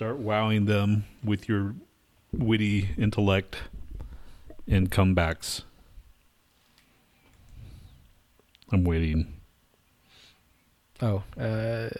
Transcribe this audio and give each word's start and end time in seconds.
Start 0.00 0.16
wowing 0.16 0.64
them 0.64 1.04
with 1.22 1.46
your 1.46 1.74
witty 2.32 2.88
intellect 2.96 3.58
and 4.66 4.90
comebacks. 4.90 5.64
I'm 8.72 8.82
waiting. 8.82 9.30
Oh, 11.02 11.22
uh, 11.38 11.90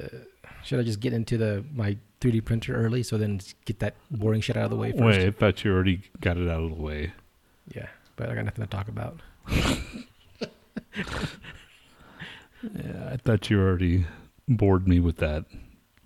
should 0.65 0.81
I 0.81 0.83
just 0.83 1.01
get 1.01 1.13
into 1.13 1.37
the 1.37 1.63
my 1.75 1.99
3D 2.23 2.43
printer 2.43 2.75
early 2.75 3.03
so 3.03 3.19
then 3.19 3.39
get 3.67 3.81
that 3.81 3.97
boring 4.11 4.41
shit 4.41 4.57
out 4.57 4.65
of 4.65 4.71
the 4.71 4.77
way 4.77 4.93
first? 4.93 5.03
Wait, 5.03 5.27
I 5.27 5.31
thought 5.31 5.63
you 5.63 5.71
already 5.71 6.01
got 6.23 6.39
it 6.39 6.49
out 6.49 6.63
of 6.63 6.71
the 6.71 6.83
way. 6.83 7.13
Yeah, 7.69 7.89
but 8.17 8.31
I 8.31 8.35
got 8.35 8.47
nothing 8.47 8.65
to 8.65 8.71
talk 8.71 8.89
about. 8.89 9.21
Yeah, 12.63 13.11
I 13.13 13.19
thought 13.19 13.51
you 13.51 13.61
already 13.61 14.07
bored 14.49 14.89
me 14.89 15.01
with 15.01 15.19
that. 15.19 15.45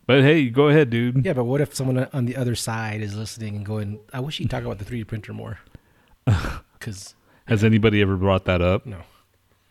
But 0.07 0.23
hey, 0.23 0.51
go 0.51 0.69
ahead, 0.69 0.91
dude. 0.91 1.25
Yeah, 1.25 1.33
but 1.33 1.45
what 1.45 1.61
if 1.61 1.75
someone 1.75 2.07
on 2.13 2.27
the 2.27 2.37
other 2.37 2.55
side 2.55 3.01
is 3.01 3.15
listening 3.17 3.57
and 3.57 3.65
going, 3.65 4.01
"I 4.13 4.21
wish 4.21 4.39
you'd 4.39 4.51
talk 4.51 4.63
about 4.65 4.79
the 4.79 4.85
3D 4.85 5.07
printer 5.07 5.33
more," 5.33 5.59
because 6.79 7.15
Has 7.47 7.65
anybody 7.65 8.03
ever 8.03 8.17
brought 8.17 8.45
that 8.45 8.61
up? 8.61 8.85
no, 8.87 8.99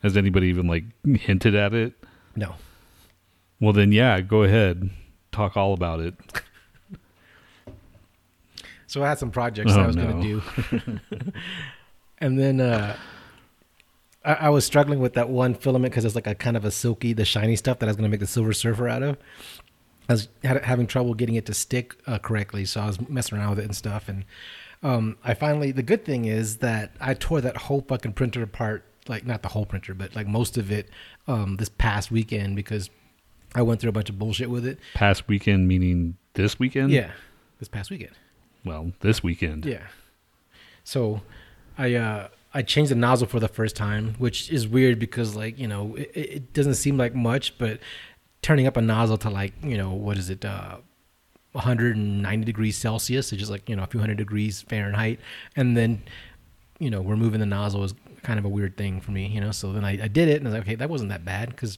Has 0.01 0.17
anybody 0.17 0.47
even 0.47 0.67
like 0.67 0.85
hinted 1.05 1.55
at 1.55 1.73
it? 1.73 1.93
no. 2.35 2.55
Well, 3.59 3.73
then, 3.73 3.91
yeah, 3.93 4.19
go 4.19 4.43
ahead. 4.43 4.89
Talk 5.31 5.55
all 5.55 5.73
about 5.73 5.99
it. 6.01 6.15
So 8.87 9.01
I 9.03 9.09
had 9.09 9.17
some 9.17 9.31
projects 9.31 9.71
that 9.73 9.79
I 9.79 9.83
Oh, 9.83 9.87
was 9.87 9.95
no. 9.95 10.03
going 10.03 10.21
to 10.21 10.41
do, 10.77 10.99
and 12.19 12.37
then 12.39 12.61
uh, 12.61 12.95
I, 14.23 14.33
I 14.33 14.49
was 14.49 14.65
struggling 14.65 14.99
with 14.99 15.13
that 15.13 15.29
one 15.29 15.55
filament 15.55 15.91
because 15.91 16.05
it's 16.05 16.13
like 16.13 16.27
a 16.27 16.35
kind 16.35 16.55
of 16.55 16.63
a 16.63 16.69
silky, 16.69 17.11
the 17.13 17.25
shiny 17.25 17.55
stuff 17.55 17.79
that 17.79 17.87
I 17.87 17.89
was 17.89 17.95
going 17.95 18.03
to 18.03 18.09
make 18.11 18.19
the 18.19 18.27
Silver 18.27 18.53
Surfer 18.53 18.87
out 18.87 19.01
of. 19.01 19.17
I 20.09 20.13
was 20.13 20.27
had, 20.43 20.63
having 20.63 20.87
trouble 20.87 21.13
getting 21.13 21.35
it 21.35 21.45
to 21.45 21.53
stick 21.53 21.95
uh, 22.07 22.19
correctly, 22.19 22.65
so 22.65 22.81
I 22.81 22.87
was 22.87 23.09
messing 23.09 23.37
around 23.37 23.51
with 23.51 23.59
it 23.59 23.65
and 23.65 23.75
stuff. 23.75 24.09
And 24.09 24.25
um, 24.81 25.17
I 25.23 25.33
finally, 25.33 25.71
the 25.71 25.83
good 25.83 26.05
thing 26.05 26.25
is 26.25 26.57
that 26.57 26.91
I 26.99 27.13
tore 27.13 27.41
that 27.41 27.55
whole 27.55 27.81
fucking 27.81 28.13
printer 28.13 28.43
apart, 28.43 28.83
like 29.07 29.25
not 29.25 29.41
the 29.41 29.49
whole 29.49 29.65
printer, 29.65 29.93
but 29.93 30.15
like 30.15 30.27
most 30.27 30.57
of 30.57 30.71
it 30.71 30.89
um, 31.27 31.57
this 31.57 31.69
past 31.69 32.11
weekend 32.11 32.55
because 32.55 32.89
I 33.55 33.61
went 33.61 33.79
through 33.79 33.89
a 33.89 33.93
bunch 33.93 34.09
of 34.09 34.19
bullshit 34.19 34.49
with 34.49 34.65
it. 34.65 34.79
Past 34.93 35.27
weekend, 35.27 35.67
meaning 35.67 36.17
this 36.33 36.59
weekend? 36.59 36.91
Yeah, 36.91 37.11
this 37.59 37.69
past 37.69 37.89
weekend. 37.89 38.13
Well, 38.65 38.91
this 39.01 39.23
weekend. 39.23 39.65
Yeah. 39.65 39.87
So 40.83 41.21
I 41.77 41.95
uh 41.95 42.27
I 42.53 42.61
changed 42.61 42.91
the 42.91 42.95
nozzle 42.95 43.27
for 43.27 43.39
the 43.39 43.47
first 43.47 43.75
time, 43.75 44.15
which 44.19 44.51
is 44.51 44.67
weird 44.67 44.99
because 44.99 45.35
like, 45.35 45.57
you 45.57 45.67
know, 45.67 45.95
it, 45.95 46.11
it 46.13 46.53
doesn't 46.53 46.75
seem 46.75 46.97
like 46.97 47.15
much, 47.15 47.57
but 47.57 47.79
turning 48.43 48.67
up 48.67 48.77
a 48.77 48.81
nozzle 48.81 49.17
to 49.17 49.29
like, 49.29 49.53
you 49.63 49.77
know, 49.77 49.91
what 49.91 50.17
is 50.17 50.29
it, 50.29 50.45
uh 50.45 50.77
190 51.53 52.45
degrees 52.45 52.77
Celsius, 52.77 53.31
it's 53.31 53.39
just 53.39 53.51
like, 53.51 53.69
you 53.69 53.75
know, 53.75 53.83
a 53.83 53.87
few 53.87 53.99
hundred 53.99 54.17
degrees 54.17 54.61
Fahrenheit, 54.61 55.19
and 55.55 55.77
then, 55.77 56.01
you 56.79 56.89
know, 56.89 57.01
removing 57.01 57.39
the 57.39 57.45
nozzle 57.45 57.81
was 57.81 57.93
kind 58.23 58.39
of 58.39 58.45
a 58.45 58.49
weird 58.49 58.75
thing 58.77 59.01
for 59.01 59.11
me, 59.11 59.27
you 59.27 59.39
know. 59.39 59.51
So 59.51 59.71
then 59.71 59.85
I, 59.85 60.03
I 60.03 60.07
did 60.07 60.29
it 60.29 60.37
and 60.37 60.47
I 60.47 60.51
was 60.51 60.53
like, 60.53 60.63
okay, 60.63 60.75
that 60.75 60.89
wasn't 60.89 61.09
that 61.09 61.23
bad 61.23 61.49
because 61.49 61.77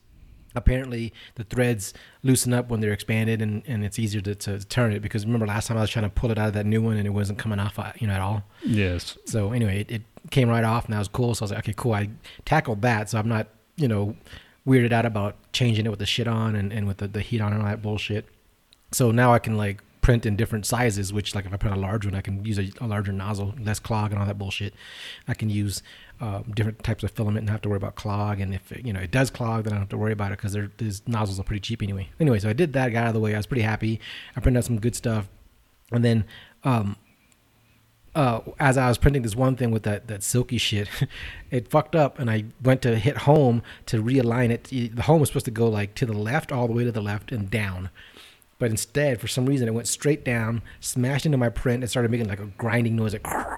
apparently 0.55 1.11
the 1.35 1.43
threads 1.43 1.93
loosen 2.23 2.53
up 2.53 2.69
when 2.69 2.79
they're 2.79 2.93
expanded 2.93 3.41
and, 3.41 3.61
and 3.67 3.83
it's 3.83 3.99
easier 3.99 4.21
to, 4.21 4.33
to 4.35 4.59
turn 4.65 4.93
it 4.93 5.01
because 5.01 5.25
remember 5.25 5.45
last 5.45 5.67
time 5.67 5.77
I 5.77 5.81
was 5.81 5.89
trying 5.89 6.05
to 6.05 6.09
pull 6.09 6.31
it 6.31 6.37
out 6.37 6.47
of 6.47 6.53
that 6.53 6.65
new 6.65 6.81
one 6.81 6.95
and 6.95 7.05
it 7.05 7.11
wasn't 7.11 7.37
coming 7.37 7.59
off, 7.59 7.77
uh, 7.77 7.91
you 7.97 8.07
know, 8.07 8.13
at 8.13 8.21
all. 8.21 8.43
Yes. 8.63 9.17
So 9.25 9.51
anyway, 9.51 9.81
it, 9.81 9.91
it 9.91 10.01
came 10.31 10.47
right 10.47 10.63
off 10.63 10.85
and 10.85 10.93
that 10.93 10.99
was 10.99 11.09
cool. 11.09 11.35
So 11.35 11.43
I 11.43 11.45
was 11.45 11.51
like, 11.51 11.59
okay, 11.59 11.73
cool. 11.75 11.93
I 11.93 12.09
tackled 12.45 12.81
that. 12.83 13.09
So 13.09 13.19
I'm 13.19 13.27
not, 13.27 13.47
you 13.75 13.89
know, 13.89 14.15
weirded 14.67 14.91
out 14.91 15.05
about 15.05 15.35
changing 15.53 15.85
it 15.85 15.89
with 15.89 15.99
the 15.99 16.05
shit 16.05 16.27
on 16.27 16.55
and, 16.55 16.73
and 16.73 16.87
with 16.87 16.97
the, 16.97 17.07
the 17.07 17.21
heat 17.21 17.41
on 17.41 17.53
and 17.53 17.61
all 17.61 17.67
that 17.67 17.81
bullshit. 17.81 18.25
So 18.91 19.11
now 19.11 19.33
I 19.33 19.39
can 19.39 19.57
like 19.57 19.81
print 20.01 20.25
in 20.25 20.35
different 20.35 20.65
sizes, 20.65 21.11
which 21.11 21.33
like 21.33 21.45
if 21.45 21.53
I 21.53 21.57
print 21.57 21.75
a 21.75 21.79
large 21.79 22.05
one, 22.05 22.13
I 22.13 22.21
can 22.21 22.45
use 22.45 22.59
a, 22.59 22.69
a 22.79 22.85
larger 22.85 23.11
nozzle, 23.11 23.55
less 23.59 23.79
clog 23.79 24.11
and 24.11 24.19
all 24.19 24.27
that 24.27 24.37
bullshit. 24.37 24.73
I 25.27 25.33
can 25.33 25.49
use 25.49 25.81
uh, 26.21 26.43
different 26.53 26.83
types 26.83 27.03
of 27.03 27.11
filament 27.11 27.39
and 27.39 27.49
have 27.49 27.61
to 27.61 27.69
worry 27.69 27.77
about 27.77 27.95
clog. 27.95 28.39
And 28.39 28.53
if 28.53 28.71
it, 28.71 28.85
you 28.85 28.93
know 28.93 28.99
it 28.99 29.11
does 29.11 29.29
clog, 29.29 29.63
then 29.63 29.73
I 29.73 29.77
don't 29.77 29.81
have 29.81 29.89
to 29.89 29.97
worry 29.97 30.13
about 30.13 30.31
it 30.31 30.37
because 30.37 30.55
these 30.77 31.01
nozzles 31.07 31.39
are 31.39 31.43
pretty 31.43 31.59
cheap 31.59 31.81
anyway. 31.81 32.09
Anyway, 32.19 32.39
so 32.39 32.49
I 32.49 32.53
did 32.53 32.73
that, 32.73 32.89
got 32.89 33.03
out 33.03 33.07
of 33.07 33.13
the 33.15 33.19
way. 33.19 33.33
I 33.33 33.37
was 33.37 33.47
pretty 33.47 33.63
happy. 33.63 33.99
I 34.35 34.41
printed 34.41 34.59
out 34.59 34.65
some 34.65 34.79
good 34.79 34.95
stuff, 34.95 35.27
and 35.91 36.05
then 36.05 36.25
um, 36.63 36.97
uh, 38.15 38.39
as 38.59 38.77
I 38.77 38.87
was 38.87 38.97
printing 38.97 39.21
this 39.21 39.35
one 39.35 39.55
thing 39.55 39.71
with 39.71 39.83
that, 39.83 40.07
that 40.07 40.23
silky 40.23 40.57
shit, 40.57 40.87
it 41.51 41.67
fucked 41.67 41.95
up, 41.95 42.17
and 42.17 42.29
I 42.31 42.45
went 42.63 42.81
to 42.83 42.97
hit 42.97 43.17
home 43.19 43.61
to 43.87 44.01
realign 44.01 44.49
it. 44.49 44.63
The 44.95 45.01
home 45.03 45.19
was 45.19 45.29
supposed 45.29 45.45
to 45.45 45.51
go 45.51 45.67
like 45.67 45.93
to 45.95 46.05
the 46.05 46.13
left, 46.13 46.51
all 46.51 46.67
the 46.67 46.73
way 46.73 46.83
to 46.85 46.91
the 46.91 47.01
left, 47.01 47.31
and 47.31 47.49
down. 47.51 47.89
But 48.57 48.71
instead, 48.71 49.19
for 49.19 49.27
some 49.27 49.45
reason, 49.45 49.67
it 49.67 49.73
went 49.73 49.87
straight 49.87 50.23
down, 50.23 50.61
smashed 50.79 51.25
into 51.25 51.37
my 51.37 51.49
print, 51.49 51.83
and 51.83 51.89
started 51.89 52.09
making 52.09 52.29
like 52.29 52.39
a 52.39 52.45
grinding 52.45 52.95
noise. 52.95 53.11
Like, 53.13 53.27
I 53.27 53.57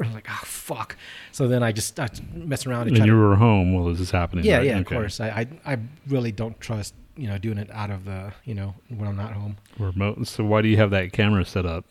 was 0.00 0.14
like, 0.14 0.26
oh 0.30 0.40
fuck. 0.44 0.96
So 1.32 1.46
then 1.46 1.62
I 1.62 1.72
just 1.72 1.88
started 1.88 2.34
messing 2.34 2.72
around 2.72 2.88
and 2.88 2.96
And 2.96 3.06
you 3.06 3.12
to. 3.12 3.18
were 3.18 3.36
home 3.36 3.74
while 3.74 3.84
this 3.90 4.00
is 4.00 4.10
happening. 4.10 4.44
Yeah, 4.44 4.58
right? 4.58 4.66
yeah, 4.66 4.78
of 4.78 4.86
course. 4.86 5.20
I, 5.20 5.46
I 5.66 5.74
I 5.74 5.78
really 6.08 6.32
don't 6.32 6.58
trust 6.60 6.94
you 7.16 7.26
know 7.28 7.38
doing 7.38 7.56
it 7.58 7.70
out 7.70 7.90
of 7.90 8.04
the 8.04 8.32
you 8.44 8.54
know 8.54 8.74
when 8.88 9.06
I'm 9.08 9.16
not 9.16 9.32
home. 9.32 9.56
Remote. 9.78 10.26
So 10.26 10.44
why 10.44 10.62
do 10.62 10.68
you 10.68 10.76
have 10.78 10.90
that 10.90 11.12
camera 11.12 11.44
set 11.44 11.66
up? 11.66 11.84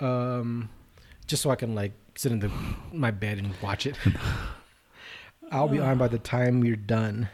Um, 0.00 0.68
just 1.26 1.42
so 1.42 1.50
I 1.50 1.56
can 1.56 1.74
like 1.74 1.92
sit 2.16 2.32
in 2.32 2.40
the 2.40 2.50
my 2.92 3.10
bed 3.10 3.38
and 3.38 3.52
watch 3.62 3.86
it. 3.86 3.96
I'll 5.52 5.68
be 5.68 5.78
on 5.78 5.98
by 5.98 6.08
the 6.08 6.18
time 6.18 6.64
you're 6.64 6.76
done. 6.76 7.28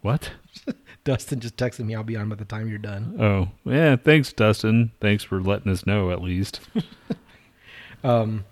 What? 0.00 0.32
Dustin 1.04 1.40
just 1.40 1.56
texted 1.56 1.84
me. 1.84 1.94
I'll 1.94 2.02
be 2.02 2.16
on 2.16 2.28
by 2.28 2.36
the 2.36 2.44
time 2.44 2.68
you're 2.68 2.78
done. 2.78 3.16
Oh, 3.20 3.48
yeah. 3.64 3.96
Thanks, 3.96 4.32
Dustin. 4.32 4.92
Thanks 5.00 5.22
for 5.22 5.40
letting 5.40 5.70
us 5.70 5.86
know 5.86 6.10
at 6.10 6.22
least. 6.22 6.60
Um, 8.04 8.44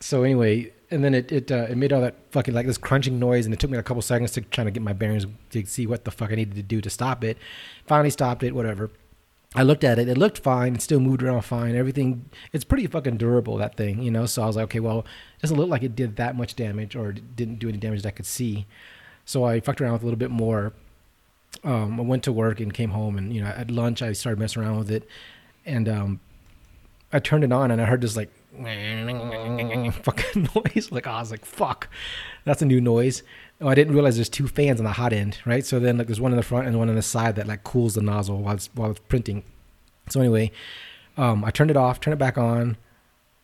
so 0.00 0.22
anyway, 0.22 0.70
and 0.90 1.02
then 1.02 1.14
it 1.14 1.32
it 1.32 1.50
uh, 1.50 1.66
it 1.70 1.76
made 1.76 1.92
all 1.92 2.00
that 2.02 2.16
fucking 2.30 2.54
like 2.54 2.66
this 2.66 2.78
crunching 2.78 3.18
noise, 3.18 3.46
and 3.46 3.54
it 3.54 3.60
took 3.60 3.70
me 3.70 3.78
a 3.78 3.82
couple 3.82 4.02
seconds 4.02 4.32
to 4.32 4.42
trying 4.42 4.66
to 4.66 4.70
get 4.70 4.82
my 4.82 4.92
bearings 4.92 5.26
to 5.50 5.64
see 5.66 5.86
what 5.86 6.04
the 6.04 6.10
fuck 6.10 6.30
I 6.30 6.34
needed 6.34 6.54
to 6.56 6.62
do 6.62 6.80
to 6.80 6.90
stop 6.90 7.24
it. 7.24 7.38
Finally 7.86 8.10
stopped 8.10 8.42
it. 8.42 8.54
Whatever. 8.54 8.90
I 9.54 9.62
looked 9.62 9.84
at 9.84 9.98
it. 9.98 10.08
It 10.08 10.18
looked 10.18 10.38
fine. 10.38 10.74
It 10.74 10.82
still 10.82 10.98
moved 10.98 11.22
around 11.22 11.42
fine. 11.42 11.76
Everything. 11.76 12.28
It's 12.52 12.64
pretty 12.64 12.86
fucking 12.86 13.18
durable 13.18 13.56
that 13.58 13.76
thing, 13.76 14.02
you 14.02 14.10
know. 14.10 14.26
So 14.26 14.42
I 14.42 14.46
was 14.46 14.56
like, 14.56 14.64
okay, 14.64 14.80
well, 14.80 15.00
it 15.00 15.42
doesn't 15.42 15.56
look 15.56 15.68
like 15.68 15.82
it 15.82 15.94
did 15.94 16.16
that 16.16 16.36
much 16.36 16.56
damage 16.56 16.96
or 16.96 17.12
didn't 17.12 17.60
do 17.60 17.68
any 17.68 17.78
damage 17.78 18.02
that 18.02 18.08
I 18.08 18.12
could 18.12 18.26
see. 18.26 18.66
So 19.24 19.44
I 19.44 19.60
fucked 19.60 19.80
around 19.80 19.92
with 19.92 20.02
a 20.02 20.06
little 20.06 20.18
bit 20.18 20.30
more. 20.30 20.72
Um, 21.62 22.00
I 22.00 22.02
went 22.02 22.24
to 22.24 22.32
work 22.32 22.58
and 22.58 22.74
came 22.74 22.90
home, 22.90 23.16
and 23.16 23.32
you 23.32 23.40
know, 23.40 23.46
at 23.46 23.70
lunch 23.70 24.02
I 24.02 24.12
started 24.12 24.40
messing 24.40 24.62
around 24.62 24.78
with 24.78 24.90
it, 24.90 25.08
and 25.64 25.88
um, 25.88 26.20
I 27.12 27.20
turned 27.20 27.44
it 27.44 27.52
on, 27.52 27.70
and 27.70 27.80
I 27.80 27.84
heard 27.84 28.00
this 28.00 28.16
like 28.16 28.30
fucking 30.02 30.48
noise. 30.54 30.90
Like 30.90 31.06
I 31.06 31.20
was 31.20 31.30
like, 31.30 31.44
"Fuck, 31.44 31.88
that's 32.44 32.60
a 32.60 32.66
new 32.66 32.80
noise." 32.80 33.22
Oh, 33.60 33.68
I 33.68 33.74
didn't 33.74 33.94
realize 33.94 34.16
there's 34.16 34.28
two 34.28 34.48
fans 34.48 34.80
on 34.80 34.84
the 34.84 34.92
hot 34.92 35.12
end, 35.12 35.38
right? 35.46 35.64
So 35.64 35.78
then 35.78 35.98
like 35.98 36.08
there's 36.08 36.20
one 36.20 36.32
in 36.32 36.36
the 36.36 36.42
front 36.42 36.66
and 36.66 36.78
one 36.78 36.88
on 36.88 36.96
the 36.96 37.02
side 37.02 37.36
that 37.36 37.46
like 37.46 37.64
cools 37.64 37.94
the 37.94 38.02
nozzle 38.02 38.38
while 38.38 38.54
it's 38.54 38.68
while 38.74 38.90
it's 38.90 39.00
printing. 39.00 39.44
So 40.08 40.20
anyway, 40.20 40.50
um, 41.16 41.44
I 41.44 41.50
turned 41.50 41.70
it 41.70 41.76
off, 41.76 42.00
turned 42.00 42.14
it 42.14 42.18
back 42.18 42.36
on. 42.36 42.76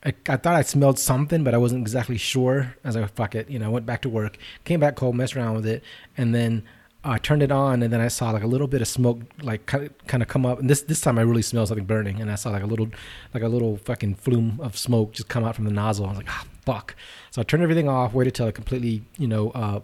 I, 0.04 0.14
I 0.28 0.36
thought 0.36 0.54
I 0.54 0.62
smelled 0.62 0.98
something, 0.98 1.44
but 1.44 1.54
I 1.54 1.58
wasn't 1.58 1.82
exactly 1.82 2.16
sure. 2.16 2.74
I 2.84 2.88
was 2.88 2.96
like, 2.96 3.14
"Fuck 3.14 3.34
it," 3.34 3.50
you 3.50 3.58
know. 3.58 3.66
I 3.66 3.68
went 3.68 3.86
back 3.86 4.02
to 4.02 4.08
work, 4.08 4.38
came 4.64 4.80
back 4.80 4.96
cold, 4.96 5.14
messed 5.14 5.36
around 5.36 5.56
with 5.56 5.66
it, 5.66 5.84
and 6.16 6.34
then 6.34 6.64
I 7.04 7.18
turned 7.18 7.42
it 7.42 7.52
on, 7.52 7.82
and 7.82 7.92
then 7.92 8.00
I 8.00 8.08
saw 8.08 8.30
like 8.30 8.42
a 8.42 8.46
little 8.46 8.66
bit 8.66 8.82
of 8.82 8.88
smoke, 8.88 9.20
like 9.42 9.64
kind 9.66 9.86
of, 9.86 10.06
kind 10.06 10.22
of 10.22 10.28
come 10.28 10.44
up. 10.44 10.58
And 10.58 10.68
this 10.68 10.82
this 10.82 11.00
time 11.00 11.18
I 11.18 11.22
really 11.22 11.42
smelled 11.42 11.68
something 11.68 11.86
burning, 11.86 12.20
and 12.20 12.30
I 12.30 12.34
saw 12.34 12.50
like 12.50 12.62
a 12.62 12.66
little, 12.66 12.88
like 13.32 13.42
a 13.42 13.48
little 13.48 13.76
fucking 13.78 14.16
flume 14.16 14.58
of 14.60 14.76
smoke 14.76 15.12
just 15.12 15.28
come 15.28 15.44
out 15.44 15.54
from 15.54 15.66
the 15.66 15.70
nozzle. 15.70 16.06
I 16.06 16.08
was 16.10 16.18
like, 16.18 16.30
ah, 16.30 16.44
fuck. 16.64 16.94
So 17.30 17.40
I 17.40 17.44
turned 17.44 17.62
everything 17.62 17.88
off, 17.88 18.12
waited 18.12 18.34
till 18.34 18.46
it 18.46 18.54
completely, 18.54 19.02
you 19.18 19.26
know, 19.26 19.50
uh, 19.50 19.80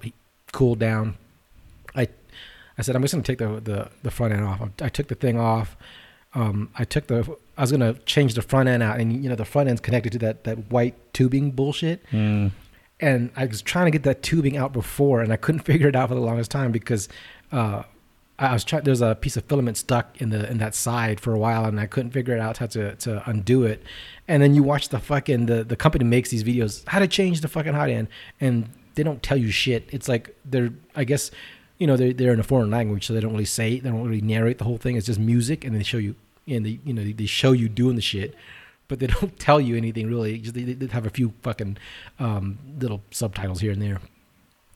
cooled 0.53 0.79
down. 0.79 1.17
I 1.95 2.09
I 2.79 2.83
said 2.83 2.95
I'm 2.97 3.03
just 3.03 3.13
gonna 3.15 3.23
take 3.25 3.39
the 3.39 3.61
the, 3.61 3.91
the 4.03 4.11
front 4.11 4.33
end 4.35 4.45
off. 4.45 4.61
I, 4.61 4.87
I 4.87 4.89
took 4.89 5.09
the 5.09 5.15
thing 5.15 5.39
off. 5.39 5.77
Um, 6.35 6.71
I 6.79 6.85
took 6.85 7.07
the 7.07 7.37
I 7.57 7.63
was 7.63 7.71
gonna 7.71 7.95
change 8.05 8.35
the 8.35 8.43
front 8.43 8.69
end 8.69 8.83
out, 8.83 9.01
and 9.01 9.13
you 9.23 9.29
know 9.31 9.37
the 9.37 9.45
front 9.45 9.69
end's 9.69 9.81
connected 9.81 10.13
to 10.13 10.19
that 10.21 10.45
that 10.45 10.71
white 10.71 10.95
tubing 11.15 11.51
bullshit 11.53 12.05
Mm. 12.13 12.51
and 13.01 13.31
I 13.37 13.47
was 13.47 13.63
trying 13.63 13.87
to 13.87 13.91
get 13.91 14.03
that 14.03 14.23
tubing 14.23 14.57
out 14.57 14.73
before, 14.73 15.23
and 15.23 15.33
I 15.33 15.37
couldn't 15.37 15.61
figure 15.71 15.89
it 15.89 15.97
out 15.97 16.09
for 16.09 16.15
the 16.15 16.21
longest 16.21 16.51
time 16.51 16.73
because 16.73 17.09
uh, 17.53 17.85
I 18.39 18.53
was 18.53 18.65
trying. 18.65 18.85
There's 18.85 19.01
a 19.01 19.15
piece 19.15 19.37
of 19.37 19.45
filament 19.45 19.77
stuck 19.77 20.21
in 20.21 20.31
the 20.31 20.51
in 20.51 20.59
that 20.59 20.75
side 20.75 21.21
for 21.21 21.33
a 21.33 21.39
while, 21.39 21.65
and 21.65 21.81
I 21.81 21.87
couldn't 21.87 22.11
figure 22.11 22.35
it 22.35 22.41
out 22.41 22.59
how 22.59 22.67
to 22.67 22.95
to 22.97 23.29
undo 23.29 23.65
it. 23.65 23.83
And 24.29 24.43
then 24.43 24.55
you 24.55 24.63
watch 24.63 24.91
the 24.91 24.99
fucking 24.99 25.47
the 25.47 25.65
the 25.65 25.77
company 25.77 26.05
makes 26.05 26.31
these 26.31 26.45
videos 26.45 26.87
how 26.87 26.99
to 26.99 27.09
change 27.09 27.41
the 27.41 27.49
fucking 27.49 27.73
hot 27.73 27.89
end, 27.89 28.09
and 28.41 28.69
they 28.95 29.03
don't 29.03 29.23
tell 29.23 29.39
you 29.39 29.51
shit. 29.51 29.89
It's 29.91 30.09
like 30.09 30.37
they're 30.45 30.71
I 30.95 31.05
guess 31.05 31.31
you 31.79 31.87
know 31.87 31.97
they're 31.97 32.13
they're 32.13 32.35
in 32.35 32.41
a 32.41 32.45
foreign 32.45 32.71
language, 32.71 33.07
so 33.07 33.15
they 33.15 33.21
don't 33.21 33.33
really 33.33 33.47
say 33.47 33.81
they 33.81 33.89
don't 33.89 34.05
really 34.05 34.21
narrate 34.21 34.59
the 34.59 34.65
whole 34.65 34.79
thing. 34.79 34.97
It's 34.97 35.07
just 35.07 35.21
music, 35.21 35.65
and 35.65 35.75
they 35.75 35.83
show 35.83 35.99
you 35.99 36.15
and 36.47 36.67
they 36.67 36.79
you 36.85 36.93
know 36.93 37.03
they 37.03 37.27
show 37.27 37.53
you 37.53 37.69
doing 37.69 37.97
the 37.97 38.03
shit 38.03 38.35
but 38.89 39.01
they 39.01 39.07
don't 39.21 39.39
tell 39.39 39.61
you 39.61 39.77
anything 39.77 40.07
really. 40.09 40.39
Just 40.39 40.55
they, 40.55 40.63
they 40.63 40.87
have 40.87 41.07
a 41.07 41.11
few 41.11 41.33
fucking 41.43 41.79
um, 42.19 42.59
little 42.79 43.03
subtitles 43.11 43.61
here 43.61 43.73
and 43.73 43.83
there. 43.83 44.01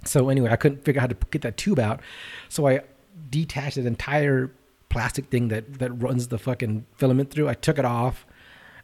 So 0.04 0.30
anyway, 0.30 0.50
I 0.50 0.56
couldn't 0.56 0.84
figure 0.84 1.00
out 1.00 1.02
how 1.02 1.06
to 1.08 1.26
get 1.30 1.42
that 1.42 1.56
tube 1.56 1.78
out, 1.78 2.00
so 2.48 2.66
I 2.66 2.80
detached 3.28 3.76
the 3.76 3.86
entire 3.86 4.52
plastic 4.88 5.26
thing 5.26 5.48
that 5.48 5.78
that 5.78 5.90
runs 5.92 6.28
the 6.28 6.38
fucking 6.38 6.86
filament 6.96 7.30
through. 7.30 7.48
I 7.48 7.54
took 7.54 7.78
it 7.78 7.84
off, 7.84 8.26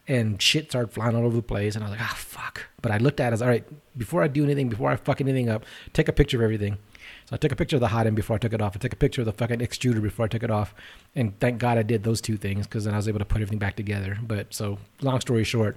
and 0.08 0.40
shit 0.40 0.70
started 0.70 0.92
flying 0.92 1.16
all 1.16 1.24
over 1.24 1.36
the 1.36 1.42
place. 1.42 1.74
And 1.74 1.84
I 1.84 1.88
was 1.88 1.98
like, 1.98 2.08
ah, 2.08 2.14
fuck. 2.16 2.62
But 2.80 2.92
I 2.92 2.98
looked 2.98 3.20
at 3.20 3.32
it 3.32 3.34
as 3.34 3.42
all 3.42 3.48
right. 3.48 3.64
Before 3.98 4.22
I 4.22 4.28
do 4.28 4.44
anything, 4.44 4.68
before 4.68 4.90
I 4.90 4.96
fuck 4.96 5.20
anything 5.20 5.48
up, 5.48 5.64
take 5.92 6.08
a 6.08 6.12
picture 6.12 6.36
of 6.36 6.42
everything. 6.42 6.78
So 7.26 7.34
I 7.34 7.36
took 7.36 7.52
a 7.52 7.56
picture 7.56 7.76
of 7.76 7.80
the 7.80 7.88
hot 7.88 8.06
end 8.06 8.14
before 8.14 8.36
I 8.36 8.38
took 8.38 8.52
it 8.52 8.60
off. 8.60 8.76
I 8.76 8.78
took 8.78 8.92
a 8.92 8.96
picture 8.96 9.22
of 9.22 9.26
the 9.26 9.32
fucking 9.32 9.58
extruder 9.58 10.00
before 10.00 10.26
I 10.26 10.28
took 10.28 10.42
it 10.42 10.50
off. 10.50 10.74
And 11.14 11.38
thank 11.40 11.58
God 11.58 11.78
I 11.78 11.82
did 11.82 12.04
those 12.04 12.20
two 12.20 12.36
things 12.36 12.66
because 12.66 12.84
then 12.84 12.94
I 12.94 12.98
was 12.98 13.08
able 13.08 13.18
to 13.18 13.24
put 13.24 13.42
everything 13.42 13.58
back 13.58 13.76
together. 13.76 14.18
But 14.22 14.54
so 14.54 14.78
long 15.02 15.20
story 15.20 15.44
short, 15.44 15.76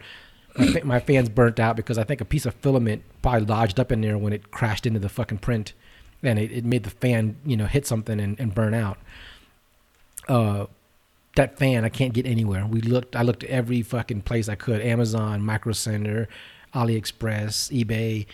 my 0.84 1.00
fans 1.00 1.30
burnt 1.30 1.60
out 1.60 1.76
because 1.76 1.98
I 1.98 2.04
think 2.04 2.22
a 2.22 2.26
piece 2.26 2.46
of 2.46 2.54
filament 2.56 3.04
probably 3.22 3.46
lodged 3.46 3.80
up 3.80 3.92
in 3.92 4.02
there 4.02 4.18
when 4.18 4.34
it 4.34 4.52
crashed 4.52 4.86
into 4.86 5.00
the 5.00 5.10
fucking 5.10 5.40
print, 5.40 5.74
and 6.24 6.40
it, 6.40 6.52
it 6.52 6.66
made 6.66 6.84
the 6.84 6.90
fan 6.90 7.36
you 7.46 7.58
know 7.58 7.66
hit 7.66 7.86
something 7.86 8.20
and, 8.20 8.40
and 8.40 8.54
burn 8.54 8.74
out. 8.74 8.98
Uh, 10.28 10.66
that 11.36 11.58
fan 11.58 11.86
I 11.86 11.90
can't 11.90 12.14
get 12.14 12.26
anywhere. 12.26 12.66
We 12.66 12.82
looked. 12.82 13.16
I 13.16 13.22
looked 13.22 13.44
every 13.46 13.82
fucking 13.82 14.22
place 14.22 14.50
I 14.50 14.56
could: 14.56 14.82
Amazon, 14.82 15.42
Micro 15.42 15.74
Center, 15.74 16.28
AliExpress, 16.74 17.72
eBay. 17.72 18.26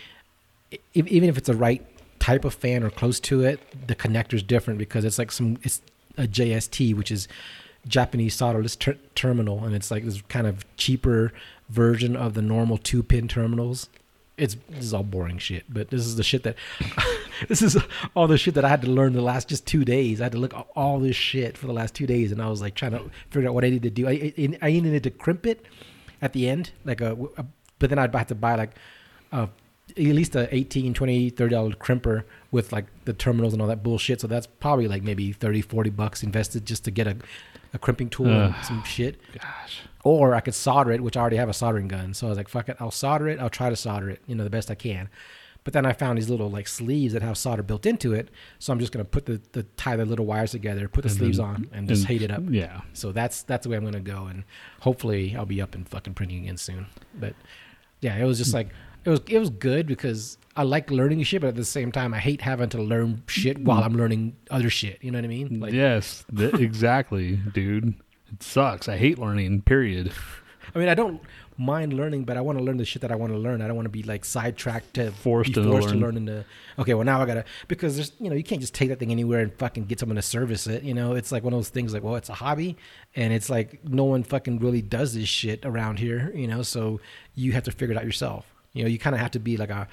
Even 0.94 1.28
if 1.28 1.38
it's 1.38 1.46
the 1.46 1.54
right 1.54 1.86
type 2.18 2.44
of 2.44 2.54
fan 2.54 2.82
or 2.82 2.90
close 2.90 3.20
to 3.20 3.44
it, 3.44 3.60
the 3.86 3.94
connector's 3.94 4.42
different 4.42 4.78
because 4.78 5.04
it's 5.04 5.18
like 5.18 5.30
some. 5.30 5.58
It's 5.62 5.80
a 6.18 6.26
JST, 6.26 6.96
which 6.96 7.10
is 7.10 7.28
Japanese 7.86 8.36
solderless 8.36 8.78
ter- 8.78 8.98
terminal, 9.14 9.64
and 9.64 9.74
it's 9.74 9.90
like 9.90 10.04
this 10.04 10.22
kind 10.28 10.46
of 10.46 10.64
cheaper 10.76 11.32
version 11.68 12.16
of 12.16 12.34
the 12.34 12.42
normal 12.42 12.78
two 12.78 13.02
pin 13.02 13.28
terminals. 13.28 13.88
It's 14.36 14.56
this 14.68 14.84
is 14.84 14.94
all 14.94 15.02
boring 15.02 15.38
shit, 15.38 15.64
but 15.68 15.90
this 15.90 16.04
is 16.04 16.16
the 16.16 16.22
shit 16.22 16.42
that 16.42 16.56
this 17.48 17.62
is 17.62 17.76
all 18.14 18.26
the 18.26 18.38
shit 18.38 18.54
that 18.54 18.64
I 18.64 18.68
had 18.68 18.82
to 18.82 18.90
learn 18.90 19.12
the 19.12 19.22
last 19.22 19.48
just 19.48 19.66
two 19.66 19.84
days. 19.84 20.20
I 20.20 20.24
had 20.24 20.32
to 20.32 20.38
look 20.38 20.54
at 20.54 20.66
all 20.74 20.98
this 20.98 21.16
shit 21.16 21.56
for 21.56 21.66
the 21.66 21.72
last 21.72 21.94
two 21.94 22.06
days, 22.06 22.32
and 22.32 22.40
I 22.40 22.48
was 22.48 22.60
like 22.60 22.74
trying 22.74 22.92
to 22.92 23.10
figure 23.30 23.48
out 23.48 23.54
what 23.54 23.64
I 23.64 23.70
needed 23.70 23.94
to 23.94 24.02
do. 24.02 24.08
I 24.08 24.32
I, 24.38 24.58
I 24.62 24.70
needed 24.70 25.02
to 25.04 25.10
crimp 25.10 25.46
it 25.46 25.64
at 26.22 26.32
the 26.32 26.48
end, 26.48 26.72
like 26.84 27.00
a, 27.00 27.16
a 27.36 27.44
but 27.78 27.90
then 27.90 27.98
I'd 27.98 28.14
have 28.14 28.26
to 28.28 28.34
buy 28.34 28.54
like 28.54 28.74
a 29.32 29.48
at 29.90 29.96
least 29.96 30.34
a 30.34 30.52
18 30.54 30.94
20 30.94 31.30
30 31.30 31.54
dollar 31.54 31.70
crimper 31.70 32.24
with 32.50 32.72
like 32.72 32.86
the 33.04 33.12
terminals 33.12 33.52
and 33.52 33.62
all 33.62 33.68
that 33.68 33.84
bullshit 33.84 34.20
so 34.20 34.26
that's 34.26 34.46
probably 34.46 34.88
like 34.88 35.02
maybe 35.02 35.32
30 35.32 35.60
40 35.62 35.90
bucks 35.90 36.24
invested 36.24 36.66
just 36.66 36.84
to 36.84 36.90
get 36.90 37.06
a, 37.06 37.16
a 37.72 37.78
crimping 37.78 38.08
tool 38.08 38.26
and 38.26 38.54
some 38.64 38.82
shit 38.82 39.20
Gosh. 39.32 39.82
or 40.02 40.34
I 40.34 40.40
could 40.40 40.54
solder 40.54 40.90
it, 40.92 41.02
which 41.02 41.16
I 41.16 41.20
already 41.20 41.36
have 41.36 41.48
a 41.48 41.54
soldering 41.54 41.88
gun. 41.88 42.14
So 42.14 42.26
I 42.26 42.30
was 42.30 42.36
like, 42.36 42.48
fuck 42.48 42.68
it, 42.68 42.76
I'll 42.80 42.90
solder 42.90 43.28
it. 43.28 43.38
I'll 43.38 43.50
try 43.50 43.70
to 43.70 43.76
solder 43.76 44.10
it, 44.10 44.22
you 44.26 44.34
know, 44.34 44.44
the 44.44 44.50
best 44.50 44.70
I 44.70 44.74
can. 44.74 45.08
But 45.66 45.72
then 45.72 45.84
I 45.84 45.94
found 45.94 46.16
these 46.16 46.28
little 46.28 46.48
like 46.48 46.68
sleeves 46.68 47.12
that 47.12 47.22
have 47.22 47.36
solder 47.36 47.64
built 47.64 47.86
into 47.86 48.14
it. 48.14 48.30
So 48.60 48.72
I'm 48.72 48.78
just 48.78 48.92
gonna 48.92 49.04
put 49.04 49.26
the, 49.26 49.40
the 49.50 49.64
tie 49.76 49.96
the 49.96 50.04
little 50.04 50.24
wires 50.24 50.52
together, 50.52 50.86
put 50.86 51.02
the 51.02 51.08
And 51.08 51.18
sleeves 51.18 51.38
then- 51.38 51.46
on, 51.46 51.68
and 51.72 51.88
just 51.88 52.02
and- 52.02 52.08
heat 52.08 52.22
it 52.22 52.30
up. 52.30 52.44
Yeah. 52.48 52.82
So 52.92 53.10
that's 53.10 53.42
that's 53.42 53.64
the 53.64 53.70
way 53.70 53.76
I'm 53.76 53.84
gonna 53.84 53.98
go, 53.98 54.26
and 54.26 54.44
hopefully 54.82 55.34
I'll 55.36 55.44
be 55.44 55.60
up 55.60 55.74
and 55.74 55.88
fucking 55.88 56.14
printing 56.14 56.44
again 56.44 56.56
soon. 56.56 56.86
But 57.18 57.34
yeah, 58.00 58.16
it 58.16 58.24
was 58.24 58.38
just 58.38 58.52
hmm. 58.52 58.58
like 58.58 58.68
it 59.04 59.10
was 59.10 59.20
it 59.26 59.40
was 59.40 59.50
good 59.50 59.88
because 59.88 60.38
I 60.56 60.62
like 60.62 60.92
learning 60.92 61.20
shit, 61.24 61.40
but 61.40 61.48
at 61.48 61.56
the 61.56 61.64
same 61.64 61.90
time 61.90 62.14
I 62.14 62.20
hate 62.20 62.42
having 62.42 62.68
to 62.68 62.80
learn 62.80 63.24
shit 63.26 63.58
while 63.58 63.82
I'm 63.82 63.96
learning 63.96 64.36
other 64.52 64.70
shit. 64.70 65.02
You 65.02 65.10
know 65.10 65.18
what 65.18 65.24
I 65.24 65.28
mean? 65.28 65.58
Like 65.58 65.72
yes, 65.72 66.24
th- 66.36 66.54
exactly, 66.54 67.40
dude. 67.52 67.92
It 68.32 68.40
sucks. 68.40 68.88
I 68.88 68.98
hate 68.98 69.18
learning. 69.18 69.62
Period. 69.62 70.12
I 70.76 70.78
mean, 70.78 70.88
I 70.88 70.94
don't 70.94 71.20
mind 71.58 71.92
learning, 71.92 72.24
but 72.24 72.36
I 72.36 72.40
want 72.40 72.58
to 72.58 72.64
learn 72.64 72.76
the 72.76 72.84
shit 72.84 73.02
that 73.02 73.10
I 73.10 73.16
want 73.16 73.32
to 73.32 73.38
learn. 73.38 73.60
I 73.62 73.66
don't 73.66 73.76
want 73.76 73.86
to 73.86 73.90
be 73.90 74.02
like 74.02 74.24
sidetracked 74.24 74.94
to 74.94 75.10
Forced 75.12 75.54
to 75.54 75.64
forced 75.64 75.88
to 75.88 75.94
learn. 75.94 76.00
learn 76.02 76.16
into. 76.16 76.44
Okay, 76.78 76.94
well 76.94 77.04
now 77.04 77.20
I 77.22 77.26
gotta 77.26 77.44
because 77.68 77.96
there's 77.96 78.12
you 78.20 78.28
know 78.30 78.36
you 78.36 78.42
can't 78.44 78.60
just 78.60 78.74
take 78.74 78.88
that 78.90 78.98
thing 78.98 79.10
anywhere 79.10 79.40
and 79.40 79.52
fucking 79.54 79.84
get 79.86 80.00
someone 80.00 80.16
to 80.16 80.22
service 80.22 80.66
it. 80.66 80.82
You 80.82 80.94
know, 80.94 81.14
it's 81.14 81.32
like 81.32 81.42
one 81.44 81.52
of 81.52 81.58
those 81.58 81.68
things 81.68 81.92
like 81.94 82.02
well 82.02 82.16
it's 82.16 82.28
a 82.28 82.34
hobby 82.34 82.76
and 83.14 83.32
it's 83.32 83.48
like 83.48 83.80
no 83.84 84.04
one 84.04 84.22
fucking 84.22 84.58
really 84.58 84.82
does 84.82 85.14
this 85.14 85.28
shit 85.28 85.64
around 85.64 85.98
here. 85.98 86.32
You 86.34 86.46
know, 86.48 86.62
so 86.62 87.00
you 87.34 87.52
have 87.52 87.64
to 87.64 87.72
figure 87.72 87.94
it 87.94 87.98
out 87.98 88.04
yourself. 88.04 88.46
You 88.72 88.84
know, 88.84 88.88
you 88.90 88.98
kind 88.98 89.14
of 89.14 89.20
have 89.20 89.30
to 89.32 89.38
be 89.38 89.56
like 89.56 89.70
a, 89.70 89.88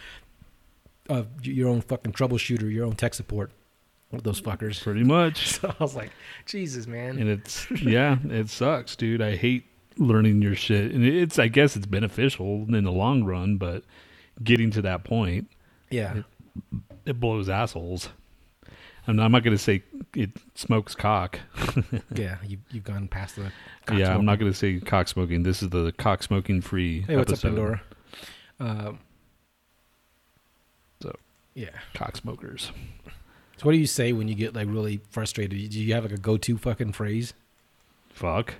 a 1.09 1.25
your 1.41 1.69
own 1.69 1.81
fucking 1.81 2.11
troubleshooter, 2.13 2.71
your 2.71 2.85
own 2.85 2.95
tech 2.95 3.13
support 3.13 3.51
with 4.11 4.23
those 4.23 4.41
fuckers. 4.41 4.81
Pretty 4.83 5.03
much. 5.03 5.57
So 5.61 5.69
I 5.69 5.83
was 5.83 5.95
like, 5.95 6.11
Jesus, 6.45 6.87
man. 6.87 7.17
and 7.17 7.29
it's 7.29 7.69
yeah, 7.71 8.17
it 8.25 8.49
sucks, 8.49 8.95
dude. 8.95 9.21
I 9.21 9.35
hate 9.35 9.65
learning 9.97 10.41
your 10.41 10.55
shit, 10.55 10.91
and 10.91 11.05
it's 11.05 11.37
I 11.39 11.47
guess 11.47 11.75
it's 11.75 11.85
beneficial 11.85 12.65
in 12.73 12.83
the 12.83 12.91
long 12.91 13.23
run, 13.23 13.57
but 13.57 13.83
getting 14.43 14.71
to 14.71 14.81
that 14.83 15.03
point, 15.03 15.49
yeah. 15.89 16.21
it 17.05 17.19
blows 17.19 17.49
assholes. 17.49 18.09
I'm 19.05 19.17
not, 19.17 19.25
I'm 19.25 19.31
not 19.33 19.43
gonna 19.43 19.57
say 19.57 19.83
it 20.15 20.29
smokes 20.55 20.95
cock. 20.95 21.39
Yeah, 22.15 22.37
you 22.47 22.57
you've 22.71 22.83
gone 22.85 23.07
past 23.07 23.35
the. 23.35 23.51
yeah, 23.93 24.15
I'm 24.15 24.23
not 24.25 24.39
gonna 24.39 24.53
say 24.53 24.79
cock 24.79 25.07
smoking. 25.09 25.43
This 25.43 25.61
is 25.61 25.69
the 25.69 25.91
cock 25.97 26.23
smoking 26.23 26.61
free 26.61 27.01
Hey, 27.01 27.17
what's 27.17 27.31
episode. 27.33 27.47
up, 27.47 27.53
Pandora? 27.55 27.81
Uh, 28.59 28.93
So. 31.01 31.15
yeah. 31.53 31.69
Cock 31.93 32.15
smokers. 32.15 32.71
So, 33.57 33.63
what 33.65 33.73
do 33.73 33.77
you 33.77 33.87
say 33.87 34.13
when 34.13 34.27
you 34.29 34.35
get 34.35 34.55
like 34.55 34.67
really 34.69 35.01
frustrated? 35.09 35.51
Do 35.71 35.79
you 35.81 35.93
have 35.93 36.03
like 36.05 36.13
a 36.13 36.17
go-to 36.17 36.57
fucking 36.57 36.93
phrase? 36.93 37.33
Fuck. 38.09 38.55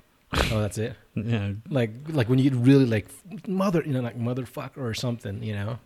Oh, 0.52 0.62
that's 0.62 0.78
it. 0.78 0.96
Yeah, 1.16 1.52
Like, 1.70 1.92
like 2.10 2.28
when 2.28 2.40
you 2.40 2.50
get 2.50 2.58
really 2.60 2.86
like 2.86 3.08
mother, 3.48 3.84
you 3.86 3.94
know, 3.94 4.02
like 4.02 4.18
motherfucker 4.18 4.78
or 4.80 4.94
something, 4.96 5.44
you 5.44 5.54
know? 5.54 5.78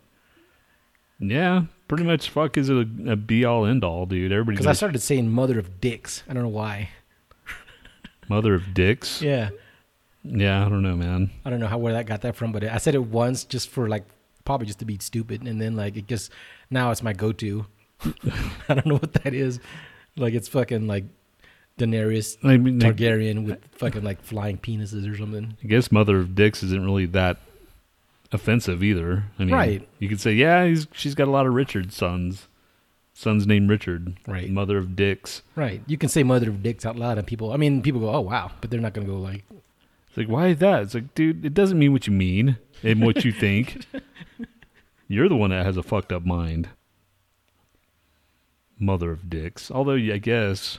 yeah. 1.18 1.64
Pretty 1.86 2.04
much, 2.04 2.28
fuck 2.30 2.56
is 2.56 2.68
a, 2.70 2.78
a 3.06 3.16
be 3.16 3.44
all 3.44 3.64
end 3.66 3.82
all, 3.84 4.06
dude. 4.06 4.30
Everybody 4.32 4.56
Because 4.56 4.66
I 4.66 4.72
started 4.72 5.00
saying 5.00 5.30
mother 5.30 5.58
of 5.58 5.80
dicks. 5.80 6.22
I 6.28 6.32
don't 6.34 6.42
know 6.42 6.48
why. 6.50 6.90
mother 8.28 8.54
of 8.54 8.72
dicks. 8.74 9.20
Yeah, 9.28 9.50
Yeah, 10.22 10.64
I 10.64 10.68
don't 10.68 10.82
know, 10.82 10.96
man. 10.96 11.30
I 11.44 11.50
don't 11.50 11.60
know 11.60 11.66
how 11.66 11.78
where 11.78 11.92
that 11.94 12.06
got 12.06 12.22
that 12.22 12.36
from, 12.36 12.52
but 12.52 12.64
I 12.64 12.78
said 12.78 12.94
it 12.94 13.04
once 13.04 13.44
just 13.44 13.68
for 13.68 13.88
like 13.88 14.04
probably 14.44 14.66
just 14.66 14.78
to 14.80 14.84
be 14.84 14.96
stupid, 15.00 15.42
and 15.42 15.60
then 15.60 15.76
like 15.76 15.96
it 15.96 16.06
just 16.06 16.30
now 16.70 16.90
it's 16.90 17.02
my 17.02 17.12
go-to. 17.12 17.66
I 18.68 18.74
don't 18.74 18.86
know 18.86 18.96
what 18.96 19.12
that 19.24 19.34
is. 19.34 19.60
Like 20.16 20.34
it's 20.34 20.48
fucking 20.48 20.86
like 20.86 21.04
Daenerys 21.78 22.36
I 22.42 22.56
mean, 22.56 22.80
Targaryen 22.80 23.46
with 23.46 23.58
fucking 23.72 24.02
like 24.04 24.22
flying 24.22 24.58
penises 24.58 25.10
or 25.10 25.16
something. 25.16 25.56
I 25.62 25.66
guess 25.66 25.90
Mother 25.90 26.18
of 26.18 26.34
Dicks 26.34 26.62
isn't 26.62 26.84
really 26.84 27.06
that 27.06 27.38
offensive 28.32 28.82
either. 28.82 29.24
I 29.38 29.44
mean, 29.44 29.54
Right. 29.54 29.88
You 29.98 30.08
could 30.08 30.20
say, 30.20 30.32
yeah, 30.32 30.66
he's, 30.66 30.86
she's 30.92 31.14
got 31.14 31.28
a 31.28 31.30
lot 31.30 31.46
of 31.46 31.54
Richard 31.54 31.92
sons. 31.92 32.48
Son's 33.14 33.46
named 33.48 33.68
Richard. 33.70 34.16
Right. 34.28 34.48
Mother 34.50 34.78
of 34.78 34.94
Dicks. 34.94 35.42
Right. 35.56 35.82
You 35.86 35.98
can 35.98 36.08
say 36.08 36.22
mother 36.22 36.50
of 36.50 36.62
dicks 36.62 36.86
out 36.86 36.94
loud, 36.96 37.18
and 37.18 37.26
people. 37.26 37.52
I 37.52 37.56
mean, 37.56 37.82
people 37.82 38.00
go, 38.00 38.10
"Oh 38.10 38.20
wow," 38.20 38.52
but 38.60 38.70
they're 38.70 38.78
not 38.78 38.92
gonna 38.94 39.08
go 39.08 39.18
like, 39.18 39.42
It's 40.08 40.16
like, 40.16 40.28
why 40.28 40.48
is 40.48 40.58
that? 40.58 40.82
It's 40.82 40.94
like, 40.94 41.14
dude, 41.16 41.44
it 41.44 41.52
doesn't 41.52 41.80
mean 41.80 41.92
what 41.92 42.06
you 42.06 42.12
mean 42.12 42.58
and 42.84 43.02
what 43.02 43.24
you 43.24 43.32
think. 43.32 43.86
You're 45.08 45.28
the 45.28 45.34
one 45.36 45.50
that 45.50 45.66
has 45.66 45.76
a 45.76 45.82
fucked 45.82 46.12
up 46.12 46.24
mind. 46.24 46.68
Mother 48.78 49.10
of 49.10 49.28
Dicks. 49.28 49.70
Although, 49.70 49.94
I 49.94 50.18
guess, 50.18 50.78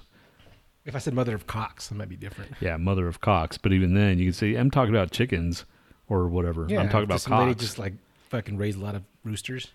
if 0.89 0.95
I 0.95 0.99
said 0.99 1.13
mother 1.13 1.35
of 1.35 1.45
cocks, 1.45 1.91
it 1.91 1.95
might 1.95 2.09
be 2.09 2.15
different. 2.15 2.51
yeah, 2.59 2.75
Mother 2.77 3.07
of 3.07 3.21
Cocks. 3.21 3.57
But 3.59 3.71
even 3.73 3.93
then, 3.93 4.17
you 4.17 4.25
can 4.25 4.33
say, 4.33 4.55
I'm 4.55 4.71
talking 4.71 4.93
about 4.93 5.11
chickens 5.11 5.63
or 6.09 6.27
whatever. 6.27 6.63
I'm 6.63 6.89
talking 6.89 7.03
about 7.03 7.15
just 7.15 7.25
some 7.25 7.37
lady 7.37 7.53
cocks. 7.53 7.63
just 7.63 7.79
like 7.79 7.93
fucking 8.29 8.57
raised 8.57 8.79
a 8.79 8.83
lot 8.83 8.95
of 8.95 9.03
roosters. 9.23 9.67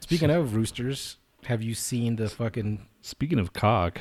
Speaking 0.00 0.30
of 0.30 0.54
roosters, 0.54 1.16
have 1.44 1.62
you 1.62 1.74
seen 1.74 2.16
the 2.16 2.28
fucking? 2.30 2.86
Speaking 3.02 3.38
of 3.38 3.52
cock, 3.52 4.00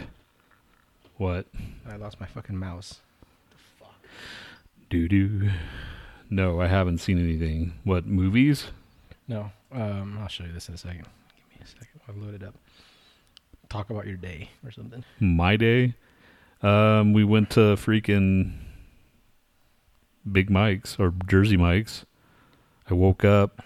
what? 1.18 1.46
I 1.88 1.98
lost 1.98 2.20
my 2.20 2.26
fucking 2.26 2.58
mouse. 2.58 3.02
The 3.52 3.58
fuck. 3.80 3.96
Doo 4.90 5.08
doo. 5.10 5.50
No, 6.30 6.62
I 6.62 6.68
haven't 6.68 7.00
seen 7.00 7.20
anything. 7.20 7.74
What 7.84 8.06
movies? 8.06 8.68
No, 9.28 9.52
um, 9.72 10.18
I'll 10.22 10.30
show 10.30 10.46
you 10.46 10.54
this 10.54 10.70
in 10.70 10.76
a 10.76 10.78
second. 10.78 11.06
Give 11.52 11.60
me 11.60 11.64
a 11.64 11.68
second. 11.68 12.00
I'll 12.08 12.16
load 12.16 12.36
it 12.36 12.44
up. 12.48 12.56
Talk 13.74 13.90
about 13.90 14.06
your 14.06 14.18
day 14.18 14.52
or 14.64 14.70
something. 14.70 15.04
My 15.20 15.58
day. 15.58 15.96
Um, 16.62 17.12
we 17.12 17.24
went 17.24 17.50
to 17.52 17.76
freaking 17.76 18.54
Big 20.32 20.52
Mike's 20.52 20.96
or 21.00 21.12
Jersey 21.26 21.58
Mike's. 21.58 22.06
I 22.88 22.94
woke 22.94 23.26
up. 23.26 23.64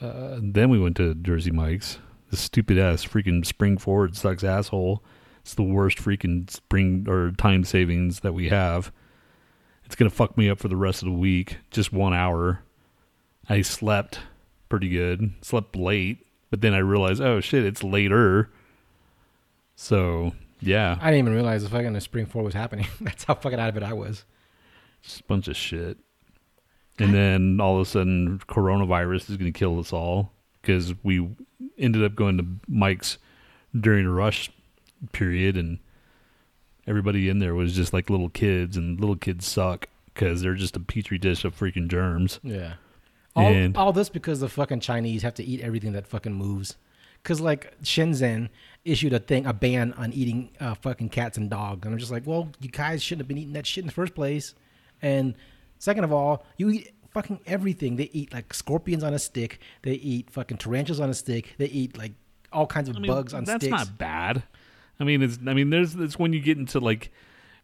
Uh, 0.00 0.38
then 0.40 0.70
we 0.70 0.78
went 0.78 0.96
to 0.98 1.16
Jersey 1.16 1.50
Mike's. 1.50 1.98
The 2.30 2.36
stupid 2.36 2.78
ass 2.78 3.04
freaking 3.04 3.44
spring 3.44 3.76
forward 3.76 4.16
sucks 4.16 4.44
asshole. 4.44 5.02
It's 5.40 5.54
the 5.54 5.64
worst 5.64 5.98
freaking 5.98 6.48
spring 6.48 7.04
or 7.08 7.32
time 7.32 7.64
savings 7.64 8.20
that 8.20 8.34
we 8.34 8.50
have. 8.50 8.92
It's 9.84 9.96
gonna 9.96 10.10
fuck 10.10 10.38
me 10.38 10.48
up 10.48 10.60
for 10.60 10.68
the 10.68 10.76
rest 10.76 11.02
of 11.02 11.06
the 11.06 11.18
week. 11.18 11.56
Just 11.72 11.92
one 11.92 12.14
hour. 12.14 12.62
I 13.48 13.62
slept 13.62 14.20
pretty 14.68 14.90
good. 14.90 15.32
Slept 15.42 15.74
late, 15.74 16.24
but 16.50 16.60
then 16.60 16.72
I 16.72 16.78
realized, 16.78 17.20
oh 17.20 17.40
shit, 17.40 17.64
it's 17.64 17.82
later. 17.82 18.52
So 19.80 20.32
yeah, 20.60 20.98
I 21.00 21.12
didn't 21.12 21.20
even 21.28 21.34
realize 21.34 21.62
the 21.62 21.68
fucking 21.70 21.98
spring 22.00 22.26
four 22.26 22.42
was 22.42 22.52
happening. 22.54 22.88
That's 23.00 23.22
how 23.22 23.34
fucking 23.36 23.60
out 23.60 23.68
of 23.68 23.76
it 23.76 23.84
I 23.84 23.92
was. 23.92 24.24
just 25.02 25.20
a 25.20 25.24
bunch 25.24 25.46
of 25.46 25.56
shit. 25.56 25.98
And 26.98 27.14
then 27.14 27.60
all 27.60 27.76
of 27.76 27.82
a 27.82 27.84
sudden, 27.88 28.40
coronavirus 28.48 29.30
is 29.30 29.36
going 29.36 29.52
to 29.52 29.56
kill 29.56 29.78
us 29.78 29.92
all 29.92 30.32
because 30.60 30.94
we 31.04 31.30
ended 31.78 32.02
up 32.02 32.16
going 32.16 32.38
to 32.38 32.44
Mike's 32.66 33.18
during 33.78 34.04
a 34.04 34.10
rush 34.10 34.50
period, 35.12 35.56
and 35.56 35.78
everybody 36.88 37.28
in 37.28 37.38
there 37.38 37.54
was 37.54 37.76
just 37.76 37.92
like 37.92 38.10
little 38.10 38.30
kids, 38.30 38.76
and 38.76 38.98
little 38.98 39.14
kids 39.14 39.46
suck 39.46 39.88
because 40.12 40.42
they're 40.42 40.54
just 40.56 40.74
a 40.74 40.80
petri 40.80 41.18
dish 41.18 41.44
of 41.44 41.56
freaking 41.56 41.86
germs. 41.86 42.40
Yeah. 42.42 42.74
All, 43.36 43.46
And- 43.46 43.76
all 43.76 43.92
this 43.92 44.08
because 44.08 44.40
the 44.40 44.48
fucking 44.48 44.80
Chinese 44.80 45.22
have 45.22 45.34
to 45.34 45.44
eat 45.44 45.60
everything 45.60 45.92
that 45.92 46.08
fucking 46.08 46.34
moves. 46.34 46.76
Because 47.22 47.40
like 47.40 47.80
Shenzhen 47.82 48.48
issued 48.88 49.12
a 49.12 49.18
thing, 49.18 49.46
a 49.46 49.52
ban 49.52 49.92
on 49.94 50.12
eating 50.12 50.50
uh, 50.60 50.74
fucking 50.74 51.10
cats 51.10 51.36
and 51.36 51.50
dogs, 51.50 51.84
and 51.84 51.94
I'm 51.94 51.98
just 51.98 52.10
like, 52.10 52.26
well, 52.26 52.48
you 52.60 52.68
guys 52.68 53.02
shouldn't 53.02 53.20
have 53.20 53.28
been 53.28 53.38
eating 53.38 53.52
that 53.52 53.66
shit 53.66 53.82
in 53.82 53.86
the 53.86 53.92
first 53.92 54.14
place. 54.14 54.54
And 55.02 55.34
second 55.78 56.04
of 56.04 56.12
all, 56.12 56.44
you 56.56 56.70
eat 56.70 56.92
fucking 57.12 57.40
everything. 57.46 57.96
They 57.96 58.10
eat 58.12 58.32
like 58.32 58.52
scorpions 58.54 59.04
on 59.04 59.14
a 59.14 59.18
stick. 59.18 59.60
They 59.82 59.94
eat 59.94 60.30
fucking 60.30 60.58
tarantulas 60.58 61.00
on 61.00 61.10
a 61.10 61.14
stick. 61.14 61.54
They 61.58 61.66
eat 61.66 61.96
like 61.96 62.12
all 62.52 62.66
kinds 62.66 62.88
of 62.88 62.96
I 62.96 63.00
mean, 63.00 63.10
bugs 63.10 63.34
on 63.34 63.44
that's 63.44 63.64
sticks. 63.64 63.76
That's 63.76 63.90
not 63.90 63.98
bad. 63.98 64.42
I 65.00 65.04
mean, 65.04 65.22
it's 65.22 65.38
I 65.46 65.54
mean, 65.54 65.70
there's 65.70 65.94
it's 65.94 66.18
when 66.18 66.32
you 66.32 66.40
get 66.40 66.58
into 66.58 66.80
like 66.80 67.12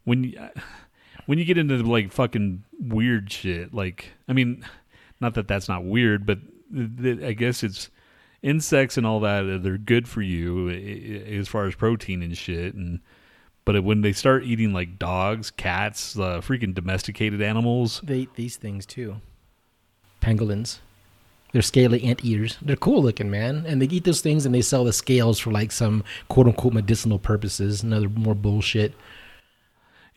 when 0.04 0.24
you 0.24 0.38
when 1.26 1.38
you 1.38 1.44
get 1.44 1.58
into 1.58 1.76
like 1.82 2.12
fucking 2.12 2.64
weird 2.78 3.30
shit. 3.30 3.74
Like, 3.74 4.12
I 4.28 4.32
mean, 4.32 4.64
not 5.20 5.34
that 5.34 5.48
that's 5.48 5.68
not 5.68 5.84
weird, 5.84 6.26
but 6.26 6.38
th- 6.74 6.90
th- 7.00 7.22
I 7.22 7.32
guess 7.32 7.62
it's 7.62 7.90
insects 8.44 8.96
and 8.96 9.04
all 9.06 9.18
that. 9.20 9.44
uh, 9.48 9.58
They're 9.58 9.78
good 9.78 10.06
for 10.06 10.22
you 10.22 10.68
i- 10.68 10.72
i- 10.72 11.36
as 11.38 11.48
far 11.48 11.66
as 11.66 11.74
protein 11.74 12.22
and 12.22 12.36
shit. 12.36 12.74
And 12.74 13.00
but 13.64 13.82
when 13.82 14.02
they 14.02 14.12
start 14.12 14.44
eating 14.44 14.72
like 14.72 14.98
dogs, 14.98 15.50
cats, 15.50 16.16
uh, 16.18 16.40
freaking 16.42 16.74
domesticated 16.74 17.40
animals, 17.42 18.00
They 18.04 18.18
eat 18.20 18.34
these 18.36 18.56
things 18.56 18.84
too. 18.86 19.16
Pangolins. 20.20 20.78
They're 21.52 21.62
scaly 21.62 22.02
anteaters. 22.04 22.58
They're 22.60 22.74
cool 22.76 23.02
looking, 23.02 23.30
man. 23.30 23.64
And 23.66 23.80
they 23.80 23.86
eat 23.86 24.04
those 24.04 24.20
things 24.20 24.44
and 24.44 24.54
they 24.54 24.60
sell 24.62 24.84
the 24.84 24.92
scales 24.92 25.38
for 25.38 25.50
like 25.52 25.70
some 25.72 26.02
quote 26.28 26.46
unquote 26.46 26.72
medicinal 26.74 27.18
purposes. 27.18 27.82
Another 27.82 28.08
more 28.08 28.34
bullshit. 28.34 28.92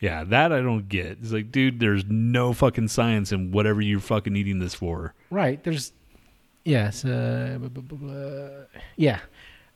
yeah, 0.00 0.24
that 0.24 0.52
I 0.52 0.60
don't 0.60 0.88
get. 0.88 1.18
It's 1.22 1.32
like, 1.32 1.50
dude, 1.50 1.80
there's 1.80 2.04
no 2.06 2.52
fucking 2.52 2.88
science 2.88 3.32
in 3.32 3.50
whatever 3.52 3.80
you're 3.80 3.98
fucking 4.00 4.36
eating 4.36 4.58
this 4.58 4.74
for. 4.74 5.14
Right. 5.30 5.62
There's, 5.64 5.92
yes. 6.68 7.04
Uh, 7.04 7.58
blah, 7.60 7.68
blah. 7.82 8.48
yeah. 8.96 9.20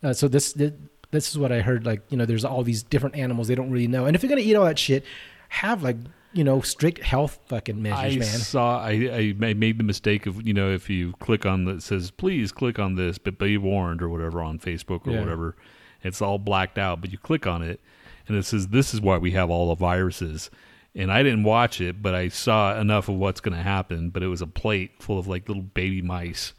Uh, 0.02 0.12
so 0.12 0.28
this, 0.28 0.52
this 0.52 0.72
this 1.10 1.30
is 1.30 1.38
what 1.38 1.52
I 1.52 1.60
heard. 1.60 1.86
Like 1.86 2.02
you 2.10 2.16
know, 2.16 2.26
there's 2.26 2.44
all 2.44 2.62
these 2.62 2.82
different 2.82 3.16
animals 3.16 3.48
they 3.48 3.54
don't 3.54 3.70
really 3.70 3.88
know. 3.88 4.06
And 4.06 4.16
if 4.16 4.22
you're 4.22 4.28
gonna 4.30 4.40
eat 4.42 4.54
all 4.56 4.64
that 4.64 4.78
shit, 4.78 5.04
have 5.48 5.82
like 5.82 5.96
you 6.32 6.44
know 6.44 6.60
strict 6.60 7.02
health 7.02 7.38
fucking 7.46 7.80
measures, 7.80 8.16
man. 8.16 8.28
I 8.28 8.30
man. 8.32 8.38
saw. 8.40 8.80
I, 8.80 9.34
I 9.40 9.54
made 9.54 9.78
the 9.78 9.84
mistake 9.84 10.26
of 10.26 10.46
you 10.46 10.54
know 10.54 10.70
if 10.70 10.88
you 10.90 11.12
click 11.20 11.46
on 11.46 11.64
that 11.66 11.82
says 11.82 12.10
please 12.10 12.50
click 12.52 12.78
on 12.78 12.94
this, 12.96 13.18
but 13.18 13.38
be 13.38 13.56
warned 13.58 14.02
or 14.02 14.08
whatever 14.08 14.42
on 14.42 14.58
Facebook 14.58 15.06
or 15.06 15.12
Yeah. 15.12 15.20
whatever, 15.20 15.56
it's 16.02 16.22
all 16.22 16.38
blacked 16.38 16.78
out. 16.78 17.00
But 17.00 17.12
you 17.12 17.18
click 17.18 17.46
on 17.46 17.62
it, 17.62 17.80
and 18.26 18.36
it 18.36 18.44
says 18.44 18.68
this 18.68 18.92
is 18.94 19.00
why 19.00 19.18
we 19.18 19.32
have 19.32 19.50
all 19.50 19.68
the 19.68 19.76
viruses. 19.76 20.50
And 20.94 21.10
I 21.10 21.22
didn't 21.22 21.44
watch 21.44 21.80
it, 21.80 22.02
but 22.02 22.14
I 22.14 22.28
saw 22.28 22.78
enough 22.78 23.08
of 23.08 23.14
what's 23.14 23.40
going 23.40 23.56
to 23.56 23.62
happen. 23.62 24.10
But 24.10 24.22
it 24.22 24.26
was 24.26 24.42
a 24.42 24.46
plate 24.46 24.90
full 25.02 25.18
of 25.18 25.26
like 25.26 25.48
little 25.48 25.62
baby 25.62 26.02
mice, 26.02 26.52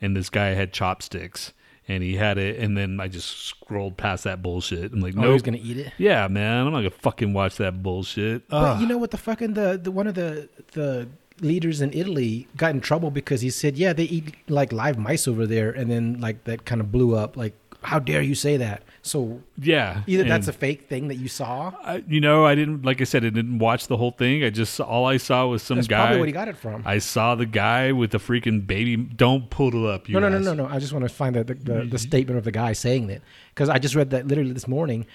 and 0.00 0.16
this 0.16 0.30
guy 0.30 0.48
had 0.48 0.72
chopsticks, 0.72 1.52
and 1.86 2.02
he 2.02 2.16
had 2.16 2.38
it. 2.38 2.58
And 2.58 2.76
then 2.76 3.00
I 3.00 3.08
just 3.08 3.46
scrolled 3.46 3.96
past 3.96 4.24
that 4.24 4.42
bullshit. 4.42 4.92
I'm 4.92 5.00
like, 5.00 5.14
Oh, 5.16 5.20
no, 5.22 5.32
he's 5.32 5.42
gonna 5.42 5.58
eat 5.62 5.76
it. 5.78 5.92
yeah, 5.98 6.28
man, 6.28 6.66
I'm 6.66 6.72
not 6.72 6.78
gonna 6.80 6.90
fucking 6.90 7.32
watch 7.32 7.56
that 7.56 7.82
bullshit. 7.82 8.48
But 8.48 8.56
Ugh. 8.56 8.80
you 8.82 8.86
know 8.86 8.98
what? 8.98 9.10
The 9.10 9.16
fucking 9.18 9.54
the, 9.54 9.78
the 9.82 9.90
one 9.90 10.06
of 10.06 10.14
the 10.14 10.48
the 10.72 11.08
leaders 11.40 11.80
in 11.80 11.92
Italy 11.92 12.48
got 12.56 12.72
in 12.72 12.80
trouble 12.80 13.10
because 13.12 13.40
he 13.42 13.50
said, 13.50 13.76
yeah, 13.76 13.92
they 13.92 14.04
eat 14.04 14.34
like 14.48 14.72
live 14.72 14.98
mice 14.98 15.28
over 15.28 15.46
there, 15.46 15.70
and 15.70 15.90
then 15.90 16.20
like 16.20 16.44
that 16.44 16.64
kind 16.64 16.80
of 16.80 16.90
blew 16.90 17.14
up. 17.16 17.36
Like, 17.36 17.54
how 17.82 17.98
dare 17.98 18.22
you 18.22 18.34
say 18.34 18.56
that? 18.56 18.82
So 19.02 19.40
yeah, 19.56 20.02
either 20.06 20.24
that's 20.24 20.48
a 20.48 20.52
fake 20.52 20.88
thing 20.88 21.08
that 21.08 21.14
you 21.14 21.28
saw. 21.28 21.72
I, 21.82 22.04
you 22.06 22.20
know, 22.20 22.44
I 22.44 22.54
didn't 22.54 22.84
like 22.84 23.00
I 23.00 23.04
said, 23.04 23.24
I 23.24 23.30
didn't 23.30 23.58
watch 23.58 23.86
the 23.86 23.96
whole 23.96 24.10
thing. 24.10 24.44
I 24.44 24.50
just 24.50 24.80
all 24.80 25.06
I 25.06 25.16
saw 25.16 25.46
was 25.46 25.62
some 25.62 25.78
That's 25.78 25.88
guy. 25.88 25.98
probably 25.98 26.18
what 26.18 26.28
he 26.28 26.32
got 26.32 26.48
it 26.48 26.56
from. 26.56 26.82
I 26.84 26.98
saw 26.98 27.34
the 27.34 27.46
guy 27.46 27.92
with 27.92 28.10
the 28.10 28.18
freaking 28.18 28.66
baby. 28.66 28.96
Don't 28.96 29.48
pull 29.48 29.68
it 29.68 29.94
up. 29.94 30.08
You 30.08 30.20
no, 30.20 30.28
no, 30.28 30.38
no, 30.38 30.52
no, 30.52 30.64
no. 30.64 30.66
I 30.66 30.78
just 30.78 30.92
want 30.92 31.04
to 31.04 31.08
find 31.08 31.36
the 31.36 31.44
the, 31.44 31.54
the, 31.54 31.62
the 31.62 31.72
mm-hmm. 31.72 31.96
statement 31.96 32.38
of 32.38 32.44
the 32.44 32.52
guy 32.52 32.72
saying 32.72 33.06
that 33.06 33.22
because 33.54 33.68
I 33.68 33.78
just 33.78 33.94
read 33.94 34.10
that 34.10 34.26
literally 34.26 34.52
this 34.52 34.68
morning. 34.68 35.06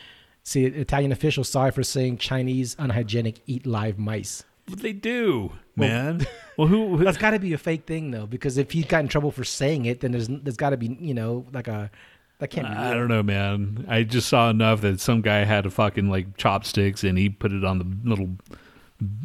See, 0.46 0.66
Italian 0.66 1.12
officials 1.12 1.48
sorry 1.50 1.72
for 1.72 1.84
saying 1.84 2.18
Chinese 2.18 2.76
unhygienic 2.80 3.42
eat 3.46 3.66
live 3.66 3.98
mice. 3.98 4.44
But 4.66 4.80
they 4.80 4.94
do, 4.94 5.54
Well- 5.76 5.90
man. 5.90 6.28
well, 6.58 6.68
who? 6.68 6.98
who 6.98 7.04
That's 7.04 7.18
got 7.18 7.32
to 7.32 7.40
be 7.40 7.54
a 7.54 7.58
fake 7.58 7.86
thing 7.86 8.12
though, 8.12 8.26
because 8.26 8.58
if 8.58 8.72
he 8.72 8.84
got 8.84 9.02
in 9.02 9.08
trouble 9.08 9.32
for 9.32 9.44
saying 9.44 9.86
it, 9.86 10.00
then 10.00 10.12
there's 10.12 10.28
there's 10.28 10.58
got 10.58 10.70
to 10.72 10.78
be 10.78 10.98
you 11.00 11.14
know 11.14 11.46
like 11.54 11.68
a 11.68 11.92
that 12.44 12.50
can't 12.50 12.68
be. 12.68 12.74
I 12.74 12.94
don't 12.94 13.08
know, 13.08 13.24
man. 13.24 13.86
I 13.88 14.04
just 14.04 14.28
saw 14.28 14.50
enough 14.50 14.82
that 14.82 15.00
some 15.00 15.22
guy 15.22 15.44
had 15.46 15.66
a 15.66 15.70
fucking 15.70 16.10
like 16.10 16.36
chopsticks 16.38 17.04
and 17.04 17.18
he 17.18 17.30
put 17.30 17.52
it 17.54 17.64
on 17.64 17.80
the 17.80 17.86
little 18.10 18.30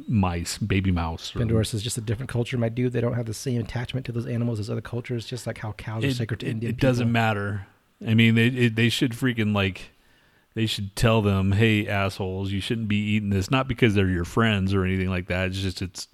mice, 0.09 0.59
baby 0.59 0.91
mouse. 0.91 1.35
or- 1.35 1.41
Pandora 1.41 1.65
says 1.65 1.83
just 1.83 1.99
a 1.99 2.01
different 2.01 2.31
culture, 2.31 2.57
my 2.59 2.69
dude. 2.69 2.93
They 2.93 3.01
don't 3.01 3.15
have 3.15 3.27
the 3.27 3.35
same 3.35 3.61
attachment 3.61 4.07
to 4.07 4.13
those 4.13 4.27
animals 4.27 4.59
as 4.61 4.71
other 4.71 4.81
cultures, 4.81 5.27
just 5.27 5.47
like 5.47 5.59
how 5.59 5.73
cows 5.73 6.05
are 6.05 6.11
sacred 6.13 6.41
to 6.41 6.47
it- 6.47 6.51
Indian 6.51 6.71
it 6.73 6.81
doesn't 6.81 7.11
matter. 7.11 7.67
I 8.07 8.15
mean, 8.15 8.35
they 8.35 8.47
it, 8.47 8.77
they 8.77 8.89
should 8.89 9.13
freaking 9.13 9.55
like 9.55 9.91
they 10.55 10.67
should 10.67 10.95
tell 10.97 11.21
them, 11.23 11.53
"Hey, 11.53 11.87
assholes, 11.87 12.51
you 12.53 12.61
shouldn't 12.61 12.89
be 12.89 12.97
eating 12.97 13.31
this." 13.31 13.51
Not 13.51 13.69
because 13.69 13.95
they're 13.95 14.09
your 14.09 14.25
friends 14.25 14.73
or 14.75 14.85
anything 14.85 15.09
like 15.11 15.27
that. 15.29 15.49
It's 15.49 15.61
just 15.61 15.83
it's 15.83 16.07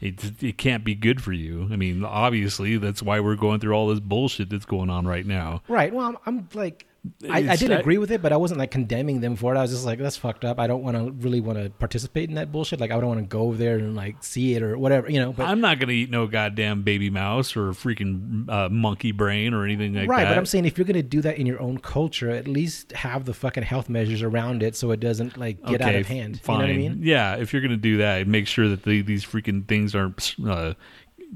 it 0.00 0.42
it 0.42 0.58
can't 0.58 0.84
be 0.84 0.94
good 0.94 1.22
for 1.22 1.32
you. 1.32 1.68
I 1.70 1.76
mean, 1.76 2.04
obviously, 2.04 2.76
that's 2.78 3.02
why 3.02 3.20
we're 3.20 3.36
going 3.36 3.60
through 3.60 3.74
all 3.74 3.88
this 3.88 4.00
bullshit 4.00 4.50
that's 4.50 4.64
going 4.64 4.90
on 4.90 5.06
right 5.06 5.26
now. 5.26 5.62
Right. 5.68 5.92
Well, 5.92 6.06
I'm, 6.06 6.16
I'm 6.26 6.48
like, 6.54 6.86
I, 7.30 7.38
I 7.38 7.56
didn't 7.56 7.80
agree 7.80 7.96
with 7.96 8.10
it, 8.10 8.20
but 8.20 8.30
I 8.30 8.36
wasn't 8.36 8.58
like 8.58 8.70
condemning 8.70 9.20
them 9.20 9.34
for 9.34 9.54
it. 9.54 9.58
I 9.58 9.62
was 9.62 9.70
just 9.70 9.86
like, 9.86 9.98
that's 9.98 10.18
fucked 10.18 10.44
up. 10.44 10.60
I 10.60 10.66
don't 10.66 10.82
want 10.82 10.96
to 10.98 11.10
really 11.26 11.40
want 11.40 11.58
to 11.58 11.70
participate 11.70 12.28
in 12.28 12.34
that 12.34 12.52
bullshit. 12.52 12.78
Like, 12.78 12.90
I 12.90 13.00
don't 13.00 13.08
want 13.08 13.20
to 13.20 13.26
go 13.26 13.42
over 13.42 13.56
there 13.56 13.78
and 13.78 13.96
like 13.96 14.22
see 14.22 14.54
it 14.54 14.62
or 14.62 14.76
whatever, 14.76 15.10
you 15.10 15.18
know. 15.18 15.32
But 15.32 15.48
I'm 15.48 15.62
not 15.62 15.78
gonna 15.78 15.92
eat 15.92 16.10
no 16.10 16.26
goddamn 16.26 16.82
baby 16.82 17.08
mouse 17.08 17.56
or 17.56 17.70
freaking 17.70 18.48
uh, 18.50 18.68
monkey 18.68 19.12
brain 19.12 19.54
or 19.54 19.64
anything 19.64 19.94
like 19.94 20.08
right. 20.08 20.18
that. 20.18 20.24
Right. 20.24 20.28
But 20.30 20.38
I'm 20.38 20.46
saying 20.46 20.66
if 20.66 20.76
you're 20.76 20.84
gonna 20.84 21.02
do 21.02 21.22
that 21.22 21.38
in 21.38 21.46
your 21.46 21.60
own 21.60 21.78
culture, 21.78 22.30
at 22.30 22.46
least 22.46 22.92
have 22.92 23.24
the 23.24 23.34
fucking 23.34 23.62
health 23.62 23.88
measures 23.88 24.20
around 24.20 24.62
it 24.62 24.76
so 24.76 24.90
it 24.90 25.00
doesn't 25.00 25.38
like 25.38 25.64
get 25.64 25.80
out 25.80 25.94
of 25.94 26.06
hand. 26.06 26.40
Fine. 26.42 26.54
You 26.54 26.66
know 26.66 26.68
what 26.68 26.74
I 26.74 26.88
mean? 26.90 27.00
Yeah, 27.02 27.36
if 27.36 27.54
you're 27.54 27.62
gonna 27.62 27.78
do 27.78 27.96
that, 27.98 28.26
make 28.26 28.46
sure 28.46 28.68
that 28.68 28.82
the, 28.82 29.00
these 29.00 29.24
freaking 29.24 29.66
things 29.66 29.94
aren't 29.94 30.34
uh, 30.46 30.74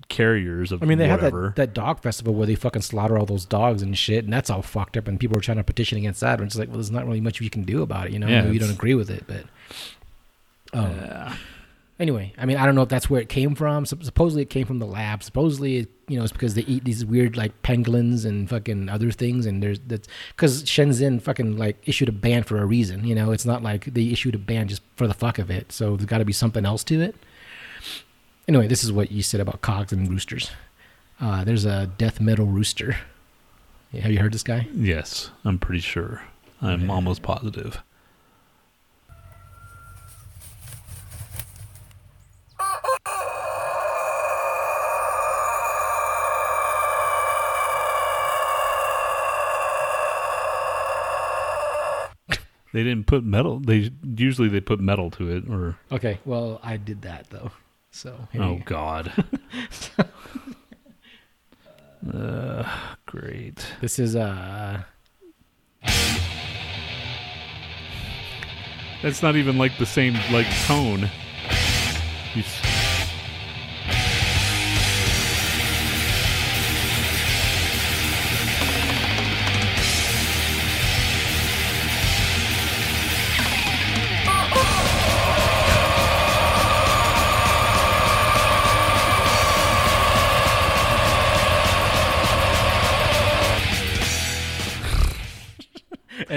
carriers 0.08 0.72
of 0.72 0.82
I 0.82 0.86
mean, 0.86 0.98
they 0.98 1.08
whatever. 1.08 1.44
have 1.46 1.54
that, 1.54 1.68
that 1.68 1.74
dog 1.74 2.00
festival 2.00 2.34
where 2.34 2.46
they 2.46 2.54
fucking 2.54 2.82
slaughter 2.82 3.18
all 3.18 3.26
those 3.26 3.44
dogs 3.44 3.82
and 3.82 3.96
shit, 3.96 4.24
and 4.24 4.32
that's 4.32 4.50
all 4.50 4.62
fucked 4.62 4.96
up. 4.96 5.06
And 5.08 5.18
people 5.20 5.36
are 5.38 5.40
trying 5.40 5.58
to 5.58 5.64
petition 5.64 5.98
against 5.98 6.20
that. 6.20 6.40
And 6.40 6.46
it's 6.46 6.56
like, 6.56 6.68
well, 6.68 6.78
there's 6.78 6.90
not 6.90 7.06
really 7.06 7.20
much 7.20 7.40
you 7.40 7.50
can 7.50 7.62
do 7.62 7.82
about 7.82 8.06
it. 8.06 8.12
You 8.12 8.18
know, 8.18 8.26
Yeah, 8.26 8.46
you 8.50 8.58
don't 8.58 8.70
agree 8.70 8.94
with 8.94 9.10
it, 9.10 9.24
but 9.26 9.44
um, 10.72 10.98
Uh, 11.00 11.34
anyway, 12.00 12.32
I 12.36 12.46
mean, 12.46 12.56
I 12.56 12.66
don't 12.66 12.74
know 12.74 12.82
if 12.82 12.88
that's 12.88 13.08
where 13.08 13.20
it 13.20 13.28
came 13.28 13.54
from. 13.54 13.86
Supposedly, 13.86 14.42
it 14.42 14.50
came 14.50 14.66
from 14.66 14.78
the 14.78 14.86
lab. 14.86 15.22
Supposedly, 15.22 15.78
it, 15.78 15.90
you 16.08 16.16
know, 16.18 16.24
it's 16.24 16.32
because 16.32 16.54
they 16.54 16.62
eat 16.62 16.84
these 16.84 17.04
weird 17.04 17.36
like 17.36 17.62
pangolins 17.62 18.24
and 18.24 18.48
fucking 18.48 18.88
other 18.88 19.10
things. 19.10 19.46
And 19.46 19.62
there's 19.62 19.78
that's 19.86 20.08
because 20.36 20.64
Shenzhen 20.64 21.22
fucking 21.22 21.56
like 21.56 21.76
issued 21.86 22.08
a 22.08 22.12
ban 22.12 22.42
for 22.42 22.58
a 22.58 22.66
reason. 22.66 23.04
You 23.04 23.14
know, 23.14 23.30
it's 23.30 23.46
not 23.46 23.62
like 23.62 23.84
they 23.94 24.08
issued 24.08 24.34
a 24.34 24.38
ban 24.38 24.68
just 24.68 24.82
for 24.96 25.06
the 25.06 25.14
fuck 25.14 25.38
of 25.38 25.50
it. 25.50 25.70
So 25.72 25.96
there's 25.96 26.06
got 26.06 26.18
to 26.18 26.24
be 26.24 26.32
something 26.32 26.66
else 26.66 26.82
to 26.84 27.00
it. 27.00 27.14
Anyway, 28.46 28.66
this 28.66 28.84
is 28.84 28.92
what 28.92 29.10
you 29.10 29.22
said 29.22 29.40
about 29.40 29.62
cogs 29.62 29.92
and 29.92 30.08
roosters. 30.08 30.50
Uh, 31.20 31.44
there's 31.44 31.64
a 31.64 31.86
death 31.98 32.20
metal 32.20 32.46
rooster. 32.46 32.96
Have 33.92 34.10
you 34.10 34.18
heard 34.18 34.32
this 34.34 34.42
guy? 34.42 34.66
yes, 34.74 35.30
I'm 35.44 35.58
pretty 35.58 35.80
sure. 35.80 36.22
I'm 36.60 36.82
Okay. 36.84 36.92
almost 36.92 37.22
positive. 37.22 37.82
They 52.72 52.82
didn't 52.82 53.06
put 53.06 53.22
metal. 53.22 53.60
They 53.60 53.92
usually 54.04 54.48
they 54.48 54.60
put 54.60 54.80
metal 54.80 55.08
to 55.12 55.30
it, 55.30 55.48
or 55.48 55.76
Okay, 55.92 56.18
well, 56.24 56.58
I 56.62 56.76
did 56.76 57.02
that 57.02 57.30
though. 57.30 57.52
So 57.94 58.18
here 58.32 58.42
oh 58.42 58.54
you- 58.56 58.62
god. 58.64 59.12
uh, 62.12 62.68
great. 63.06 63.64
this 63.80 64.00
is 64.00 64.16
uh 64.16 64.82
That's 69.00 69.22
not 69.22 69.36
even 69.36 69.58
like 69.58 69.78
the 69.78 69.86
same 69.86 70.14
like 70.32 70.48
tone. 70.66 71.08
You 72.34 72.42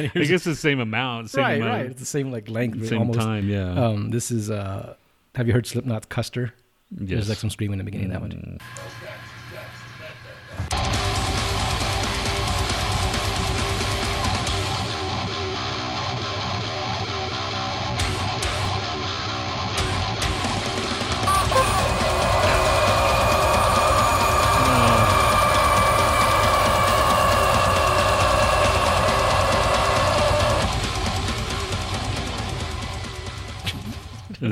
and. 0.05 0.11
I 0.15 0.19
guess 0.19 0.29
it's 0.29 0.45
the 0.45 0.55
same 0.55 0.79
amount, 0.79 1.29
same 1.29 1.43
right, 1.43 1.61
amount, 1.61 1.71
right. 1.71 1.85
It's 1.87 1.99
the 1.99 2.05
same 2.05 2.31
like 2.31 2.49
length, 2.49 2.87
same 2.87 2.99
almost. 2.99 3.19
time. 3.19 3.49
Yeah. 3.49 3.73
Um, 3.73 4.09
this 4.11 4.31
is 4.31 4.49
uh, 4.49 4.95
have 5.35 5.47
you 5.47 5.53
heard 5.53 5.67
Slipknot's 5.67 6.05
Custer? 6.07 6.53
yes. 6.91 7.09
There's 7.09 7.29
like 7.29 7.37
some 7.37 7.49
screaming 7.49 7.79
in 7.79 7.85
the 7.85 7.91
beginning 7.91 8.13
of 8.13 8.13
that 8.13 8.21
one. 8.21 8.59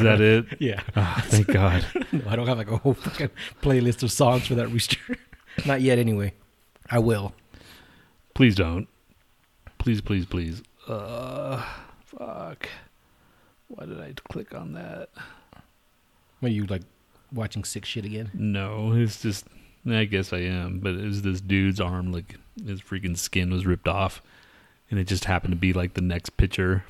That 0.06 0.22
it? 0.22 0.46
Yeah. 0.60 0.82
Oh, 0.96 1.22
thank 1.26 1.48
God. 1.48 1.86
no, 2.12 2.22
I 2.28 2.36
don't 2.36 2.48
have 2.48 2.58
like 2.58 2.72
a 2.72 2.78
whole 2.78 2.94
fucking 2.94 3.30
playlist 3.62 4.04
of 4.04 4.12
songs 4.12 4.48
for 4.48 4.56
that 4.56 4.70
rooster. 4.70 5.00
Not 5.66 5.82
yet, 5.82 6.00
anyway. 6.00 6.34
I 6.90 7.00
will. 7.00 7.34
Please 8.34 8.56
don't. 8.56 8.88
Please, 9.78 10.02
please, 10.02 10.26
please. 10.26 10.62
Uh, 10.88 11.64
fuck. 12.06 12.68
Why 13.68 13.86
did 13.86 14.00
I 14.00 14.14
click 14.30 14.54
on 14.54 14.74
that? 14.74 15.10
What 16.40 16.50
are 16.50 16.54
you 16.54 16.66
like 16.66 16.84
watching 17.32 17.64
sick 17.64 17.86
shit 17.86 18.06
again? 18.06 18.32
No, 18.34 18.94
it's 18.94 19.22
just. 19.22 19.46
I 19.88 20.06
guess 20.06 20.34
I 20.34 20.40
am, 20.40 20.80
but 20.80 20.96
it 20.96 21.04
was 21.06 21.22
this 21.22 21.42
dude's 21.42 21.80
arm, 21.80 22.12
like 22.12 22.38
his 22.66 22.82
freaking 22.82 23.16
skin 23.16 23.52
was 23.52 23.68
ripped 23.68 23.88
off, 23.88 24.22
and 24.90 25.00
it 25.00 25.06
just 25.08 25.26
happened 25.26 25.52
to 25.52 25.58
be 25.58 25.74
like 25.74 25.94
the 25.94 26.02
next 26.02 26.38
picture. 26.38 26.84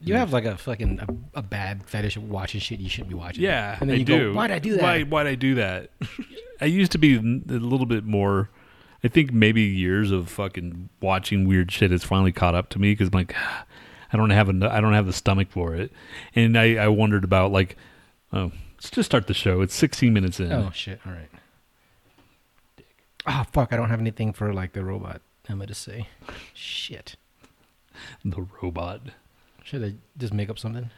You 0.00 0.14
have 0.14 0.32
like 0.32 0.44
a 0.44 0.56
fucking 0.56 1.00
a, 1.00 1.38
a 1.40 1.42
bad 1.42 1.84
fetish 1.84 2.16
of 2.16 2.28
watching 2.30 2.60
shit 2.60 2.78
you 2.78 2.88
shouldn't 2.88 3.08
be 3.08 3.14
watching. 3.16 3.42
Yeah, 3.42 3.76
and 3.80 3.90
then 3.90 3.96
I 3.96 3.98
you 3.98 4.04
do. 4.04 4.32
go, 4.32 4.36
"Why'd 4.36 4.50
I 4.50 4.58
do 4.58 4.74
that?" 4.74 4.82
Why? 4.82 5.02
Why'd 5.02 5.26
I 5.26 5.34
do 5.34 5.56
that? 5.56 5.90
I 6.60 6.66
used 6.66 6.92
to 6.92 6.98
be 6.98 7.16
a 7.16 7.20
little 7.20 7.86
bit 7.86 8.04
more. 8.04 8.50
I 9.02 9.08
think 9.08 9.32
maybe 9.32 9.62
years 9.62 10.10
of 10.10 10.28
fucking 10.30 10.88
watching 11.00 11.46
weird 11.46 11.70
shit 11.72 11.90
has 11.90 12.04
finally 12.04 12.32
caught 12.32 12.54
up 12.54 12.68
to 12.70 12.78
me 12.78 12.92
because 12.92 13.08
I'm 13.08 13.18
like, 13.18 13.34
I 14.12 14.16
don't 14.16 14.30
have 14.30 14.48
a, 14.48 14.72
I 14.72 14.80
don't 14.80 14.92
have 14.92 15.06
the 15.06 15.12
stomach 15.12 15.48
for 15.50 15.74
it, 15.74 15.92
and 16.34 16.56
I, 16.58 16.76
I 16.76 16.88
wondered 16.88 17.24
about 17.24 17.50
like, 17.52 17.76
oh, 18.32 18.52
let's 18.76 18.90
just 18.90 19.06
start 19.06 19.26
the 19.26 19.34
show. 19.34 19.60
It's 19.62 19.74
16 19.74 20.12
minutes 20.12 20.38
in. 20.40 20.52
Oh 20.52 20.70
shit! 20.72 21.00
All 21.06 21.12
right. 21.12 21.28
Ah 23.26 23.46
fuck! 23.52 23.72
I 23.72 23.76
don't 23.76 23.90
have 23.90 24.00
anything 24.00 24.32
for 24.32 24.52
like 24.52 24.72
the 24.72 24.84
robot. 24.84 25.20
I'm 25.48 25.58
gonna 25.58 25.74
say, 25.74 26.08
shit. 26.54 27.16
The 28.24 28.46
robot. 28.62 29.00
Should 29.68 29.84
I 29.84 29.92
just 30.16 30.32
make 30.32 30.48
up 30.48 30.58
something? 30.58 30.88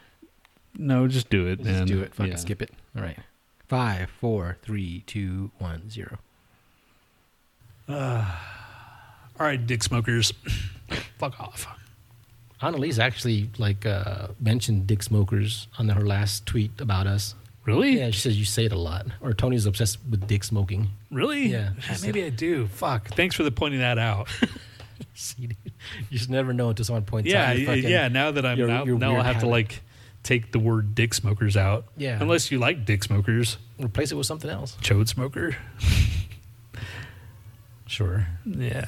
No, 0.79 1.09
just 1.09 1.29
do 1.29 1.47
it. 1.49 1.65
Man. 1.65 1.75
just 1.75 1.93
do 1.93 2.03
it. 2.03 2.15
Fucking 2.15 2.33
Yeah. 2.33 2.39
skip 2.39 2.63
it. 2.63 2.71
All 2.97 3.03
right. 3.03 3.19
Five, 3.69 4.11
four, 4.21 4.59
three, 4.63 5.03
two, 5.09 5.51
one, 5.59 5.91
zero. 5.91 6.19
Uh, 7.89 8.25
all 9.41 9.47
right, 9.47 9.67
dick 9.67 9.83
smokers, 9.83 10.33
fuck 11.19 11.39
off. 11.41 11.67
Annalise 12.63 12.99
actually 13.01 13.51
like 13.59 13.85
uh, 13.87 14.29
mentioned 14.39 14.87
dick 14.87 15.03
smokers 15.03 15.67
on 15.79 15.89
her 15.89 16.07
last 16.07 16.47
tweet 16.47 16.71
about 16.81 17.07
us. 17.09 17.35
Really? 17.65 17.99
Yeah, 17.99 18.11
she 18.11 18.21
says 18.21 18.39
you 18.39 18.45
say 18.45 18.67
it 18.67 18.73
a 18.73 18.79
lot. 18.79 19.07
Or 19.21 19.33
Tony's 19.33 19.67
obsessed 19.67 19.99
with 20.09 20.27
dick 20.29 20.45
smoking. 20.45 20.91
Really? 21.11 21.47
Yeah. 21.49 21.71
Ah, 21.89 21.97
Maybe 22.03 22.23
I 22.25 22.29
do. 22.31 22.69
Fuck. 22.69 23.09
Thanks 23.09 23.35
for 23.35 23.43
the 23.43 23.51
pointing 23.51 23.81
that 23.81 23.99
out. 23.99 24.29
You 25.39 25.49
just 26.11 26.29
never 26.31 26.53
know 26.53 26.69
until 26.71 26.85
someone 26.85 27.05
points 27.05 27.31
yeah, 27.31 27.51
out. 27.51 27.59
your 27.59 27.69
y- 27.69 27.77
fucking- 27.77 27.91
yeah. 27.91 28.09
Now 28.09 28.31
that 28.31 28.45
I'm 28.47 28.59
your- 28.59 28.69
now, 28.69 28.85
your 28.85 28.99
now 28.99 29.17
I'll 29.17 29.23
have 29.23 29.41
to 29.41 29.47
like 29.47 29.81
take 30.23 30.53
the 30.53 30.59
word 30.59 30.95
dick 30.95 31.15
smokers 31.15 31.57
out. 31.57 31.87
Yeah. 31.97 32.19
Unless 32.21 32.51
you 32.51 32.59
like 32.59 32.85
dick 32.85 33.03
smokers, 33.05 33.57
Replace 33.79 34.13
it 34.13 34.17
with 34.17 34.27
something 34.27 34.51
else. 34.51 34.77
chode 34.83 35.09
smoker. 35.09 35.57
Sure. 37.87 38.27
Yeah. 38.47 38.87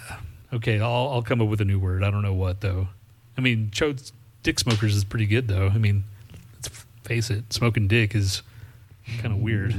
Okay. 0.53 0.81
I'll 0.81 1.09
I'll 1.09 1.23
come 1.23 1.41
up 1.41 1.49
with 1.49 1.61
a 1.61 1.65
new 1.65 1.79
word. 1.79 2.05
I 2.05 2.11
don't 2.11 2.23
know 2.23 2.35
what 2.35 2.61
though. 2.61 2.89
I 3.37 3.41
mean, 3.41 3.71
chode 3.73 4.13
dick 4.43 4.61
smokers 4.61 4.95
is 4.95 5.05
pretty 5.05 5.27
good 5.27 5.49
though. 5.49 5.67
I 5.69 5.79
mean, 5.79 6.05
let's 6.55 6.69
face 7.03 7.31
it, 7.31 7.53
smoking 7.53 7.89
dick 7.89 8.15
is 8.15 8.43
kind 9.19 9.35
of 9.35 9.41
weird. 9.41 9.73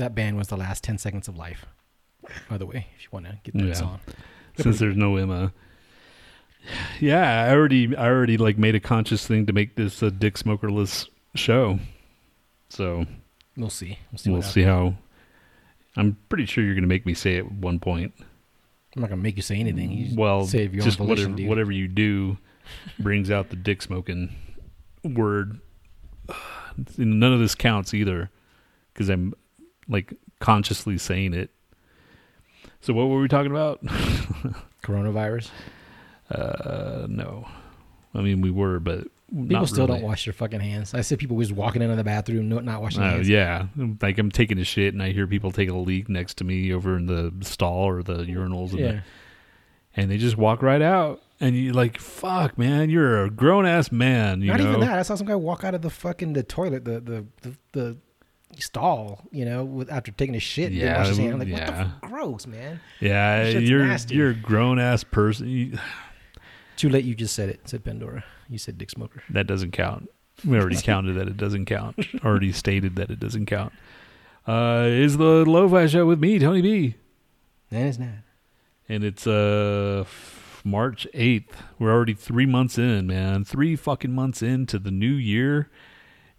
That 0.00 0.14
band 0.14 0.38
was 0.38 0.48
the 0.48 0.56
last 0.56 0.82
10 0.82 0.96
seconds 0.96 1.28
of 1.28 1.36
life. 1.36 1.66
By 2.48 2.56
the 2.56 2.64
way, 2.64 2.86
if 2.96 3.02
you 3.02 3.08
want 3.12 3.26
to 3.26 3.38
get 3.44 3.52
that 3.54 3.66
Yeah. 3.66 3.72
song. 3.74 4.00
since 4.56 4.78
there's 4.78 4.96
no 4.96 5.16
Emma. 5.16 5.52
Yeah, 7.00 7.44
I 7.44 7.50
already 7.52 7.94
I 7.96 8.06
already 8.08 8.36
like 8.38 8.56
made 8.58 8.74
a 8.74 8.80
conscious 8.80 9.26
thing 9.26 9.44
to 9.46 9.52
make 9.52 9.76
this 9.76 10.02
a 10.02 10.10
dick 10.10 10.34
smokerless 10.36 11.06
show. 11.34 11.78
So 12.70 13.04
We'll 13.56 13.68
see. 13.70 13.98
We'll 14.10 14.18
see. 14.18 14.30
we'll 14.30 14.42
see 14.42 14.62
how. 14.62 14.94
I'm 15.96 16.16
pretty 16.30 16.46
sure 16.46 16.64
you're 16.64 16.74
going 16.74 16.82
to 16.82 16.88
make 16.88 17.04
me 17.04 17.12
say 17.14 17.36
it 17.36 17.40
at 17.46 17.52
one 17.52 17.78
point. 17.78 18.14
I'm 18.96 19.02
not 19.02 19.08
going 19.08 19.18
to 19.20 19.22
make 19.22 19.36
you 19.36 19.42
say 19.42 19.56
anything. 19.56 19.92
You 19.92 20.16
well, 20.16 20.46
say 20.46 20.64
if 20.64 20.72
just 20.72 20.96
volition, 20.98 21.32
whatever 21.32 21.36
dude. 21.36 21.48
whatever 21.48 21.72
you 21.72 21.88
do 21.88 22.38
brings 22.98 23.30
out 23.30 23.50
the 23.50 23.56
dick 23.56 23.82
smoking 23.82 24.34
word. 25.04 25.60
None 26.96 27.32
of 27.32 27.40
this 27.40 27.54
counts 27.54 27.92
either 27.92 28.30
because 28.92 29.08
I'm 29.10 29.34
like 29.90 30.14
consciously 30.38 30.96
saying 30.96 31.34
it. 31.34 31.50
So 32.80 32.94
what 32.94 33.08
were 33.08 33.20
we 33.20 33.28
talking 33.28 33.50
about? 33.50 33.84
Coronavirus. 34.82 35.50
Uh, 36.30 37.06
no. 37.08 37.46
I 38.14 38.20
mean, 38.22 38.40
we 38.40 38.50
were, 38.50 38.80
but 38.80 39.08
People 39.48 39.66
still 39.66 39.86
really. 39.86 40.00
don't 40.00 40.08
wash 40.08 40.24
their 40.24 40.32
fucking 40.34 40.58
hands. 40.60 40.92
I 40.94 41.02
see 41.02 41.14
people 41.16 41.38
just 41.38 41.52
walking 41.52 41.82
into 41.82 41.94
the 41.94 42.02
bathroom, 42.02 42.48
not 42.48 42.82
washing 42.82 43.00
their 43.00 43.10
Oh 43.10 43.14
hands. 43.16 43.28
yeah, 43.28 43.66
like 44.02 44.18
I'm 44.18 44.30
taking 44.32 44.58
a 44.58 44.64
shit 44.64 44.92
and 44.92 45.00
I 45.00 45.12
hear 45.12 45.26
people 45.28 45.52
taking 45.52 45.74
a 45.74 45.78
leak 45.80 46.08
next 46.08 46.34
to 46.38 46.44
me 46.44 46.72
over 46.72 46.96
in 46.96 47.06
the 47.06 47.32
stall 47.42 47.84
or 47.88 48.02
the 48.02 48.24
urinals, 48.24 48.70
and, 48.70 48.80
Yeah. 48.80 49.00
and 49.94 50.10
they 50.10 50.18
just 50.18 50.36
walk 50.36 50.62
right 50.62 50.82
out. 50.82 51.22
And 51.38 51.56
you're 51.56 51.72
like, 51.74 51.98
fuck, 52.00 52.58
man, 52.58 52.90
you're 52.90 53.22
a 53.24 53.30
grown 53.30 53.66
ass 53.66 53.92
man. 53.92 54.40
You 54.42 54.48
Not 54.48 54.60
know? 54.60 54.68
even 54.70 54.80
that. 54.80 54.98
I 54.98 55.02
saw 55.02 55.14
some 55.14 55.26
guy 55.28 55.36
walk 55.36 55.62
out 55.62 55.74
of 55.76 55.82
the 55.82 55.90
fucking 55.90 56.32
the 56.32 56.42
toilet, 56.42 56.84
the 56.84 57.00
the 57.00 57.26
the, 57.42 57.56
the 57.72 57.96
stall, 58.58 59.22
you 59.30 59.44
know, 59.44 59.64
with 59.64 59.90
after 59.90 60.10
taking 60.12 60.34
a 60.34 60.40
shit. 60.40 60.72
Yeah, 60.72 60.84
Yeah, 60.84 60.98
wash 60.98 61.08
his 61.08 61.18
hand. 61.18 61.32
I'm 61.34 61.38
like, 61.38 61.48
what 61.52 61.66
the 61.66 61.72
fuck? 61.72 62.00
Gross, 62.02 62.46
man. 62.46 62.80
Yeah, 63.00 63.46
you're 63.48 63.86
nasty. 63.86 64.14
you're 64.16 64.30
a 64.30 64.34
grown 64.34 64.78
ass 64.78 65.04
person. 65.04 65.48
You, 65.48 65.78
Too 66.76 66.88
late. 66.88 67.04
You 67.04 67.14
just 67.14 67.34
said 67.34 67.48
it. 67.48 67.60
Said 67.68 67.84
Pandora. 67.84 68.24
You 68.48 68.58
said 68.58 68.78
dick 68.78 68.90
smoker. 68.90 69.22
that 69.30 69.46
doesn't 69.46 69.70
count. 69.72 70.10
We 70.44 70.58
already 70.58 70.76
counted 70.82 71.14
that 71.14 71.28
it 71.28 71.36
doesn't 71.36 71.66
count. 71.66 71.96
already 72.24 72.52
stated 72.52 72.96
that 72.96 73.10
it 73.10 73.20
doesn't 73.20 73.46
count. 73.46 73.72
Uh, 74.48 74.86
is 74.88 75.16
the 75.18 75.44
Lo-Fi 75.44 75.86
Show 75.86 76.06
with 76.06 76.18
me, 76.18 76.38
Tony 76.38 76.62
B. 76.62 76.94
And 77.70 77.86
it's 77.88 77.98
not. 77.98 78.08
and 78.88 79.04
it's 79.04 79.26
uh 79.26 80.04
March 80.64 81.06
8th. 81.14 81.52
We're 81.78 81.92
already 81.92 82.14
3 82.14 82.46
months 82.46 82.76
in, 82.78 83.06
man. 83.06 83.44
3 83.44 83.76
fucking 83.76 84.12
months 84.12 84.42
into 84.42 84.78
the 84.78 84.90
new 84.90 85.12
year 85.12 85.70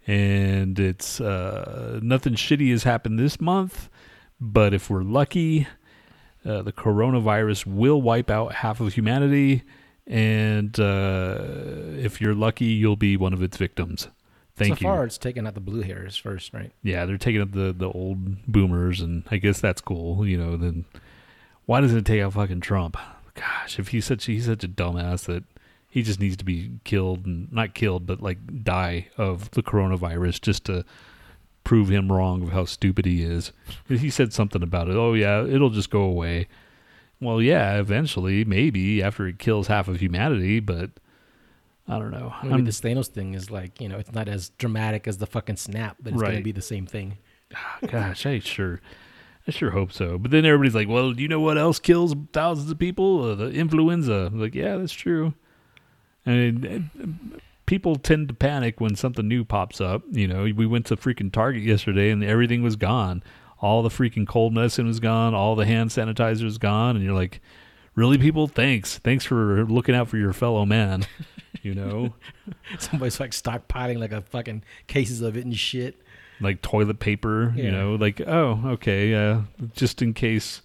and 0.06 0.78
it's 0.78 1.20
uh 1.20 2.00
nothing 2.02 2.34
shitty 2.34 2.70
has 2.70 2.82
happened 2.82 3.18
this 3.18 3.40
month, 3.40 3.88
but 4.40 4.74
if 4.74 4.90
we're 4.90 5.02
lucky, 5.02 5.66
uh, 6.44 6.62
the 6.62 6.72
coronavirus 6.72 7.66
will 7.66 8.02
wipe 8.02 8.30
out 8.30 8.54
half 8.54 8.80
of 8.80 8.94
humanity 8.94 9.62
and 10.06 10.78
uh 10.80 11.38
if 11.96 12.20
you're 12.20 12.34
lucky, 12.34 12.66
you'll 12.66 12.96
be 12.96 13.16
one 13.16 13.32
of 13.32 13.42
its 13.42 13.56
victims. 13.56 14.08
Thank 14.56 14.78
so 14.78 14.80
you. 14.80 14.84
So 14.84 14.94
far, 14.94 15.04
it's 15.04 15.18
taking 15.18 15.46
out 15.46 15.54
the 15.54 15.60
blue 15.60 15.82
hairs 15.82 16.16
first, 16.16 16.52
right? 16.52 16.72
Yeah, 16.82 17.06
they're 17.06 17.18
taking 17.18 17.40
up 17.40 17.52
the 17.52 17.72
the 17.72 17.90
old 17.90 18.46
boomers, 18.46 19.00
and 19.00 19.24
I 19.30 19.38
guess 19.38 19.60
that's 19.60 19.80
cool. 19.80 20.26
You 20.26 20.36
know, 20.36 20.56
then 20.56 20.84
why 21.66 21.80
doesn't 21.80 21.98
it 21.98 22.06
take 22.06 22.20
out 22.20 22.34
fucking 22.34 22.60
Trump? 22.60 22.96
Gosh, 23.34 23.78
if 23.78 23.88
he's 23.88 24.04
such 24.04 24.26
he's 24.26 24.46
such 24.46 24.62
a 24.64 24.68
dumbass 24.68 25.24
that 25.26 25.44
he 25.92 26.02
just 26.02 26.18
needs 26.18 26.38
to 26.38 26.44
be 26.44 26.70
killed 26.84 27.26
and 27.26 27.52
not 27.52 27.74
killed, 27.74 28.06
but 28.06 28.22
like 28.22 28.64
die 28.64 29.08
of 29.18 29.50
the 29.50 29.62
coronavirus 29.62 30.40
just 30.40 30.64
to 30.64 30.86
prove 31.64 31.90
him 31.90 32.10
wrong 32.10 32.42
of 32.42 32.48
how 32.48 32.64
stupid 32.64 33.04
he 33.04 33.22
is. 33.22 33.52
He 33.88 34.08
said 34.08 34.32
something 34.32 34.62
about 34.62 34.88
it. 34.88 34.96
Oh 34.96 35.12
yeah, 35.12 35.44
it'll 35.44 35.68
just 35.68 35.90
go 35.90 36.00
away. 36.00 36.48
Well, 37.20 37.42
yeah, 37.42 37.78
eventually, 37.78 38.42
maybe 38.44 39.02
after 39.02 39.26
it 39.28 39.38
kills 39.38 39.66
half 39.68 39.86
of 39.86 40.00
humanity, 40.00 40.60
but 40.60 40.90
I 41.86 41.98
don't 41.98 42.10
know. 42.10 42.32
Maybe 42.42 42.54
I'm- 42.54 42.64
this 42.64 42.80
Thanos 42.80 43.08
thing 43.08 43.34
is 43.34 43.50
like, 43.50 43.78
you 43.78 43.88
know, 43.90 43.98
it's 43.98 44.12
not 44.12 44.28
as 44.28 44.48
dramatic 44.58 45.06
as 45.06 45.18
the 45.18 45.26
fucking 45.26 45.56
snap, 45.56 45.98
but 46.00 46.14
it's 46.14 46.22
gonna 46.22 46.40
be 46.42 46.52
the 46.52 46.62
same 46.62 46.86
thing. 46.86 47.18
Gosh, 47.86 48.24
I 48.24 48.38
sure, 48.38 48.80
I 49.46 49.50
sure 49.50 49.70
hope 49.72 49.92
so. 49.92 50.16
But 50.16 50.30
then 50.30 50.46
everybody's 50.46 50.74
like, 50.74 50.88
"Well, 50.88 51.12
do 51.12 51.22
you 51.22 51.28
know 51.28 51.40
what 51.40 51.58
else 51.58 51.78
kills 51.78 52.14
thousands 52.32 52.70
of 52.70 52.78
people? 52.78 53.22
Uh, 53.24 53.34
the 53.34 53.50
influenza." 53.50 54.30
I'm 54.32 54.40
like, 54.40 54.54
yeah, 54.54 54.78
that's 54.78 54.92
true. 54.92 55.34
And 56.24 56.90
uh, 57.00 57.06
people 57.66 57.96
tend 57.96 58.28
to 58.28 58.34
panic 58.34 58.80
when 58.80 58.94
something 58.96 59.26
new 59.26 59.44
pops 59.44 59.80
up. 59.80 60.02
You 60.10 60.28
know, 60.28 60.42
we 60.42 60.66
went 60.66 60.86
to 60.86 60.96
freaking 60.96 61.32
Target 61.32 61.62
yesterday, 61.62 62.10
and 62.10 62.22
everything 62.22 62.62
was 62.62 62.76
gone. 62.76 63.22
All 63.60 63.82
the 63.82 63.88
freaking 63.88 64.26
cold 64.26 64.52
medicine 64.52 64.86
was 64.86 65.00
gone. 65.00 65.34
All 65.34 65.54
the 65.54 65.66
hand 65.66 65.90
sanitizer 65.90 66.44
was 66.44 66.58
gone, 66.58 66.96
and 66.96 67.04
you're 67.04 67.14
like, 67.14 67.40
"Really, 67.94 68.18
people? 68.18 68.48
Thanks, 68.48 68.98
thanks 68.98 69.24
for 69.24 69.64
looking 69.64 69.94
out 69.94 70.08
for 70.08 70.16
your 70.16 70.32
fellow 70.32 70.64
man." 70.66 71.06
You 71.60 71.74
know, 71.76 72.14
Somebody's 72.80 73.20
like 73.20 73.30
stockpiling 73.30 73.98
like 73.98 74.10
a 74.10 74.22
fucking 74.22 74.64
cases 74.88 75.20
of 75.20 75.36
it 75.36 75.44
and 75.44 75.56
shit. 75.56 75.94
like 76.40 76.60
toilet 76.60 76.98
paper, 76.98 77.52
you 77.54 77.70
know, 77.70 77.94
like 77.94 78.20
oh, 78.26 78.60
okay, 78.64 79.14
uh, 79.14 79.42
just 79.76 80.02
in 80.02 80.12
case. 80.12 80.62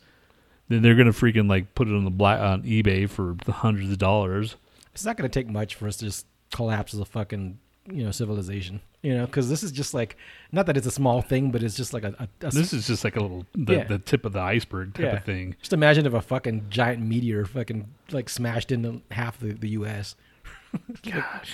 Then 0.70 0.82
they're 0.82 0.96
gonna 0.96 1.12
freaking 1.12 1.48
like 1.48 1.76
put 1.76 1.88
it 1.88 1.94
on 1.94 2.04
the 2.04 2.10
black 2.10 2.40
on 2.40 2.64
eBay 2.64 3.08
for 3.08 3.36
the 3.46 3.52
hundreds 3.52 3.92
of 3.92 4.00
dollars. 4.00 4.56
It's 4.98 5.06
not 5.06 5.16
gonna 5.16 5.30
take 5.30 5.48
much 5.48 5.76
for 5.76 5.88
us 5.88 5.98
to 5.98 6.06
just 6.06 6.26
collapse 6.52 6.94
as 6.94 7.00
a 7.00 7.06
fucking 7.06 7.60
you 7.92 8.04
know 8.04 8.12
civilization. 8.12 8.82
You 9.04 9.14
know, 9.16 9.26
because 9.28 9.48
this 9.48 9.62
is 9.62 9.72
just 9.72 9.94
like 9.94 10.18
not 10.52 10.66
that 10.66 10.76
it's 10.76 10.88
a 10.88 10.92
small 10.92 11.22
thing, 11.22 11.52
but 11.52 11.62
it's 11.62 11.78
just 11.78 11.94
like 11.94 12.04
a, 12.04 12.16
a, 12.20 12.48
a 12.48 12.50
This 12.50 12.74
is 12.74 12.88
just 12.88 13.04
like 13.04 13.16
a 13.16 13.20
little 13.20 13.46
the, 13.54 13.74
Yeah. 13.76 13.84
the 13.84 14.00
tip 14.00 14.26
of 14.26 14.34
the 14.34 14.40
iceberg 14.40 14.96
type 14.96 15.04
Yeah. 15.06 15.16
of 15.18 15.24
thing. 15.24 15.56
Just 15.60 15.72
imagine 15.72 16.06
if 16.08 16.14
a 16.14 16.22
fucking 16.22 16.66
giant 16.72 17.04
meteor 17.06 17.46
fucking 17.46 17.88
like 18.12 18.28
smashed 18.28 18.72
into 18.72 19.02
half 19.12 19.38
the, 19.40 19.54
the 19.54 19.70
U.S. 19.70 20.16
Gosh, 21.06 21.54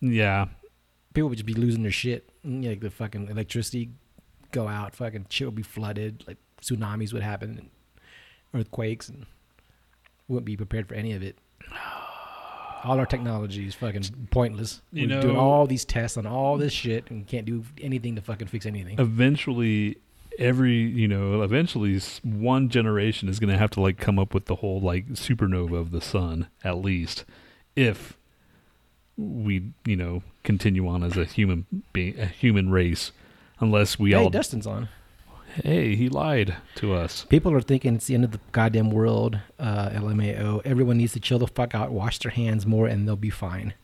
yeah, 0.00 0.46
People 1.12 1.28
would 1.28 1.36
just 1.38 1.46
be 1.46 1.54
losing 1.54 1.82
their 1.82 1.92
shit. 1.92 2.30
Like 2.42 2.80
the 2.80 2.90
fucking 2.90 3.28
electricity 3.28 3.90
go 4.52 4.66
out, 4.68 4.96
fucking 4.96 5.26
shit 5.28 5.46
would 5.46 5.54
be 5.54 5.62
flooded. 5.62 6.24
Like 6.26 6.38
tsunamis 6.62 7.12
would 7.12 7.22
happen, 7.22 7.58
and 7.58 7.70
earthquakes, 8.54 9.08
and 9.10 9.26
wouldn't 10.28 10.46
be 10.46 10.56
prepared 10.56 10.88
for 10.88 10.94
any 10.94 11.12
of 11.12 11.22
it. 11.22 11.38
All 12.84 12.98
our 12.98 13.06
technology 13.06 13.66
is 13.66 13.74
fucking 13.74 14.04
pointless. 14.30 14.82
You 14.92 15.08
We're 15.08 15.20
doing 15.22 15.36
all 15.36 15.66
these 15.66 15.84
tests 15.84 16.16
on 16.18 16.26
all 16.26 16.58
this 16.58 16.72
shit 16.72 17.10
and 17.10 17.26
can't 17.26 17.46
do 17.46 17.64
anything 17.80 18.14
to 18.16 18.22
fucking 18.22 18.48
fix 18.48 18.66
anything. 18.66 19.00
eventually 19.00 19.96
every 20.38 20.74
you 20.74 21.06
know 21.06 21.42
eventually 21.42 21.98
one 22.22 22.68
generation 22.68 23.28
is 23.28 23.38
going 23.38 23.50
to 23.52 23.56
have 23.56 23.70
to 23.70 23.80
like 23.80 23.96
come 23.98 24.18
up 24.18 24.34
with 24.34 24.46
the 24.46 24.56
whole 24.56 24.80
like 24.80 25.06
supernova 25.10 25.78
of 25.78 25.92
the 25.92 26.00
sun 26.00 26.48
at 26.64 26.76
least 26.78 27.24
if 27.76 28.18
we 29.16 29.70
you 29.84 29.94
know 29.94 30.22
continue 30.42 30.88
on 30.88 31.04
as 31.04 31.16
a 31.16 31.24
human 31.24 31.66
being 31.92 32.18
a 32.18 32.26
human 32.26 32.68
race 32.70 33.12
unless 33.60 33.96
we 33.98 34.10
hey, 34.10 34.16
all 34.16 34.28
Dustin's 34.28 34.66
on. 34.66 34.88
Hey 35.62 35.94
he 35.94 36.08
lied 36.08 36.56
to 36.76 36.92
us 36.94 37.24
People 37.28 37.52
are 37.54 37.60
thinking 37.60 37.94
it's 37.94 38.06
the 38.06 38.14
end 38.14 38.24
of 38.24 38.32
the 38.32 38.40
goddamn 38.52 38.90
world. 38.90 39.38
Uh, 39.58 39.90
LMAO. 39.90 40.60
Everyone 40.64 40.96
needs 40.98 41.12
to 41.12 41.20
chill 41.20 41.38
the 41.38 41.46
fuck 41.46 41.74
out, 41.74 41.92
wash 41.92 42.18
their 42.18 42.32
hands 42.32 42.66
more, 42.66 42.86
and 42.86 43.06
they'll 43.06 43.14
be 43.16 43.30
fine. 43.30 43.74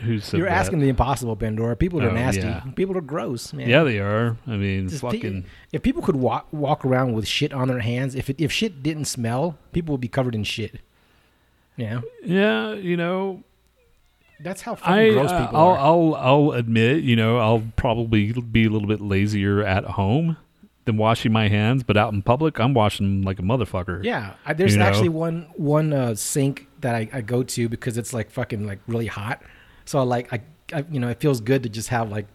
who 0.00 0.18
said 0.20 0.38
You're 0.38 0.48
that? 0.48 0.56
asking 0.56 0.80
the 0.80 0.88
impossible, 0.88 1.36
Pandora. 1.36 1.76
People 1.76 2.02
are 2.02 2.10
Oh, 2.10 2.14
nasty. 2.14 2.42
yeah. 2.42 2.60
People 2.74 2.96
are 2.96 3.00
gross, 3.02 3.52
man. 3.52 3.68
yeah 3.68 3.82
they 3.84 3.98
are 3.98 4.36
i 4.46 4.56
mean 4.56 4.88
Just 4.88 5.02
pe- 5.02 5.10
fucking 5.10 5.44
if 5.72 5.82
people 5.82 6.02
could 6.02 6.16
walk 6.16 6.48
walk 6.52 6.84
around 6.84 7.12
with 7.14 7.26
shit 7.26 7.52
on 7.52 7.68
their 7.68 7.80
hands, 7.80 8.14
if 8.14 8.28
it, 8.30 8.40
if 8.40 8.50
shit 8.52 8.82
didn't 8.82 9.06
smell, 9.06 9.56
people 9.72 9.92
would 9.92 10.00
be 10.00 10.08
covered 10.08 10.34
in 10.34 10.44
shit. 10.44 10.80
Yeah, 11.76 12.00
yeah 12.24 12.72
you 12.74 12.96
know 12.96 13.42
that's 14.40 14.62
how 14.62 14.74
fucking 14.74 14.92
I, 14.92 15.10
gross 15.10 15.30
uh, 15.30 15.40
people 15.46 15.56
I'll, 15.58 15.66
are. 15.68 15.78
I'll, 15.78 16.14
I'll 16.14 16.50
admit, 16.52 17.02
you 17.04 17.16
know, 17.16 17.38
I'll 17.38 17.62
probably 17.76 18.32
be 18.32 18.66
a 18.66 18.70
little 18.70 18.88
bit 18.88 19.00
lazier 19.00 19.62
at 19.64 19.84
home 19.84 20.36
than 20.84 20.96
washing 20.96 21.32
my 21.32 21.48
hands, 21.48 21.82
but 21.82 21.96
out 21.96 22.12
in 22.12 22.22
public, 22.22 22.60
I'm 22.60 22.72
washing 22.74 23.06
them 23.06 23.22
like 23.22 23.38
a 23.38 23.42
motherfucker. 23.42 24.04
yeah, 24.04 24.34
I, 24.44 24.52
there's 24.52 24.74
You 24.74 24.78
know? 24.80 24.86
actually 24.86 25.08
one 25.08 25.48
one 25.56 25.92
uh, 25.92 26.14
sink 26.14 26.68
that 26.80 26.94
I, 26.94 27.08
I 27.12 27.20
go 27.22 27.42
to 27.42 27.68
because 27.68 27.98
it's 27.98 28.12
like 28.12 28.30
fucking 28.30 28.66
like 28.66 28.78
really 28.86 29.06
hot. 29.06 29.42
So 29.84 29.98
I 29.98 30.02
like 30.02 30.32
I, 30.32 30.40
I 30.72 30.84
you 30.90 31.00
know 31.00 31.08
it 31.08 31.18
feels 31.20 31.40
good 31.40 31.62
to 31.64 31.68
just 31.68 31.88
have 31.88 32.10
like 32.10 32.26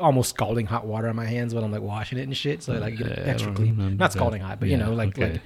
almost 0.00 0.30
scalding 0.30 0.64
hot 0.66 0.86
water 0.86 1.08
on 1.08 1.16
my 1.16 1.26
hands 1.26 1.54
when 1.54 1.64
I'm 1.64 1.72
like 1.72 1.82
washing 1.82 2.18
it 2.18 2.22
and 2.22 2.36
shit. 2.36 2.62
So 2.62 2.72
like 2.74 2.96
get 2.96 3.08
it 3.08 3.18
Yeah, 3.18 3.32
extra 3.32 3.52
clean. 3.52 3.76
Not 3.76 3.98
that. 3.98 4.12
scalding 4.12 4.40
hot, 4.40 4.60
but 4.60 4.68
you 4.68 4.76
know 4.78 4.94
like 4.94 5.10
okay. 5.10 5.32
like 5.32 5.40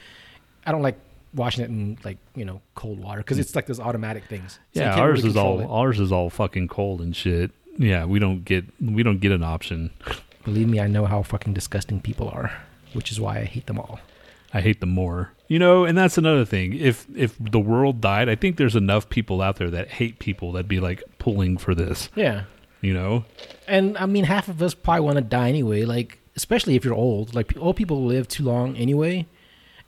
I 0.64 0.70
don't 0.72 0.83
like 0.83 0.98
washing 1.35 1.64
it 1.64 1.71
in 1.71 1.99
like 2.05 2.18
you 2.35 2.45
know 2.45 2.61
cold 2.75 2.99
water 3.01 3.21
because 3.21 3.38
it's 3.38 3.55
like 3.55 3.66
those 3.66 3.81
automatic 3.81 4.25
things. 4.25 4.59
So 4.75 4.81
yeah, 4.83 4.95
ours 4.97 5.21
really 5.21 5.31
is 5.31 5.37
all 5.37 5.61
it. 5.61 5.66
ours 5.68 6.01
is 6.01 6.12
all 6.12 6.31
fucking 6.31 6.68
cold 6.68 7.01
and 7.01 7.14
shit. 7.14 7.51
Yeah, 7.79 8.05
we 8.05 8.18
don't 8.18 8.45
get 8.45 8.64
we 8.81 9.03
don't 9.03 9.18
get 9.18 9.33
an 9.33 9.42
option. 9.42 9.90
Believe 10.45 10.68
me, 10.68 10.81
I 10.81 10.87
know 10.88 11.07
how 11.07 11.23
fucking 11.23 11.55
disgusting 11.55 12.01
people 12.01 12.29
are, 12.29 12.53
which 12.92 13.12
is 13.12 13.21
why 13.21 13.38
I 13.38 13.45
hate 13.45 13.66
them 13.66 13.79
all. 13.79 14.01
I 14.53 14.61
hate 14.61 14.81
them 14.81 14.90
more. 14.90 15.33
You 15.49 15.59
know, 15.59 15.85
and 15.85 15.97
that's 15.97 16.18
another 16.18 16.45
thing. 16.45 16.75
If 16.75 17.07
if 17.14 17.37
the 17.38 17.61
world 17.61 18.01
died, 18.01 18.29
I 18.29 18.35
think 18.35 18.57
there's 18.57 18.77
enough 18.77 19.09
people 19.09 19.40
out 19.40 19.57
there 19.57 19.71
that 19.71 19.88
hate 19.88 20.18
people 20.18 20.53
that'd 20.53 20.68
be 20.68 20.81
like 20.81 21.03
pulling 21.18 21.59
for 21.59 21.75
this. 21.75 22.09
Yeah. 22.14 22.45
You 22.81 22.95
know, 22.95 23.25
And 23.68 23.97
I 23.97 24.07
mean, 24.07 24.25
half 24.25 24.49
of 24.49 24.61
us 24.61 24.75
probably 24.75 25.03
want 25.03 25.16
to 25.16 25.23
die 25.23 25.49
anyway. 25.49 25.85
Like, 25.85 26.18
especially 26.35 26.75
if 26.75 26.85
you're 26.85 26.95
old. 26.95 27.33
Like, 27.33 27.57
old 27.57 27.77
people 27.77 28.05
live 28.05 28.27
too 28.27 28.42
long 28.42 28.77
anyway, 28.77 29.27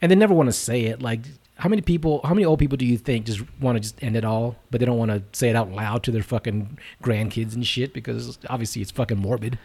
and 0.04 0.10
they 0.10 0.16
never 0.16 0.34
want 0.34 0.48
to 0.48 0.52
say 0.52 0.82
it. 0.82 1.00
Like, 1.00 1.20
how 1.54 1.70
many 1.70 1.80
people? 1.80 2.20
How 2.24 2.34
many 2.34 2.44
old 2.44 2.58
people 2.58 2.76
do 2.76 2.84
you 2.84 2.98
think 2.98 3.24
just 3.24 3.40
want 3.58 3.76
to 3.76 3.80
just 3.80 4.02
end 4.02 4.16
it 4.16 4.24
all, 4.24 4.54
but 4.70 4.78
they 4.78 4.84
don't 4.84 4.98
want 4.98 5.12
to 5.12 5.22
say 5.32 5.48
it 5.48 5.56
out 5.56 5.70
loud 5.70 6.02
to 6.02 6.10
their 6.10 6.22
fucking 6.22 6.78
grandkids 7.02 7.54
and 7.54 7.66
shit 7.66 7.94
because 7.94 8.38
obviously 8.50 8.82
it's 8.82 8.90
fucking 8.90 9.16
morbid. 9.16 9.58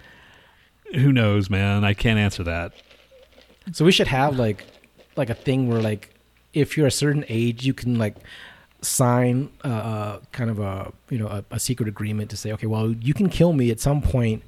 who 0.95 1.12
knows, 1.12 1.49
man? 1.49 1.84
I 1.84 1.93
can't 1.93 2.17
answer 2.17 2.41
that. 2.43 2.71
So 3.73 3.84
we 3.84 3.91
should 3.91 4.08
have 4.08 4.39
like, 4.39 4.63
like 5.17 5.30
a 5.30 5.34
thing 5.34 5.67
where 5.67 5.82
like, 5.82 6.15
if 6.54 6.78
you're 6.78 6.88
a 6.88 6.91
certain 6.91 7.25
age, 7.28 7.65
you 7.65 7.73
can 7.73 7.99
like 7.99 8.15
sign 8.82 9.49
a, 9.65 9.67
uh 9.67 10.19
kind 10.32 10.49
of 10.49 10.60
a 10.60 10.93
you 11.10 11.17
know 11.17 11.28
a, 11.28 11.43
a 11.52 11.60
secret 11.60 11.89
agreement 11.89 12.30
to 12.30 12.38
say, 12.38 12.54
okay, 12.54 12.67
well, 12.67 12.93
you 12.93 13.13
can 13.13 13.28
kill 13.28 13.52
me 13.52 13.71
at 13.71 13.82
some 13.82 14.02
point. 14.02 14.43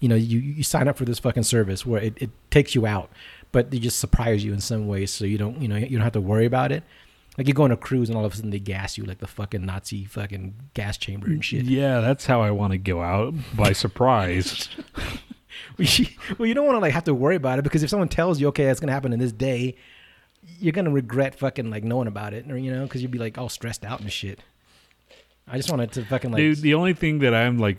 You 0.00 0.08
know, 0.10 0.16
you 0.16 0.38
you 0.38 0.62
sign 0.62 0.86
up 0.86 0.98
for 0.98 1.06
this 1.06 1.18
fucking 1.18 1.44
service 1.44 1.86
where 1.86 2.02
it, 2.02 2.12
it 2.20 2.30
takes 2.50 2.74
you 2.74 2.86
out, 2.86 3.10
but 3.52 3.70
they 3.70 3.78
just 3.78 3.98
surprise 3.98 4.44
you 4.44 4.52
in 4.52 4.60
some 4.60 4.86
way, 4.86 5.06
so 5.06 5.24
you 5.24 5.38
don't 5.38 5.60
you 5.60 5.68
know 5.68 5.76
you 5.76 5.90
don't 5.96 6.02
have 6.04 6.12
to 6.12 6.20
worry 6.20 6.46
about 6.46 6.72
it. 6.72 6.82
Like 7.38 7.48
you 7.48 7.54
go 7.54 7.62
on 7.62 7.70
a 7.70 7.76
cruise 7.76 8.08
and 8.08 8.18
all 8.18 8.24
of 8.24 8.32
a 8.32 8.36
sudden 8.36 8.50
they 8.50 8.58
gas 8.58 8.98
you 8.98 9.04
like 9.04 9.18
the 9.18 9.26
fucking 9.26 9.64
Nazi 9.64 10.04
fucking 10.04 10.54
gas 10.74 10.98
chamber 10.98 11.28
and 11.28 11.44
shit. 11.44 11.64
Yeah, 11.64 12.00
that's 12.00 12.26
how 12.26 12.42
I 12.42 12.50
want 12.50 12.72
to 12.72 12.78
go 12.78 13.00
out 13.02 13.34
by 13.54 13.72
surprise. 13.72 14.68
well, 16.38 16.46
you 16.46 16.54
don't 16.54 16.66
want 16.66 16.76
to 16.76 16.80
like 16.80 16.92
have 16.92 17.04
to 17.04 17.14
worry 17.14 17.36
about 17.36 17.58
it 17.58 17.62
because 17.62 17.82
if 17.82 17.90
someone 17.90 18.08
tells 18.08 18.40
you, 18.40 18.48
okay, 18.48 18.64
that's 18.64 18.80
gonna 18.80 18.92
happen 18.92 19.12
in 19.12 19.20
this 19.20 19.32
day, 19.32 19.76
you're 20.58 20.72
gonna 20.72 20.90
regret 20.90 21.38
fucking 21.38 21.70
like 21.70 21.84
knowing 21.84 22.08
about 22.08 22.34
it, 22.34 22.50
or 22.50 22.58
you 22.58 22.70
know, 22.72 22.82
because 22.84 23.02
you'd 23.02 23.10
be 23.10 23.18
like 23.18 23.38
all 23.38 23.48
stressed 23.48 23.84
out 23.84 24.00
and 24.00 24.12
shit. 24.12 24.40
I 25.48 25.56
just 25.56 25.70
wanted 25.70 25.92
to 25.92 26.04
fucking 26.04 26.30
like, 26.30 26.38
Dude, 26.38 26.58
the 26.58 26.74
only 26.74 26.94
thing 26.94 27.18
that 27.20 27.34
I'm 27.34 27.58
like 27.58 27.78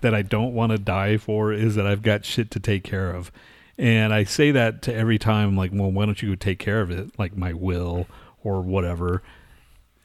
that 0.00 0.14
I 0.14 0.22
don't 0.22 0.54
want 0.54 0.72
to 0.72 0.78
die 0.78 1.16
for 1.18 1.52
is 1.52 1.74
that 1.74 1.86
I've 1.86 2.02
got 2.02 2.24
shit 2.24 2.50
to 2.52 2.60
take 2.60 2.84
care 2.84 3.10
of. 3.10 3.30
And 3.76 4.12
I 4.14 4.24
say 4.24 4.52
that 4.52 4.82
to 4.82 4.94
every 4.94 5.18
time 5.18 5.56
like, 5.56 5.72
well, 5.74 5.90
why 5.90 6.06
don't 6.06 6.20
you 6.22 6.30
go 6.30 6.34
take 6.36 6.58
care 6.58 6.80
of 6.80 6.90
it? 6.90 7.18
Like 7.18 7.36
my 7.36 7.52
will 7.52 8.06
or 8.42 8.60
whatever. 8.60 9.22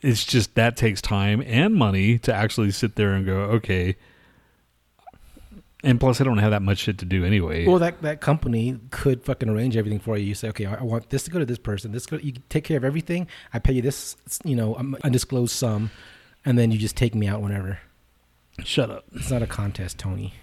It's 0.02 0.24
just 0.26 0.56
that 0.56 0.78
takes 0.78 1.02
time 1.02 1.44
and 1.46 1.76
money 1.76 2.18
to 2.20 2.34
actually 2.34 2.72
sit 2.72 2.96
there 2.96 3.12
and 3.14 3.26
go, 3.26 3.36
okay. 3.42 3.96
And 5.84 6.00
plus 6.00 6.20
I 6.20 6.24
don't 6.24 6.40
have 6.40 6.52
that 6.52 6.62
much 6.62 6.80
shit 6.80 6.98
to 7.00 7.06
do 7.06 7.24
anyway. 7.24 7.66
well, 7.66 7.80
that 7.80 8.02
that 8.02 8.20
company 8.22 8.80
could 8.92 9.24
fucking 9.24 9.48
arrange 9.48 9.78
everything 9.78 10.00
for 10.00 10.18
you. 10.18 10.26
You 10.26 10.36
say, 10.36 10.50
okay, 10.50 10.66
I 10.66 10.76
I 10.76 10.84
want 10.84 11.10
this 11.10 11.24
to 11.24 11.32
go 11.32 11.40
to 11.40 11.46
this 11.46 11.58
person. 11.58 11.92
This 11.92 12.06
go, 12.06 12.18
you 12.18 12.34
take 12.50 12.66
care 12.66 12.76
of 12.78 12.84
everything. 12.84 13.28
I 13.54 13.60
pay 13.60 13.74
you 13.74 13.82
this, 13.82 14.18
you 14.44 14.56
know, 14.56 14.76
um, 14.76 14.98
undisclosed 15.04 15.54
sum, 15.54 15.92
and 16.44 16.58
then 16.58 16.72
you 16.72 16.78
just 16.78 16.98
take 16.98 17.16
me 17.16 17.28
out 17.28 17.42
whenever. 17.42 17.80
Shut 18.66 18.90
up. 18.90 19.06
It's 19.16 19.32
not 19.32 19.42
a 19.42 19.48
contest, 19.48 19.98
Tony. 19.98 20.34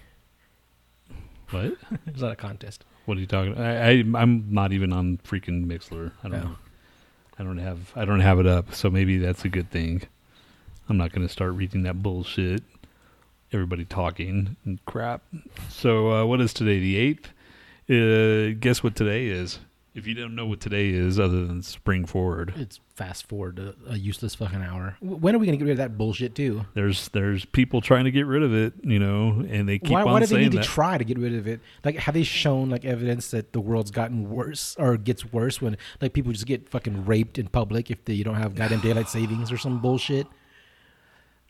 What? 1.51 1.77
It's 2.07 2.21
not 2.21 2.31
a 2.31 2.35
contest. 2.35 2.83
What 3.07 3.17
are 3.17 3.21
you 3.21 3.25
talking? 3.27 3.57
I, 3.57 3.87
I 3.87 3.91
I'm 4.15 4.47
not 4.49 4.73
even 4.73 4.91
on 4.91 5.17
freaking 5.19 5.65
Mixler. 5.65 6.11
I 6.25 6.27
don't 6.27 6.43
know. 6.43 6.55
I 7.39 7.43
don't 7.43 7.57
have 7.57 7.93
I 7.95 8.03
don't 8.03 8.19
have 8.19 8.37
it 8.37 8.45
up, 8.45 8.73
so 8.73 8.89
maybe 8.89 9.17
that's 9.17 9.45
a 9.45 9.49
good 9.49 9.71
thing. 9.71 10.01
I'm 10.89 10.97
not 10.97 11.13
going 11.13 11.25
to 11.25 11.31
start 11.31 11.53
reading 11.53 11.83
that 11.83 12.03
bullshit. 12.03 12.63
Everybody 13.53 13.85
talking 13.85 14.57
and 14.65 14.83
crap. 14.83 15.21
So 15.69 16.11
uh, 16.11 16.25
what 16.25 16.41
is 16.41 16.53
today? 16.53 16.79
The 16.79 16.97
eighth. 16.97 17.29
Uh, 17.89 18.57
guess 18.59 18.83
what 18.83 18.97
today 18.97 19.27
is? 19.27 19.59
If 19.97 20.05
you 20.05 20.13
don't 20.13 20.35
know 20.35 20.45
what 20.45 20.59
today 20.59 20.89
is, 20.89 21.19
other 21.19 21.43
than 21.47 21.63
spring 21.63 22.05
forward, 22.05 22.53
It's 22.55 22.79
fast 22.95 23.27
forward 23.27 23.55
to 23.55 23.73
a 23.87 23.97
useless 23.97 24.35
fucking 24.35 24.61
hour. 24.61 24.95
W- 25.01 25.17
When 25.19 25.35
are 25.35 25.39
we 25.39 25.47
gonna 25.47 25.57
get 25.57 25.63
rid 25.65 25.71
of 25.71 25.77
that 25.77 25.97
bullshit 25.97 26.35
too? 26.35 26.65
there's 26.75 27.09
there's 27.09 27.45
people 27.45 27.81
trying 27.81 28.05
to 28.05 28.11
get 28.11 28.27
rid 28.27 28.43
of 28.43 28.53
it, 28.53 28.73
you 28.83 28.99
know, 28.99 29.43
and 29.49 29.67
they 29.67 29.79
keep 29.79 29.89
why, 29.93 30.01
on 30.03 30.11
why 30.11 30.19
do 30.19 30.27
they 30.27 30.35
saying 30.35 30.49
need 30.51 30.61
to 30.61 30.63
try 30.63 30.99
to 30.99 31.03
get 31.03 31.17
rid 31.17 31.33
of 31.33 31.47
it? 31.47 31.61
Like, 31.83 31.95
have 31.95 32.13
they 32.13 32.21
shown 32.21 32.69
like 32.69 32.85
evidence 32.85 33.31
that 33.31 33.53
the 33.53 33.59
world's 33.59 33.89
gotten 33.89 34.29
worse 34.29 34.75
or 34.77 34.97
gets 34.97 35.33
worse 35.33 35.59
when 35.61 35.77
like 35.99 36.13
people 36.13 36.31
just 36.31 36.45
get 36.45 36.69
fucking 36.69 37.05
raped 37.07 37.39
in 37.39 37.47
public 37.47 37.89
if 37.89 38.05
they, 38.05 38.13
you 38.13 38.23
don't 38.23 38.35
have 38.35 38.53
goddamn 38.53 38.81
daylight 38.81 39.09
savings 39.09 39.51
or 39.51 39.57
some 39.57 39.79
bullshit? 39.81 40.27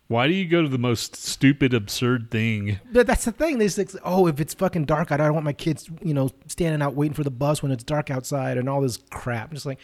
Why 0.07 0.27
do 0.27 0.33
you 0.33 0.47
go 0.47 0.61
to 0.61 0.69
the 0.69 0.77
most 0.77 1.17
stupid, 1.17 1.73
absurd 1.73 2.31
thing? 2.31 2.79
But 2.91 3.07
that's 3.07 3.25
the 3.25 3.33
thing. 3.33 3.57
They 3.57 3.67
say, 3.67 3.85
oh, 4.03 4.27
if 4.27 4.39
it's 4.39 4.53
fucking 4.53 4.85
dark 4.85 5.11
out, 5.11 5.19
I 5.19 5.25
don't 5.25 5.33
want 5.33 5.43
my 5.45 5.53
kids, 5.53 5.89
you 6.01 6.13
know, 6.13 6.29
standing 6.47 6.81
out 6.81 6.95
waiting 6.95 7.13
for 7.13 7.25
the 7.25 7.31
bus 7.31 7.61
when 7.61 7.73
it's 7.73 7.83
dark 7.83 8.09
outside 8.09 8.57
and 8.57 8.69
all 8.69 8.79
this 8.79 8.97
crap. 9.11 9.49
I'm 9.49 9.55
just 9.55 9.65
like, 9.65 9.79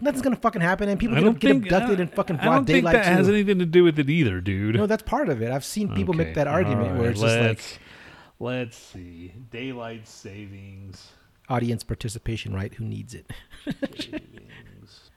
nothing's 0.00 0.22
gonna 0.22 0.36
fucking 0.36 0.62
happen, 0.62 0.88
and 0.88 0.98
people 0.98 1.16
I 1.16 1.20
get, 1.20 1.24
don't 1.24 1.38
get 1.38 1.50
think 1.50 1.64
abducted 1.64 2.00
I, 2.00 2.02
in 2.02 2.08
fucking 2.08 2.36
I 2.36 2.44
broad 2.44 2.54
don't 2.54 2.64
think 2.64 2.78
daylight 2.78 2.92
that 2.94 3.06
has 3.06 3.26
too. 3.26 3.34
anything 3.34 3.58
to 3.58 3.66
do 3.66 3.84
with 3.84 3.98
it 3.98 4.08
either, 4.08 4.40
dude. 4.40 4.76
No, 4.76 4.86
that's 4.86 5.02
part 5.02 5.28
of 5.28 5.42
it. 5.42 5.50
I've 5.52 5.64
seen 5.64 5.94
people 5.94 6.14
make 6.14 6.34
that 6.34 6.46
argument 6.46 6.92
all 6.92 6.94
where 6.94 7.02
right, 7.02 7.10
it's 7.10 7.20
just 7.20 7.36
like 7.36 7.46
let's, 7.46 7.78
let's 8.38 8.76
see, 8.78 9.34
daylight 9.50 10.08
savings, 10.08 11.08
audience 11.48 11.84
participation, 11.84 12.54
right? 12.54 12.72
Who 12.74 12.84
needs 12.84 13.14
it? 13.14 13.30
savings. 13.94 15.10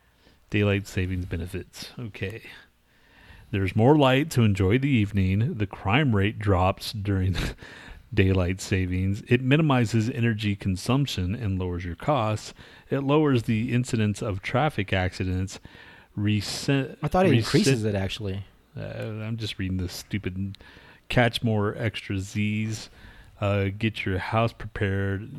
daylight 0.50 0.88
savings 0.88 1.26
benefits. 1.26 1.92
Okay. 1.98 2.42
There's 3.54 3.76
more 3.76 3.96
light 3.96 4.32
to 4.32 4.42
enjoy 4.42 4.80
the 4.80 4.90
evening. 4.90 5.54
The 5.60 5.68
crime 5.68 6.16
rate 6.16 6.40
drops 6.40 6.92
during 6.92 7.36
daylight 8.14 8.60
savings. 8.60 9.22
It 9.30 9.42
minimizes 9.44 10.10
energy 10.10 10.56
consumption 10.56 11.36
and 11.36 11.60
lowers 11.60 11.86
your 11.86 11.94
costs. 11.94 12.56
It 12.90 13.02
lowers 13.02 13.44
the 13.44 13.72
incidence 13.72 14.24
of 14.24 14.42
traffic 14.42 14.92
accidents. 14.92 15.60
Recent, 16.16 16.98
I 17.04 17.08
thought 17.08 17.28
it 17.28 17.34
increases 17.34 17.84
it 17.84 17.94
actually. 17.94 18.44
Uh, 18.76 18.82
I'm 18.82 19.38
just 19.38 19.60
reading 19.60 19.78
this 19.78 19.94
stupid. 19.94 20.58
Catch 21.10 21.44
more 21.44 21.76
extra 21.78 22.18
Z's. 22.18 22.90
Uh, 23.40 23.66
get 23.78 24.04
your 24.04 24.18
house 24.18 24.52
prepared. 24.52 25.30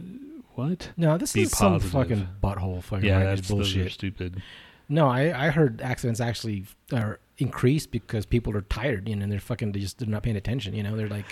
What? 0.55 0.90
No, 0.96 1.18
this 1.18 1.33
Be 1.33 1.42
is 1.42 1.50
some 1.50 1.81
fucking 1.81 2.29
butthole 2.40 2.81
fucking 2.81 3.05
Yeah, 3.09 3.24
that's 3.24 3.48
those 3.48 3.74
are 3.74 3.74
bullshit. 3.79 3.90
stupid. 3.92 4.40
No, 4.88 5.09
I, 5.09 5.46
I 5.46 5.50
heard 5.50 5.81
accidents 5.81 6.20
actually 6.20 6.66
are 6.92 7.18
increased 7.38 7.90
because 7.90 8.27
people 8.27 8.57
are 8.57 8.62
tired, 8.62 9.09
you 9.09 9.16
know, 9.16 9.23
and 9.25 9.33
they're 9.33 9.40
fucking 9.40 9.73
they 9.73 9.81
just 9.81 9.99
they're 9.99 10.09
not 10.09 10.23
paying 10.23 10.37
attention, 10.37 10.75
you 10.75 10.83
know. 10.83 10.97
They're 10.97 11.09
like, 11.09 11.27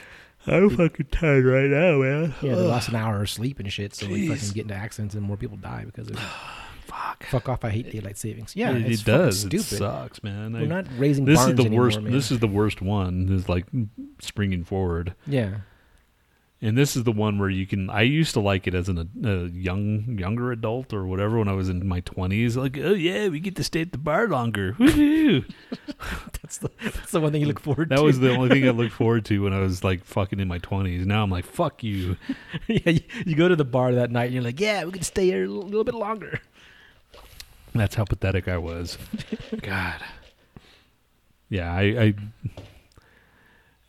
I'm 0.47 0.71
fucking 0.71 1.07
tired 1.13 1.45
right 1.45 1.69
now, 1.71 1.99
man. 1.99 2.35
yeah, 2.43 2.55
they 2.55 2.63
lost 2.63 2.89
an 2.89 2.97
hour 2.97 3.23
of 3.23 3.31
sleep 3.31 3.59
and 3.61 3.73
shit, 3.73 3.95
so 3.95 4.07
they 4.07 4.13
Jeez. 4.23 4.29
fucking 4.37 4.49
get 4.55 4.63
into 4.63 4.75
accidents 4.75 5.15
and 5.15 5.23
more 5.23 5.37
people 5.37 5.57
die 5.57 5.85
because 5.85 6.09
of 6.09 6.17
it. 6.17 6.23
Fuck. 6.87 7.25
Fuck 7.31 7.49
off! 7.49 7.65
I 7.65 7.71
hate 7.71 7.91
daylight 7.91 8.19
savings. 8.19 8.55
Yeah, 8.55 8.73
it, 8.73 8.91
it 8.93 9.05
does. 9.05 9.45
It 9.45 9.49
Stupid. 9.61 9.79
sucks, 9.79 10.23
man. 10.23 10.53
We're 10.53 10.63
I- 10.63 10.67
not 10.67 10.87
raising 10.99 11.25
this 11.25 11.41
is 11.41 11.55
the 11.55 11.63
anymore, 11.63 11.85
worst. 11.85 12.01
man. 12.03 12.13
This 12.13 12.31
is 12.31 12.39
the 12.41 12.49
worst 12.49 12.83
one. 12.83 13.29
Is 13.31 13.49
like 13.49 13.67
springing 14.21 14.63
forward, 14.65 15.15
yeah. 15.27 15.59
And 16.63 16.79
this 16.79 16.95
is 16.95 17.03
the 17.03 17.13
one 17.13 17.41
where 17.41 17.51
you 17.51 17.67
can. 17.67 17.91
I 17.91 18.03
used 18.03 18.35
to 18.35 18.41
like 18.41 18.69
it 18.69 18.75
as 18.75 18.89
an, 18.89 19.11
a 19.25 19.47
young 19.47 20.17
younger 20.17 20.53
adult 20.53 20.93
or 20.93 21.05
whatever 21.07 21.39
when 21.39 21.49
I 21.49 21.55
was 21.55 21.69
in 21.69 21.87
my 21.87 22.01
twenties. 22.01 22.57
Like, 22.57 22.79
oh 22.79 22.95
yeah, 22.95 23.29
we 23.29 23.41
get 23.41 23.57
to 23.57 23.65
stay 23.65 23.81
at 23.81 23.91
the 23.91 23.99
bar 23.99 24.29
longer. 24.29 24.73
Woohoo! 24.79 25.45
That's 26.43 26.59
the 26.59 26.71
that's 26.83 27.11
the 27.11 27.21
one 27.21 27.33
thing 27.33 27.41
you 27.41 27.47
look 27.49 27.61
forward 27.61 27.89
That 27.89 27.97
to. 27.97 28.01
That 28.03 28.07
was 28.07 28.21
the 28.21 28.31
only 28.31 28.49
thing 28.49 28.67
I 28.67 28.71
looked 28.73 28.93
forward 28.93 29.25
to 29.27 29.43
when 29.43 29.53
I 29.53 29.61
was 29.61 29.83
like 29.83 30.05
fucking 30.05 30.39
in 30.39 30.49
my 30.49 30.59
twenties. 30.59 31.07
Now 31.07 31.23
I'm 31.23 31.31
like, 31.31 31.45
fuck 31.45 31.83
you. 31.83 32.17
yeah. 32.69 32.91
You, 32.91 33.01
you 33.27 33.35
go 33.35 33.49
to 33.49 33.57
the 33.57 33.65
bar 33.65 33.93
that 33.95 34.11
night 34.11 34.27
and 34.27 34.35
you're 34.35 34.43
like, 34.43 34.61
yeah, 34.61 34.85
we 34.85 34.93
can 34.93 35.03
stay 35.03 35.27
here 35.27 35.45
a 35.45 35.49
little, 35.49 35.65
little 35.65 35.85
bit 35.85 35.95
longer. 35.95 36.41
That's 37.75 37.95
how 37.95 38.05
pathetic 38.05 38.49
I 38.49 38.59
was. 38.59 38.99
God. 39.63 40.01
Yeah, 41.49 41.73
I, 41.73 41.83
I 41.83 42.15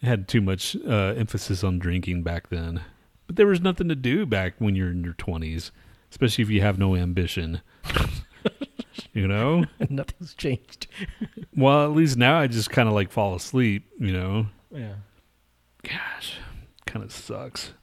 had 0.04 0.28
too 0.28 0.42
much 0.42 0.76
uh, 0.88 1.14
emphasis 1.18 1.64
on 1.64 1.80
drinking 1.80 2.24
back 2.24 2.50
then. 2.50 2.82
But 3.28 3.38
there 3.38 3.48
was 3.48 3.62
nothing 3.62 3.88
to 3.90 3.96
do 3.96 4.26
back 4.26 4.56
when 4.60 4.76
you're 4.76 4.92
in 4.92 5.04
your 5.04 5.14
20s, 5.14 5.72
especially 6.12 6.44
if 6.44 6.50
you 6.50 6.62
have 6.62 6.78
no 6.78 6.96
ambition. 6.96 7.62
you 9.14 9.28
know? 9.28 9.66
Nothing's 9.90 10.34
changed. 10.36 10.88
Well, 11.56 11.86
at 11.86 11.92
least 11.92 12.18
now 12.18 12.40
I 12.40 12.48
just 12.48 12.72
kind 12.72 12.90
of 12.90 12.96
like 12.96 13.12
fall 13.12 13.36
asleep, 13.36 13.88
you 14.00 14.12
know? 14.12 14.48
Yeah. 14.72 14.96
Gosh, 15.84 16.40
kind 16.88 17.06
of 17.06 17.12
sucks. 17.12 17.74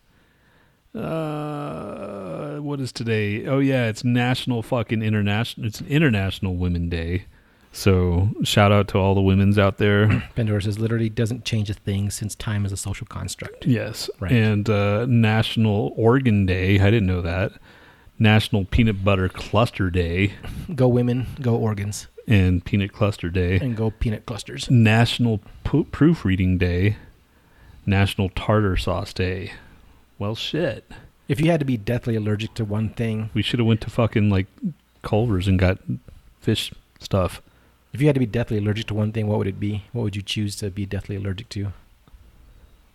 Uh, 0.92 2.56
what 2.56 2.80
is 2.80 2.90
today? 2.90 3.46
Oh 3.46 3.60
yeah, 3.60 3.86
it's 3.86 4.02
National 4.02 4.62
fucking 4.64 5.02
International. 5.02 5.68
It's 5.68 5.80
International 5.82 6.56
Women 6.56 6.88
Day. 6.88 7.26
So 7.72 8.30
shout 8.42 8.72
out 8.72 8.88
to 8.88 8.98
all 8.98 9.14
the 9.14 9.20
women's 9.20 9.58
out 9.58 9.78
there. 9.78 10.22
Pandora 10.34 10.62
says 10.62 10.78
literally 10.78 11.08
doesn't 11.08 11.44
change 11.44 11.70
a 11.70 11.74
thing 11.74 12.10
since 12.10 12.34
time 12.34 12.66
is 12.66 12.72
a 12.72 12.76
social 12.76 13.06
construct. 13.06 13.64
Yes, 13.66 14.10
Right. 14.18 14.32
and 14.32 14.68
uh, 14.68 15.06
National 15.06 15.92
Organ 15.96 16.46
Day. 16.46 16.80
I 16.80 16.86
didn't 16.90 17.06
know 17.06 17.22
that. 17.22 17.52
National 18.18 18.64
Peanut 18.66 19.02
Butter 19.04 19.28
Cluster 19.30 19.88
Day 19.88 20.34
Go 20.74 20.88
women, 20.88 21.26
go 21.40 21.54
organs, 21.56 22.06
and 22.26 22.62
Peanut 22.64 22.92
Cluster 22.92 23.30
Day. 23.30 23.58
and 23.60 23.76
go 23.76 23.90
peanut 23.90 24.26
clusters. 24.26 24.70
National 24.70 25.40
P- 25.64 25.84
Proofreading 25.84 26.58
Day. 26.58 26.96
National 27.86 28.28
Tartar 28.30 28.76
Sauce 28.76 29.12
Day. 29.14 29.52
Well, 30.18 30.34
shit. 30.34 30.84
If 31.28 31.40
you 31.40 31.50
had 31.50 31.60
to 31.60 31.66
be 31.66 31.76
deathly 31.78 32.14
allergic 32.14 32.52
to 32.54 32.64
one 32.64 32.90
thing, 32.90 33.30
We 33.32 33.40
should 33.42 33.58
have 33.58 33.66
went 33.66 33.80
to 33.82 33.90
fucking 33.90 34.28
like 34.28 34.46
Culver's 35.02 35.48
and 35.48 35.58
got 35.58 35.78
fish 36.42 36.72
stuff. 36.98 37.40
If 37.92 38.00
you 38.00 38.06
had 38.06 38.14
to 38.14 38.20
be 38.20 38.26
deathly 38.26 38.58
allergic 38.58 38.86
to 38.86 38.94
one 38.94 39.12
thing, 39.12 39.26
what 39.26 39.38
would 39.38 39.46
it 39.46 39.58
be? 39.60 39.84
What 39.92 40.02
would 40.02 40.16
you 40.16 40.22
choose 40.22 40.56
to 40.56 40.70
be 40.70 40.86
deathly 40.86 41.16
allergic 41.16 41.48
to? 41.50 41.72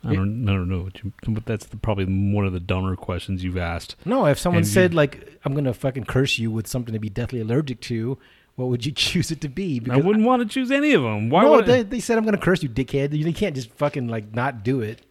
I 0.03 0.13
don't, 0.13 0.47
I 0.47 0.53
don't 0.53 0.69
know. 0.69 0.89
You, 1.03 1.11
but 1.27 1.45
that's 1.47 1.65
the, 1.65 1.77
probably 1.77 2.05
one 2.05 2.45
of 2.45 2.53
the 2.53 2.59
dumber 2.59 2.95
questions 2.95 3.43
you've 3.43 3.57
asked. 3.57 3.95
No, 4.05 4.27
if 4.27 4.37
someone 4.37 4.59
And 4.59 4.67
you- 4.67 4.71
said 4.73 4.93
like 4.93 5.39
I'm 5.43 5.55
gonna 5.55 5.73
fucking 5.73 6.03
curse 6.05 6.37
you 6.37 6.51
with 6.51 6.67
something 6.67 6.93
to 6.93 6.99
be 6.99 7.09
deathly 7.09 7.41
allergic 7.41 7.81
to, 7.81 8.17
what 8.55 8.67
would 8.67 8.85
you 8.85 8.91
choose 8.95 9.31
it 9.31 9.41
to 9.41 9.49
be? 9.49 9.81
I 9.89 9.97
wouldn't 9.97 10.23
want 10.25 10.43
to 10.43 10.47
choose 10.47 10.69
any 10.69 10.93
of 10.93 11.01
them. 11.01 11.29
Why 11.31 11.43
no, 11.43 11.51
would? 11.51 11.65
they, 11.65 11.79
I? 11.79 11.83
they 11.83 11.99
said 11.99 12.17
I'm 12.19 12.23
gonna 12.25 12.37
curse 12.37 12.61
you, 12.61 12.69
dickhead. 12.69 13.17
You 13.17 13.33
can't 13.33 13.55
just 13.55 13.71
fucking 13.71 14.07
like 14.07 14.33
not 14.33 14.63
do 14.63 14.79
it. 14.81 15.01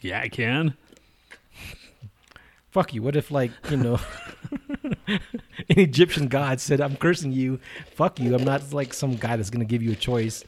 Yeah, 0.00 0.20
I 0.20 0.28
can. 0.28 0.76
Fuck 2.70 2.94
you. 2.94 3.02
What 3.02 3.16
if 3.16 3.30
like 3.32 3.50
you 3.70 3.76
know 3.76 3.98
an 5.08 5.20
Egyptian 5.68 6.28
god 6.28 6.60
said 6.60 6.80
I'm 6.80 6.96
cursing 6.96 7.32
you? 7.32 7.60
Fuck 7.94 8.20
you. 8.20 8.34
I'm 8.34 8.44
not 8.44 8.72
like 8.72 8.94
some 8.94 9.16
guy 9.16 9.36
that's 9.36 9.50
gonna 9.50 9.64
give 9.64 9.82
you 9.82 9.92
a 9.92 9.96
choice. 9.96 10.44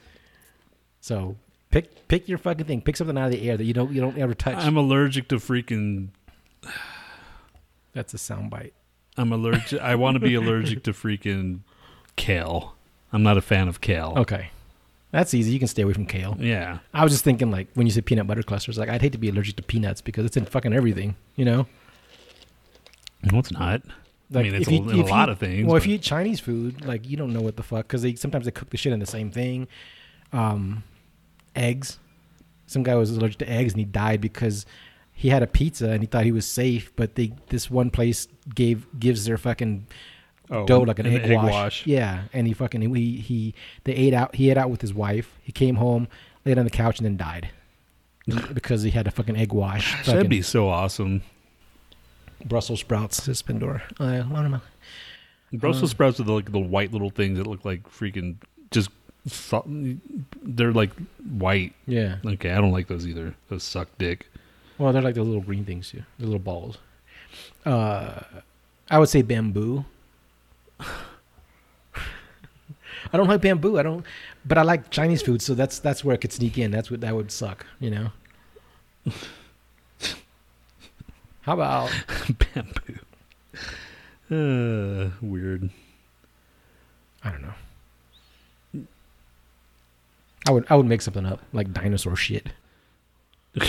So 1.01 1.37
pick 1.71 2.09
pick 2.09 2.29
your 2.29 2.38
fucking 2.38 2.66
thing. 2.66 2.83
Pick 2.83 2.97
something 2.97 3.16
out 3.16 3.27
of 3.27 3.33
the 3.33 3.49
air 3.49 3.57
that 3.57 3.64
you 3.64 3.75
don't 3.75 3.92
you 3.92 4.01
don't 4.01 4.19
ever 4.19 4.35
touch. 4.35 4.57
I'm 4.57 4.77
allergic 4.77 5.29
to 5.29 5.37
freaking. 5.37 6.09
That's 7.92 8.12
a 8.14 8.19
soundbite. 8.19 8.73
I'm 9.16 9.33
allergic. 9.33 9.81
I 9.81 9.95
want 9.95 10.16
to 10.16 10.21
be 10.21 10.35
allergic 10.35 10.83
to 10.85 10.92
freaking 10.92 11.61
kale. 12.16 12.75
I'm 13.12 13.23
not 13.23 13.38
a 13.38 13.40
fan 13.40 13.69
of 13.69 13.81
kale. 13.81 14.14
Okay. 14.16 14.51
That's 15.12 15.33
easy. 15.33 15.53
You 15.53 15.59
can 15.59 15.69
stay 15.69 15.83
away 15.83 15.95
from 15.95 16.07
kale. 16.07 16.37
Yeah. 16.38 16.79
I 16.92 17.03
was 17.03 17.12
just 17.12 17.25
thinking 17.25 17.51
like 17.51 17.69
when 17.75 17.87
you 17.87 17.92
said 17.92 18.05
peanut 18.05 18.27
butter 18.27 18.42
clusters, 18.42 18.77
like 18.77 18.88
I'd 18.88 19.01
hate 19.01 19.12
to 19.12 19.19
be 19.19 19.29
allergic 19.29 19.57
to 19.57 19.62
peanuts 19.62 20.03
because 20.03 20.27
it's 20.27 20.37
in 20.37 20.45
fucking 20.45 20.75
everything, 20.75 21.16
you 21.37 21.45
know? 21.45 21.66
No, 23.23 23.38
it's 23.38 23.51
not. 23.51 23.83
Like 24.30 24.44
mean, 24.46 24.54
it's 24.56 24.66
if 24.68 24.72
you- 24.72 24.80
a- 24.90 25.04
a 25.04 25.06
lot 25.08 25.28
you- 25.28 25.32
of 25.32 25.38
things, 25.38 25.66
Well, 25.66 25.76
if 25.76 25.86
you 25.86 25.94
eat 25.94 26.02
Chinese 26.02 26.40
food, 26.40 26.84
like 26.84 27.08
you 27.08 27.16
don't 27.16 27.32
know 27.32 27.40
what 27.40 27.56
the 27.56 27.62
fuck 27.62 27.86
because 27.86 28.02
they 28.02 28.14
sometimes 28.16 28.44
they 28.44 28.50
cook 28.50 28.70
the 28.70 28.76
shit 28.76 28.92
in 28.92 28.98
the 29.00 29.06
same 29.06 29.30
thing. 29.30 29.68
Um, 30.32 30.82
eggs. 31.54 31.98
Some 32.66 32.82
guy 32.82 32.96
was 32.96 33.10
allergic 33.16 33.38
to 33.38 33.50
eggs 33.50 33.72
and 33.72 33.78
he 33.78 33.84
died 33.84 34.20
because 34.20 34.66
he 35.12 35.28
had 35.28 35.42
a 35.42 35.46
pizza 35.46 35.90
and 35.90 36.02
he 36.02 36.06
thought 36.06 36.24
he 36.24 36.32
was 36.32 36.44
safe, 36.46 36.92
but 36.96 37.14
they 37.14 37.32
this 37.48 37.70
one 37.70 37.90
place 37.90 38.26
gave 38.54 38.86
gives 38.98 39.24
their 39.24 39.38
fucking 39.38 39.86
Oh, 40.48 40.64
dough 40.64 40.80
like 40.82 41.00
an, 41.00 41.06
an 41.06 41.20
egg, 41.22 41.36
wash. 41.36 41.84
Yeah, 41.86 42.22
and 42.32 42.46
he 42.46 42.52
fucking 42.52 42.80
he 42.94 43.16
he 43.18 43.54
they 43.84 43.92
ate 43.94 44.14
out. 44.14 44.34
He 44.36 44.50
ate 44.50 44.56
out 44.58 44.70
with 44.70 44.80
his 44.80 44.94
wife. 44.94 45.38
He 45.42 45.50
came 45.52 45.76
home, 45.76 46.06
laid 46.44 46.56
on 46.58 46.64
the 46.64 46.70
couch, 46.70 46.98
and 46.98 47.04
then 47.06 47.16
died 47.16 47.50
because 48.54 48.82
he 48.82 48.90
had 48.90 49.06
a 49.06 49.10
fucking 49.10 49.36
egg 49.36 49.52
wash. 49.52 50.04
That'd 50.06 50.28
be 50.28 50.42
so 50.42 50.68
awesome. 50.68 51.22
Brussels 52.44 52.81
sprouts, 52.81 53.22
says 53.22 53.42
Pandora. 53.42 53.83
Uh, 53.99 54.05
I 54.05 54.18
don't 54.42 54.51
know. 54.51 54.61
Brussels 55.53 55.90
Uh. 55.90 55.94
sprouts 55.94 56.20
are 56.20 56.25
the, 56.25 56.33
like 56.33 56.53
the 56.53 56.59
white 56.59 56.92
little 56.92 57.11
things 57.11 57.38
that 57.38 57.46
look 57.46 57.64
like 57.64 57.88
freaking 57.90 58.37
just. 58.70 58.90
Su- 59.29 59.99
they're 60.42 60.72
like 60.72 60.92
white. 61.38 61.72
Yeah. 61.87 62.16
Okay, 62.25 62.53
I 62.53 62.61
don't 62.61 62.70
like 62.70 62.87
those 62.87 63.07
either. 63.09 63.35
Those 63.49 63.64
suck 63.64 63.88
dick. 63.99 64.29
Well, 64.79 64.92
they're 64.92 65.03
like 65.03 65.14
the 65.16 65.22
little 65.25 65.40
green 65.40 65.64
things 65.64 65.90
too. 65.90 66.03
The 66.18 66.27
little 66.27 66.38
balls. 66.38 66.79
Uh, 67.64 68.20
I 68.90 68.99
would 69.01 69.09
say 69.09 69.22
bamboo. 69.22 69.85
I 73.12 73.16
don't 73.16 73.29
like 73.29 73.40
bamboo. 73.40 73.79
I 73.79 73.83
don't, 73.83 74.05
but 74.44 74.59
I 74.59 74.62
like 74.62 74.90
Chinese 74.90 75.22
food, 75.22 75.40
so 75.42 75.55
that's 75.55 75.79
that's 75.79 76.05
where 76.05 76.14
it 76.14 76.20
could 76.20 76.33
sneak 76.33 76.59
in. 76.59 76.70
That's 76.70 76.90
what 76.90 77.01
that 77.01 77.14
would 77.14 77.31
suck, 77.31 77.66
you 77.81 77.90
know. 77.90 78.09
How 81.46 81.52
about 81.54 81.90
Bamboo. 82.54 82.98
Uh, 84.28 85.11
weird. 85.22 85.70
I 87.22 87.30
don't 87.30 87.42
know. 87.42 88.85
I 90.48 90.50
would 90.52 90.66
I 90.68 90.74
would 90.76 90.87
make 90.87 91.02
something 91.02 91.24
up 91.24 91.40
like 91.52 91.72
dinosaur 91.72 92.16
shit. 92.16 92.48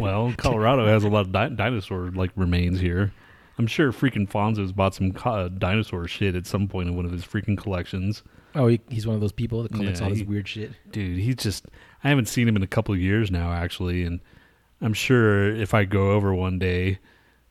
Well, 0.00 0.32
Colorado 0.36 0.86
has 0.86 1.04
a 1.04 1.08
lot 1.08 1.20
of 1.26 1.32
di- 1.32 1.50
dinosaur 1.50 2.10
like 2.10 2.30
remains 2.34 2.80
here. 2.80 3.12
I'm 3.58 3.66
sure 3.68 3.92
freaking 3.92 4.28
Fonzo's 4.28 4.72
bought 4.72 4.94
some 4.94 5.12
co- 5.12 5.48
dinosaur 5.50 6.08
shit 6.08 6.34
at 6.34 6.46
some 6.46 6.66
point 6.66 6.88
in 6.88 6.96
one 6.96 7.04
of 7.04 7.12
his 7.12 7.24
freaking 7.24 7.56
collections. 7.56 8.22
Oh, 8.56 8.66
he, 8.66 8.80
he's 8.88 9.06
one 9.06 9.14
of 9.14 9.20
those 9.20 9.30
people 9.32 9.62
that 9.62 9.70
collects 9.72 10.00
Yeah, 10.00 10.04
all 10.06 10.10
this 10.10 10.20
he- 10.20 10.24
weird 10.24 10.48
shit. 10.48 10.72
Dude, 10.90 11.18
he's 11.18 11.36
just 11.36 11.66
I 12.02 12.08
haven't 12.08 12.26
seen 12.26 12.48
him 12.48 12.56
in 12.56 12.62
a 12.62 12.66
couple 12.66 12.94
of 12.94 13.00
years 13.00 13.30
now 13.30 13.52
actually 13.52 14.02
and 14.02 14.18
I'm 14.80 14.94
sure 14.94 15.54
if 15.54 15.74
I 15.74 15.84
go 15.84 16.12
over 16.12 16.34
one 16.34 16.58
day 16.58 16.98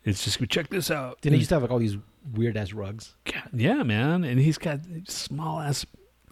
it's 0.04 0.24
just 0.24 0.40
check 0.50 0.70
this 0.70 0.90
out. 0.90 1.22
Didn't 1.22 1.36
he 1.36 1.40
used 1.40 1.50
to 1.50 1.56
have 1.56 1.62
like 1.62 1.72
all 1.72 1.80
these 1.80 1.98
weird 2.34 2.58
ass 2.58 2.74
rugs? 2.74 3.16
God, 3.26 3.50
yeah, 3.54 3.84
man, 3.84 4.24
and 4.24 4.40
he's 4.40 4.58
got 4.58 4.80
small 5.08 5.60
ass 5.60 5.86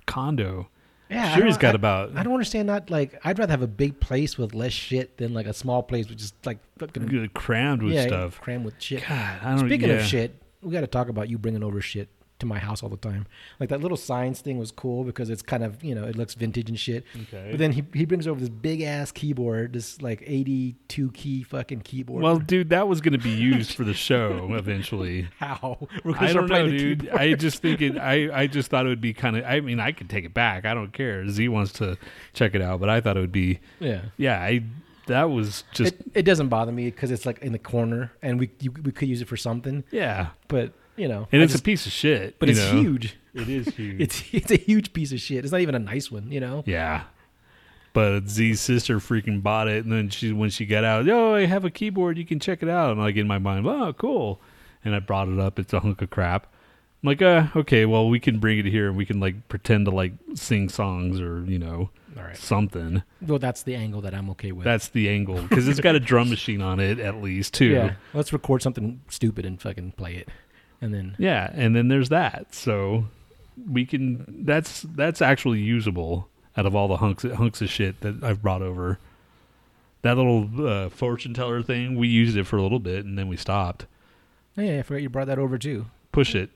condo. 0.05 0.69
Yeah, 1.09 1.35
sure 1.35 1.45
he's 1.45 1.57
got 1.57 1.73
I- 1.73 1.75
about 1.75 2.17
I 2.17 2.23
don't 2.23 2.33
understand 2.33 2.69
that. 2.69 2.89
Like, 2.89 3.19
I'd 3.23 3.39
rather 3.39 3.51
have 3.51 3.61
a 3.61 3.67
big 3.67 3.99
place 3.99 4.37
with 4.37 4.53
less 4.53 4.73
shit 4.73 5.17
than 5.17 5.33
like 5.33 5.45
a 5.45 5.53
small 5.53 5.83
place 5.83 6.09
with 6.09 6.17
just 6.17 6.33
like 6.45 6.59
fucking 6.79 7.29
crammed 7.33 7.83
with 7.83 7.93
yeah, 7.93 8.07
stuff. 8.07 8.41
crammed 8.41 8.65
with 8.65 8.81
shit. 8.81 9.03
God, 9.07 9.39
I 9.41 9.55
don't. 9.55 9.67
Speaking 9.67 9.89
yeah. 9.89 9.95
of 9.95 10.05
shit, 10.05 10.41
we 10.61 10.71
got 10.71 10.81
to 10.81 10.87
talk 10.87 11.09
about 11.09 11.29
you 11.29 11.37
bringing 11.37 11.63
over 11.63 11.79
shit 11.81 12.09
to 12.39 12.45
my 12.45 12.59
house 12.59 12.83
all 12.83 12.89
the 12.89 12.97
time. 12.97 13.25
Like 13.59 13.69
that 13.69 13.81
little 13.81 13.97
science 13.97 14.41
thing 14.41 14.57
was 14.57 14.71
cool 14.71 15.03
because 15.03 15.29
it's 15.29 15.41
kind 15.41 15.63
of 15.63 15.83
you 15.83 15.95
know 15.95 16.05
it 16.05 16.15
looks 16.15 16.33
vintage 16.33 16.69
and 16.69 16.79
shit. 16.79 17.03
Okay. 17.23 17.47
But 17.51 17.59
then 17.59 17.71
he 17.71 17.83
he 17.93 18.05
brings 18.05 18.27
over 18.27 18.39
this 18.39 18.49
big 18.49 18.81
ass 18.81 19.11
keyboard, 19.11 19.73
this 19.73 20.01
like 20.01 20.23
eighty 20.25 20.75
two 20.87 21.11
key 21.11 21.43
fucking 21.43 21.81
keyboard. 21.81 22.23
Well, 22.23 22.37
dude, 22.39 22.69
that 22.69 22.87
was 22.87 23.01
going 23.01 23.13
to 23.13 23.19
be 23.19 23.31
used 23.31 23.73
for 23.73 23.83
the 23.83 23.93
show 23.93 24.53
eventually. 24.53 25.27
how? 25.37 25.87
I 26.17 26.33
don't 26.33 26.47
know, 26.47 26.69
dude. 26.69 27.01
keyboard. 27.01 27.19
I 27.19 27.33
just 27.35 27.61
think 27.61 27.81
it. 27.81 27.97
I 27.97 28.41
I 28.41 28.47
just 28.47 28.69
thought 28.69 28.85
it 28.85 28.89
would 28.89 29.01
be 29.01 29.13
kind 29.13 29.37
of. 29.37 29.45
I 29.45 29.59
mean, 29.59 29.79
I 29.79 29.91
could 29.91 30.09
take 30.09 30.25
it 30.25 30.33
back. 30.33 30.65
I 30.65 30.73
don't 30.73 30.93
care. 30.93 31.27
Z 31.29 31.47
wants 31.49 31.71
to 31.73 31.97
check 32.33 32.55
it 32.55 32.61
out, 32.61 32.79
but 32.79 32.89
I 32.89 33.01
thought 33.01 33.17
it 33.17 33.21
would 33.21 33.31
be. 33.31 33.59
yeah. 33.79 34.01
Yeah, 34.17 34.39
I. 34.41 34.63
That 35.07 35.29
was 35.29 35.63
just. 35.71 35.93
it, 35.93 36.01
it 36.13 36.23
doesn't 36.23 36.49
bother 36.49 36.73
me 36.73 36.85
because 36.85 37.11
it's 37.11 37.25
like 37.25 37.39
in 37.39 37.53
the 37.53 37.59
corner 37.59 38.11
and 38.21 38.37
we 38.39 38.49
you, 38.59 38.71
we 38.71 38.91
could 38.91 39.07
use 39.07 39.21
it 39.21 39.29
for 39.29 39.37
something, 39.37 39.85
yeah, 39.89 40.31
but 40.49 40.73
you 40.97 41.07
know, 41.07 41.27
and 41.31 41.41
I 41.41 41.45
it's 41.45 41.53
just- 41.53 41.61
a 41.61 41.65
piece 41.65 41.85
of 41.85 41.91
shit. 41.91 42.39
but 42.39 42.49
it's 42.49 42.59
know? 42.59 42.81
huge. 42.81 43.15
It 43.33 43.47
is 43.49 43.67
huge. 43.75 44.01
It's 44.01 44.23
it's 44.33 44.51
a 44.51 44.57
huge 44.57 44.93
piece 44.93 45.11
of 45.11 45.19
shit. 45.19 45.43
It's 45.45 45.51
not 45.51 45.61
even 45.61 45.75
a 45.75 45.79
nice 45.79 46.11
one, 46.11 46.31
you 46.31 46.39
know. 46.39 46.63
Yeah. 46.65 47.03
But 47.93 48.27
Z's 48.29 48.61
sister 48.61 48.99
freaking 48.99 49.41
bought 49.41 49.67
it, 49.67 49.83
and 49.83 49.91
then 49.91 50.09
she 50.09 50.31
when 50.31 50.49
she 50.51 50.65
got 50.65 50.83
out, 50.83 51.05
yo, 51.05 51.33
I 51.33 51.45
have 51.45 51.65
a 51.65 51.71
keyboard, 51.71 52.17
you 52.17 52.25
can 52.25 52.39
check 52.39 52.61
it 52.61 52.69
out. 52.69 52.91
And 52.91 52.99
like 52.99 53.15
in 53.15 53.27
my 53.27 53.39
mind, 53.39 53.65
oh, 53.67 53.93
cool. 53.93 54.39
And 54.85 54.93
I 54.95 54.99
brought 54.99 55.29
it 55.29 55.39
up. 55.39 55.57
It's 55.57 55.73
a 55.73 55.79
hunk 55.79 56.01
of 56.01 56.09
crap. 56.09 56.45
I'm 57.03 57.07
like, 57.07 57.21
uh, 57.21 57.47
okay, 57.55 57.85
well, 57.85 58.07
we 58.09 58.19
can 58.19 58.39
bring 58.39 58.59
it 58.59 58.65
here, 58.65 58.87
and 58.87 58.97
we 58.97 59.05
can 59.05 59.19
like 59.19 59.47
pretend 59.49 59.85
to 59.85 59.91
like 59.91 60.13
sing 60.35 60.69
songs 60.69 61.19
or 61.19 61.43
you 61.45 61.57
know 61.57 61.89
All 62.17 62.23
right. 62.23 62.37
something. 62.37 63.01
Well, 63.21 63.39
that's 63.39 63.63
the 63.63 63.73
angle 63.75 64.01
that 64.01 64.13
I'm 64.13 64.29
okay 64.31 64.51
with. 64.51 64.63
That's 64.65 64.89
the 64.89 65.09
angle 65.09 65.41
because 65.41 65.67
it's 65.67 65.79
got 65.79 65.95
a 65.95 65.99
drum 65.99 66.29
machine 66.31 66.61
on 66.61 66.79
it 66.79 66.99
at 66.99 67.21
least 67.21 67.53
too. 67.55 67.65
yeah. 67.65 67.93
Let's 68.13 68.31
record 68.31 68.61
something 68.61 69.01
stupid 69.09 69.43
and 69.45 69.59
fucking 69.59 69.93
play 69.93 70.15
it, 70.15 70.29
and 70.81 70.93
then 70.93 71.15
Yeah, 71.17 71.49
and 71.53 71.75
then 71.75 71.87
there's 71.87 72.09
that. 72.09 72.53
So 72.53 73.05
we 73.69 73.85
can. 73.85 74.43
That's 74.45 74.81
that's 74.81 75.21
actually 75.21 75.59
usable 75.59 76.27
out 76.55 76.65
of 76.65 76.75
all 76.75 76.87
the 76.87 76.97
hunks 76.97 77.23
hunks 77.23 77.61
of 77.61 77.69
shit 77.69 78.01
that 78.01 78.23
I've 78.23 78.41
brought 78.41 78.61
over. 78.61 78.99
That 80.01 80.15
little 80.17 80.49
uh, 80.65 80.89
fortune 80.89 81.33
teller 81.33 81.61
thing, 81.61 81.95
we 81.95 82.07
used 82.07 82.37
it 82.37 82.45
for 82.45 82.57
a 82.57 82.61
little 82.61 82.79
bit 82.79 83.03
and 83.03 83.17
then 83.17 83.27
we 83.27 83.35
stopped. 83.35 83.85
oh, 84.57 84.61
yeah, 84.61 84.79
I 84.79 84.81
forgot 84.83 85.01
you 85.01 85.09
brought 85.09 85.27
that 85.27 85.39
over 85.39 85.57
too. 85.57 85.87
Push 86.11 86.35
it, 86.35 86.49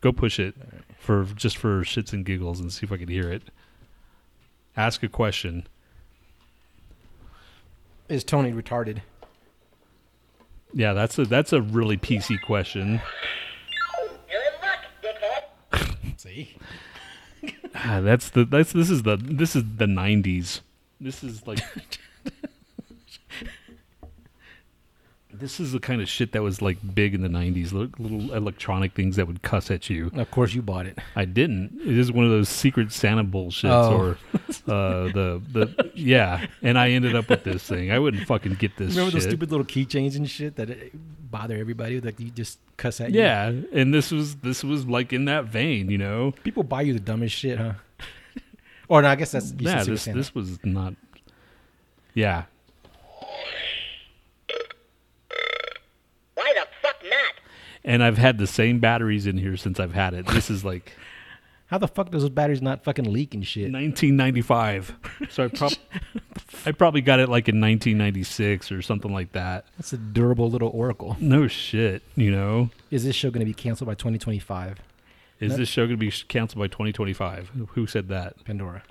go 0.00 0.12
push 0.12 0.38
it 0.38 0.54
for 0.98 1.24
just 1.24 1.56
for 1.56 1.82
shits 1.82 2.12
and 2.12 2.24
giggles 2.24 2.60
and 2.60 2.72
see 2.72 2.84
if 2.84 2.92
I 2.92 2.96
can 2.96 3.08
hear 3.08 3.30
it. 3.30 3.42
Ask 4.76 5.02
a 5.02 5.08
question. 5.08 5.66
Is 8.08 8.24
Tony 8.24 8.52
retarded? 8.52 8.98
Yeah, 10.72 10.92
that's 10.92 11.18
a 11.18 11.24
that's 11.24 11.52
a 11.52 11.62
really 11.62 11.96
PC 11.96 12.40
question. 12.42 13.00
You're 16.24 16.34
in 16.34 16.40
luck, 16.40 16.70
dickhead. 16.72 17.20
See, 17.42 17.72
Ah, 17.74 18.00
that's 18.00 18.30
the 18.30 18.44
that's 18.44 18.72
this 18.72 18.90
is 18.90 19.02
the 19.02 19.16
this 19.16 19.54
is 19.56 19.64
the 19.76 19.86
'90s. 19.86 20.60
This 21.00 21.22
is 21.22 21.46
like 21.46 21.60
this 25.38 25.60
is 25.60 25.72
the 25.72 25.78
kind 25.80 26.00
of 26.02 26.08
shit 26.08 26.32
that 26.32 26.42
was 26.42 26.60
like 26.62 26.78
big 26.94 27.14
in 27.14 27.22
the 27.22 27.28
'90s. 27.28 27.72
Little, 27.72 27.90
little 27.98 28.32
electronic 28.34 28.94
things 28.94 29.16
that 29.16 29.26
would 29.26 29.42
cuss 29.42 29.70
at 29.70 29.88
you. 29.88 30.10
of 30.14 30.30
course 30.30 30.54
you 30.54 30.62
bought 30.62 30.86
it. 30.86 30.98
I 31.16 31.24
didn't. 31.24 31.80
It 31.80 31.96
is 31.96 32.10
one 32.12 32.24
of 32.24 32.30
those 32.30 32.48
secret 32.48 32.92
Santa 32.92 33.24
bullshits 33.24 33.70
Oh. 33.70 33.96
or 33.96 34.10
uh, 34.72 35.12
the 35.12 35.42
the 35.52 35.90
yeah. 35.94 36.46
And 36.62 36.78
I 36.78 36.90
ended 36.90 37.14
up 37.16 37.28
with 37.28 37.44
this 37.44 37.62
thing. 37.62 37.90
I 37.92 37.98
wouldn't 37.98 38.26
fucking 38.26 38.54
get 38.54 38.76
this. 38.76 38.90
Remember 38.94 39.12
those 39.12 39.24
stupid 39.24 39.50
little 39.50 39.66
keychains 39.66 40.16
and 40.16 40.28
shit 40.28 40.56
that 40.56 40.70
uh, 40.70 40.74
bother 41.30 41.56
everybody? 41.56 42.00
Like 42.00 42.18
you 42.20 42.30
just 42.30 42.58
cuss 42.76 43.00
at 43.00 43.12
you. 43.12 43.20
Yeah, 43.20 43.52
and 43.72 43.92
this 43.94 44.10
was 44.10 44.36
this 44.36 44.62
was 44.64 44.86
like 44.86 45.12
in 45.12 45.24
that 45.26 45.44
vein, 45.46 45.90
you 45.90 45.98
know. 45.98 46.32
People 46.44 46.62
buy 46.62 46.82
you 46.82 46.92
the 46.92 47.00
dumbest 47.00 47.34
shit, 47.36 47.58
huh? 47.58 47.74
or 48.88 49.02
no, 49.02 49.08
I 49.08 49.16
guess 49.16 49.32
that's 49.32 49.52
yeah, 49.58 49.84
this 49.84 50.04
this 50.06 50.34
was 50.34 50.58
not. 50.64 50.94
Yeah, 52.14 52.44
Why 56.34 56.52
the 56.54 56.66
fuck 56.82 56.96
not? 57.04 57.34
And 57.84 58.02
I've 58.02 58.18
had 58.18 58.38
the 58.38 58.46
same 58.46 58.78
batteries 58.80 59.26
in 59.26 59.38
here 59.38 59.56
since 59.56 59.78
I've 59.80 59.94
had 59.94 60.14
it. 60.14 60.26
This 60.26 60.50
is 60.50 60.64
like 60.64 60.92
How 61.66 61.76
the 61.76 61.86
fuck 61.88 62.10
does 62.10 62.22
those 62.22 62.30
batteries 62.30 62.62
not 62.62 62.82
fucking 62.82 63.12
leak 63.12 63.34
and 63.34 63.46
shit? 63.46 63.64
1995, 63.70 64.94
so 65.28 65.44
I 65.44 65.48
prob- 65.48 65.72
I 66.66 66.72
probably 66.72 67.02
got 67.02 67.20
it 67.20 67.28
like 67.28 67.46
in 67.46 67.60
1996 67.60 68.72
or 68.72 68.80
something 68.80 69.12
like 69.12 69.32
that. 69.32 69.66
That's 69.76 69.92
a 69.92 69.98
durable 69.98 70.48
little 70.48 70.70
oracle. 70.70 71.18
No 71.20 71.46
shit, 71.46 72.02
you 72.16 72.30
know. 72.30 72.70
Is 72.90 73.04
this 73.04 73.14
show 73.14 73.30
going 73.30 73.40
to 73.40 73.44
be 73.46 73.52
canceled 73.52 73.86
by 73.86 73.92
2025? 73.94 74.78
Is 75.40 75.52
That- 75.52 75.58
this 75.58 75.68
show 75.68 75.82
going 75.82 75.90
to 75.90 75.96
be 75.98 76.10
canceled 76.10 76.58
by 76.58 76.68
2025? 76.68 77.50
Who- 77.50 77.66
Who 77.66 77.86
said 77.86 78.08
that? 78.08 78.42
Pandora. 78.46 78.82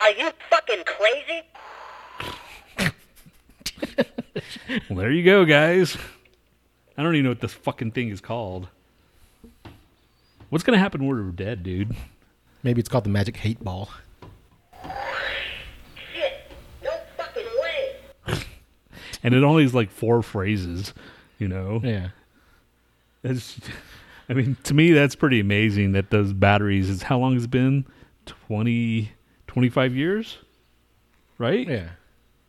Are 0.00 0.10
you 0.12 0.30
fucking 0.48 0.84
crazy? 0.84 1.42
Well, 4.88 4.98
there 4.98 5.10
you 5.10 5.24
go, 5.24 5.44
guys. 5.44 5.96
I 7.02 7.04
don't 7.04 7.16
even 7.16 7.24
know 7.24 7.30
what 7.30 7.40
this 7.40 7.52
fucking 7.52 7.90
thing 7.90 8.10
is 8.10 8.20
called. 8.20 8.68
What's 10.50 10.62
gonna 10.62 10.78
happen 10.78 11.04
when 11.04 11.16
we're 11.16 11.32
dead, 11.32 11.64
dude? 11.64 11.96
Maybe 12.62 12.78
it's 12.78 12.88
called 12.88 13.02
the 13.02 13.10
Magic 13.10 13.38
Hate 13.38 13.58
Ball. 13.58 13.90
Shit. 16.14 16.48
No 16.80 16.92
fucking 17.16 17.48
way. 17.60 17.96
And 19.24 19.34
it 19.34 19.42
only 19.42 19.64
is 19.64 19.74
like 19.74 19.90
four 19.90 20.22
phrases, 20.22 20.94
you 21.40 21.48
know. 21.48 21.80
Yeah. 21.82 22.10
It's, 23.24 23.58
I 24.28 24.34
mean, 24.34 24.56
to 24.62 24.72
me, 24.72 24.92
that's 24.92 25.16
pretty 25.16 25.40
amazing 25.40 25.90
that 25.92 26.10
those 26.10 26.32
batteries 26.32 26.88
is 26.88 27.02
how 27.02 27.18
long 27.18 27.34
has 27.34 27.46
it 27.46 27.50
been? 27.50 27.84
20, 28.26 29.10
25 29.48 29.96
years? 29.96 30.38
Right? 31.36 31.68
Yeah. 31.68 31.88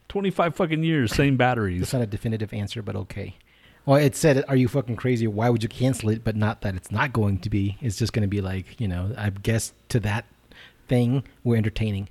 25 0.10 0.56
fucking 0.56 0.84
years, 0.84 1.12
same 1.12 1.38
batteries. 1.38 1.82
It's 1.82 1.94
not 1.94 2.04
a 2.04 2.06
definitive 2.06 2.54
answer, 2.54 2.84
but 2.84 2.96
okay. 2.96 3.36
Well, 3.86 3.98
it 3.98 4.16
said, 4.16 4.46
"Are 4.48 4.56
you 4.56 4.68
fucking 4.68 4.96
crazy? 4.96 5.28
Why 5.28 5.50
would 5.50 5.64
you 5.64 5.70
cancel 5.70 6.10
it?" 6.10 6.24
But 6.24 6.36
not 6.36 6.62
that 6.62 6.76
it's 6.76 6.92
not 6.92 7.14
going 7.14 7.40
to 7.40 7.50
be. 7.50 7.78
It's 7.82 7.98
just 7.98 8.14
going 8.14 8.22
to 8.22 8.28
be 8.28 8.42
like 8.42 8.80
you 8.80 8.88
know. 8.88 9.14
I 9.18 9.30
guess 9.30 9.74
to 9.90 10.00
that 10.02 10.26
thing, 10.88 11.24
we're 11.44 11.58
entertaining. 11.58 12.10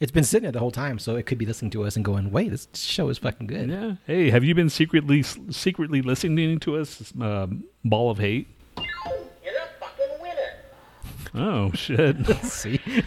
It's 0.00 0.12
been 0.12 0.24
sitting 0.24 0.42
there 0.44 0.52
the 0.52 0.58
whole 0.60 0.70
time, 0.70 0.98
so 0.98 1.16
it 1.16 1.24
could 1.24 1.38
be 1.38 1.46
listening 1.46 1.70
to 1.72 1.84
us 1.84 1.96
and 1.96 2.04
going, 2.04 2.30
"Wait, 2.30 2.50
this 2.50 2.68
show 2.74 3.08
is 3.10 3.18
fucking 3.18 3.46
good." 3.46 3.68
Yeah. 3.70 3.94
Hey, 4.06 4.30
have 4.30 4.44
you 4.44 4.54
been 4.54 4.70
secretly 4.70 5.22
secretly 5.22 6.00
listening 6.02 6.58
to 6.60 6.76
us, 6.76 7.12
um, 7.20 7.64
Ball 7.84 8.10
of 8.10 8.18
Hate? 8.18 8.48
You're 8.78 8.86
a 8.86 9.80
fucking 9.80 10.22
winner. 10.22 10.54
Oh, 11.34 11.70
shit. 11.72 12.26
Let's 12.28 12.52
see. 12.62 12.80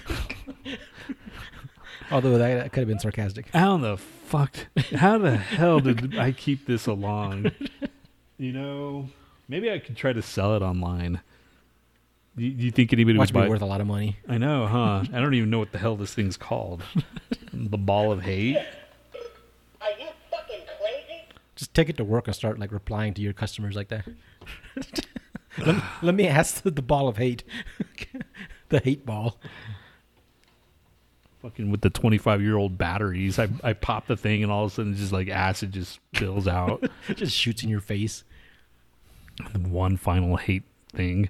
Although 2.12 2.38
that, 2.38 2.64
that 2.64 2.72
could 2.72 2.82
have 2.82 2.88
been 2.88 3.00
sarcastic. 3.00 3.50
How 3.54 3.76
the 3.78 3.98
fuck? 3.98 4.56
How 4.96 5.18
the 5.18 5.36
hell 5.36 5.80
did 5.82 6.18
I 6.18 6.32
keep 6.32 6.66
this 6.66 6.88
along? 6.88 7.52
You 8.38 8.54
know, 8.54 9.10
maybe 9.48 9.72
I 9.72 9.80
could 9.80 9.98
try 9.98 10.14
to 10.14 10.22
sell 10.22 10.56
it 10.56 10.62
online. 10.62 11.22
Do 12.36 12.44
you, 12.44 12.52
do 12.52 12.66
you 12.66 12.72
think 12.72 12.94
anybody 12.94 13.18
Watch 13.18 13.34
would 13.34 13.40
me 13.40 13.46
buy? 13.46 13.50
worth 13.50 13.64
a 13.64 13.66
lot 13.66 13.82
of 13.82 13.88
money. 13.88 14.18
I 14.30 14.38
know, 14.38 14.68
huh? 14.68 15.04
I 15.12 15.20
don't 15.20 15.34
even 15.34 15.50
know 15.50 15.58
what 15.58 15.72
the 15.72 15.80
hell 15.80 15.96
this 15.96 16.14
thing's 16.14 16.38
called. 16.38 16.84
the 17.54 17.78
ball 17.80 18.12
of 18.12 18.22
hate. 18.22 18.58
Are 18.58 19.90
you 20.00 20.06
fucking 20.30 20.62
crazy? 20.80 21.24
Just 21.56 21.74
take 21.74 21.90
it 21.90 21.98
to 21.98 22.04
work 22.04 22.28
and 22.28 22.36
start 22.36 22.60
like 22.60 22.72
replying 22.72 23.16
to 23.16 23.24
your 23.24 23.34
customers 23.34 23.76
like 23.76 23.88
that. 23.88 24.06
let, 25.66 25.84
let 26.04 26.14
me 26.14 26.28
ask 26.28 26.62
the, 26.62 26.70
the 26.70 26.84
ball 26.84 27.08
of 27.08 27.18
hate, 27.18 27.44
the 28.70 28.80
hate 28.80 29.04
ball. 29.04 29.38
Fucking 31.42 31.72
with 31.72 31.82
the 31.82 31.90
twenty-five 31.90 32.42
year 32.42 32.58
old 32.58 32.78
batteries, 32.78 33.40
I 33.40 33.48
I 33.64 33.74
pop 33.74 34.08
the 34.08 34.18
thing 34.18 34.44
and 34.44 34.52
all 34.52 34.66
of 34.66 34.72
a 34.72 34.76
sudden 34.76 34.96
just 34.96 35.12
like 35.12 35.30
acid 35.30 35.72
just 35.72 36.00
spills 36.14 36.48
out. 36.48 36.84
just 37.16 37.36
shoots 37.36 37.64
in 37.64 37.70
your 37.70 37.80
face. 37.80 38.24
One 39.68 39.98
final 39.98 40.38
hate 40.38 40.64
thing. 40.94 41.30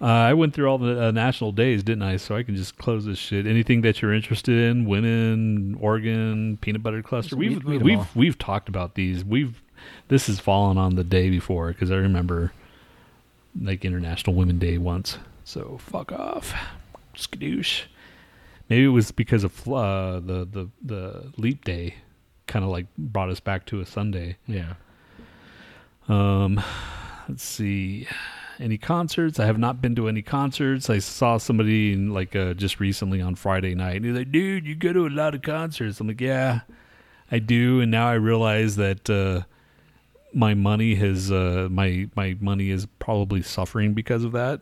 Uh, 0.00 0.04
I 0.06 0.34
went 0.34 0.54
through 0.54 0.68
all 0.68 0.78
the 0.78 1.06
uh, 1.06 1.10
national 1.10 1.50
days, 1.52 1.82
didn't 1.82 2.02
I? 2.02 2.18
So 2.18 2.36
I 2.36 2.44
can 2.44 2.54
just 2.54 2.78
close 2.78 3.04
this 3.04 3.18
shit. 3.18 3.46
Anything 3.46 3.80
that 3.80 4.00
you're 4.00 4.14
interested 4.14 4.56
in, 4.56 4.84
women, 4.86 5.76
Oregon, 5.80 6.56
peanut 6.60 6.82
butter 6.84 7.02
cluster. 7.02 7.30
Just 7.30 7.38
We've 7.38 7.56
read- 7.58 7.64
read 7.66 7.80
'em 7.80 7.84
we've 7.84 8.16
we've 8.16 8.38
talked 8.38 8.68
about 8.68 8.94
these. 8.94 9.24
We've 9.24 9.60
this 10.08 10.28
has 10.28 10.38
fallen 10.38 10.78
on 10.78 10.94
the 10.94 11.04
day 11.04 11.30
before 11.30 11.68
because 11.68 11.90
I 11.90 11.96
remember 11.96 12.52
like 13.60 13.84
International 13.84 14.36
Women 14.36 14.58
Day 14.60 14.78
once. 14.78 15.18
So 15.44 15.78
fuck 15.80 16.12
off, 16.12 16.54
skadoosh. 17.16 17.82
Maybe 18.68 18.84
it 18.84 18.88
was 18.88 19.10
because 19.10 19.42
of 19.44 19.66
uh, 19.68 20.20
the 20.20 20.44
the 20.50 20.68
the 20.80 21.32
leap 21.36 21.64
day, 21.64 21.94
kind 22.46 22.64
of 22.64 22.70
like 22.70 22.86
brought 22.96 23.30
us 23.30 23.40
back 23.40 23.66
to 23.66 23.80
a 23.80 23.86
Sunday. 23.86 24.36
Yeah. 24.46 24.74
Um, 26.08 26.62
let's 27.28 27.44
see. 27.44 28.06
Any 28.60 28.76
concerts? 28.76 29.38
I 29.38 29.46
have 29.46 29.58
not 29.58 29.80
been 29.80 29.94
to 29.94 30.08
any 30.08 30.22
concerts. 30.22 30.90
I 30.90 30.98
saw 30.98 31.38
somebody 31.38 31.92
in, 31.92 32.12
like 32.12 32.34
uh, 32.34 32.54
just 32.54 32.80
recently 32.80 33.20
on 33.20 33.36
Friday 33.36 33.74
night. 33.74 33.96
And 33.96 34.04
he's 34.04 34.14
like, 34.16 34.32
"Dude, 34.32 34.66
you 34.66 34.74
go 34.74 34.92
to 34.92 35.06
a 35.06 35.08
lot 35.08 35.34
of 35.36 35.42
concerts." 35.42 36.00
I'm 36.00 36.08
like, 36.08 36.20
"Yeah, 36.20 36.60
I 37.30 37.38
do." 37.38 37.80
And 37.80 37.90
now 37.92 38.08
I 38.08 38.14
realize 38.14 38.74
that 38.74 39.08
uh, 39.08 39.42
my 40.34 40.54
money 40.54 40.96
has 40.96 41.30
uh, 41.30 41.68
my 41.70 42.08
my 42.16 42.36
money 42.40 42.70
is 42.70 42.86
probably 42.98 43.42
suffering 43.42 43.94
because 43.94 44.24
of 44.24 44.32
that. 44.32 44.60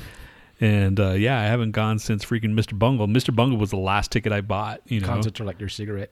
and 0.60 0.98
uh, 0.98 1.12
yeah, 1.12 1.38
I 1.40 1.44
haven't 1.44 1.72
gone 1.72 2.00
since 2.00 2.24
freaking 2.24 2.54
Mr. 2.54 2.76
Bungle. 2.76 3.06
Mr. 3.06 3.34
Bungle 3.34 3.58
was 3.58 3.70
the 3.70 3.76
last 3.76 4.10
ticket 4.10 4.32
I 4.32 4.40
bought. 4.40 4.80
You 4.86 5.00
know, 5.00 5.06
Concerts 5.06 5.40
are 5.40 5.44
like 5.44 5.60
your 5.60 5.68
cigarette. 5.68 6.10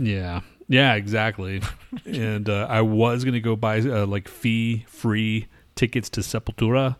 yeah, 0.00 0.40
yeah, 0.68 0.94
exactly. 0.94 1.62
and 2.06 2.48
uh, 2.48 2.66
I 2.68 2.82
was 2.82 3.24
gonna 3.24 3.40
go 3.40 3.56
buy 3.56 3.80
uh, 3.80 4.06
like 4.06 4.28
fee 4.28 4.84
free 4.88 5.48
tickets 5.74 6.08
to 6.10 6.20
Sepultura, 6.20 6.96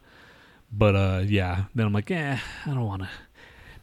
but 0.73 0.97
uh, 0.97 1.23
yeah, 1.25 1.65
then 1.75 1.87
I'm 1.87 1.93
like, 1.93 2.11
eh, 2.11 2.39
I 2.67 2.71
don't 2.71 2.85
want 2.85 3.03
to. 3.03 3.09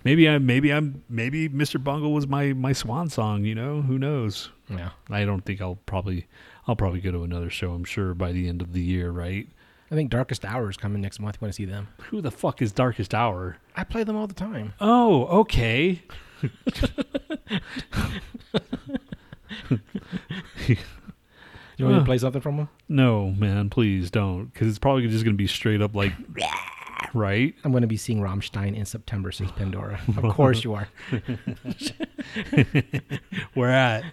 Maybe 0.04 0.28
I, 0.28 0.40
maybe 0.40 0.74
I'm, 0.74 1.04
maybe 1.10 1.48
Mr. 1.48 1.82
Bungle 1.84 2.12
was 2.12 2.28
my 2.28 2.54
my 2.54 2.74
swan 2.74 3.10
song. 3.10 3.46
You 3.46 3.56
know, 3.56 3.82
who 3.82 4.00
knows? 4.00 4.50
Yeah. 4.70 4.90
I 5.10 5.26
don't 5.26 5.46
think 5.46 5.62
I'll 5.62 5.80
probably, 5.86 6.28
I'll 6.68 6.76
probably 6.76 7.02
go 7.02 7.12
to 7.12 7.24
another 7.24 7.50
show. 7.50 7.74
I'm 7.74 7.84
sure 7.84 8.14
by 8.14 8.32
the 8.32 8.48
end 8.48 8.62
of 8.62 8.74
the 8.74 8.82
year, 8.82 9.12
right? 9.12 9.48
I 9.92 9.96
think 9.96 10.10
Darkest 10.10 10.46
Hour 10.46 10.70
is 10.70 10.78
coming 10.78 11.02
next 11.02 11.20
month. 11.20 11.36
You 11.36 11.46
want 11.46 11.54
to 11.54 11.56
see 11.56 11.66
them? 11.66 11.90
Who 12.10 12.22
the 12.22 12.32
fuck 12.32 12.62
is 12.62 12.72
Darkest 12.72 13.14
Hour? 13.14 13.58
I 13.76 13.84
play 13.84 14.06
them 14.06 14.16
all 14.16 14.28
the 14.28 14.34
time. 14.34 14.74
Oh, 14.80 15.26
okay. 15.42 16.02
You 21.78 21.86
want 21.86 21.98
me 21.98 22.02
to 22.02 22.06
play 22.06 22.18
something 22.20 22.42
from 22.42 22.58
them? 22.58 22.70
No, 22.90 23.32
man, 23.32 23.72
please 23.72 24.12
don't, 24.12 24.54
because 24.54 24.68
it's 24.68 24.78
probably 24.78 25.08
just 25.08 25.26
gonna 25.26 25.36
be 25.36 25.48
straight 25.48 25.82
up 25.82 25.96
like, 25.96 26.14
right? 27.14 27.56
I'm 27.64 27.72
going 27.72 27.82
to 27.82 27.88
be 27.88 27.98
seeing 27.98 28.20
Rammstein 28.20 28.76
in 28.76 28.86
September, 28.86 29.32
says 29.32 29.52
Pandora. 29.52 30.00
Of 30.18 30.34
course 30.36 30.64
you 30.64 30.76
are. 30.76 30.88
Where 33.54 33.72
at? 33.72 34.04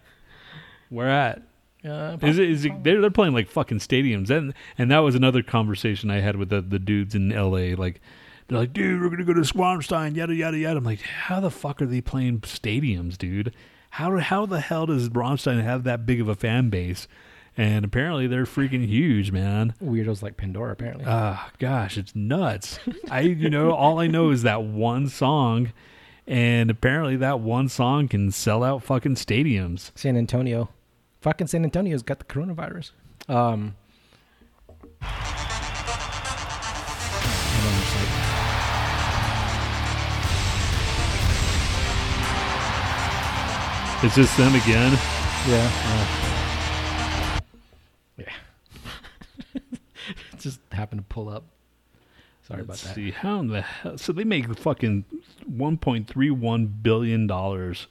Where 0.89 1.09
at? 1.09 1.43
Uh, 1.85 2.17
Is 2.23 2.39
it? 2.39 2.51
Is 2.51 2.65
it? 2.65 2.83
They're 2.83 3.01
they're 3.01 3.11
playing 3.11 3.35
like 3.35 3.49
fucking 3.49 3.79
stadiums, 3.79 4.31
and 4.31 4.53
and 4.79 4.91
that 4.91 4.99
was 4.99 5.15
another 5.15 5.43
conversation 5.43 6.11
I 6.11 6.21
had 6.21 6.37
with 6.37 6.49
the 6.49 6.61
the 6.61 6.79
dudes 6.79 7.15
in 7.15 7.33
L.A. 7.33 7.75
Like, 7.77 8.01
they're 8.49 8.59
like, 8.59 8.73
dude, 8.73 9.01
we're 9.01 9.11
gonna 9.11 9.25
go 9.25 9.35
to 9.35 9.43
Swanstein, 9.43 10.17
yada 10.17 10.35
yada 10.35 10.59
yada. 10.59 10.79
I'm 10.79 10.85
like, 10.85 11.03
how 11.03 11.39
the 11.39 11.51
fuck 11.51 11.81
are 11.81 11.87
they 11.87 12.01
playing 12.01 12.41
stadiums, 12.41 13.17
dude? 13.17 13.55
How 13.91 14.17
how 14.19 14.47
the 14.47 14.61
hell 14.61 14.87
does 14.87 15.09
Rammstein 15.09 15.63
have 15.63 15.85
that 15.85 16.07
big 16.07 16.21
of 16.21 16.29
a 16.29 16.35
fan 16.35 16.71
base? 16.71 17.09
And 17.57 17.85
apparently 17.85 18.29
they're 18.29 18.45
freaking 18.45 18.87
huge, 18.87 19.33
man. 19.33 19.75
Weirdos 19.83 20.23
like 20.23 20.37
Pandora, 20.37 20.73
apparently. 20.73 21.05
Ah, 21.09 21.51
gosh, 21.59 21.99
it's 21.99 22.15
nuts. 22.15 22.79
I, 23.11 23.23
you 23.23 23.51
know, 23.51 23.73
all 23.73 23.99
I 23.99 24.07
know 24.07 24.31
is 24.31 24.43
that 24.45 24.63
one 24.63 25.09
song, 25.09 25.73
and 26.25 26.71
apparently 26.71 27.17
that 27.17 27.41
one 27.41 27.69
song 27.69 28.07
can 28.07 28.31
sell 28.31 28.63
out 28.63 28.85
fucking 28.85 29.17
stadiums. 29.17 29.91
San 29.97 30.17
Antonio. 30.17 30.69
Fucking 31.21 31.49
San 31.49 31.65
Antonio's 31.65 32.03
got 32.05 32.21
the 32.21 32.25
coronavirus. 32.27 32.93
Um, 33.29 33.75
It's 44.01 44.15
just 44.15 44.37
them 44.37 44.55
again. 44.55 44.93
Yeah. 45.49 45.71
uh, 45.85 47.41
yeah. 48.17 48.33
Just 50.39 50.61
happened 50.71 51.01
to 51.01 51.07
pull 51.15 51.29
up. 51.29 51.43
Sorry 52.47 52.63
Let's 52.63 52.83
about 52.83 52.89
that. 52.89 52.95
see 52.95 53.11
how 53.11 53.41
in 53.41 53.49
the 53.49 53.63
hell. 53.63 53.99
So 53.99 54.13
they 54.13 54.23
make 54.23 54.47
the 54.47 54.55
fucking 54.55 55.05
1.31 55.51 56.83
billion 56.83 57.27
dollars. 57.27 57.89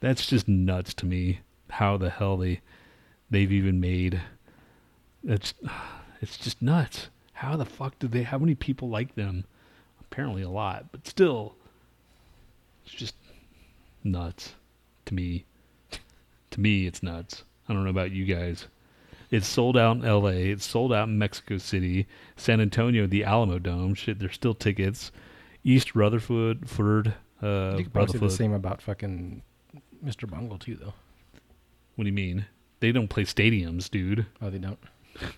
That's 0.00 0.26
just 0.26 0.48
nuts 0.48 0.92
to 0.94 1.06
me. 1.06 1.40
How 1.70 1.96
the 1.96 2.10
hell 2.10 2.36
they 2.36 2.60
they've 3.30 3.52
even 3.52 3.78
made. 3.80 4.20
It's 5.24 5.54
it's 6.20 6.36
just 6.36 6.60
nuts. 6.60 7.10
How 7.34 7.56
the 7.56 7.64
fuck 7.64 7.96
did 8.00 8.10
they? 8.10 8.24
How 8.24 8.38
many 8.38 8.56
people 8.56 8.88
like 8.88 9.14
them? 9.14 9.44
Apparently 10.00 10.42
a 10.42 10.50
lot, 10.50 10.86
but 10.90 11.06
still, 11.06 11.54
it's 12.84 12.94
just 12.94 13.14
nuts 14.04 14.54
to 15.06 15.14
me. 15.14 15.44
to 16.50 16.60
me, 16.60 16.86
it's 16.86 17.02
nuts. 17.02 17.44
I 17.68 17.72
don't 17.72 17.84
know 17.84 17.90
about 17.90 18.10
you 18.12 18.24
guys. 18.24 18.66
It's 19.30 19.46
sold 19.46 19.76
out 19.76 19.96
in 19.98 20.04
L.A. 20.04 20.50
It's 20.50 20.64
sold 20.66 20.92
out 20.92 21.08
in 21.08 21.18
Mexico 21.18 21.58
City, 21.58 22.06
San 22.36 22.60
Antonio, 22.60 23.06
the 23.06 23.24
Alamo 23.24 23.58
Dome. 23.58 23.94
Shit, 23.94 24.18
there's 24.18 24.34
still 24.34 24.54
tickets. 24.54 25.12
East 25.64 25.94
Rutherford, 25.94 26.68
Ford, 26.68 27.14
uh, 27.42 27.74
you 27.76 27.84
could 27.84 27.92
probably 27.92 28.12
say 28.12 28.18
Rutherford. 28.18 28.30
the 28.30 28.34
same 28.34 28.52
about 28.54 28.80
fucking 28.80 29.42
Mr. 30.04 30.28
Bungle 30.28 30.58
too, 30.58 30.76
though. 30.76 30.94
What 31.96 32.04
do 32.04 32.08
you 32.08 32.14
mean? 32.14 32.46
They 32.80 32.90
don't 32.92 33.08
play 33.08 33.24
stadiums, 33.24 33.90
dude. 33.90 34.26
Oh, 34.40 34.50
they 34.50 34.58
don't. 34.58 34.78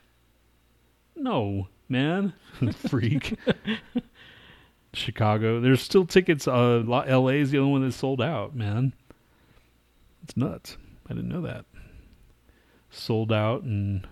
No, 1.16 1.68
man, 1.86 2.32
freak. 2.88 3.38
Chicago, 4.92 5.60
there's 5.60 5.80
still 5.80 6.04
tickets. 6.04 6.48
Uh, 6.48 6.82
L.A. 7.06 7.34
is 7.34 7.50
the 7.50 7.58
only 7.58 7.72
one 7.72 7.82
that's 7.82 7.96
sold 7.96 8.20
out, 8.20 8.54
man. 8.54 8.92
It's 10.24 10.36
nuts. 10.36 10.76
I 11.08 11.14
didn't 11.14 11.28
know 11.28 11.42
that. 11.42 11.64
Sold 12.90 13.32
out 13.32 13.62
and 13.62 14.06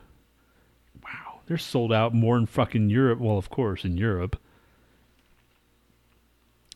wow, 1.02 1.40
they're 1.46 1.58
sold 1.58 1.92
out 1.92 2.14
more 2.14 2.36
in 2.36 2.46
fucking 2.46 2.90
Europe. 2.90 3.18
Well, 3.18 3.38
of 3.38 3.50
course, 3.50 3.84
in 3.84 3.96
Europe, 3.96 4.36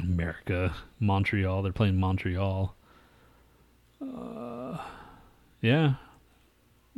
America, 0.01 0.75
Montreal. 0.99 1.63
They're 1.63 1.73
playing 1.73 1.99
Montreal. 1.99 2.75
Uh, 4.01 4.79
yeah, 5.61 5.95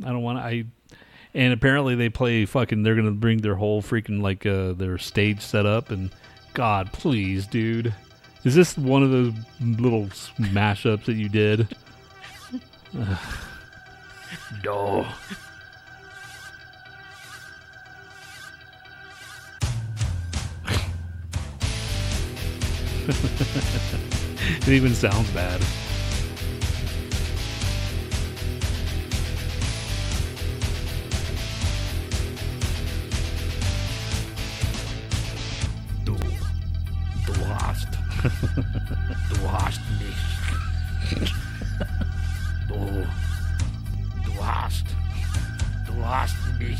I 0.03 0.09
don't 0.09 0.23
want 0.23 0.39
to. 0.39 0.43
I 0.43 0.65
and 1.35 1.53
apparently 1.53 1.95
they 1.95 2.09
play 2.09 2.45
fucking. 2.45 2.81
They're 2.81 2.95
gonna 2.95 3.11
bring 3.11 3.39
their 3.39 3.55
whole 3.55 3.81
freaking 3.81 4.21
like 4.21 4.45
uh 4.45 4.73
their 4.73 4.97
stage 4.97 5.41
set 5.41 5.65
up 5.65 5.91
and 5.91 6.09
God, 6.55 6.89
please, 6.93 7.45
dude, 7.47 7.93
is 8.45 8.55
this 8.55 8.77
one 8.77 9.03
of 9.03 9.11
those 9.11 9.33
little 9.59 10.05
mashups 10.39 11.03
that 11.03 11.15
you 11.15 11.27
did? 11.27 11.67
Ugh. 12.97 13.17
it 23.07 24.67
even 24.69 24.95
sounds 24.95 25.29
bad. 25.31 25.61
Du 38.25 39.47
hast 39.47 39.81
mich. 39.99 40.17
Du, 42.67 43.05
du 44.25 44.31
hast, 44.41 44.85
du 45.85 45.93
hast 46.03 46.35
mich. 46.59 46.79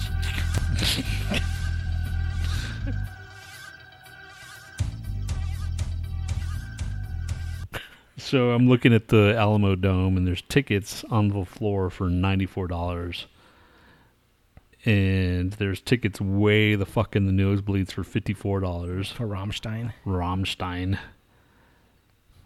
So 8.18 8.50
I'm 8.50 8.68
looking 8.68 8.92
at 8.92 9.10
the 9.10 9.38
Alamo 9.38 9.76
Dome, 9.76 10.18
and 10.18 10.26
there's 10.26 10.42
tickets 10.42 11.04
on 11.12 11.28
the 11.28 11.46
floor 11.46 11.92
for 11.92 12.10
ninety 12.10 12.48
four 12.48 12.66
dollars, 12.68 13.28
and 14.84 15.54
there's 15.54 15.80
tickets 15.80 16.20
way 16.20 16.74
the 16.74 16.88
fuck 16.88 17.16
in 17.16 17.28
the 17.28 17.32
nosebleeds 17.32 17.92
for 17.92 18.04
fifty 18.04 18.34
four 18.34 18.60
dollars. 18.62 19.12
For 19.12 19.28
Rammstein. 19.28 19.94
Rammstein. 20.08 20.98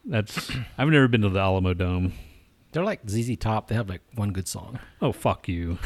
That's 0.09 0.51
I've 0.75 0.89
never 0.89 1.07
been 1.07 1.21
to 1.21 1.29
the 1.29 1.39
Alamo 1.39 1.75
Dome. 1.75 2.13
They're 2.71 2.83
like 2.83 3.07
ZZ 3.07 3.37
Top. 3.37 3.67
They 3.67 3.75
have 3.75 3.87
like 3.87 4.01
one 4.15 4.31
good 4.31 4.47
song. 4.47 4.79
Oh 5.01 5.11
fuck 5.11 5.47
you. 5.47 5.77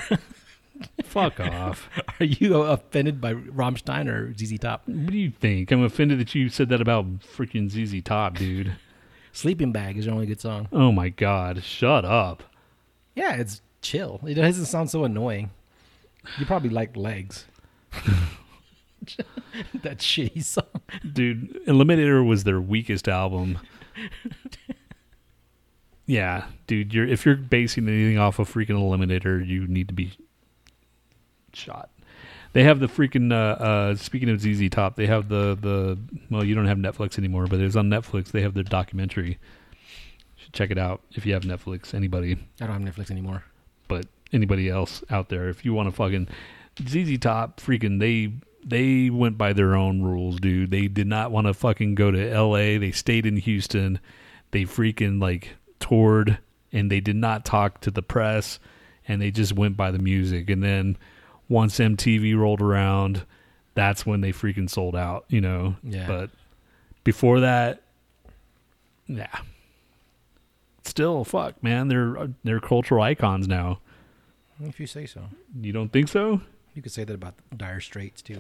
fuck 1.04 1.42
off. 1.42 1.90
Are 2.20 2.26
you 2.26 2.56
offended 2.56 3.20
by 3.20 3.34
Rammstein 3.34 4.08
or 4.08 4.34
ZZ 4.34 4.58
Top? 4.60 4.88
What 4.88 5.12
do 5.12 5.18
you 5.18 5.30
think? 5.30 5.72
I'm 5.72 5.84
offended 5.84 6.20
that 6.20 6.34
you 6.34 6.48
said 6.48 6.70
that 6.70 6.80
about 6.80 7.20
freaking 7.20 7.70
ZZ 7.70 8.02
Top, 8.02 8.36
dude. 8.36 8.78
Sleeping 9.34 9.74
Bag 9.74 9.98
is 9.98 10.06
their 10.06 10.14
only 10.14 10.26
good 10.26 10.40
song. 10.40 10.70
Oh 10.72 10.94
my 10.94 11.10
god, 11.10 11.62
shut 11.62 12.06
up. 12.06 12.44
Yeah, 13.16 13.36
it's 13.36 13.62
chill. 13.82 14.22
It 14.26 14.36
doesn't 14.36 14.66
sound 14.66 14.90
so 14.90 15.04
annoying. 15.04 15.52
You 16.40 16.46
probably 16.46 16.70
like 16.70 16.96
legs. 16.96 17.46
that 19.84 19.98
shitty 19.98 20.42
song. 20.42 20.64
dude 21.12 21.54
eliminator 21.66 22.26
was 22.26 22.46
their 22.46 22.62
weakest 22.62 23.10
album 23.10 23.60
yeah 26.06 26.46
dude 26.68 26.94
you're 26.94 27.08
if 27.08 27.26
you're 27.26 27.36
basing 27.36 27.88
anything 27.88 28.18
off 28.18 28.40
of 28.40 28.52
freaking 28.52 28.70
eliminator 28.70 29.46
you 29.46 29.68
need 29.68 29.88
to 29.88 29.94
be 29.94 30.12
shot 31.54 31.90
they 32.54 32.64
have 32.64 32.80
the 32.80 32.88
freaking 32.88 33.34
uh, 33.34 33.62
uh 33.64 33.96
speaking 33.96 34.30
of 34.30 34.40
ZZ 34.40 34.70
Top, 34.70 34.96
they 34.96 35.08
have 35.08 35.28
the 35.28 35.58
the 35.60 35.98
well, 36.30 36.44
you 36.44 36.56
don't 36.56 36.68
have 36.68 36.78
Netflix 36.78 37.18
anymore, 37.18 37.48
but 37.48 37.60
it's 37.60 37.76
on 37.76 37.90
Netflix. 37.90 38.32
They 38.32 38.42
have 38.42 38.54
their 38.54 38.64
documentary. 38.64 39.40
You 39.72 40.36
should 40.36 40.54
check 40.54 40.72
it 40.72 40.78
out 40.78 41.02
if 41.12 41.26
you 41.26 41.34
have 41.34 41.44
Netflix. 41.44 41.94
Anybody, 41.94 42.38
I 42.62 42.68
don't 42.68 42.82
have 42.82 42.96
Netflix 42.96 43.12
anymore. 43.12 43.44
but 43.88 44.06
anybody 44.32 44.70
else 44.70 45.04
out 45.10 45.30
there, 45.30 45.50
if 45.50 45.66
you 45.66 45.74
want 45.74 45.90
to 45.90 45.92
fucking 45.92 46.28
ZZ 46.88 47.18
Top, 47.18 47.60
freaking 47.60 48.00
they 48.00 48.34
they 48.66 49.10
went 49.10 49.38
by 49.38 49.54
their 49.54 49.76
own 49.76 50.02
rules, 50.02 50.40
dude. 50.40 50.72
They 50.72 50.88
did 50.88 51.08
not 51.08 51.32
want 51.32 51.48
to 51.48 51.54
fucking 51.54 51.96
go 51.96 52.12
to 52.12 52.32
L.A. 52.32 52.78
They 52.78 52.92
stayed 52.92 53.26
in 53.26 53.38
Houston. 53.38 54.00
They 54.52 54.64
freaking 54.64 55.22
like 55.22 55.56
toured, 55.80 56.38
and 56.72 56.92
they 56.92 57.00
did 57.00 57.16
not 57.16 57.46
talk 57.46 57.82
to 57.82 57.92
the 57.92 58.02
press, 58.02 58.60
and 59.08 59.22
they 59.22 59.32
just 59.32 59.54
went 59.54 59.78
by 59.78 59.92
the 59.92 60.00
music. 60.00 60.50
And 60.50 60.64
then 60.64 60.98
once 61.50 61.80
MTV 61.80 62.38
rolled 62.38 62.62
around, 62.62 63.26
that's 63.76 64.06
when 64.06 64.22
they 64.22 64.32
freaking 64.32 64.70
sold 64.70 64.96
out, 64.96 65.26
you 65.30 65.42
know. 65.42 65.76
Yeah. 65.84 66.08
But 66.08 66.30
before 67.04 67.42
that, 67.42 67.84
yeah. 69.08 69.40
Still, 70.84 71.24
fuck, 71.24 71.62
man. 71.64 71.88
They're 71.88 72.18
uh, 72.18 72.28
they're 72.44 72.60
cultural 72.60 73.02
icons 73.04 73.48
now. 73.48 73.80
If 74.62 74.80
you 74.80 74.88
say 74.88 75.06
so. 75.06 75.22
You 75.60 75.74
don't 75.74 75.92
think 75.92 76.08
so? 76.10 76.42
You 76.74 76.82
could 76.82 76.92
say 76.92 77.04
that 77.04 77.14
about 77.14 77.36
Dire 77.56 77.80
Straits 77.80 78.22
too. 78.22 78.40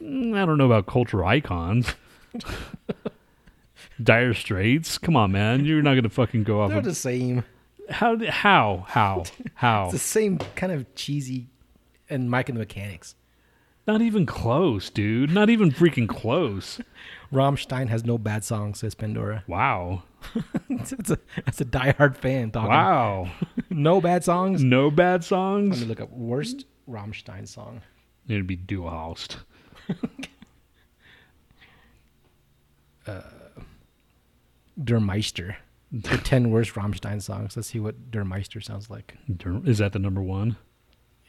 Mm, 0.00 0.36
I 0.36 0.46
don't 0.46 0.58
know 0.58 0.66
about 0.66 0.86
cultural 0.86 1.26
icons. 1.26 1.94
Dire 4.02 4.34
Straits? 4.34 4.98
Come 4.98 5.16
on, 5.16 5.32
man. 5.32 5.64
You're 5.64 5.82
not 5.82 5.94
gonna 5.94 6.08
fucking 6.08 6.44
go 6.44 6.62
off. 6.62 6.70
They're 6.70 6.78
Of, 6.78 6.84
the 6.84 6.94
same. 6.94 7.44
how? 7.90 8.16
How? 8.28 8.84
How? 8.88 9.24
How? 9.54 9.84
It's 9.84 9.92
the 9.92 9.98
same 9.98 10.38
kind 10.56 10.72
of 10.72 10.94
cheesy 10.94 11.48
and 12.08 12.30
Mike 12.30 12.48
and 12.48 12.56
the 12.56 12.60
Mechanics. 12.60 13.14
Not 13.86 14.00
even 14.00 14.26
close, 14.26 14.90
dude. 14.90 15.30
Not 15.30 15.50
even 15.50 15.72
freaking 15.72 16.08
close. 16.08 16.80
Rammstein 17.32 17.88
has 17.88 18.04
no 18.04 18.16
bad 18.16 18.44
songs, 18.44 18.78
says 18.78 18.94
Pandora. 18.94 19.42
Wow. 19.48 20.04
that's, 20.70 20.92
a 21.10 21.18
that's 21.44 21.60
a 21.60 21.64
diehard 21.64 22.16
fan 22.16 22.52
talking. 22.52 22.70
Wow. 22.70 23.30
No 23.70 24.00
bad 24.00 24.22
songs. 24.22 24.62
No 24.62 24.90
bad 24.90 25.24
songs? 25.24 25.80
Let 25.80 25.82
me 25.82 25.86
look 25.88 26.00
up 26.00 26.12
worst 26.12 26.66
Rammstein 26.88 27.46
song. 27.46 27.80
It'd 28.28 28.46
be 28.46 28.56
Du 28.56 28.84
Hast. 28.88 29.38
Uh, 33.04 33.20
Der 34.82 35.00
Meister. 35.00 35.56
The 35.90 36.16
ten 36.24 36.52
worst 36.52 36.74
Rammstein 36.74 37.20
songs. 37.20 37.56
Let's 37.56 37.66
see 37.68 37.80
what 37.80 38.12
Der 38.12 38.24
Meister 38.24 38.60
sounds 38.60 38.88
like. 38.90 39.16
Der, 39.38 39.60
Is 39.64 39.78
that 39.78 39.92
the 39.92 39.98
number 39.98 40.22
one? 40.22 40.56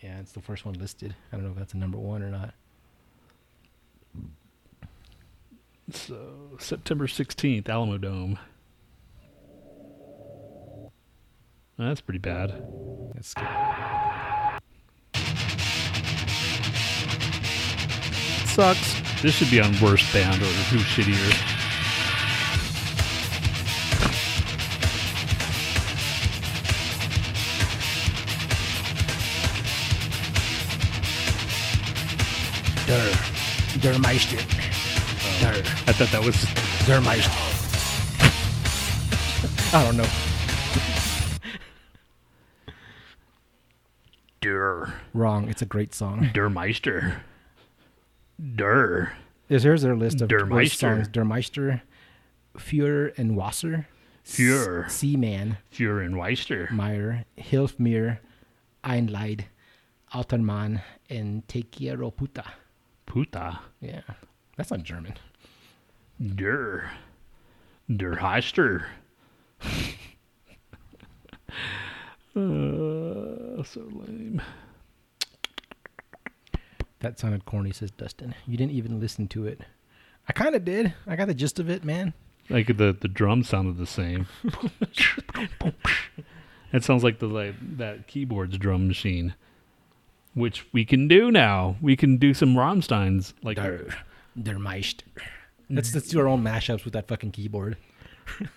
Yeah, 0.01 0.19
it's 0.19 0.33
the 0.33 0.39
first 0.41 0.65
one 0.65 0.75
listed. 0.75 1.15
I 1.31 1.35
don't 1.35 1.45
know 1.45 1.51
if 1.51 1.57
that's 1.57 1.73
a 1.73 1.77
number 1.77 1.97
one 1.97 2.21
or 2.21 2.29
not. 2.29 2.53
So 5.91 6.55
September 6.59 7.07
sixteenth, 7.07 7.67
Alamo 7.67 7.97
Dome. 7.97 8.37
That's 11.79 12.01
pretty 12.01 12.19
bad. 12.19 12.63
Let's 13.15 13.29
skip. 13.29 13.43
Sucks. 18.53 19.21
This 19.23 19.33
should 19.33 19.49
be 19.49 19.59
on 19.59 19.71
worst 19.81 20.13
band 20.13 20.39
or 20.39 20.45
who's 20.45 20.83
shittier. 20.83 21.17
Der. 32.85 33.79
Der 33.79 33.97
Meister. 33.97 34.37
Der. 35.41 35.57
I 35.87 35.93
thought 35.93 36.11
that 36.11 36.23
was 36.23 36.45
Der 36.85 37.01
Meister. 37.01 37.31
I 39.75 39.83
don't 39.83 39.97
know. 39.97 40.05
Der. 44.41 44.93
Wrong. 45.15 45.49
It's 45.49 45.63
a 45.63 45.65
great 45.65 45.95
song. 45.95 46.29
Der 46.35 46.51
Meister. 46.51 47.23
Der. 48.43 49.13
There's 49.47 49.63
here's 49.63 49.81
their 49.83 49.95
list 49.95 50.21
of 50.21 50.27
Der 50.27 50.39
worst 50.39 50.49
Meister. 50.49 50.95
songs. 50.95 51.07
Der 51.07 51.23
Meister, 51.23 51.81
Führer 52.57 53.17
and 53.17 53.37
Wasser, 53.37 53.87
Führer. 54.25 54.89
Seemann, 54.89 55.57
Führer 55.71 56.05
and 56.05 56.15
Weister. 56.15 56.69
Meyer, 56.71 57.23
Hilf 57.37 57.79
mir, 57.79 58.19
Ein 58.83 59.07
Lied, 59.07 59.45
Altermann, 60.13 60.81
and 61.09 61.47
Te 61.47 61.63
quiero 61.63 62.11
puta. 62.11 62.43
Puta. 63.05 63.61
Yeah, 63.81 64.01
that's 64.57 64.71
not 64.71 64.83
German. 64.83 65.13
Der. 66.19 66.91
Der 67.87 68.15
Heister. 68.15 68.85
uh, 72.35 73.63
so 73.63 73.81
lame. 73.91 74.41
That 77.03 77.19
sounded 77.19 77.45
corny, 77.45 77.71
says 77.71 77.91
Dustin. 77.91 78.33
You 78.47 78.57
didn't 78.57 78.71
even 78.73 78.99
listen 78.99 79.27
to 79.29 79.45
it. 79.45 79.61
I 80.27 80.33
kind 80.33 80.55
of 80.55 80.63
did. 80.65 80.93
I 81.05 81.15
got 81.15 81.27
the 81.27 81.33
gist 81.33 81.59
of 81.59 81.69
it, 81.69 81.83
man. 81.83 82.13
Like 82.49 82.67
the 82.77 82.95
the 82.99 83.07
drum 83.07 83.43
sounded 83.43 83.77
the 83.77 83.85
same. 83.85 84.25
it 86.71 86.83
sounds 86.83 87.03
like 87.03 87.19
the 87.19 87.27
like 87.27 87.55
that 87.77 88.07
keyboard's 88.07 88.57
drum 88.57 88.87
machine, 88.87 89.35
which 90.33 90.65
we 90.73 90.85
can 90.85 91.07
do 91.07 91.31
now. 91.31 91.75
We 91.81 91.95
can 91.95 92.17
do 92.17 92.33
some 92.33 92.55
Rammsteins 92.55 93.33
like 93.43 93.57
Der, 93.57 93.87
Der 94.41 94.57
Meister. 94.59 95.05
Let's 95.69 95.93
let's 95.93 96.07
do 96.09 96.19
our 96.19 96.27
own 96.27 96.43
mashups 96.43 96.83
with 96.85 96.93
that 96.93 97.07
fucking 97.07 97.31
keyboard. 97.31 97.77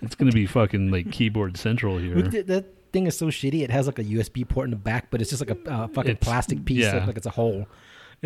it's 0.02 0.14
gonna 0.14 0.32
be 0.32 0.46
fucking 0.46 0.90
like 0.90 1.10
keyboard 1.12 1.56
central 1.56 1.98
here. 1.98 2.22
Th- 2.22 2.46
That 2.46 2.66
thing 2.92 3.06
is 3.06 3.16
so 3.18 3.26
shitty. 3.26 3.62
It 3.62 3.70
has 3.70 3.86
like 3.86 3.98
a 3.98 4.04
USB 4.04 4.46
port 4.48 4.66
in 4.66 4.70
the 4.70 4.76
back, 4.76 5.10
but 5.10 5.20
it's 5.20 5.30
just 5.30 5.46
like 5.46 5.56
a 5.56 5.70
uh, 5.70 5.88
fucking 5.88 6.12
It's- 6.12 6.24
plastic 6.28 6.64
piece, 6.64 6.84
yeah. 6.84 7.04
like 7.06 7.16
it's 7.16 7.26
a 7.26 7.30
hole. 7.30 7.66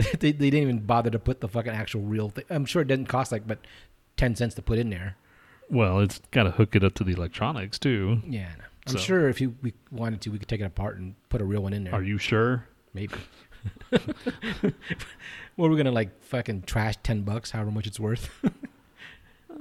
they, 0.18 0.32
they 0.32 0.50
didn't 0.50 0.62
even 0.62 0.78
bother 0.80 1.10
to 1.10 1.18
put 1.18 1.40
the 1.40 1.48
fucking 1.48 1.72
actual 1.72 2.02
real 2.02 2.30
thing. 2.30 2.44
I'm 2.50 2.64
sure 2.64 2.82
it 2.82 2.88
didn't 2.88 3.06
cost 3.06 3.32
like 3.32 3.46
but 3.46 3.58
ten 4.16 4.34
cents 4.36 4.54
to 4.56 4.62
put 4.62 4.78
in 4.78 4.90
there. 4.90 5.16
Well, 5.68 6.00
it's 6.00 6.20
got 6.30 6.44
to 6.44 6.50
hook 6.50 6.74
it 6.74 6.82
up 6.82 6.94
to 6.94 7.04
the 7.04 7.12
electronics 7.12 7.78
too. 7.78 8.22
Yeah, 8.26 8.48
no. 8.58 8.64
I'm 8.86 8.92
So- 8.94 8.98
sure 8.98 9.28
if 9.28 9.40
you 9.40 9.54
we 9.62 9.72
wanted 9.90 10.20
to, 10.22 10.30
we 10.30 10.38
could 10.38 10.48
take 10.48 10.60
it 10.60 10.64
apart 10.64 10.98
and 10.98 11.14
put 11.28 11.40
a 11.40 11.44
real 11.44 11.62
one 11.62 11.72
in 11.72 11.84
there. 11.84 11.94
Are 11.94 12.02
you 12.02 12.18
sure? 12.18 12.66
Maybe. 12.94 13.14
well, 13.92 15.68
we're 15.68 15.76
gonna 15.76 15.92
like 15.92 16.22
fucking 16.22 16.62
trash 16.62 16.96
ten 17.02 17.22
bucks, 17.22 17.50
however 17.50 17.70
much 17.70 17.86
it's 17.86 18.00
worth. 18.00 18.30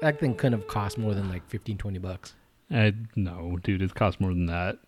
that 0.00 0.18
thing 0.18 0.34
couldn't 0.34 0.58
have 0.58 0.68
cost 0.68 0.98
more 0.98 1.14
than 1.14 1.28
like 1.28 1.46
15, 1.48 1.78
20 1.78 1.98
bucks. 1.98 2.34
I 2.70 2.94
no, 3.16 3.58
dude. 3.62 3.82
It 3.82 3.94
cost 3.94 4.20
more 4.20 4.30
than 4.32 4.46
that. 4.46 4.78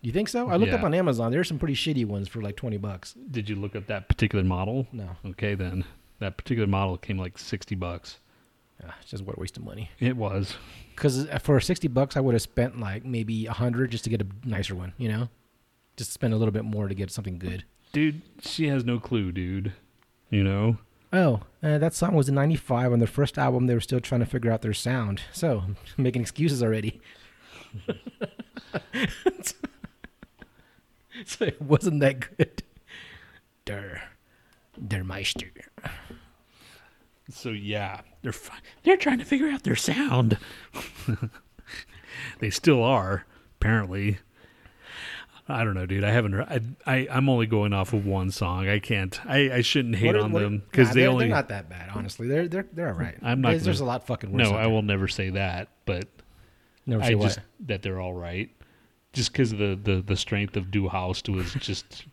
You 0.00 0.12
think 0.12 0.28
so? 0.28 0.48
I 0.48 0.56
looked 0.56 0.72
up 0.72 0.84
on 0.84 0.94
Amazon. 0.94 1.32
There's 1.32 1.48
some 1.48 1.58
pretty 1.58 1.74
shitty 1.74 2.06
ones 2.06 2.28
for 2.28 2.40
like 2.40 2.56
twenty 2.56 2.76
bucks. 2.76 3.14
Did 3.30 3.48
you 3.48 3.56
look 3.56 3.74
up 3.74 3.86
that 3.86 4.08
particular 4.08 4.44
model? 4.44 4.86
No, 4.92 5.10
Okay, 5.26 5.54
then 5.54 5.84
that 6.20 6.36
particular 6.36 6.66
model 6.68 6.96
came 6.96 7.18
like 7.18 7.36
sixty 7.38 7.74
bucks. 7.74 8.18
Ah, 8.86 8.94
it's 9.00 9.10
just 9.10 9.24
what 9.24 9.36
a 9.36 9.40
waste 9.40 9.56
of 9.56 9.64
money. 9.64 9.90
It 9.98 10.16
was. 10.16 10.54
Because 10.94 11.26
for 11.42 11.58
sixty 11.58 11.88
bucks, 11.88 12.16
I 12.16 12.20
would 12.20 12.34
have 12.34 12.42
spent 12.42 12.78
like 12.78 13.04
maybe 13.04 13.46
a 13.46 13.52
hundred 13.52 13.90
just 13.90 14.04
to 14.04 14.10
get 14.10 14.22
a 14.22 14.26
nicer 14.44 14.74
one. 14.76 14.92
You 14.98 15.08
know, 15.08 15.28
just 15.96 16.12
spend 16.12 16.32
a 16.32 16.36
little 16.36 16.52
bit 16.52 16.64
more 16.64 16.86
to 16.86 16.94
get 16.94 17.10
something 17.10 17.38
good. 17.38 17.64
Dude, 17.92 18.22
she 18.40 18.68
has 18.68 18.84
no 18.84 19.00
clue, 19.00 19.32
dude. 19.32 19.72
You 20.30 20.44
know? 20.44 20.76
Oh, 21.12 21.40
uh, 21.62 21.78
that 21.78 21.94
song 21.94 22.14
was 22.14 22.28
in 22.28 22.34
'95 22.36 22.92
on 22.92 22.98
their 23.00 23.08
first 23.08 23.36
album. 23.38 23.66
They 23.66 23.74
were 23.74 23.80
still 23.80 23.98
trying 24.00 24.20
to 24.20 24.26
figure 24.26 24.52
out 24.52 24.62
their 24.62 24.74
sound, 24.74 25.22
so 25.32 25.64
making 25.96 26.22
excuses 26.22 26.62
already. 26.62 27.00
so 31.26 31.44
it 31.46 31.60
wasn't 31.60 32.00
that 32.00 32.36
good. 32.36 32.62
Der, 33.64 34.02
der 34.86 35.04
Meister. 35.04 35.48
So 37.30 37.50
yeah, 37.50 38.00
they're 38.22 38.32
fi- 38.32 38.60
they're 38.84 38.96
trying 38.96 39.18
to 39.18 39.24
figure 39.24 39.48
out 39.48 39.62
their 39.64 39.76
sound. 39.76 40.38
they 42.40 42.50
still 42.50 42.82
are, 42.82 43.26
apparently. 43.60 44.18
I 45.50 45.64
don't 45.64 45.72
know, 45.74 45.86
dude. 45.86 46.04
I 46.04 46.10
haven't. 46.10 46.34
I, 46.34 46.60
I 46.86 47.08
I'm 47.10 47.28
only 47.28 47.46
going 47.46 47.72
off 47.72 47.92
of 47.94 48.06
one 48.06 48.30
song. 48.30 48.68
I 48.68 48.78
can't. 48.78 49.18
I, 49.26 49.50
I 49.50 49.60
shouldn't 49.62 49.96
hate 49.96 50.14
are- 50.14 50.20
on 50.20 50.34
are- 50.36 50.40
them 50.40 50.62
because 50.70 50.88
Nah, 50.88 50.94
they 50.94 51.00
they're, 51.02 51.10
only. 51.10 51.24
they're 51.26 51.34
not 51.34 51.48
that 51.48 51.68
bad, 51.68 51.90
honestly. 51.94 52.28
They're 52.28 52.48
they're 52.48 52.66
they're 52.72 52.88
all 52.88 52.98
right. 52.98 53.16
I'm 53.22 53.40
not 53.40 53.50
There's, 53.50 53.64
there's 53.64 53.80
a 53.80 53.84
lot 53.86 54.06
fucking 54.06 54.30
worse. 54.32 54.48
no, 54.48 54.54
I 54.56 54.62
there. 54.62 54.70
will 54.70 54.82
never 54.82 55.08
say 55.08 55.30
that. 55.30 55.68
But 55.86 56.06
never 56.86 57.02
I 57.02 57.08
say 57.08 57.14
just 57.14 57.38
what. 57.38 57.44
that 57.68 57.82
they're 57.82 58.00
all 58.00 58.12
right. 58.14 58.50
Just 59.12 59.32
because 59.32 59.52
of 59.52 59.58
the, 59.58 59.78
the 59.82 60.02
the 60.02 60.16
strength 60.16 60.56
of 60.56 60.70
Du 60.70 60.88
House 60.88 61.22
was 61.28 61.52
just 61.54 62.04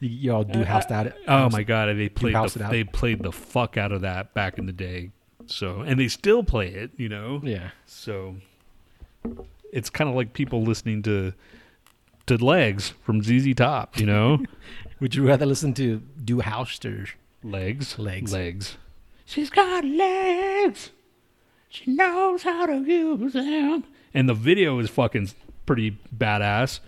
You, 0.00 0.08
you 0.08 0.32
all 0.34 0.42
do 0.44 0.64
house 0.64 0.90
out 0.90 1.06
it. 1.06 1.14
oh 1.28 1.48
my 1.50 1.62
god 1.62 1.86
they 1.96 2.08
played 2.08 2.34
the, 2.34 2.42
it 2.44 2.60
out. 2.62 2.70
they 2.72 2.82
played 2.82 3.22
the 3.22 3.30
fuck 3.30 3.76
out 3.76 3.92
of 3.92 4.00
that 4.00 4.34
back 4.34 4.58
in 4.58 4.66
the 4.66 4.72
day 4.72 5.10
so 5.46 5.80
and 5.82 5.98
they 6.00 6.08
still 6.08 6.42
play 6.42 6.66
it 6.68 6.90
you 6.96 7.08
know 7.08 7.40
Yeah. 7.44 7.70
so 7.86 8.36
it's 9.72 9.88
kind 9.90 10.10
of 10.10 10.16
like 10.16 10.32
people 10.32 10.62
listening 10.64 11.02
to 11.04 11.32
to 12.26 12.36
legs 12.44 12.94
from 13.04 13.22
ZZ 13.22 13.54
Top 13.54 13.96
you 13.98 14.06
know 14.06 14.42
Would 15.00 15.14
you 15.14 15.26
rather 15.26 15.46
listen 15.46 15.72
to 15.74 16.00
do 16.24 16.40
house 16.40 16.84
or 16.84 17.06
legs 17.44 17.96
Legs. 17.98 18.32
legs 18.32 18.76
she's 19.24 19.50
got 19.50 19.84
legs 19.84 20.90
she 21.68 21.90
knows 21.92 22.42
how 22.42 22.66
to 22.66 22.82
use 22.82 23.32
them 23.34 23.84
and 24.12 24.28
the 24.28 24.34
video 24.34 24.78
is 24.80 24.90
fucking 24.90 25.30
pretty 25.66 25.98
badass. 26.16 26.80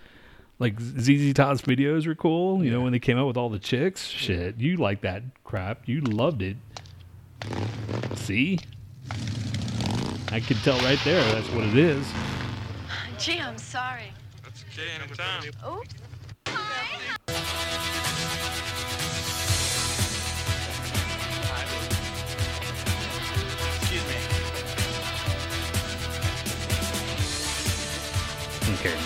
Like 0.57 0.79
ZZ 0.79 1.33
Top's 1.33 1.61
videos 1.61 2.07
were 2.07 2.15
cool 2.15 2.63
you 2.63 2.71
know 2.71 2.81
when 2.81 2.93
they 2.93 2.99
came 2.99 3.17
out 3.17 3.27
with 3.27 3.37
all 3.37 3.49
the 3.49 3.59
chicks. 3.59 4.07
Shit 4.07 4.57
you 4.57 4.77
like 4.77 5.01
that 5.01 5.23
crap. 5.43 5.87
You 5.87 6.01
loved 6.01 6.41
it. 6.41 6.57
See? 8.15 8.59
I 10.31 10.39
can 10.39 10.57
tell 10.57 10.79
right 10.79 10.99
there 11.03 11.23
that's 11.33 11.49
what 11.49 11.65
it 11.65 11.77
is. 11.77 12.05
Gee, 13.17 13.39
I'm 13.39 13.57
sorry. 13.57 14.11
That's 14.43 14.65
okay 14.71 14.89
anytime. 15.01 15.51
Oops. 15.65 15.93
Excuse 17.27 18.04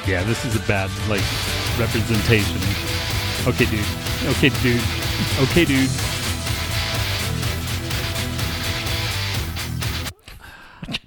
Yeah, 0.08 0.24
this 0.24 0.44
is 0.46 0.56
a 0.56 0.68
bad 0.68 0.90
like 1.10 1.24
representation. 1.80 2.58
Okay, 3.48 3.66
dude. 3.66 3.86
Okay, 4.36 4.50
dude. 4.62 4.82
Okay, 5.42 5.66
dude. 5.66 5.90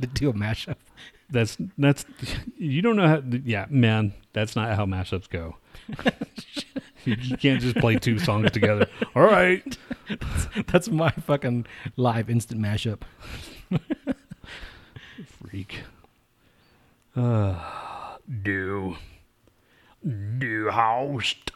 to 0.00 0.06
do 0.06 0.30
a 0.30 0.32
mashup? 0.32 0.76
That's 1.30 1.56
that's 1.78 2.04
you 2.56 2.82
don't 2.82 2.96
know 2.96 3.08
how. 3.08 3.22
Yeah, 3.44 3.66
man, 3.70 4.12
that's 4.32 4.54
not 4.54 4.74
how 4.74 4.84
mashups 4.84 5.28
go. 5.28 5.56
you, 7.04 7.16
you 7.20 7.36
can't 7.36 7.60
just 7.60 7.76
play 7.76 7.96
two 7.96 8.18
songs 8.18 8.50
together. 8.50 8.86
All 9.14 9.22
right, 9.22 9.78
That's 10.66 10.88
my 10.88 11.10
fucking 11.10 11.66
live 11.96 12.30
instant 12.30 12.60
mashup. 12.60 13.02
freak. 15.26 15.80
Uh, 17.14 17.54
do 18.41 18.95
do 20.43 20.69
host. 20.71 21.51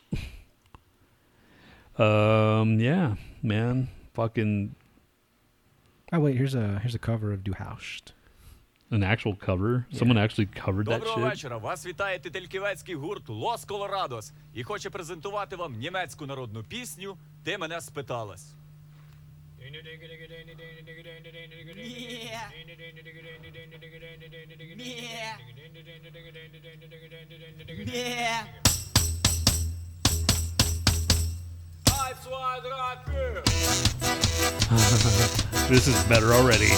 Um, 1.98 2.80
yeah, 2.80 3.16
man, 3.44 3.88
fucking 4.14 4.76
Oh 6.14 6.20
wait, 6.20 6.36
here's 6.38 6.56
a 6.56 6.80
here's 6.80 6.96
a 6.96 7.00
cover 7.00 7.32
of 7.32 7.44
Do 7.44 7.54
House. 7.54 8.02
an 8.92 9.04
actual 9.04 9.36
cover. 9.36 9.86
Someone 9.94 10.18
actually 10.18 10.48
covered 10.48 10.86
that 10.88 11.00
Доброго 11.00 11.16
shit. 11.18 11.24
вечора. 11.30 11.58
Вас 11.58 11.86
вітає 11.86 12.20
тительківецький 12.20 12.96
гурт 12.96 13.30
Лос 13.30 13.66
Колорадос 13.66 14.34
і 14.54 14.64
хоче 14.64 14.90
презентувати 14.90 15.56
вам 15.56 15.74
німецьку 15.74 16.26
народну 16.26 16.64
пісню 16.64 17.18
Ти 17.44 17.58
мене 17.58 17.82
спиталась. 17.82 18.54
Drei, 19.67 19.83
vier. 27.87 28.47
This 35.69 35.89
is 35.89 36.01
better 36.05 36.33
already. 36.33 36.71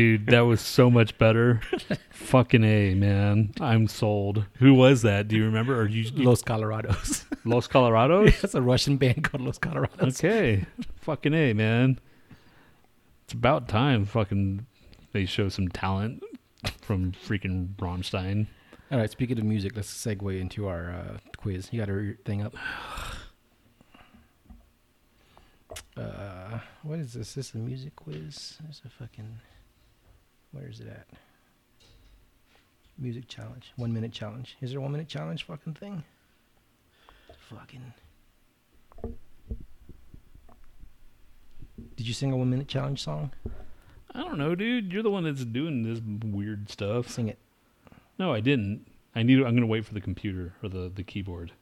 Dude, 0.00 0.28
that 0.28 0.46
was 0.46 0.62
so 0.62 0.90
much 0.90 1.18
better. 1.18 1.60
Fucking 2.10 2.64
A, 2.64 2.94
man. 2.94 3.52
I'm 3.60 3.86
sold. 3.86 4.46
Who 4.54 4.72
was 4.72 5.02
that? 5.02 5.28
Do 5.28 5.36
you 5.36 5.44
remember? 5.44 5.78
Or 5.78 5.86
you, 5.86 6.04
you 6.04 6.24
Los 6.24 6.40
Colorados. 6.40 7.26
Los 7.44 7.68
Colorados? 7.68 8.40
That's 8.40 8.54
a 8.54 8.62
Russian 8.62 8.96
band 8.96 9.24
called 9.24 9.42
Los 9.42 9.58
Colorados. 9.58 10.18
Okay. 10.24 10.64
Fucking 11.02 11.34
A, 11.34 11.52
man. 11.52 12.00
It's 13.24 13.34
about 13.34 13.68
time 13.68 14.06
fucking 14.06 14.64
they 15.12 15.26
show 15.26 15.50
some 15.50 15.68
talent 15.68 16.22
from 16.80 17.12
freaking 17.12 17.74
Rammstein. 17.76 18.46
All 18.90 19.00
right. 19.00 19.10
Speaking 19.10 19.38
of 19.38 19.44
music, 19.44 19.72
let's 19.76 19.92
segue 19.92 20.40
into 20.40 20.66
our 20.66 20.92
uh, 20.92 21.18
quiz. 21.36 21.68
You 21.72 21.80
got 21.80 21.88
your 21.88 22.14
thing 22.24 22.40
up. 22.40 22.54
Uh, 25.96 26.58
what 26.82 26.98
is 26.98 27.12
this? 27.12 27.34
This 27.34 27.50
is 27.50 27.54
a 27.54 27.58
music 27.58 27.94
quiz. 27.94 28.56
There's 28.62 28.80
a 28.84 28.88
fucking. 28.88 29.38
Where 30.52 30.68
is 30.68 30.80
it 30.80 30.88
at? 30.88 31.06
Music 32.98 33.28
challenge. 33.28 33.72
One 33.76 33.92
minute 33.92 34.12
challenge. 34.12 34.56
Is 34.60 34.70
there 34.70 34.78
a 34.78 34.82
one 34.82 34.92
minute 34.92 35.08
challenge 35.08 35.44
fucking 35.44 35.74
thing? 35.74 36.04
Fucking. 37.48 37.92
Did 41.96 42.06
you 42.06 42.14
sing 42.14 42.32
a 42.32 42.36
one 42.36 42.50
minute 42.50 42.68
challenge 42.68 43.02
song? 43.02 43.32
I 44.14 44.22
don't 44.22 44.38
know, 44.38 44.54
dude. 44.54 44.92
You're 44.92 45.02
the 45.02 45.10
one 45.10 45.24
that's 45.24 45.44
doing 45.44 45.82
this 45.82 46.00
weird 46.24 46.68
stuff. 46.68 47.08
Sing 47.08 47.28
it. 47.28 47.38
No, 48.18 48.34
I 48.34 48.40
didn't. 48.40 48.86
I 49.14 49.22
need. 49.22 49.38
I'm 49.38 49.54
gonna 49.54 49.66
wait 49.66 49.84
for 49.84 49.94
the 49.94 50.00
computer 50.00 50.54
or 50.62 50.68
the 50.68 50.90
the 50.94 51.02
keyboard. 51.02 51.52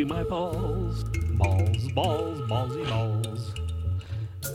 Into 0.00 0.14
my 0.14 0.22
balls, 0.22 1.04
balls, 1.36 1.88
balls, 1.92 2.40
ballsy 2.42 2.88
balls. 2.88 3.54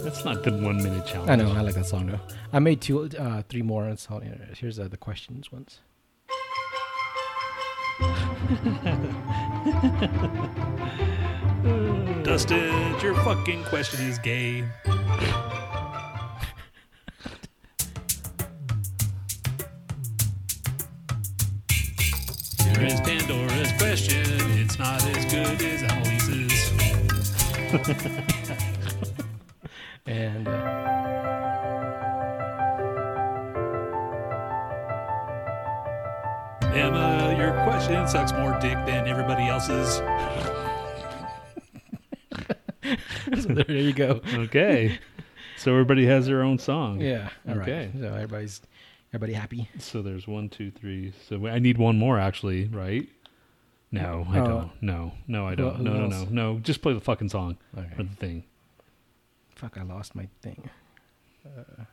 That's 0.04 0.26
not 0.26 0.44
the 0.44 0.52
one 0.52 0.78
minute 0.78 1.06
challenge. 1.06 1.30
I 1.30 1.36
know. 1.36 1.52
I 1.52 1.62
like 1.62 1.76
that 1.76 1.86
song 1.86 2.08
though. 2.08 2.20
I 2.52 2.60
made 2.60 2.82
two, 2.82 3.10
uh, 3.20 3.44
three 3.50 3.62
more. 3.62 3.94
All- 4.10 4.22
Here's 4.56 4.80
uh, 4.80 4.88
the 4.88 4.98
questions 4.98 5.52
ones. 5.52 5.80
Dustin, 12.24 13.00
your 13.02 13.14
fucking 13.16 13.64
question 13.66 14.06
is 14.08 14.18
gay. 14.20 14.64
And 30.08 30.48
uh, 30.48 30.52
Emma, 36.62 37.34
your 37.36 37.54
question 37.64 38.08
sucks 38.08 38.32
more 38.34 38.52
dick 38.60 38.78
than 38.86 39.08
everybody 39.08 39.48
else's. 39.48 39.96
so 43.42 43.54
there 43.54 43.72
you 43.72 43.94
go. 43.94 44.22
Okay. 44.32 45.00
so 45.58 45.72
everybody 45.72 46.06
has 46.06 46.28
their 46.28 46.44
own 46.44 46.60
song. 46.60 47.02
Yeah. 47.02 47.30
All 47.50 47.56
right. 47.56 47.68
Okay. 47.68 47.90
So 48.00 48.14
everybody's 48.14 48.62
Everybody 49.16 49.32
happy? 49.32 49.70
So 49.80 50.02
there's 50.02 50.28
one, 50.28 50.50
two, 50.50 50.72
three. 50.72 51.14
So 51.30 51.48
I 51.48 51.60
need 51.60 51.78
one 51.78 51.98
more 51.98 52.20
actually, 52.20 52.68
right? 52.68 53.08
No, 53.96 54.26
I 54.30 54.40
Oh. 54.40 54.46
don't. 54.48 54.72
No, 54.82 55.12
no, 55.28 55.48
I 55.48 55.56
don't. 55.56 55.76
who 55.78 55.84
no, 55.84 55.94
no, 55.94 56.04
else? 56.18 56.30
no, 56.30 56.54
no. 56.54 56.60
Just 56.60 56.82
play 56.82 56.94
the 56.94 57.00
fucking 57.02 57.30
song 57.30 57.58
Okay. 57.78 57.94
or 57.98 58.04
the 58.04 58.16
thing. 58.16 58.44
Fuck, 59.56 59.78
I 59.78 59.84
lost 59.84 60.16
my 60.16 60.28
thing. 60.42 60.70
Uh, 61.46 61.86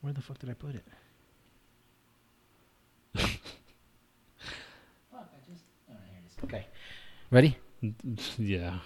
where 0.00 0.12
the 0.12 0.20
fuck 0.20 0.38
did 0.38 0.50
I 0.50 0.54
put 0.54 0.74
it? 0.74 0.84
Okay. 6.44 6.66
Ready? 7.30 7.56
Yeah. 8.38 8.78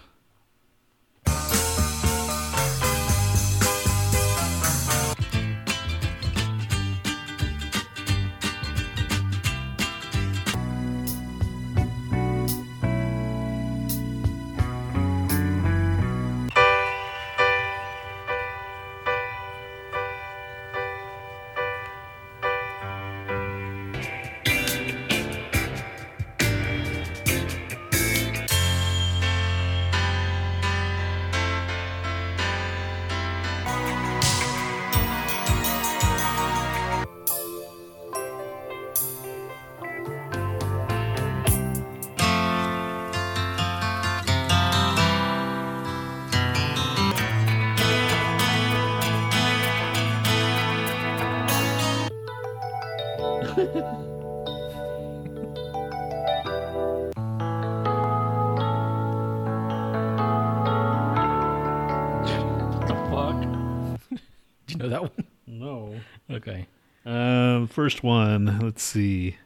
First 67.81 68.03
one. 68.03 68.59
Let's 68.61 68.83
see. 68.83 69.37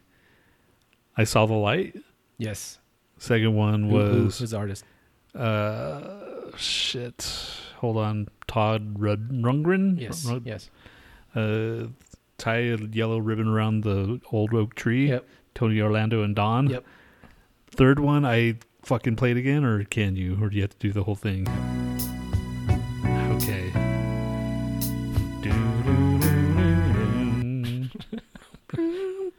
I 1.16 1.24
saw 1.24 1.46
the 1.46 1.54
light. 1.54 1.96
Yes. 2.38 2.80
Second 3.18 3.56
one 3.56 3.84
Who- 3.90 3.98
who- 3.98 4.24
was 4.26 4.40
who's 4.40 4.50
the 4.52 4.58
artist? 4.58 4.84
uh 5.34 6.52
shit. 6.58 7.26
Hold 7.78 7.96
on. 7.96 8.28
Todd 8.46 9.00
Rud- 9.00 9.30
Rundgren. 9.42 9.98
Yes. 10.02 10.26
Rud- 10.26 10.46
Yes. 10.46 10.70
Uh, 11.34 11.88
tie 12.38 12.58
a 12.58 12.78
yellow 12.78 13.20
ribbon 13.20 13.48
around 13.48 13.84
the 13.86 14.20
old 14.34 14.54
oak 14.54 14.76
tree. 14.76 15.08
Yep. 15.08 15.26
Tony 15.54 15.80
Orlando 15.80 16.22
and 16.22 16.36
Dawn. 16.36 16.70
Yep. 16.70 16.84
Third 17.72 18.00
one, 18.02 18.26
I 18.26 18.56
fucking 18.84 19.16
played 19.16 19.38
again, 19.38 19.64
or 19.64 19.86
can 19.86 20.18
you, 20.18 20.38
or 20.44 20.50
do 20.50 20.58
you 20.58 20.62
have 20.62 20.72
to 20.78 20.88
do 20.88 20.92
the 20.92 21.04
whole 21.04 21.16
thing? 21.16 21.46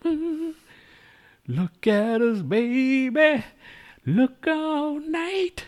Look 1.48 1.86
at 1.86 2.22
us, 2.22 2.42
baby. 2.42 3.44
Look 4.04 4.46
all 4.46 5.00
night. 5.00 5.64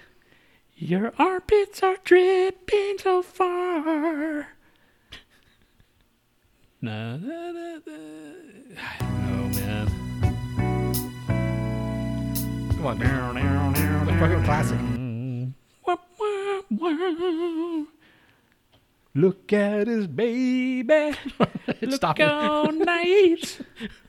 Your 0.77 1.13
armpits 1.19 1.83
are 1.83 1.97
dripping 2.05 2.99
so 2.99 3.23
far. 3.23 4.49
Na, 6.81 7.17
na, 7.17 7.51
na. 7.53 7.81
I 8.79 8.99
don't 9.01 9.27
know, 9.27 9.49
man. 9.59 9.87
Come 12.77 12.87
on. 12.87 12.99
The 14.07 14.13
fucking 14.21 14.45
classic. 14.45 14.79
Look 19.15 19.53
at 19.53 19.89
us, 19.89 20.07
baby. 20.07 20.85
Look 21.81 21.93
Stop 21.93 22.21
all 22.21 22.71
night. 22.71 23.61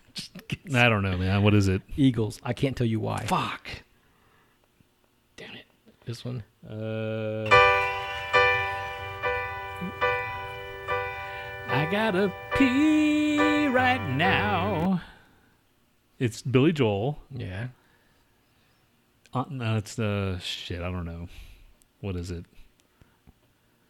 I 0.74 0.89
don't 0.89 1.04
know, 1.04 1.18
man. 1.18 1.43
What 1.43 1.54
is 1.54 1.68
it? 1.68 1.82
Eagles. 1.95 2.39
I 2.43 2.54
can't 2.54 2.76
tell 2.76 2.88
you 2.88 3.00
why. 3.00 3.26
Fuck. 3.26 3.68
Damn 5.38 5.56
it. 5.56 5.66
This 6.06 6.26
one. 6.26 6.43
Uh, 6.68 7.47
I 11.68 11.88
gotta 11.91 12.34
pee 12.58 13.68
right 13.68 14.02
now. 14.16 15.02
It's 16.18 16.41
Billy 16.41 16.74
Joel. 16.74 17.20
Yeah. 17.32 17.68
Uh, 19.34 19.45
no, 19.50 19.78
it's 19.78 19.95
the 19.95 20.39
shit. 20.41 20.82
I 20.82 20.91
don't 20.91 21.06
know. 21.06 21.28
What 22.02 22.16
is 22.16 22.32
it? 22.32 22.45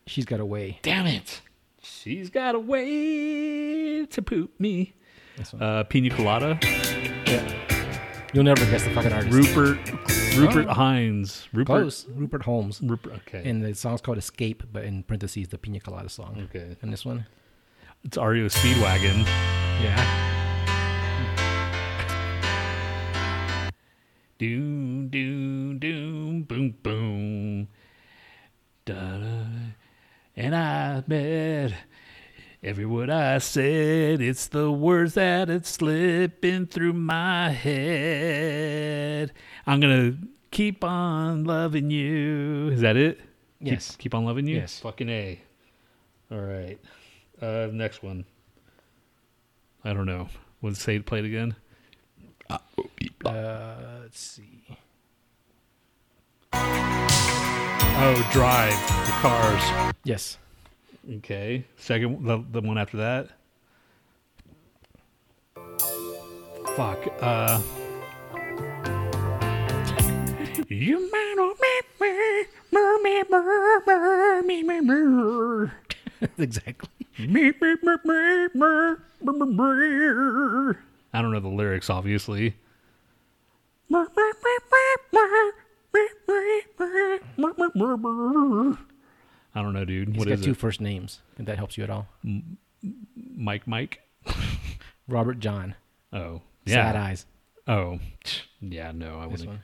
She's 0.06 0.26
got 0.26 0.40
a 0.40 0.46
way. 0.46 0.80
Damn 0.82 1.06
it! 1.06 1.42
She's 1.82 2.30
got 2.30 2.56
a 2.56 2.60
way 2.60 4.06
to 4.06 4.22
poop 4.22 4.60
me. 4.60 4.94
Uh, 5.60 5.84
Pina 5.86 6.10
Colada. 6.10 6.58
yeah. 6.62 7.56
You'll 8.34 8.44
never 8.44 8.64
guess 8.66 8.84
the 8.84 8.92
fucking 8.92 9.12
artist. 9.12 9.34
Rupert. 9.34 9.80
Rupert 10.38 10.68
Oh. 10.70 10.74
Hines. 10.74 11.48
Rupert. 11.52 11.66
Close. 11.82 12.06
Rupert 12.10 12.44
Holmes. 12.44 12.80
Rupert. 12.82 13.14
Okay. 13.28 13.42
And 13.50 13.64
the 13.64 13.74
song's 13.74 14.02
called 14.02 14.18
Escape, 14.20 14.64
but 14.72 14.84
in 14.84 15.02
parentheses, 15.04 15.48
the 15.48 15.58
Pina 15.58 15.80
Colada 15.80 16.10
song. 16.10 16.48
okay. 16.50 16.76
And 16.84 16.94
this 16.94 17.04
one? 17.06 17.26
It's 18.04 18.18
REO 18.18 18.46
Speedwagon. 18.48 19.26
Yeah. 19.82 20.26
Doom, 24.38 25.10
doom, 25.10 25.80
doom, 25.80 26.44
boom, 26.44 26.76
boom. 26.82 27.68
Da, 28.86 28.94
da. 29.18 29.44
And 30.38 30.56
I 30.56 31.02
bet 31.02 31.74
every 32.64 32.86
word 32.86 33.10
I 33.10 33.38
said, 33.40 34.22
it's 34.22 34.48
the 34.48 34.72
words 34.72 35.14
that 35.16 35.50
it's 35.50 35.70
slipping 35.70 36.66
through 36.68 36.94
my 36.94 37.50
head. 37.52 39.32
I'm 39.66 39.82
to 39.82 40.18
keep 40.52 40.84
on 40.84 41.44
loving 41.46 41.90
you. 41.90 42.70
Is 42.70 42.82
that 42.82 42.98
it? 42.98 43.18
Keep- 43.20 43.28
Yes. 43.62 43.96
Keep, 43.98 44.16
on 44.16 44.24
loving 44.24 44.48
you? 44.48 44.56
Yes. 44.56 44.80
Fucking 44.80 45.10
A. 45.10 45.42
All 46.32 46.40
right. 46.40 46.80
Uh, 47.42 47.68
next 47.74 48.02
one. 48.02 48.24
I 49.84 49.92
don't 49.94 50.06
know. 50.06 50.30
Would 50.62 50.78
say 50.78 51.00
play 51.00 51.20
it 51.20 51.26
again? 51.26 51.56
Uh, 52.50 52.58
let's 54.02 54.20
see. 54.20 54.66
Oh, 56.54 58.30
drive 58.32 58.72
the 59.06 59.12
cars. 59.22 59.94
Yes. 60.06 60.38
Okay. 61.18 61.66
Second, 61.78 62.26
the, 62.26 62.44
the 62.52 62.62
one 62.62 62.78
after 62.78 62.98
that. 62.98 63.30
Fuck. 66.76 67.08
Uh. 67.22 67.62
you 70.70 71.12
might 71.12 71.36
remember, 72.72 74.42
remember, 74.42 75.74
exactly. 76.38 76.90
I 81.14 81.22
don't 81.22 81.32
know 81.32 81.40
the 81.40 81.48
lyrics, 81.50 81.90
obviously. 81.90 82.56
I 89.60 89.62
don't 89.62 89.74
know, 89.74 89.84
dude. 89.84 90.08
He's 90.10 90.18
What 90.20 90.30
got 90.30 90.42
two 90.42 90.52
it? 90.52 90.58
first 90.58 90.80
names, 90.80 91.20
if 91.38 91.46
that 91.46 91.58
helps 91.58 91.78
you 91.78 91.84
at 91.84 91.90
all. 91.90 92.08
Mike, 93.36 93.68
Mike. 93.68 94.00
Robert 95.10 95.42
John. 95.42 95.76
Oh, 96.14 96.42
yeah. 96.66 96.76
Sad 96.76 96.96
eyes. 96.96 97.26
Oh, 97.68 98.00
yeah. 98.62 98.94
No, 98.94 99.20
I 99.20 99.28
This 99.28 99.42
wouldn't. 99.42 99.50
one. 99.50 99.60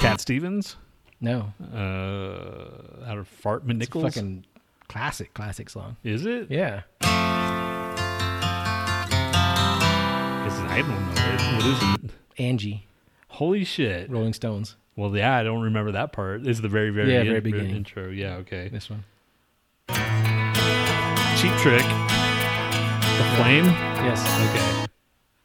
Cat 0.00 0.20
Stevens. 0.20 0.76
No. 1.20 1.52
Uh, 1.72 3.06
out 3.10 3.16
of 3.18 3.28
Fartman 3.42 3.62
It's 3.62 3.70
a 3.70 3.98
Nichols. 3.98 4.04
fucking 4.14 4.44
classic, 4.88 5.32
classic 5.34 5.70
song. 5.70 5.96
Is 6.04 6.26
it? 6.26 6.50
Yeah. 6.50 6.82
I 10.68 10.82
don't 10.82 10.90
know. 11.14 11.56
What 11.56 11.64
is 11.66 12.04
it? 12.04 12.10
Angie, 12.38 12.86
Holy 13.36 13.64
shit! 13.64 14.08
Rolling 14.10 14.32
Stones. 14.32 14.76
Well, 14.96 15.14
yeah, 15.14 15.36
I 15.36 15.42
don't 15.42 15.62
remember 15.62 15.92
that 15.92 16.12
part. 16.12 16.46
Is 16.46 16.62
the 16.62 16.68
very, 16.70 16.88
very, 16.88 17.12
Yeah, 17.12 17.20
in- 17.20 17.26
very 17.26 17.40
beginning. 17.40 17.76
intro. 17.76 18.08
Yeah, 18.08 18.36
okay. 18.36 18.68
This 18.68 18.88
one. 18.88 19.04
Cheap 19.90 21.52
trick. 21.60 21.82
The 21.84 23.26
flame. 23.36 23.66
Yes. 24.06 24.22
Okay. 24.48 24.86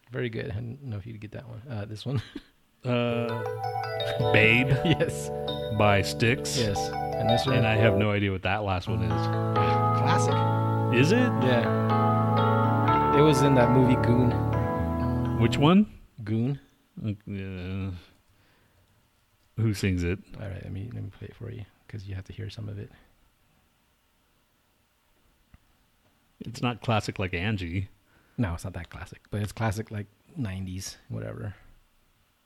Very 0.10 0.30
good. 0.30 0.52
I 0.52 0.56
don't 0.56 0.82
know 0.84 0.96
if 0.98 1.06
you'd 1.06 1.20
get 1.20 1.32
that 1.34 1.48
one. 1.50 1.62
Uh, 1.70 1.84
this 1.86 2.06
one. 2.06 2.22
Uh, 2.86 3.28
Babe 4.32 4.68
yes. 4.86 5.30
by 5.78 6.02
Styx. 6.02 6.58
Yes. 6.58 6.80
And 6.90 7.30
this 7.30 7.46
one. 7.46 7.58
And 7.58 7.68
I 7.68 7.76
have 7.76 7.98
no 7.98 8.12
idea 8.12 8.32
what 8.32 8.44
that 8.44 8.64
last 8.64 8.88
one 8.88 9.04
is. 9.04 9.28
Classic. 10.00 10.98
Is 10.98 11.12
it? 11.12 11.18
Yeah. 11.44 13.18
It 13.18 13.22
was 13.22 13.42
in 13.42 13.54
that 13.56 13.72
movie 13.72 13.96
Goon. 14.02 14.32
Which 15.40 15.58
one? 15.58 15.88
Goon. 16.24 16.60
Uh, 17.00 17.92
who 19.58 19.74
sings 19.74 20.04
it? 20.04 20.20
All 20.40 20.48
right. 20.48 20.64
Let 20.64 20.72
me 20.72 20.90
let 20.94 21.04
me 21.04 21.10
play 21.18 21.28
it 21.30 21.36
for 21.36 21.52
you 21.52 21.66
because 21.86 22.08
you 22.08 22.16
have 22.16 22.26
to 22.26 22.34
hear 22.34 22.50
some 22.50 22.70
of 22.70 22.78
it. 22.78 22.92
It's 26.40 26.62
not 26.62 26.82
classic 26.82 27.20
like 27.20 27.34
Angie. 27.34 27.90
No, 28.38 28.54
it's 28.54 28.64
not 28.64 28.74
that 28.74 28.90
classic, 28.90 29.22
but 29.30 29.42
it's 29.42 29.52
classic 29.52 29.92
like 29.92 30.08
'90s, 30.40 30.98
whatever. 31.10 31.56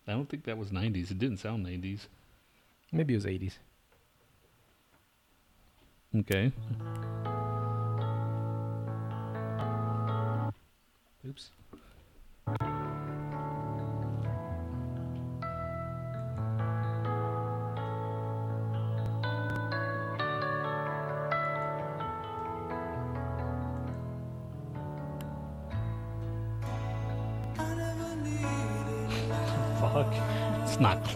I 0.08 0.12
don't 0.12 0.30
think 0.30 0.43
that 0.43 0.58
was 0.58 0.70
90s. 0.70 1.10
It 1.10 1.18
didn't 1.18 1.38
sound 1.38 1.66
90s. 1.66 2.02
Maybe 2.91 3.14
it 3.14 3.18
was 3.18 3.26
'80s. 3.26 3.58
Okay. 6.16 6.52
Oops. 11.28 11.50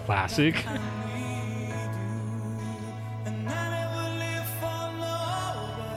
Classic. 0.09 0.65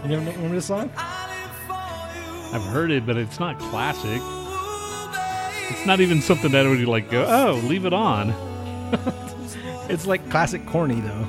You 0.02 0.08
never 0.08 0.32
remember 0.32 0.56
this 0.56 0.66
song? 0.66 0.90
I've 0.96 2.64
heard 2.72 2.90
it, 2.90 3.06
but 3.06 3.16
it's 3.16 3.38
not 3.38 3.56
classic. 3.60 4.20
It's 5.70 5.86
not 5.86 6.00
even 6.00 6.20
something 6.20 6.50
that 6.50 6.66
would 6.66 6.84
like 6.88 7.08
go, 7.08 7.24
oh, 7.24 7.64
leave 7.68 7.84
it 7.86 7.92
on. 7.92 8.34
It's 9.88 10.06
like 10.06 10.28
classic 10.28 10.66
corny 10.66 11.00
though. 11.00 11.26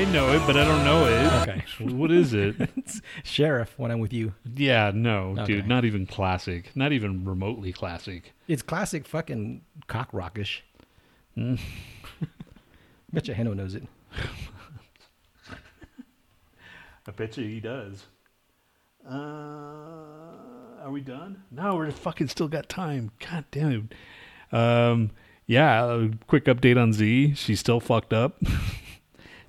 I 0.00 0.04
know 0.06 0.32
it, 0.32 0.40
but 0.46 0.56
I 0.56 0.64
don't 0.64 0.82
know 0.82 1.04
it. 1.04 1.46
Okay. 1.46 1.62
What 1.94 2.10
is 2.10 2.32
it? 2.32 2.56
It's 2.78 3.02
Sheriff 3.22 3.74
when 3.76 3.90
I'm 3.90 4.00
with 4.00 4.14
you. 4.14 4.32
yeah, 4.56 4.92
no, 4.94 5.32
Okay. 5.32 5.44
dude, 5.44 5.68
not 5.68 5.84
even 5.84 6.06
classic. 6.06 6.74
Not 6.74 6.92
even 6.94 7.22
remotely 7.26 7.70
classic. 7.70 8.32
It's 8.48 8.62
classic 8.62 9.06
fucking 9.06 9.60
cock 9.88 10.08
rockish. 10.14 10.64
Mm. 11.36 11.60
Bet 13.12 13.28
you 13.28 13.34
Heno 13.34 13.52
knows 13.52 13.74
it. 13.74 13.82
I 17.06 17.10
bet 17.14 17.36
you 17.36 17.44
he 17.46 17.60
does. 17.60 18.04
Uh, 19.06 19.12
are 20.82 20.90
we 20.90 21.02
done? 21.02 21.42
No, 21.50 21.76
we're 21.76 21.90
fucking 21.90 22.28
still 22.28 22.48
got 22.48 22.70
time. 22.70 23.10
God 23.30 23.44
damn 23.50 23.90
it. 24.50 24.56
Um, 24.56 25.10
yeah, 25.46 25.84
a 25.84 26.08
quick 26.26 26.46
update 26.46 26.80
on 26.80 26.94
Z. 26.94 27.34
She's 27.34 27.60
still 27.60 27.80
fucked 27.80 28.14
up. 28.14 28.38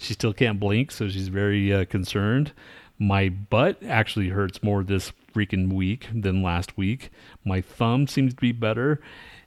She 0.01 0.13
still 0.13 0.33
can't 0.33 0.59
blink, 0.59 0.91
so 0.91 1.07
she's 1.07 1.27
very 1.27 1.71
uh, 1.73 1.85
concerned. 1.85 2.53
My 2.97 3.29
butt 3.29 3.81
actually 3.83 4.29
hurts 4.29 4.61
more 4.61 4.83
this 4.83 5.11
freaking 5.33 5.73
week 5.73 6.07
than 6.13 6.43
last 6.43 6.77
week. 6.77 7.09
My 7.43 7.61
thumb 7.61 8.07
seems 8.07 8.33
to 8.33 8.41
be 8.41 8.51
better. 8.51 8.99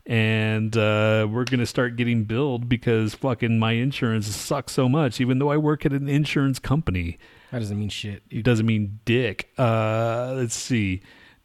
And 0.07 0.77
uh, 0.77 1.27
we're 1.31 1.45
going 1.45 1.61
to 1.61 1.67
start 1.67 1.97
getting 1.97 2.25
billed 2.25 2.69
because 2.69 3.15
fucking 3.15 3.59
my 3.59 3.73
insurance 3.73 4.27
sucks 4.27 4.73
so 4.73 4.89
much, 4.89 5.21
even 5.21 5.39
though 5.39 5.51
I 5.51 5.57
work 5.57 5.87
at 5.87 5.93
an 5.93 6.09
insurance 6.09 6.59
company. 6.59 7.19
That 7.51 7.61
doesn't 7.61 7.79
mean 7.79 7.89
shit. 7.89 8.23
It 8.31 8.43
doesn't 8.43 8.67
mean 8.67 9.01
dick. 9.05 9.51
Uh, 9.57 10.35
let's 10.37 10.55
see. 10.55 11.01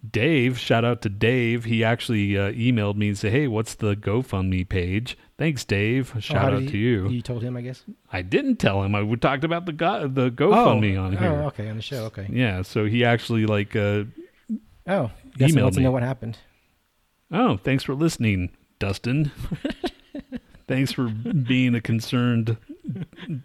Dave, 0.07 0.57
shout 0.57 0.85
out 0.85 1.01
to 1.01 1.09
Dave. 1.09 1.65
He 1.65 1.83
actually 1.83 2.37
uh, 2.37 2.51
emailed 2.51 2.95
me 2.95 3.09
and 3.09 3.17
said, 3.17 3.31
"Hey, 3.33 3.47
what's 3.47 3.75
the 3.75 3.95
GoFundMe 3.95 4.67
page?" 4.67 5.17
Thanks, 5.37 5.65
Dave. 5.65 6.13
Oh, 6.15 6.19
Shout 6.19 6.41
how 6.41 6.47
out 6.57 6.59
did 6.59 6.69
to 6.69 6.77
you. 6.77 7.09
You 7.09 7.21
told 7.21 7.43
him, 7.43 7.57
I 7.57 7.61
guess. 7.61 7.83
I 8.11 8.21
didn't 8.21 8.57
tell 8.57 8.83
him. 8.83 8.95
I 8.95 9.03
we 9.03 9.17
talked 9.17 9.43
about 9.43 9.65
the 9.65 9.73
go- 9.73 10.07
the 10.07 10.31
GoFundMe 10.31 10.97
oh, 10.97 11.03
on 11.03 11.17
here. 11.17 11.29
Oh, 11.29 11.47
okay, 11.47 11.69
on 11.69 11.75
the 11.75 11.81
show. 11.81 12.05
Okay. 12.05 12.27
Yeah, 12.31 12.61
so 12.61 12.85
he 12.85 13.03
actually 13.03 13.45
like, 13.45 13.75
uh, 13.75 14.03
Oh, 14.87 15.11
guess 15.37 15.51
he 15.51 15.57
Emailed 15.57 15.75
me. 15.75 15.83
know 15.83 15.91
what 15.91 16.03
happened. 16.03 16.37
oh, 17.31 17.57
thanks 17.57 17.83
for 17.83 17.93
listening, 17.93 18.49
Dustin. 18.79 19.31
thanks 20.67 20.91
for 20.91 21.09
being 21.09 21.75
a 21.75 21.81
concerned, 21.81 22.57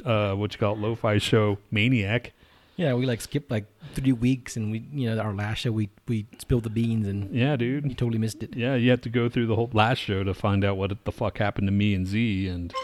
uh, 0.04 0.34
what 0.34 0.52
you 0.54 0.58
call 0.58 0.74
it, 0.74 0.78
lo-fi 0.78 1.18
show 1.18 1.58
maniac. 1.70 2.32
Yeah, 2.76 2.94
we 2.94 3.06
like 3.06 3.20
skipped 3.20 3.50
like 3.52 3.66
three 3.94 4.12
weeks, 4.12 4.56
and 4.56 4.72
we, 4.72 4.84
you 4.92 5.14
know, 5.14 5.22
our 5.22 5.32
last 5.32 5.58
show 5.58 5.70
we 5.70 5.90
we 6.08 6.26
spilled 6.38 6.64
the 6.64 6.70
beans, 6.70 7.06
and 7.06 7.32
Yeah, 7.34 7.54
dude. 7.56 7.84
you 7.84 7.94
totally 7.94 8.18
missed 8.18 8.42
it. 8.42 8.56
Yeah, 8.56 8.74
you 8.74 8.90
have 8.90 9.00
to 9.02 9.08
go 9.08 9.28
through 9.28 9.46
the 9.46 9.54
whole 9.54 9.70
last 9.72 9.98
show 9.98 10.24
to 10.24 10.34
find 10.34 10.64
out 10.64 10.76
what 10.76 11.04
the 11.04 11.12
fuck 11.12 11.38
happened 11.38 11.68
to 11.68 11.72
me 11.72 11.94
and 11.94 12.06
Z 12.06 12.48
and 12.48 12.74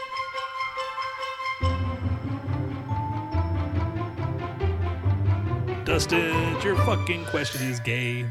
Dustin, 5.83 6.61
your 6.61 6.75
fucking 6.77 7.25
question 7.25 7.67
is 7.67 7.79
gay. 7.79 8.25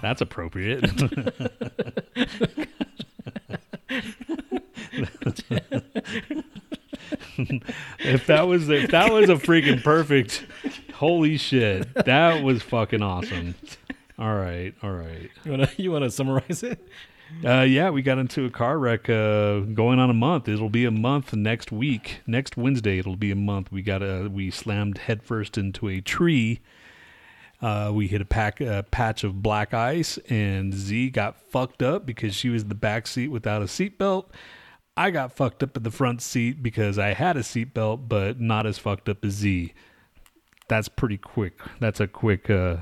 That's 0.00 0.20
appropriate. 0.20 0.84
if 7.98 8.26
that 8.26 8.46
was 8.46 8.68
if 8.68 8.90
that 8.90 9.12
was 9.12 9.28
a 9.28 9.34
freaking 9.34 9.82
perfect 9.82 10.44
holy 10.94 11.36
shit. 11.36 11.92
That 12.04 12.42
was 12.42 12.62
fucking 12.62 13.02
awesome. 13.02 13.54
All 14.18 14.34
right, 14.34 14.74
all 14.82 14.92
right. 14.92 15.30
You 15.44 15.50
wanna 15.50 15.70
you 15.76 15.92
wanna 15.92 16.10
summarize 16.10 16.62
it? 16.62 16.78
Uh, 17.44 17.62
yeah, 17.62 17.90
we 17.90 18.00
got 18.00 18.18
into 18.18 18.44
a 18.44 18.50
car 18.50 18.78
wreck 18.78 19.08
uh, 19.08 19.60
going 19.60 19.98
on 19.98 20.08
a 20.08 20.14
month. 20.14 20.48
It'll 20.48 20.70
be 20.70 20.84
a 20.84 20.90
month 20.90 21.34
next 21.34 21.72
week. 21.72 22.20
Next 22.26 22.56
Wednesday, 22.56 22.98
it'll 22.98 23.16
be 23.16 23.30
a 23.30 23.36
month. 23.36 23.72
We 23.72 23.82
got 23.82 24.02
a 24.02 24.28
we 24.32 24.50
slammed 24.50 24.98
headfirst 24.98 25.58
into 25.58 25.88
a 25.88 26.00
tree. 26.00 26.60
Uh, 27.60 27.90
we 27.94 28.06
hit 28.06 28.20
a 28.20 28.24
pack 28.24 28.60
a 28.60 28.84
patch 28.90 29.24
of 29.24 29.42
black 29.42 29.74
ice, 29.74 30.18
and 30.28 30.72
Z 30.74 31.10
got 31.10 31.40
fucked 31.50 31.82
up 31.82 32.06
because 32.06 32.34
she 32.34 32.50
was 32.50 32.62
in 32.62 32.68
the 32.68 32.74
back 32.74 33.06
seat 33.06 33.28
without 33.28 33.62
a 33.62 33.66
seatbelt. 33.66 34.26
I 34.96 35.10
got 35.10 35.32
fucked 35.32 35.62
up 35.62 35.76
in 35.76 35.82
the 35.82 35.90
front 35.90 36.22
seat 36.22 36.62
because 36.62 36.98
I 36.98 37.14
had 37.14 37.36
a 37.36 37.40
seatbelt, 37.40 38.08
but 38.08 38.40
not 38.40 38.66
as 38.66 38.78
fucked 38.78 39.08
up 39.08 39.24
as 39.24 39.32
Z. 39.32 39.72
That's 40.68 40.88
pretty 40.88 41.18
quick. 41.18 41.58
That's 41.80 42.00
a 42.00 42.06
quick, 42.06 42.48
uh, 42.48 42.76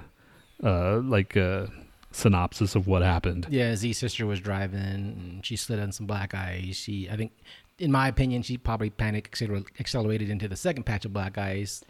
uh, 0.63 0.99
like, 0.99 1.37
uh, 1.37 1.67
synopsis 2.11 2.75
of 2.75 2.87
what 2.87 3.03
happened. 3.03 3.47
Yeah, 3.51 3.75
Z's 3.75 3.99
sister 3.99 4.27
was 4.27 4.41
driving, 4.41 4.79
and 4.81 5.47
she 5.47 5.57
slid 5.57 5.81
on 5.81 5.91
some 5.93 6.07
black 6.07 6.35
ice. 6.35 6.77
She, 6.77 7.09
I 7.11 7.17
think, 7.17 7.33
in 7.79 7.91
my 7.91 8.09
opinion, 8.09 8.43
she 8.43 8.59
probably 8.59 8.91
panicked, 8.91 9.35
acceler- 9.35 9.67
accelerated 9.81 10.29
into 10.31 10.49
the 10.49 10.57
second 10.57 10.85
patch 10.85 11.05
of 11.07 11.13
black 11.13 11.39
ice, 11.39 11.83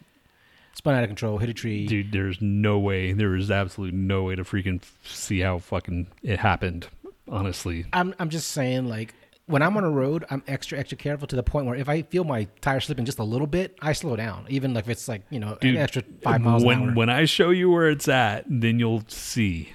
spun 0.75 0.95
out 0.95 1.03
of 1.03 1.09
control, 1.09 1.39
hit 1.39 1.49
a 1.49 1.55
tree. 1.55 1.87
Dude, 1.87 2.13
there's 2.13 2.41
no 2.41 2.79
way. 2.79 3.13
There 3.13 3.35
is 3.35 3.51
absolutely 3.51 3.99
no 3.99 4.23
way 4.23 4.37
to 4.37 4.45
freaking 4.45 4.81
see 5.05 5.41
how 5.41 5.59
fucking 5.59 6.07
it 6.23 6.39
happened. 6.39 6.87
Honestly, 7.29 7.87
I'm 7.93 8.15
I'm 8.19 8.31
just 8.31 8.49
saying, 8.51 8.87
like 8.89 9.15
when 9.47 9.61
I'm 9.63 9.77
on 9.77 9.85
a 9.85 9.91
road, 9.91 10.25
I'm 10.31 10.43
extra 10.47 10.79
extra 10.79 10.97
careful 10.97 11.27
to 11.29 11.37
the 11.37 11.43
point 11.43 11.67
where 11.67 11.75
if 11.75 11.89
I 11.89 12.03
feel 12.03 12.25
my 12.25 12.47
tire 12.61 12.81
slipping 12.81 13.05
just 13.05 13.19
a 13.19 13.25
little 13.25 13.47
bit, 13.47 13.77
I 13.83 13.93
slow 13.93 14.17
down, 14.17 14.47
even 14.49 14.73
like 14.75 14.85
if 14.85 14.91
it's 14.91 15.09
like 15.09 15.23
you 15.31 15.41
know 15.41 15.59
dude, 15.61 15.75
an 15.77 15.83
extra 15.83 16.03
five 16.23 16.41
miles 16.41 16.65
when 16.65 16.79
an 16.83 16.89
hour. 16.91 16.95
when 16.95 17.11
I 17.11 17.25
show 17.25 17.51
you 17.51 17.71
where 17.71 17.89
it's 17.91 18.09
at, 18.09 18.45
then 18.49 18.79
you'll 18.79 19.03
see. 19.09 19.73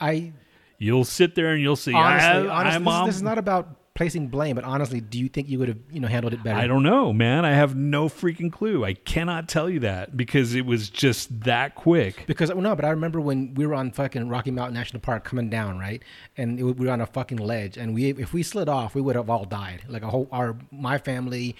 I 0.00 0.32
You'll 0.78 1.04
sit 1.06 1.34
there 1.34 1.52
and 1.54 1.62
you'll 1.62 1.76
see. 1.76 1.94
honestly, 1.94 2.50
I, 2.50 2.60
honestly 2.60 2.76
I'm 2.76 2.84
this, 2.84 2.94
is- 2.94 3.06
this 3.06 3.16
is 3.16 3.22
not 3.22 3.38
about 3.38 3.68
placing 3.96 4.28
blame, 4.28 4.54
but 4.54 4.64
honestly, 4.64 5.00
do 5.00 5.18
you 5.18 5.28
think 5.28 5.48
you 5.48 5.58
would 5.58 5.68
have 5.68 5.78
you 5.90 5.98
know 6.00 6.08
handled 6.08 6.34
it 6.34 6.42
better? 6.44 6.58
I 6.58 6.66
don't 6.66 6.82
know, 6.82 7.12
man. 7.12 7.44
I 7.44 7.52
have 7.52 7.74
no 7.74 8.08
freaking 8.08 8.52
clue. 8.52 8.84
I 8.84 8.94
cannot 8.94 9.48
tell 9.48 9.68
you 9.68 9.80
that 9.80 10.16
because 10.16 10.54
it 10.54 10.64
was 10.64 10.88
just 10.88 11.40
that 11.40 11.74
quick. 11.74 12.24
Because 12.26 12.52
well, 12.52 12.62
no, 12.62 12.76
but 12.76 12.84
I 12.84 12.90
remember 12.90 13.20
when 13.20 13.54
we 13.54 13.66
were 13.66 13.74
on 13.74 13.90
fucking 13.90 14.28
Rocky 14.28 14.50
Mountain 14.50 14.74
National 14.74 15.00
Park 15.00 15.24
coming 15.24 15.50
down, 15.50 15.78
right? 15.78 16.02
And 16.36 16.60
it, 16.60 16.62
we 16.62 16.86
were 16.86 16.92
on 16.92 17.00
a 17.00 17.06
fucking 17.06 17.38
ledge, 17.38 17.76
and 17.76 17.94
we 17.94 18.10
if 18.10 18.32
we 18.32 18.42
slid 18.42 18.68
off, 18.68 18.94
we 18.94 19.00
would 19.00 19.16
have 19.16 19.28
all 19.28 19.44
died. 19.44 19.82
Like 19.88 20.02
a 20.02 20.08
whole 20.08 20.28
our 20.30 20.56
my 20.70 20.98
family, 20.98 21.56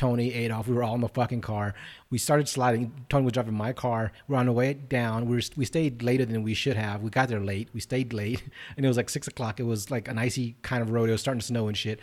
Tony, 0.00 0.32
Adolf. 0.32 0.66
We 0.66 0.74
were 0.74 0.82
all 0.82 0.94
in 0.94 1.02
the 1.02 1.08
fucking 1.10 1.42
car. 1.42 1.74
We 2.08 2.16
started 2.16 2.48
sliding. 2.48 2.90
Tony 3.10 3.24
was 3.24 3.34
driving 3.34 3.52
my 3.52 3.74
car. 3.74 4.12
We're 4.28 4.38
on 4.38 4.46
the 4.46 4.52
way 4.52 4.72
down. 4.72 5.26
We 5.26 5.36
were, 5.36 5.42
we 5.58 5.66
stayed 5.66 6.02
later 6.02 6.24
than 6.24 6.42
we 6.42 6.54
should 6.54 6.78
have. 6.78 7.02
We 7.02 7.10
got 7.10 7.28
there 7.28 7.38
late. 7.38 7.68
We 7.74 7.80
stayed 7.80 8.14
late, 8.14 8.42
and 8.78 8.86
it 8.86 8.88
was 8.88 8.96
like 8.96 9.10
six 9.10 9.28
o'clock. 9.28 9.60
It 9.60 9.64
was 9.64 9.90
like 9.90 10.08
an 10.08 10.16
icy 10.16 10.56
kind 10.62 10.80
of 10.80 10.88
road. 10.90 11.10
It 11.10 11.12
was 11.12 11.20
starting 11.20 11.40
to 11.40 11.46
snow 11.46 11.68
and 11.68 11.76
shit. 11.76 12.00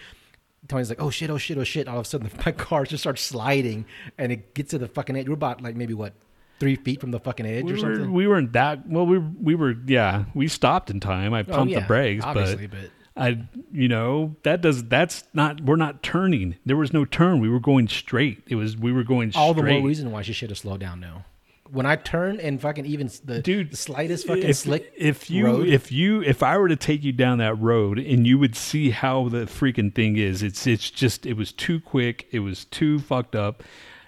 Tony's 0.68 0.90
like, 0.90 1.02
"Oh 1.02 1.10
shit! 1.10 1.32
Oh 1.32 1.40
shit! 1.40 1.58
Oh 1.58 1.64
shit!" 1.64 1.88
All 1.88 1.98
of 2.00 2.06
a 2.06 2.08
sudden, 2.08 2.30
my 2.46 2.52
car 2.52 2.86
just 2.86 3.02
starts 3.02 3.24
sliding, 3.24 3.86
and 4.20 4.32
it 4.32 4.54
gets 4.54 4.70
to 4.72 4.78
the 4.78 4.88
fucking 4.88 5.16
edge. 5.18 5.28
We're 5.28 5.34
about 5.34 5.62
like 5.64 5.76
maybe 5.76 5.96
what 5.96 6.14
three 6.60 6.76
feet 6.76 7.02
from 7.02 7.10
the 7.10 7.20
fucking 7.20 7.48
edge 7.48 7.64
we 7.66 7.72
or 7.72 7.74
were 7.74 7.80
something. 7.80 8.14
we 8.14 8.28
weren't 8.28 8.54
that 8.54 8.88
well. 8.88 9.08
We 9.08 9.18
we 9.18 9.56
were 9.56 9.74
yeah. 9.88 10.26
We 10.36 10.48
stopped 10.50 10.92
in 10.92 11.00
time. 11.00 11.34
I 11.34 11.40
Oh, 11.40 11.46
pumped 11.46 11.72
yeah, 11.74 11.80
the 11.80 11.88
brakes, 11.88 12.24
but, 12.24 12.60
but- 12.70 12.92
I 13.18 13.44
you 13.72 13.88
know 13.88 14.36
that 14.44 14.62
does 14.62 14.84
that's 14.86 15.24
not 15.34 15.62
we're 15.62 15.76
not 15.76 16.04
turning. 16.04 16.56
There 16.66 16.78
was 16.78 16.94
no 16.94 17.06
turn. 17.06 17.40
We 17.40 17.50
were 17.50 17.60
going 17.60 17.88
straight. 17.88 18.44
It 18.48 18.56
was 18.56 18.78
we 18.78 18.92
were 18.92 19.04
going 19.04 19.32
straight. 19.32 19.42
all 19.42 19.54
the 19.54 19.64
more 19.64 19.82
reason 19.82 20.12
why 20.12 20.22
she 20.22 20.34
should 20.34 20.50
have 20.50 20.60
slowed 20.60 20.80
down 20.80 21.00
now. 21.00 21.26
When 21.70 21.86
I 21.86 21.98
turn 21.98 22.40
and 22.40 22.62
fucking 22.62 22.86
even 22.86 23.12
the 23.26 23.42
dude 23.42 23.72
the 23.72 23.78
slightest 23.78 24.26
fucking 24.28 24.44
if, 24.44 24.56
slick 24.56 24.94
if 24.96 25.30
you 25.30 25.46
road, 25.46 25.68
if 25.68 25.92
you 25.92 26.22
if 26.24 26.42
i 26.42 26.58
were 26.58 26.70
to 26.70 26.78
take 26.78 27.04
you 27.04 27.12
down 27.12 27.40
that 27.40 27.56
road 27.56 28.00
and 28.00 28.26
you 28.26 28.40
would 28.40 28.56
see 28.56 28.92
how 28.92 29.28
the 29.28 29.40
freaking 29.40 29.94
thing 29.94 30.16
is 30.16 30.42
it's 30.42 30.66
it's 30.66 30.90
just 30.90 31.26
it 31.26 31.34
was 31.34 31.52
too 31.52 31.82
quick 31.82 32.26
it 32.32 32.40
was 32.40 32.64
too 32.64 33.00
fucked 33.00 33.36
up 33.36 33.64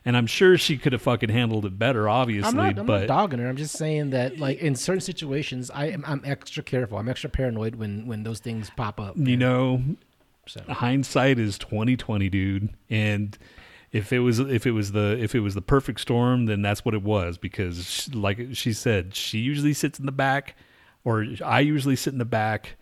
and 0.05 0.15
i'm 0.17 0.27
sure 0.27 0.57
she 0.57 0.77
could 0.77 0.93
have 0.93 1.01
fucking 1.01 1.29
handled 1.29 1.65
it 1.65 1.77
better 1.79 2.07
obviously 2.09 2.47
I'm 2.49 2.55
not 2.55 2.79
I'm 2.79 2.85
but 2.85 2.99
not 3.01 3.07
dogging 3.07 3.39
her. 3.39 3.47
I'm 3.49 3.57
just 3.57 3.75
saying 3.77 4.11
that 4.11 4.39
like 4.39 4.59
in 4.59 4.75
certain 4.75 5.01
situations 5.01 5.69
I 5.71 5.87
am 5.87 6.03
I'm 6.07 6.21
extra 6.25 6.63
careful. 6.63 6.97
I'm 6.97 7.09
extra 7.09 7.29
paranoid 7.29 7.75
when 7.75 8.07
when 8.07 8.23
those 8.23 8.39
things 8.39 8.69
pop 8.75 8.99
up. 8.99 9.15
you 9.17 9.37
know 9.37 9.81
So 10.47 10.61
hindsight 10.67 11.37
is 11.39 11.57
2020 11.57 12.29
dude 12.29 12.69
and 12.89 13.37
if 13.91 14.13
it 14.13 14.19
was 14.19 14.39
if 14.39 14.65
it 14.67 14.71
was 14.71 14.91
the 14.91 15.17
if 15.21 15.33
it 15.35 15.39
was 15.39 15.53
the 15.55 15.61
perfect 15.61 15.99
storm 15.99 16.45
then 16.45 16.61
that's 16.61 16.85
what 16.85 16.93
it 16.93 17.01
was 17.03 17.37
because 17.37 17.85
sh- 17.85 18.09
like 18.13 18.39
she 18.53 18.71
said 18.73 19.15
she 19.15 19.39
usually 19.39 19.73
sits 19.73 19.99
in 19.99 20.05
the 20.05 20.11
back 20.11 20.55
or 21.03 21.25
i 21.43 21.59
usually 21.59 21.95
sit 21.95 22.13
in 22.13 22.19
the 22.19 22.25
back 22.25 22.75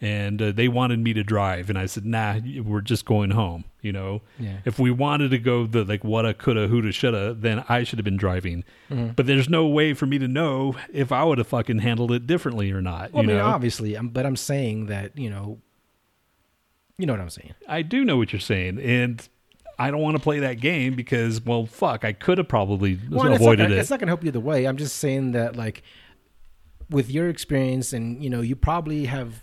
and 0.00 0.40
uh, 0.40 0.52
they 0.52 0.68
wanted 0.68 1.00
me 1.00 1.12
to 1.12 1.24
drive 1.24 1.68
and 1.68 1.76
i 1.78 1.84
said 1.86 2.04
nah 2.06 2.38
we're 2.64 2.80
just 2.80 3.04
going 3.04 3.30
home 3.32 3.64
you 3.82 3.92
know 3.92 4.22
Yeah. 4.38 4.58
if 4.64 4.78
we 4.78 4.90
wanted 4.90 5.30
to 5.32 5.38
go 5.38 5.66
the 5.66 5.84
like 5.84 6.02
whata 6.02 6.32
coulda 6.34 6.68
whoulda 6.68 6.92
shoulda 6.92 7.34
then 7.34 7.64
i 7.68 7.82
should 7.84 7.98
have 7.98 8.04
been 8.04 8.16
driving 8.16 8.64
Mm-hmm. 8.90 9.08
but 9.16 9.26
there's 9.26 9.48
no 9.48 9.66
way 9.66 9.92
for 9.94 10.06
me 10.06 10.18
to 10.18 10.28
know 10.28 10.76
if 10.92 11.10
i 11.12 11.22
would 11.24 11.38
have 11.38 11.48
fucking 11.48 11.78
handled 11.80 12.12
it 12.12 12.26
differently 12.26 12.70
or 12.72 12.80
not 12.80 13.12
well, 13.12 13.24
you 13.24 13.30
I 13.30 13.32
mean, 13.34 13.42
know 13.42 13.46
obviously, 13.48 13.94
I'm, 13.94 14.08
but 14.08 14.24
I'm 14.24 14.36
saying 14.36 14.86
that 14.86 15.16
you 15.18 15.28
know, 15.30 15.58
you 16.98 17.06
know 17.06 17.12
what 17.14 17.20
I'm 17.20 17.30
saying. 17.30 17.54
I 17.68 17.82
do 17.82 18.04
know 18.04 18.16
what 18.16 18.32
you're 18.32 18.40
saying, 18.40 18.78
and 18.80 19.26
I 19.78 19.90
don't 19.90 20.00
want 20.02 20.16
to 20.16 20.22
play 20.22 20.38
that 20.40 20.60
game 20.60 20.94
because, 20.94 21.40
well, 21.44 21.66
fuck, 21.66 22.04
I 22.04 22.12
could 22.12 22.38
have 22.38 22.46
probably 22.48 22.94
Well, 23.10 23.20
it's 23.22 23.24
not 23.24 23.32
avoided 23.40 23.72
it. 23.72 23.78
It's 23.78 23.90
not 23.90 23.98
going 23.98 24.06
to 24.06 24.10
help 24.10 24.22
you 24.22 24.28
either 24.28 24.38
way. 24.40 24.66
I'm 24.66 24.76
just 24.76 24.96
saying 24.98 25.32
that, 25.32 25.56
like, 25.56 25.82
with 26.90 27.10
your 27.10 27.28
experience, 27.28 27.92
and 27.92 28.22
you 28.22 28.30
know, 28.30 28.42
you 28.42 28.54
probably 28.54 29.06
have 29.06 29.42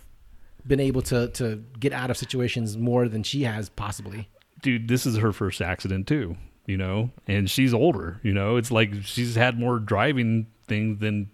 been 0.66 0.80
able 0.80 1.02
to 1.02 1.28
to 1.28 1.64
get 1.78 1.92
out 1.92 2.10
of 2.10 2.16
situations 2.16 2.76
more 2.76 3.08
than 3.08 3.22
she 3.22 3.42
has 3.44 3.68
possibly. 3.68 4.28
Dude, 4.62 4.88
this 4.88 5.06
is 5.06 5.16
her 5.18 5.32
first 5.32 5.60
accident 5.62 6.06
too, 6.06 6.36
you 6.66 6.76
know, 6.76 7.10
and 7.26 7.48
she's 7.50 7.72
older, 7.72 8.20
you 8.22 8.32
know. 8.34 8.56
It's 8.56 8.70
like 8.70 8.92
she's 9.02 9.34
had 9.34 9.58
more 9.58 9.78
driving 9.78 10.46
things 10.66 10.98
than, 11.00 11.30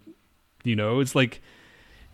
you 0.65 0.77
know. 0.77 1.01
It's 1.01 1.15
like 1.15 1.41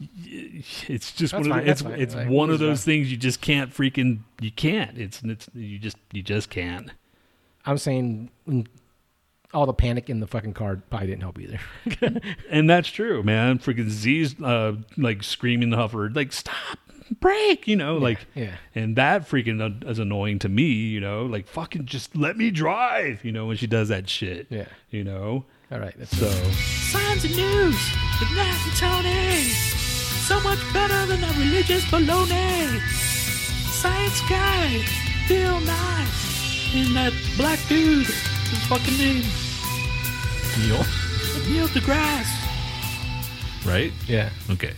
it's 0.01 1.13
just 1.13 1.33
That's 1.33 1.47
one 1.49 1.51
fine, 1.51 1.59
of 1.61 1.65
the, 1.65 1.71
it's 1.71 1.83
fine. 1.83 2.01
it's 2.01 2.15
Like, 2.15 2.29
one 2.29 2.51
of 2.51 2.59
those 2.59 2.81
that? 2.85 2.91
things 2.91 3.11
you 3.11 3.17
just 3.17 3.41
can't 3.41 3.71
freaking 3.73 4.21
you 4.41 4.51
can't. 4.51 4.99
It's 4.99 5.23
it's 5.23 5.49
you 5.55 5.79
just 5.79 5.97
you 6.13 6.23
just 6.23 6.51
can't. 6.51 6.91
I'm 7.65 7.79
saying 7.79 8.31
all 9.55 9.67
the 9.67 9.75
panic 9.75 10.09
in 10.11 10.19
the 10.21 10.27
fucking 10.27 10.55
car 10.55 10.77
probably 10.91 11.09
didn't 11.09 11.23
help 11.23 11.39
either. 11.39 11.61
And 12.51 12.69
that's 12.69 12.89
true, 12.89 13.23
man. 13.23 13.59
Freaking 13.59 13.89
Z's 13.89 14.41
uh, 14.43 14.77
like 14.97 15.23
screaming 15.23 15.73
off 15.75 15.93
her, 15.93 16.11
like 16.11 16.33
stop, 16.33 16.79
break, 17.21 17.67
you 17.69 17.77
know, 17.77 17.97
like 17.97 18.27
yeah. 18.35 18.57
And 18.75 18.97
that 18.97 19.29
freaking 19.29 19.61
uh, 19.61 19.89
is 19.89 19.99
annoying 19.99 20.39
to 20.41 20.49
me, 20.49 20.65
you 20.65 21.01
know, 21.01 21.25
like 21.27 21.47
fucking 21.47 21.87
just 21.87 22.17
let 22.17 22.37
me 22.37 22.51
drive, 22.51 23.25
you 23.25 23.33
know, 23.33 23.47
when 23.47 23.57
she 23.57 23.67
does 23.67 23.89
that 23.89 24.09
shit, 24.09 24.47
Yeah. 24.51 24.67
you 24.91 25.05
know. 25.05 25.45
All 25.71 25.79
right. 25.79 25.95
That's 25.99 26.17
So 26.17 26.29
Signs 26.29 27.25
and 27.25 27.35
news 27.37 27.77
with 28.21 28.29
Nhat 28.31 28.67
and 28.69 28.77
Tony. 28.77 29.43
So 30.29 30.41
much 30.41 30.59
better 30.73 31.07
than 31.07 31.21
that 31.23 31.37
religious 31.37 31.85
baloney. 31.87 32.81
Science 33.71 34.21
guy, 34.29 34.85
Bill 35.29 35.59
Nye, 35.61 36.07
and 36.75 36.95
that 36.95 37.13
black 37.37 37.59
dude, 37.69 38.07
his 38.07 38.65
fucking 38.67 38.97
name, 38.97 39.25
Neil, 40.61 40.85
Neil 41.51 41.67
deGrasse. 41.69 42.31
right? 43.67 43.93
yeah. 44.07 44.31
Okay. 44.51 44.73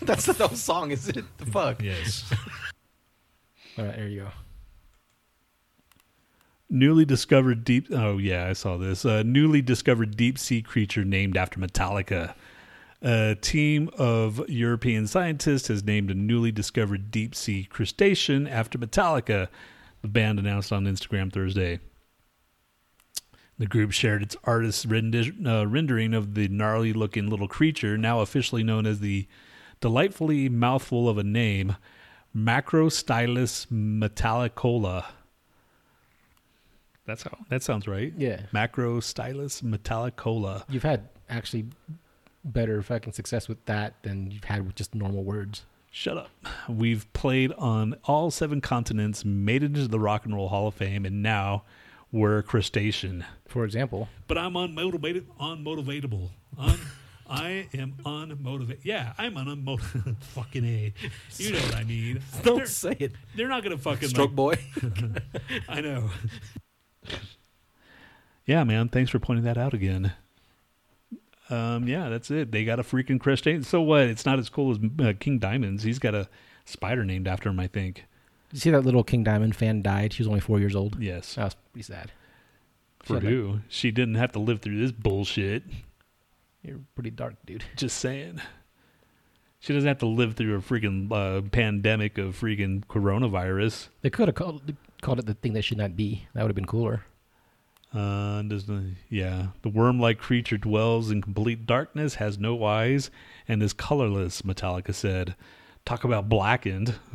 That's 0.02 0.26
the 0.26 0.32
whole 0.34 0.56
song, 0.56 0.90
is 0.90 1.08
it? 1.08 1.24
The 1.38 1.46
fuck. 1.46 1.82
Yes. 1.82 2.24
All 3.78 3.84
right. 3.84 3.96
There 3.96 4.08
you 4.08 4.20
go. 4.22 4.28
newly 6.70 7.04
discovered 7.04 7.64
deep. 7.64 7.88
Oh 7.90 8.18
yeah, 8.18 8.46
I 8.46 8.52
saw 8.52 8.76
this. 8.76 9.04
Uh, 9.04 9.22
newly 9.24 9.62
discovered 9.62 10.16
deep 10.16 10.38
sea 10.38 10.62
creature 10.62 11.04
named 11.04 11.36
after 11.36 11.58
Metallica. 11.58 12.34
A 13.00 13.36
team 13.40 13.90
of 13.96 14.46
European 14.48 15.06
scientists 15.06 15.68
has 15.68 15.84
named 15.84 16.10
a 16.10 16.14
newly 16.14 16.50
discovered 16.50 17.10
deep 17.10 17.34
sea 17.34 17.64
crustacean 17.64 18.46
after 18.48 18.76
Metallica. 18.78 19.48
The 20.02 20.08
band 20.08 20.38
announced 20.38 20.72
on 20.72 20.84
Instagram 20.84 21.32
Thursday. 21.32 21.78
The 23.58 23.66
group 23.66 23.90
shared 23.92 24.22
its 24.22 24.36
artist's 24.44 24.84
rendi- 24.84 25.44
uh, 25.46 25.66
rendering 25.66 26.14
of 26.14 26.34
the 26.34 26.46
gnarly 26.48 26.92
looking 26.92 27.28
little 27.28 27.48
creature, 27.48 27.96
now 27.98 28.20
officially 28.20 28.62
known 28.62 28.86
as 28.86 29.00
the 29.00 29.26
delightfully 29.80 30.48
mouthful 30.48 31.08
of 31.08 31.18
a 31.18 31.24
name, 31.24 31.76
Macrostylus 32.36 33.66
metallicola. 33.66 35.04
That's 37.06 37.22
how 37.22 37.38
that 37.48 37.62
sounds 37.62 37.88
right. 37.88 38.12
Yeah. 38.16 38.42
Macrostylus 38.52 39.62
metallicola. 39.62 40.64
You've 40.68 40.82
had 40.82 41.08
actually 41.30 41.66
better 42.44 42.82
fucking 42.82 43.12
success 43.14 43.48
with 43.48 43.64
that 43.64 43.94
than 44.02 44.30
you've 44.30 44.44
had 44.44 44.66
with 44.66 44.74
just 44.74 44.94
normal 44.94 45.24
words. 45.24 45.64
Shut 45.90 46.18
up. 46.18 46.28
We've 46.68 47.10
played 47.14 47.52
on 47.54 47.96
all 48.04 48.30
seven 48.30 48.60
continents, 48.60 49.24
made 49.24 49.62
it 49.62 49.66
into 49.74 49.88
the 49.88 49.98
Rock 49.98 50.26
and 50.26 50.34
Roll 50.34 50.48
Hall 50.48 50.68
of 50.68 50.74
Fame, 50.74 51.06
and 51.06 51.22
now 51.22 51.64
we're 52.12 52.38
a 52.38 52.42
crustacean. 52.42 53.24
For 53.46 53.64
example, 53.64 54.08
But 54.26 54.36
I'm 54.36 54.52
unmotivated, 54.52 55.24
unmotivatable. 55.40 56.28
Un- 56.58 56.78
I 57.28 57.68
am 57.74 57.94
unmotivated. 58.04 58.78
Yeah, 58.84 59.12
I'm 59.18 59.34
unmotivated. 59.34 60.16
fucking 60.34 60.64
a. 60.64 60.94
You 61.36 61.52
know 61.52 61.58
what 61.58 61.74
I 61.76 61.84
mean. 61.84 62.20
They're, 62.42 62.66
say 62.66 62.96
it. 62.98 63.12
they're 63.36 63.48
not 63.48 63.62
gonna 63.62 63.78
fucking 63.78 64.08
Stroke 64.08 64.30
like, 64.30 64.36
boy. 64.36 64.54
I 65.68 65.80
know. 65.80 66.10
yeah, 68.46 68.64
man. 68.64 68.88
Thanks 68.88 69.10
for 69.10 69.18
pointing 69.18 69.44
that 69.44 69.58
out 69.58 69.74
again. 69.74 70.12
Um, 71.50 71.86
yeah, 71.88 72.08
that's 72.08 72.30
it. 72.30 72.52
They 72.52 72.64
got 72.64 72.78
a 72.78 72.82
freaking 72.82 73.18
crustacean. 73.20 73.62
So 73.62 73.80
what? 73.80 74.02
It's 74.02 74.26
not 74.26 74.38
as 74.38 74.48
cool 74.48 74.70
as 74.72 74.78
uh, 75.00 75.12
King 75.18 75.38
Diamonds. 75.38 75.82
He's 75.82 75.98
got 75.98 76.14
a 76.14 76.28
spider 76.64 77.04
named 77.04 77.26
after 77.26 77.48
him, 77.48 77.58
I 77.58 77.66
think. 77.66 78.04
you 78.52 78.58
see 78.58 78.70
that 78.70 78.82
little 78.82 79.02
King 79.04 79.24
Diamond 79.24 79.56
fan 79.56 79.80
died? 79.82 80.12
She 80.12 80.22
was 80.22 80.28
only 80.28 80.40
four 80.40 80.58
years 80.60 80.76
old. 80.76 81.00
Yes, 81.00 81.34
That 81.36 81.44
was 81.44 81.56
pretty 81.72 81.84
sad. 81.84 82.12
for 83.02 83.20
who? 83.20 83.60
She 83.68 83.90
didn't 83.90 84.16
have 84.16 84.32
to 84.32 84.38
live 84.38 84.60
through 84.60 84.78
this 84.78 84.92
bullshit. 84.92 85.62
You're 86.62 86.80
pretty 86.94 87.10
dark, 87.10 87.34
dude. 87.46 87.64
Just 87.76 87.98
saying. 87.98 88.40
She 89.60 89.72
doesn't 89.72 89.88
have 89.88 89.98
to 89.98 90.06
live 90.06 90.36
through 90.36 90.56
a 90.56 90.60
freaking 90.60 91.10
uh, 91.10 91.42
pandemic 91.50 92.16
of 92.18 92.40
freaking 92.40 92.84
coronavirus. 92.86 93.88
They 94.02 94.10
could 94.10 94.28
have 94.28 94.34
called 94.34 94.74
called 95.02 95.18
it 95.18 95.26
the 95.26 95.34
thing 95.34 95.52
that 95.54 95.62
should 95.62 95.78
not 95.78 95.96
be. 95.96 96.26
That 96.34 96.42
would 96.42 96.50
have 96.50 96.56
been 96.56 96.66
cooler. 96.66 97.04
Uh, 97.94 98.42
does 98.42 98.66
the, 98.66 98.90
yeah, 99.08 99.48
the 99.62 99.68
worm-like 99.68 100.18
creature 100.18 100.58
dwells 100.58 101.10
in 101.10 101.22
complete 101.22 101.64
darkness, 101.66 102.16
has 102.16 102.38
no 102.38 102.62
eyes, 102.64 103.10
and 103.46 103.62
is 103.62 103.72
colorless. 103.72 104.42
Metallica 104.42 104.94
said. 104.94 105.34
Talk 105.86 106.04
about 106.04 106.28
blackened. 106.28 106.94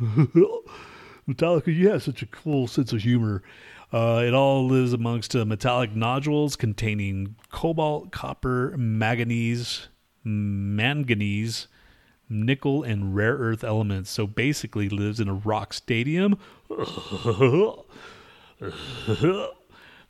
Metallica, 1.28 1.74
you 1.74 1.90
have 1.90 2.02
such 2.02 2.22
a 2.22 2.26
cool 2.26 2.66
sense 2.66 2.92
of 2.92 3.02
humor. 3.02 3.42
Uh, 3.94 4.24
it 4.26 4.34
all 4.34 4.66
lives 4.66 4.92
amongst 4.92 5.36
uh, 5.36 5.44
metallic 5.44 5.94
nodules 5.94 6.56
containing 6.56 7.36
cobalt, 7.52 8.10
copper, 8.10 8.74
manganese, 8.76 9.86
manganese, 10.24 11.68
nickel, 12.28 12.82
and 12.82 13.14
rare 13.14 13.36
earth 13.36 13.62
elements. 13.62 14.10
So 14.10 14.26
basically, 14.26 14.88
lives 14.88 15.20
in 15.20 15.28
a 15.28 15.34
rock 15.34 15.72
stadium. 15.72 16.36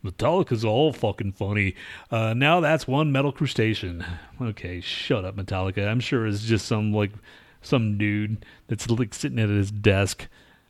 Metallica's 0.03 0.65
all 0.65 0.91
fucking 0.91 1.33
funny. 1.33 1.75
Uh, 2.09 2.33
now 2.33 2.59
that's 2.59 2.87
one 2.87 3.11
metal 3.11 3.31
crustacean. 3.31 4.03
Okay, 4.41 4.81
shut 4.81 5.25
up, 5.25 5.35
Metallica. 5.35 5.87
I'm 5.87 5.99
sure 5.99 6.25
it's 6.25 6.41
just 6.41 6.65
some 6.65 6.91
like 6.91 7.11
some 7.61 7.99
dude 7.99 8.47
that's 8.65 8.89
like 8.89 9.13
sitting 9.13 9.37
at 9.37 9.49
his 9.49 9.69
desk. 9.69 10.27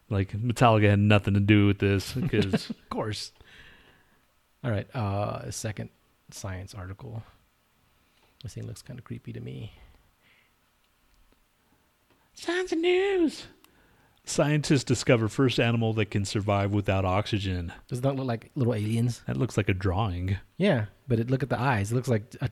Like 0.09 0.31
Metallica 0.33 0.89
had 0.89 0.99
nothing 0.99 1.33
to 1.33 1.39
do 1.39 1.67
with 1.67 1.79
this 1.79 2.13
because 2.13 2.69
Of 2.69 2.89
course. 2.89 3.31
All 4.63 4.71
right. 4.71 4.87
Uh, 4.95 5.41
a 5.43 5.51
second 5.51 5.89
science 6.31 6.73
article. 6.73 7.23
This 8.43 8.53
thing 8.53 8.67
looks 8.67 8.81
kind 8.81 8.99
of 8.99 9.05
creepy 9.05 9.33
to 9.33 9.39
me. 9.39 9.73
Science 12.33 12.71
and 12.71 12.81
news. 12.81 13.45
Scientists 14.27 14.83
discover 14.83 15.27
first 15.27 15.59
animal 15.59 15.93
that 15.93 16.09
can 16.09 16.25
survive 16.25 16.71
without 16.71 17.05
oxygen. 17.05 17.71
Does 17.87 18.01
that 18.01 18.15
look 18.15 18.25
like 18.25 18.49
little 18.55 18.73
aliens? 18.73 19.21
That 19.27 19.37
looks 19.37 19.55
like 19.55 19.69
a 19.69 19.73
drawing. 19.73 20.37
Yeah, 20.57 20.85
but 21.07 21.19
it, 21.19 21.29
look 21.29 21.43
at 21.43 21.49
the 21.49 21.59
eyes. 21.59 21.91
It 21.91 21.95
looks 21.95 22.07
like 22.07 22.35
a, 22.41 22.49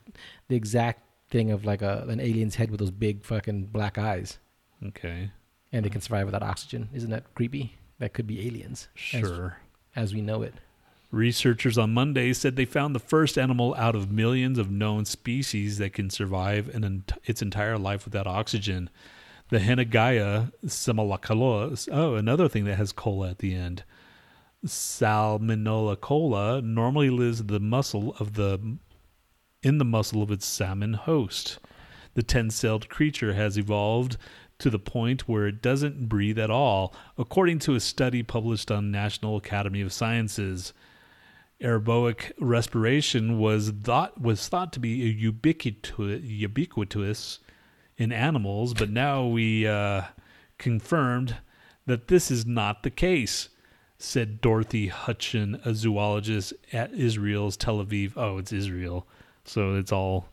the 0.50 0.56
exact 0.56 1.02
thing 1.30 1.50
of 1.50 1.66
like 1.66 1.82
a, 1.82 2.06
an 2.08 2.20
alien's 2.20 2.56
head 2.56 2.70
with 2.70 2.80
those 2.80 2.92
big 2.92 3.26
fucking 3.26 3.66
black 3.66 3.98
eyes, 3.98 4.38
Okay. 4.86 5.32
And 5.74 5.84
they 5.84 5.90
can 5.90 6.00
survive 6.00 6.26
without 6.28 6.44
oxygen. 6.44 6.88
Isn't 6.94 7.10
that 7.10 7.34
creepy? 7.36 7.76
That 8.00 8.14
could 8.14 8.28
be 8.28 8.48
aliens. 8.48 8.88
Sure. 8.96 9.58
as 9.96 10.14
we 10.14 10.22
know 10.22 10.42
it. 10.42 10.54
Researchers 11.12 11.78
on 11.78 11.94
Monday 11.94 12.34
said 12.34 12.56
they 12.56 12.66
found 12.66 12.96
the 12.96 13.00
first 13.00 13.38
animal 13.38 13.76
out 13.76 13.96
of 13.96 14.12
millions 14.12 14.58
of 14.58 14.72
known 14.72 15.06
species 15.06 15.78
that 15.78 15.94
can 15.94 16.10
survive 16.10 16.74
an 16.74 16.84
ent- 16.84 17.12
its 17.26 17.42
entire 17.42 17.78
life 17.78 18.06
without 18.06 18.26
oxygen. 18.26 18.90
The 19.50 19.60
Henneguya 19.60 20.52
salminicola. 20.66 21.88
Oh, 21.92 22.16
another 22.16 22.48
thing 22.48 22.66
that 22.66 22.78
has 22.78 22.92
cola 22.92 23.30
at 23.32 23.40
the 23.40 23.54
end. 23.54 23.84
Salminicola 24.66 26.64
normally 26.64 27.10
lives 27.10 27.42
in 27.42 27.48
the 27.48 27.60
muscle 27.60 28.16
of 28.20 28.34
the 28.34 28.78
in 29.62 29.78
the 29.78 29.86
muscle 29.86 30.22
of 30.22 30.32
its 30.32 30.46
salmon 30.46 30.94
host. 30.94 31.58
The 32.16 32.24
10-celled 32.24 32.90
creature 32.90 33.34
has 33.34 33.58
evolved 33.58 34.18
to 34.64 34.70
the 34.70 34.80
point 34.80 35.28
where 35.28 35.46
it 35.46 35.62
doesn't 35.62 36.08
breathe 36.08 36.40
at 36.40 36.50
all, 36.50 36.96
according 37.18 37.60
to 37.60 37.76
a 37.76 37.82
study 37.82 38.24
published 38.24 38.72
on 38.72 38.92
National 38.92 39.36
Academy 39.36 39.82
of 39.82 39.92
Sciences. 39.92 40.72
Aerobic 41.60 42.32
respiration 42.40 43.40
was 43.40 43.72
thought 43.72 44.22
was 44.22 44.48
thought 44.48 44.72
to 44.72 44.80
be 44.80 44.90
ubiquitous, 44.90 46.22
ubiquitous 46.24 47.40
in 47.98 48.14
animals, 48.14 48.74
but 48.74 48.90
now 48.90 49.26
we 49.26 49.68
uh, 49.68 50.04
confirmed 50.58 51.36
that 51.86 52.08
this 52.08 52.32
is 52.32 52.46
not 52.46 52.84
the 52.84 52.90
case, 52.90 53.50
said 53.98 54.40
Dorothy 54.40 54.88
Huchon, 54.88 55.60
a 55.66 55.76
zoologist 55.76 56.54
at 56.72 56.94
Israel's 56.94 57.58
Tel 57.58 57.84
Aviv. 57.84 58.14
Oh, 58.16 58.38
it's 58.38 58.54
Israel, 58.54 59.06
so 59.44 59.76
it's 59.76 59.92
all 59.92 60.30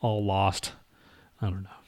all 0.00 0.24
lost. 0.24 0.70
I 1.40 1.50
don't 1.50 1.64
know. 1.64 1.81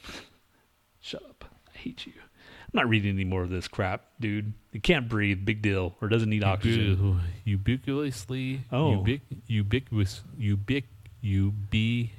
Shut 1.84 2.06
up. 2.06 2.06
I 2.06 2.06
hate 2.06 2.06
you. 2.06 2.12
I'm 2.16 2.80
not 2.80 2.88
reading 2.88 3.14
any 3.14 3.24
more 3.24 3.42
of 3.42 3.50
this 3.50 3.68
crap, 3.68 4.02
dude. 4.20 4.52
It 4.72 4.82
can't 4.82 5.08
breathe. 5.08 5.44
Big 5.44 5.62
deal. 5.62 5.94
Or 6.00 6.08
doesn't 6.08 6.28
need 6.28 6.42
oxygen. 6.44 7.20
Ubiquitously. 7.46 8.60
Oh. 8.72 9.04
Ubic, 9.04 9.20
ubiquitous. 9.46 10.22
Ubic. 10.38 10.84
Ubiquitously. 11.22 12.10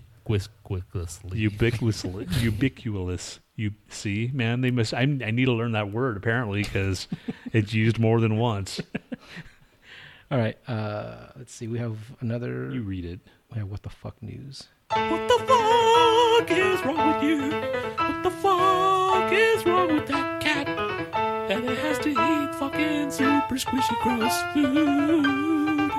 ubiquitous 1.36 2.04
ubiquitous 2.42 3.40
you 3.56 3.72
see 3.90 4.32
man 4.34 4.62
they 4.62 4.72
must 4.72 4.94
I, 4.94 5.02
I 5.02 5.06
need 5.06 5.46
to 5.46 5.52
learn 5.52 5.74
that 5.74 5.92
word 5.92 6.18
apparently 6.18 6.64
because 6.64 7.08
it's 7.54 7.72
used 7.74 8.00
more 8.00 8.20
than 8.20 8.38
once 8.38 8.82
All 10.32 10.40
right. 10.40 10.58
Uh, 10.68 11.28
let's 11.38 11.54
see. 11.54 11.68
We 11.68 11.78
have 11.78 11.98
another. 12.20 12.72
you 12.72 12.82
read 12.82 13.06
it 13.06 13.20
we 13.52 13.60
have 13.60 13.70
what 13.70 13.84
the 13.84 13.90
fuck 13.90 14.22
news. 14.24 14.68
What 14.90 15.28
the 15.28 15.38
fuck 15.46 16.52
is 16.52 16.84
wrong 16.86 17.14
with 17.14 17.24
you? 17.24 17.52
What 17.98 18.24
the 18.24 18.32
fuck 18.32 18.85
is 19.32 19.66
wrong 19.66 19.94
with 19.94 20.08
that 20.08 20.42
cat? 20.42 20.68
And 21.50 21.66
it 21.66 21.78
has 21.80 22.00
to 22.00 22.10
eat 22.10 22.56
fucking 22.56 23.12
super 23.12 23.56
squishy 23.56 24.02
gross 24.02 24.42
food. 24.54 25.92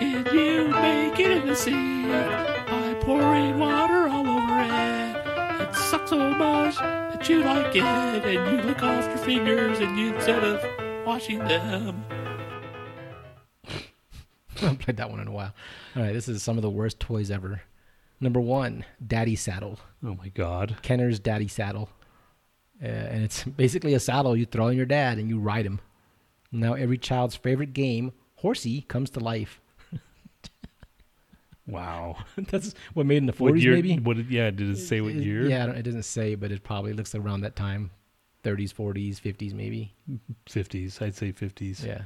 And 0.00 0.26
you 0.32 0.68
make 0.68 1.18
it 1.18 1.30
in 1.30 1.46
the 1.46 1.56
sink 1.56 2.08
by 2.08 2.94
pouring 3.00 3.58
water 3.58 4.08
all 4.08 4.26
over 4.26 4.60
it. 4.60 5.68
It 5.68 5.74
sucks 5.74 6.10
so 6.10 6.30
much 6.30 6.76
that 6.76 7.28
you 7.28 7.42
like 7.42 7.74
it, 7.76 7.82
and 7.82 8.56
you 8.56 8.62
lick 8.62 8.82
off 8.82 9.04
your 9.06 9.18
fingers 9.18 9.78
and 9.78 9.98
you 9.98 10.14
instead 10.14 10.42
of 10.42 11.06
washing 11.06 11.38
them. 11.40 12.04
I 13.66 14.60
haven't 14.60 14.78
played 14.78 14.96
that 14.98 15.10
one 15.10 15.20
in 15.20 15.28
a 15.28 15.32
while. 15.32 15.52
All 15.96 16.02
right. 16.02 16.12
This 16.12 16.28
is 16.28 16.42
some 16.42 16.58
of 16.58 16.62
the 16.62 16.70
worst 16.70 17.00
toys 17.00 17.30
ever. 17.30 17.62
Number 18.20 18.40
one, 18.40 18.84
Daddy 19.04 19.34
Saddle. 19.36 19.78
oh 20.04 20.14
my 20.14 20.28
god 20.28 20.76
Kenner's 20.82 21.18
Daddy 21.18 21.48
Saddle. 21.48 21.88
Uh, 22.82 22.86
and 22.86 23.24
it's 23.24 23.44
basically 23.62 23.94
a 23.94 24.00
saddle 24.00 24.36
you 24.36 24.46
throw 24.46 24.66
on 24.68 24.76
your 24.76 24.86
dad 24.86 25.18
and 25.18 25.28
you 25.28 25.38
ride 25.38 25.66
him. 25.66 25.80
Now 26.52 26.74
every 26.74 26.98
child's 26.98 27.36
favorite 27.36 27.72
game, 27.72 28.12
Horsey, 28.36 28.82
comes 28.82 29.10
to 29.10 29.20
life. 29.20 29.60
wow 31.66 32.16
That's 32.36 32.74
what 32.94 33.06
made 33.06 33.18
in 33.18 33.26
the 33.26 33.32
what 33.34 33.54
40s, 33.54 33.60
year 33.62 33.74
maybe? 33.74 33.98
what 33.98 34.16
yeah 34.30 34.50
did 34.50 34.70
it 34.70 34.76
say 34.78 35.00
what 35.00 35.14
year 35.14 35.46
Yeah, 35.48 35.62
I 35.62 35.66
don't- 35.66 35.76
it 35.76 35.82
doesn't 35.82 36.02
say, 36.04 36.34
but 36.34 36.50
it 36.50 36.62
probably 36.62 36.92
looks 36.92 37.14
around 37.14 37.42
that 37.42 37.54
time. 37.56 37.90
30s, 38.42 38.72
40s, 38.72 39.20
50s, 39.20 39.52
maybe. 39.52 39.94
50s 40.48 41.00
i'd 41.02 41.14
say 41.14 41.32
50s 41.32 41.84
Yeah. 41.84 42.02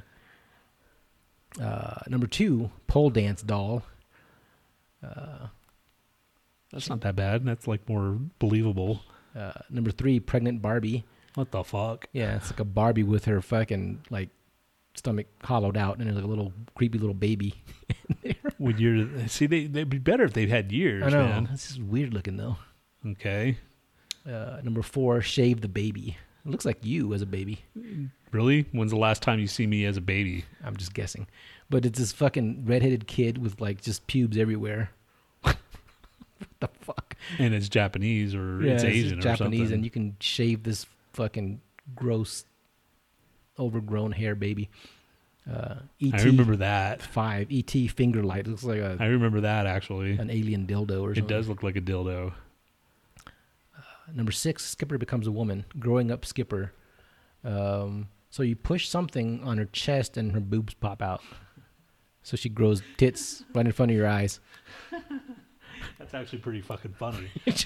Uh, 1.63 2.01
number 2.09 2.27
two, 2.27 2.69
pole 2.87 3.09
dance 3.09 3.41
doll. 3.41 3.83
That's 6.75 6.89
not 6.89 7.01
that 7.01 7.15
bad 7.15 7.43
that's 7.45 7.67
like 7.67 7.87
more 7.89 8.19
believable 8.37 9.01
Uh, 9.35 9.51
number 9.69 9.91
three, 9.91 10.19
pregnant 10.19 10.61
Barbie. 10.61 11.03
what 11.33 11.51
the 11.51 11.63
fuck 11.63 12.05
Yeah, 12.13 12.35
it's 12.37 12.51
like 12.51 12.59
a 12.59 12.65
Barbie 12.65 13.03
with 13.03 13.25
her 13.25 13.41
fucking 13.41 14.03
like 14.09 14.29
stomach 14.93 15.27
hollowed 15.43 15.75
out, 15.75 15.97
and 15.97 16.05
there's 16.05 16.15
like 16.15 16.23
a 16.23 16.27
little 16.27 16.53
creepy 16.75 16.97
little 16.99 17.13
baby. 17.15 17.55
what 18.57 18.79
year 18.79 19.07
see 19.27 19.45
they, 19.45 19.65
they'd 19.67 19.89
be 19.89 19.97
better 19.97 20.23
if 20.23 20.31
they 20.33 20.47
had 20.47 20.71
years 20.71 21.03
I 21.03 21.09
know. 21.09 21.25
man 21.25 21.49
This 21.51 21.69
is 21.71 21.79
weird 21.79 22.13
looking 22.13 22.37
though. 22.37 22.57
okay 23.05 23.57
Uh, 24.25 24.59
number 24.63 24.81
four, 24.81 25.21
shave 25.21 25.61
the 25.61 25.67
baby. 25.67 26.17
It 26.45 26.49
looks 26.51 26.65
like 26.65 26.85
you 26.85 27.13
as 27.13 27.21
a 27.21 27.25
baby. 27.25 27.59
really 28.31 28.65
when's 28.71 28.91
the 28.91 28.97
last 28.97 29.21
time 29.21 29.39
you 29.39 29.47
see 29.47 29.67
me 29.67 29.85
as 29.85 29.97
a 29.97 30.01
baby 30.01 30.45
I'm 30.63 30.77
just 30.77 30.93
guessing, 30.93 31.27
but 31.69 31.85
it's 31.85 31.99
this 31.99 32.11
fucking 32.13 32.63
redheaded 32.65 33.05
kid 33.07 33.37
with 33.37 33.59
like 33.59 33.81
just 33.81 34.07
pubes 34.07 34.37
everywhere. 34.37 34.91
What 36.37 36.49
the 36.59 36.67
fuck? 36.85 37.15
and 37.39 37.53
it's 37.53 37.69
japanese 37.69 38.35
or 38.35 38.61
it's 38.63 38.83
just 38.83 38.85
asian 38.85 39.19
or 39.19 39.21
Japanese, 39.21 39.59
something 39.59 39.73
and 39.73 39.83
you 39.83 39.89
can 39.91 40.15
shave 40.19 40.63
this 40.63 40.85
fucking 41.13 41.61
gross, 41.95 42.45
overgrown 43.59 44.11
hair 44.11 44.35
baby. 44.35 44.69
Uh, 45.49 45.75
ET 46.01 46.15
I 46.15 46.23
remember 46.23 46.55
that. 46.55 47.01
five. 47.03 47.47
ET 47.51 47.69
finger 47.91 48.23
light 48.23 48.47
looks 48.47 48.63
like 48.63 48.79
a 48.79 48.97
I 48.99 49.05
remember 49.05 49.41
that 49.41 49.67
actually. 49.67 50.13
an 50.17 50.29
alien 50.31 50.65
dildo 50.65 51.01
or 51.03 51.09
something. 51.13 51.23
It 51.23 51.27
does 51.27 51.47
look 51.47 51.61
like 51.63 51.75
a 51.75 51.81
dildo. 51.81 52.33
Number 54.13 54.31
six, 54.31 54.65
Skipper 54.65 54.97
becomes 54.97 55.25
a 55.27 55.31
woman. 55.31 55.65
Growing 55.79 56.11
up, 56.11 56.25
Skipper. 56.25 56.73
Um, 57.43 58.07
so 58.29 58.43
you 58.43 58.55
push 58.55 58.87
something 58.87 59.41
on 59.43 59.57
her 59.57 59.65
chest 59.65 60.17
and 60.17 60.31
her 60.31 60.39
boobs 60.39 60.73
pop 60.73 61.01
out. 61.01 61.21
So 62.23 62.35
she 62.37 62.49
grows 62.49 62.81
tits 62.97 63.43
right 63.53 63.65
in 63.65 63.71
front 63.71 63.91
of 63.91 63.97
your 63.97 64.07
eyes. 64.07 64.39
That's 65.97 66.13
actually 66.13 66.39
pretty 66.39 66.61
fucking 66.61 66.93
funny. 66.93 67.29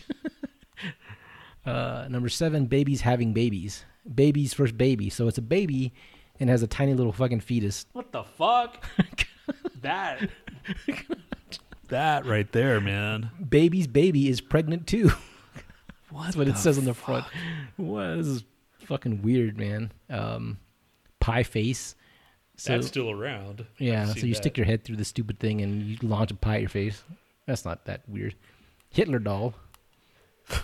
Uh, 1.66 2.08
number 2.10 2.30
seven, 2.30 2.66
babies 2.66 3.02
having 3.02 3.34
babies. 3.34 3.86
Baby's 4.16 4.54
first 4.54 4.78
baby. 4.78 5.10
So 5.10 5.28
it's 5.28 5.38
a 5.38 5.42
baby 5.42 5.94
and 6.40 6.50
has 6.50 6.64
a 6.64 6.68
tiny 6.68 6.94
little 6.94 7.12
fucking 7.12 7.42
fetus. 7.42 7.86
what 7.94 8.12
the 8.12 8.24
fuck? 8.24 8.84
that. 9.82 10.30
that 11.90 12.26
right 12.26 12.52
there, 12.52 12.80
man. 12.80 13.30
Baby's 13.48 13.88
baby 13.88 14.30
is 14.30 14.42
pregnant 14.42 14.88
too. 14.88 15.12
That's 16.12 16.36
what 16.36 16.48
it 16.48 16.58
says 16.58 16.78
on 16.78 16.86
the 16.86 16.94
front. 16.94 17.26
What? 17.78 18.16
This 18.16 18.28
is 18.28 18.44
fucking 18.86 19.22
weird, 19.22 19.58
man. 19.58 19.92
Um, 20.10 20.58
pie 21.20 21.44
face. 21.44 21.96
So, 22.56 22.74
That's 22.74 22.88
still 22.88 23.12
around. 23.12 23.66
Yeah, 23.78 24.08
so 24.08 24.26
you 24.26 24.34
that. 24.34 24.38
stick 24.42 24.58
your 24.58 24.66
head 24.66 24.84
through 24.84 24.98
the 24.98 25.06
stupid 25.06 25.40
thing 25.40 25.62
and 25.62 25.84
you 25.84 25.98
launch 26.02 26.32
a 26.32 26.36
pie 26.36 26.56
at 26.56 26.62
your 26.62 26.70
face. 26.70 27.04
That's 27.50 27.66
not 27.66 27.86
that 27.86 28.02
weird. 28.08 28.36
Hitler 28.92 29.18
doll. 29.18 29.56
uh, 30.52 30.60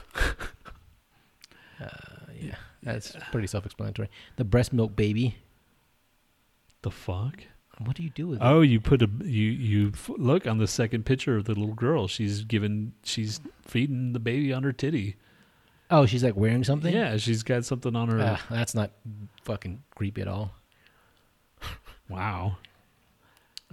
yeah, 2.40 2.53
that's 2.84 3.16
pretty 3.32 3.48
self-explanatory. 3.48 4.07
The 4.36 4.44
breast 4.44 4.72
milk 4.72 4.95
baby. 4.95 5.36
The 6.84 6.91
fuck? 6.91 7.44
What 7.80 7.95
do 7.95 8.03
you 8.03 8.12
do 8.12 8.28
with 8.28 8.40
it? 8.40 8.45
Oh, 8.45 8.62
you 8.62 8.80
put 8.80 9.02
a 9.02 9.10
you 9.24 9.49
you 9.49 9.88
f- 9.95 10.12
look 10.16 10.45
on 10.45 10.60
the 10.60 10.68
second 10.68 11.07
picture 11.07 11.36
of 11.36 11.45
the 11.45 11.56
little 11.56 11.74
girl. 11.74 12.07
She's 12.07 12.44
given 12.44 12.94
she's 13.03 13.40
feeding 13.64 14.14
the 14.14 14.20
baby 14.20 14.53
on 14.53 14.62
her 14.62 14.72
titty. 14.72 15.16
Oh, 15.90 16.06
she's 16.06 16.24
like 16.24 16.36
wearing 16.36 16.64
something. 16.64 16.94
Yeah, 16.94 17.18
she's 17.18 17.41
got 17.41 17.66
something 17.66 17.95
on 17.95 18.10
her. 18.10 18.20
Ah, 18.22 18.45
that's 18.52 18.76
not 18.76 18.91
fucking 19.44 19.82
creepy 19.95 20.22
at 20.22 20.28
all. 20.28 20.52
wow. 22.10 22.57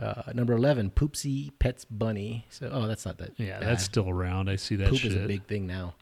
Uh, 0.00 0.22
number 0.34 0.52
eleven, 0.54 0.90
Poopsie 0.90 1.52
Pets 1.58 1.84
Bunny. 1.84 2.46
So, 2.48 2.70
oh, 2.72 2.86
that's 2.86 3.04
not 3.04 3.18
that. 3.18 3.32
Yeah, 3.38 3.58
bad. 3.60 3.68
that's 3.68 3.84
still 3.84 4.08
around. 4.08 4.48
I 4.48 4.56
see 4.56 4.76
that 4.76 4.88
poop 4.88 4.98
shit. 5.00 5.12
is 5.12 5.22
a 5.22 5.26
big 5.26 5.44
thing 5.46 5.66
now. 5.66 5.94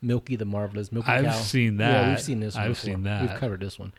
Milky 0.00 0.36
the 0.36 0.44
Marvelous, 0.44 0.90
Milky 0.92 1.08
I've 1.08 1.24
Cow. 1.24 1.32
seen 1.32 1.78
Yeah, 1.78 1.90
that. 1.92 2.08
we've 2.08 2.20
seen 2.20 2.40
this. 2.40 2.54
One 2.54 2.64
I've 2.64 2.70
before. 2.70 2.84
seen 2.84 3.02
that. 3.04 3.22
We've 3.22 3.38
covered 3.38 3.60
this 3.60 3.78
one. 3.78 3.92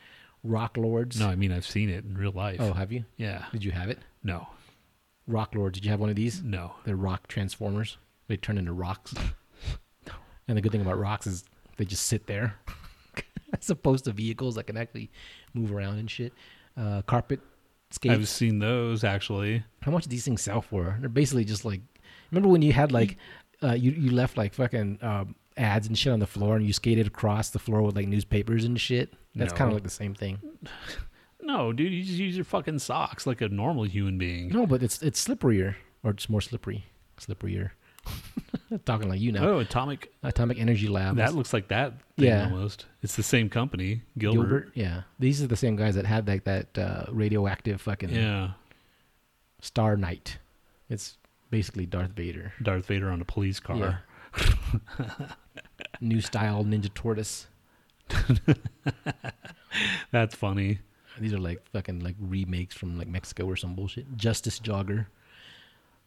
Rock 0.44 0.76
Lords. 0.78 1.20
No, 1.20 1.28
I 1.30 1.36
mean 1.36 1.52
I've 1.52 1.66
seen 1.66 1.90
it 1.90 2.04
in 2.04 2.18
real 2.18 2.32
life. 2.34 2.58
Oh, 2.60 2.74
have 2.74 2.92
you? 2.92 3.06
yeah. 3.18 3.46
Did 3.52 3.64
you 3.64 3.72
have 3.72 3.90
it? 3.90 4.00
No. 4.24 4.48
Rock 5.28 5.56
Lords. 5.56 5.78
Did 5.78 5.86
you 5.86 5.92
have 5.92 6.00
one 6.02 6.10
of 6.10 6.16
these? 6.18 6.42
No. 6.44 6.74
They're 6.86 6.96
rock 6.98 7.28
transformers. 7.28 7.98
They 8.28 8.36
turn 8.38 8.58
into 8.58 8.74
rocks. 8.74 9.14
and 10.48 10.58
the 10.58 10.62
good 10.62 10.72
thing 10.72 10.82
about 10.82 11.00
rocks 11.00 11.28
is 11.28 11.46
they 11.78 11.86
just 11.86 12.06
sit 12.08 12.28
there, 12.28 12.56
as 13.60 13.70
opposed 13.70 14.06
to 14.06 14.12
vehicles 14.12 14.56
that 14.56 14.68
can 14.68 14.76
actually 14.78 15.10
move 15.54 15.72
around 15.74 15.98
and 16.00 16.10
shit. 16.12 16.34
Uh, 16.76 17.02
carpet 17.04 17.40
skates. 17.94 18.14
I've 18.14 18.28
seen 18.28 18.60
those 18.60 19.04
actually. 19.04 19.64
How 19.82 19.92
much 19.92 20.04
do 20.04 20.10
these 20.10 20.26
things 20.26 20.42
sell 20.42 20.62
for? 20.62 20.98
They're 21.00 21.10
basically 21.10 21.46
just 21.46 21.66
like, 21.66 21.82
remember 22.32 22.50
when 22.50 22.62
you 22.62 22.74
had 22.74 22.92
like, 22.92 23.18
uh, 23.62 23.74
you 23.74 23.92
you 23.92 24.12
left 24.12 24.38
like 24.38 24.54
fucking 24.54 25.00
um, 25.02 25.36
ads 25.58 25.88
and 25.88 25.98
shit 25.98 26.12
on 26.12 26.20
the 26.20 26.28
floor, 26.28 26.56
and 26.56 26.66
you 26.66 26.74
skated 26.74 27.08
across 27.08 27.50
the 27.50 27.60
floor 27.60 27.82
with 27.82 27.96
like 27.96 28.08
newspapers 28.08 28.66
and 28.66 28.80
shit. 28.80 29.14
That's 29.36 29.54
kind 29.54 29.70
of 29.70 29.74
like 29.74 29.84
the 29.84 29.90
same 29.90 30.14
thing. 30.14 30.40
No, 31.46 31.74
dude, 31.74 31.92
you 31.92 32.04
just 32.04 32.18
use 32.18 32.38
your 32.38 32.46
fucking 32.46 32.80
socks 32.80 33.28
like 33.28 33.42
a 33.42 33.50
normal 33.50 33.84
human 33.84 34.18
being. 34.18 34.48
No, 34.48 34.66
but 34.66 34.82
it's 34.82 35.02
it's 35.02 35.28
slipperier, 35.28 35.76
or 36.02 36.12
it's 36.12 36.30
more 36.30 36.40
slippery, 36.40 36.86
slipperier. 37.20 37.72
Talking 38.86 39.10
like 39.10 39.20
you 39.20 39.32
know, 39.32 39.56
Oh, 39.56 39.60
Atomic. 39.60 40.12
Atomic 40.24 40.60
Energy 40.60 40.88
Lab. 40.88 41.18
That 41.18 41.36
looks 41.36 41.54
like 41.54 41.68
that 41.70 41.94
thing 42.18 42.26
Yeah. 42.28 42.46
almost. 42.46 42.86
It's 43.02 43.16
the 43.16 43.24
same 43.24 43.50
company, 43.50 44.02
Gilbert. 44.18 44.40
Gilbert. 44.42 44.72
Yeah, 44.74 45.02
these 45.20 45.42
are 45.44 45.48
the 45.48 45.56
same 45.56 45.76
guys 45.76 45.96
that 45.96 46.06
had 46.06 46.28
like 46.28 46.44
that 46.46 46.78
uh, 46.78 47.06
radioactive 47.10 47.82
fucking 47.82 48.10
Yeah. 48.10 48.52
Star 49.62 49.96
Knight. 49.96 50.40
It's 50.90 51.18
basically 51.52 51.86
Darth 51.86 52.12
Vader. 52.12 52.54
Darth 52.62 52.86
Vader 52.88 53.10
on 53.12 53.22
a 53.22 53.26
police 53.26 53.60
car. 53.60 54.02
Yeah. 54.38 54.54
New 56.02 56.20
style 56.22 56.64
Ninja 56.66 56.92
Tortoise. 56.94 57.48
That's 60.12 60.36
funny. 60.36 60.80
These 61.20 61.34
are 61.34 61.38
like 61.40 61.62
fucking 61.72 62.00
like 62.00 62.16
remakes 62.20 62.76
from 62.76 62.98
like 62.98 63.08
Mexico 63.08 63.46
or 63.46 63.56
some 63.56 63.76
bullshit. 63.76 64.18
Justice 64.18 64.60
Jogger. 64.60 65.08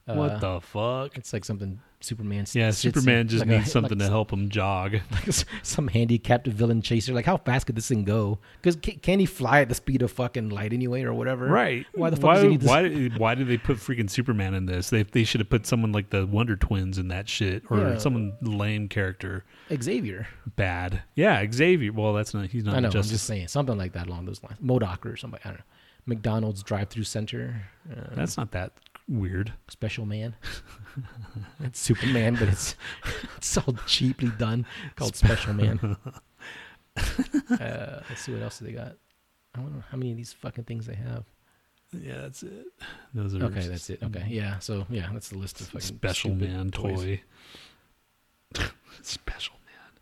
Uh, 0.09 0.15
what 0.15 0.41
the 0.41 0.61
fuck? 0.61 1.16
It's 1.19 1.33
like 1.33 1.45
something 1.45 1.81
Superman. 2.01 2.45
Yeah, 2.53 2.70
Superman 2.70 3.27
just 3.27 3.41
like 3.41 3.49
a- 3.49 3.59
needs 3.59 3.73
something 3.73 3.99
like 3.99 4.07
to 4.07 4.11
help 4.11 4.33
him 4.33 4.49
jog. 4.51 4.93
like 5.11 5.33
some 5.65 5.89
handicapped 5.89 6.47
villain 6.47 6.81
chaser. 6.81 7.12
Like, 7.12 7.24
how 7.24 7.39
fast 7.39 7.66
could 7.66 7.74
this 7.74 7.89
thing 7.89 8.05
go? 8.05 8.39
Because 8.62 8.77
can 8.77 9.19
he 9.19 9.27
fly 9.27 9.62
at 9.62 9.69
the 9.69 9.74
speed 9.74 10.03
of 10.03 10.12
fucking 10.12 10.51
light 10.51 10.73
anyway, 10.73 11.03
or 11.03 11.12
whatever? 11.12 11.47
Right. 11.47 11.87
Why 11.95 12.11
the 12.11 12.16
fuck 12.16 12.24
why, 12.24 12.35
does 12.35 12.43
he 12.45 12.49
need 12.51 12.61
this? 12.61 12.69
why, 12.69 13.09
why 13.16 13.35
did 13.35 13.49
they 13.49 13.57
put 13.59 13.78
freaking 13.78 14.09
Superman 14.09 14.55
in 14.55 14.66
this? 14.66 14.91
They 14.91 15.03
they 15.03 15.24
should 15.24 15.41
have 15.41 15.51
put 15.51 15.66
someone 15.66 15.91
like 15.91 16.11
the 16.11 16.24
Wonder 16.27 16.55
Twins 16.55 16.99
in 16.99 17.09
that 17.09 17.28
shit 17.28 17.65
or 17.69 17.78
Yeah. 17.78 17.99
someone 17.99 18.37
lame 18.43 18.89
character. 18.89 19.45
Xavier. 19.83 20.28
Bad. 20.55 21.03
Yeah, 21.16 21.45
Xavier. 21.51 21.93
Well, 21.93 22.12
that's 22.12 22.33
not 22.33 22.47
he's 22.51 22.65
not 22.65 22.77
I 22.77 22.81
know. 22.81 22.91
Justice. 22.91 23.11
I'm 23.11 23.15
just 23.15 23.27
saying 23.27 23.49
something 23.49 23.77
like 23.77 23.93
that 23.95 24.07
along 24.07 24.27
those 24.27 24.41
lines. 24.45 24.59
MODOK 24.62 25.05
or 25.07 25.16
somebody. 25.16 25.43
I 25.45 25.49
don't 25.49 25.59
know. 25.59 25.65
McDonald's 26.09 26.62
drive-through 26.62 27.03
center. 27.03 27.62
Uh, 27.91 28.15
That's 28.15 28.37
not 28.37 28.53
that 28.53 28.70
weird. 29.09 29.53
Special 29.69 30.07
Man. 30.07 30.35
it's 31.61 31.78
Superman, 31.78 32.35
but 32.35 32.49
it's 32.49 32.74
it's 33.37 33.57
all 33.57 33.74
cheaply 33.87 34.31
done. 34.39 34.66
Called 34.97 35.16
Special 35.16 35.55
Man. 35.55 35.97
uh, 36.97 38.01
let's 38.09 38.23
see 38.23 38.33
what 38.33 38.43
else 38.43 38.59
they 38.59 38.73
got. 38.73 38.97
I 39.55 39.61
don't 39.61 39.74
know 39.74 39.85
how 39.91 39.97
many 39.97 40.11
of 40.11 40.16
these 40.16 40.33
fucking 40.33 40.65
things 40.65 40.87
they 40.87 40.95
have. 40.95 41.24
Yeah, 41.93 42.23
that's 42.23 42.43
it. 42.43 42.66
Those 43.15 43.35
are 43.35 43.45
Okay, 43.45 43.66
that's 43.69 43.89
it. 43.91 44.03
Okay, 44.03 44.27
yeah. 44.28 44.59
So 44.59 44.87
yeah, 44.91 45.09
that's 45.12 45.28
the 45.28 45.39
list 45.39 45.61
of 45.61 45.69
fucking 45.69 45.81
Special 45.81 46.35
Man 46.35 46.70
toys. 46.70 47.20
toy. 48.55 48.65
Special 49.03 49.55
Man. 49.66 49.93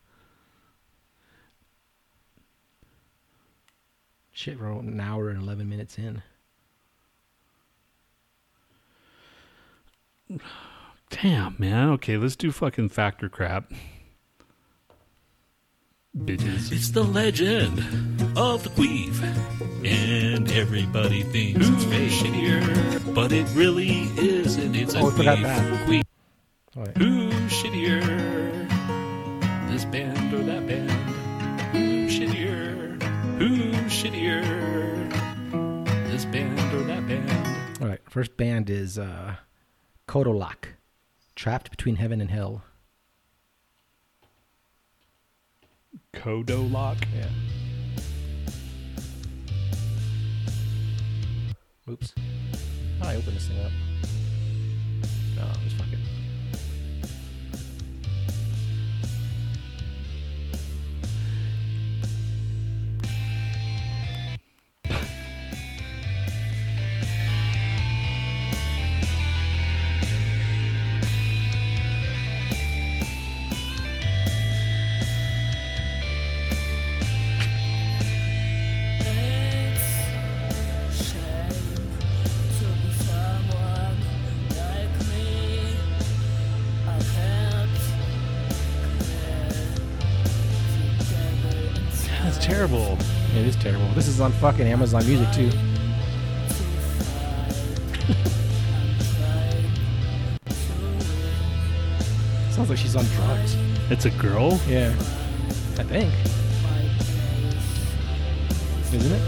Shit, 4.32 4.58
we're 4.58 4.70
an 4.70 4.98
hour 4.98 5.28
and 5.28 5.40
eleven 5.40 5.68
minutes 5.68 5.98
in. 5.98 6.22
Damn, 11.10 11.54
man. 11.58 11.90
Okay, 11.90 12.16
let's 12.16 12.36
do 12.36 12.50
fucking 12.50 12.88
factor 12.88 13.28
crap. 13.28 13.70
Bitches. 16.16 16.72
It's 16.72 16.90
the 16.90 17.02
legend 17.02 17.78
of 18.36 18.62
the 18.62 18.70
queef. 18.70 19.20
And 19.84 20.50
everybody 20.52 21.22
thinks 21.24 21.68
it's 21.68 21.84
fake 21.84 22.10
shittier. 22.10 23.14
But 23.14 23.32
it 23.32 23.46
really 23.54 24.02
isn't. 24.16 24.74
It's 24.74 24.94
a 24.94 25.00
Oh, 25.00 25.06
we 25.06 25.10
forgot 25.10 25.38
queef. 25.38 25.42
that. 25.42 25.86
Queef. 25.88 26.02
Oh, 26.76 26.84
yeah. 26.86 26.92
Who's 26.98 27.52
shittier? 27.52 28.00
This 29.70 29.84
band 29.84 30.32
or 30.34 30.42
that 30.44 30.66
band? 30.66 30.90
Who's 31.72 32.12
shittier? 32.18 33.02
Who's 33.38 33.74
shittier? 33.92 34.42
This 36.10 36.24
band 36.24 36.74
or 36.74 36.82
that 36.84 37.06
band? 37.08 37.82
All 37.82 37.88
right, 37.88 38.00
first 38.08 38.36
band 38.36 38.70
is 38.70 38.98
uh, 38.98 39.34
Kodolak, 40.06 40.74
Trapped 41.34 41.70
Between 41.70 41.96
Heaven 41.96 42.20
and 42.20 42.30
Hell. 42.30 42.62
Kodo 46.12 46.70
lock. 46.70 46.98
Yeah. 47.14 47.28
Oops. 51.90 52.14
How 52.98 53.04
do 53.04 53.10
I 53.10 53.16
open 53.16 53.34
this 53.34 53.48
thing 53.48 53.60
up? 53.60 53.72
Fucking 94.44 94.66
Amazon 94.66 95.02
Music 95.06 95.32
too. 95.32 95.50
Sounds 102.50 102.68
like 102.68 102.76
she's 102.76 102.94
on 102.94 103.06
drugs. 103.06 103.56
It's 103.88 104.04
a 104.04 104.10
girl? 104.10 104.60
Yeah. 104.68 104.90
I 105.78 105.84
think. 105.84 106.12
Isn't 108.92 109.12
it? 109.12 109.22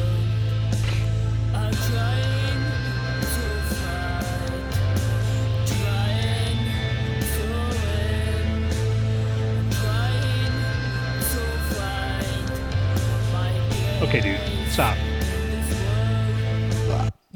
Okay, 14.03 14.21
dude. 14.21 14.39
Stop. 14.71 15.06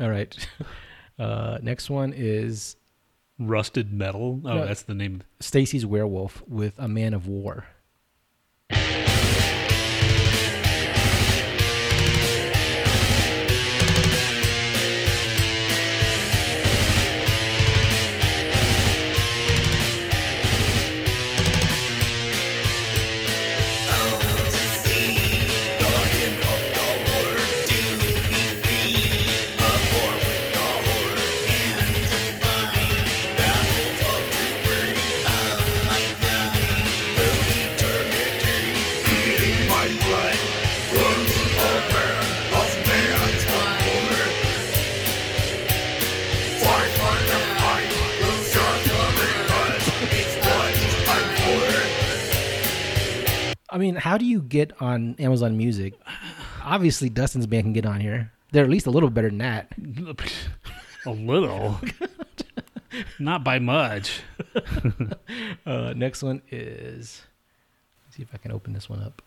All 0.00 0.10
right. 0.10 0.34
Uh, 1.18 1.58
next 1.60 1.90
one 1.90 2.14
is 2.16 2.76
Rusted 3.38 3.92
metal. 3.92 4.40
Oh, 4.42 4.54
No. 4.54 4.64
that's 4.66 4.80
the 4.84 4.94
name. 4.94 5.20
Stacy's 5.38 5.84
Werewolf 5.84 6.42
with 6.48 6.78
A 6.78 6.88
Man 6.88 7.12
of 7.12 7.26
War. 7.26 7.66
I 53.70 53.78
mean, 53.78 53.94
how 53.94 54.18
do 54.18 54.24
you 54.24 54.42
get 54.42 54.72
on 54.80 55.14
Amazon 55.18 55.56
Music? 55.56 55.94
Obviously, 56.62 57.08
Dustin's 57.08 57.46
band 57.46 57.64
can 57.64 57.72
get 57.72 57.86
on 57.86 58.00
here. 58.00 58.32
They're 58.50 58.64
at 58.64 58.70
least 58.70 58.86
a 58.86 58.90
little 58.90 59.10
better 59.10 59.28
than 59.28 59.38
that. 59.38 59.72
a 61.06 61.10
little. 61.10 61.78
Not 63.18 63.44
by 63.44 63.58
much. 63.58 64.22
Uh, 65.66 65.92
next 65.94 66.22
one 66.22 66.42
is. 66.50 67.22
Let's 68.04 68.16
see 68.16 68.22
if 68.22 68.30
I 68.34 68.38
can 68.38 68.50
open 68.50 68.72
this 68.72 68.88
one 68.88 69.00
up. 69.00 69.22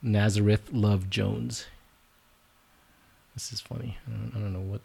Nazareth 0.00 0.70
Love 0.72 1.10
Jones. 1.10 1.66
This 3.34 3.52
is 3.52 3.60
funny. 3.60 3.98
I 4.06 4.10
don't, 4.10 4.32
I 4.36 4.38
don't 4.38 4.52
know 4.52 4.60
what. 4.60 4.80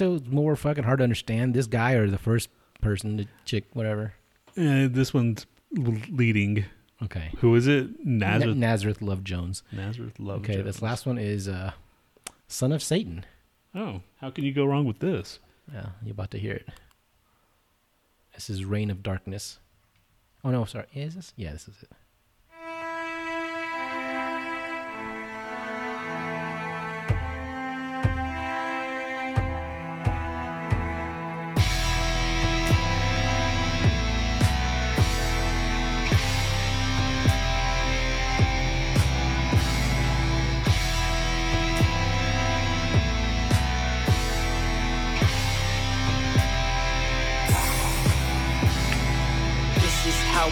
more 0.00 0.56
fucking 0.56 0.84
hard 0.84 0.98
to 0.98 1.04
understand 1.04 1.54
this 1.54 1.66
guy 1.66 1.92
or 1.92 2.08
the 2.08 2.18
first 2.18 2.48
person, 2.80 3.16
the 3.16 3.26
chick, 3.44 3.64
whatever. 3.72 4.14
Uh, 4.56 4.88
this 4.90 5.12
one's 5.14 5.46
leading. 5.72 6.64
Okay. 7.02 7.30
Who 7.38 7.54
is 7.54 7.66
it? 7.66 8.04
Na- 8.04 8.32
Nazareth. 8.38 8.56
Nazareth 8.56 9.02
Love 9.02 9.24
Jones. 9.24 9.62
Nazareth 9.72 10.18
Love. 10.18 10.38
Jones. 10.38 10.44
Okay, 10.44 10.54
Jones. 10.54 10.66
this 10.66 10.82
last 10.82 11.06
one 11.06 11.18
is 11.18 11.48
uh, 11.48 11.72
Son 12.48 12.72
of 12.72 12.82
Satan. 12.82 13.24
Oh, 13.74 14.00
how 14.20 14.30
can 14.30 14.44
you 14.44 14.52
go 14.52 14.64
wrong 14.64 14.86
with 14.86 15.00
this? 15.00 15.38
Yeah, 15.72 15.86
you're 16.02 16.12
about 16.12 16.30
to 16.30 16.38
hear 16.38 16.54
it. 16.54 16.68
This 18.34 18.48
is 18.48 18.64
Reign 18.64 18.90
of 18.90 19.02
Darkness. 19.02 19.58
Oh 20.44 20.50
no, 20.50 20.64
sorry. 20.64 20.86
Is 20.94 21.14
this? 21.14 21.32
Yeah, 21.36 21.52
this 21.52 21.68
is 21.68 21.82
it. 21.82 21.90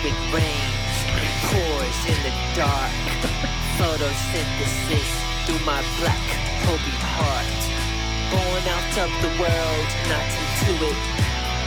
It 0.04 0.12
rains, 0.36 0.96
pours 1.48 1.98
in 2.04 2.18
the 2.28 2.34
dark. 2.52 2.92
Photosynthesis 3.80 5.10
through 5.48 5.64
my 5.64 5.80
black, 5.96 6.28
holy 6.68 6.96
heart. 7.00 7.60
Born 8.28 8.64
out 8.68 8.94
of 9.00 9.10
the 9.24 9.32
world, 9.40 9.88
not 10.12 10.28
into 10.28 10.92
it. 10.92 11.00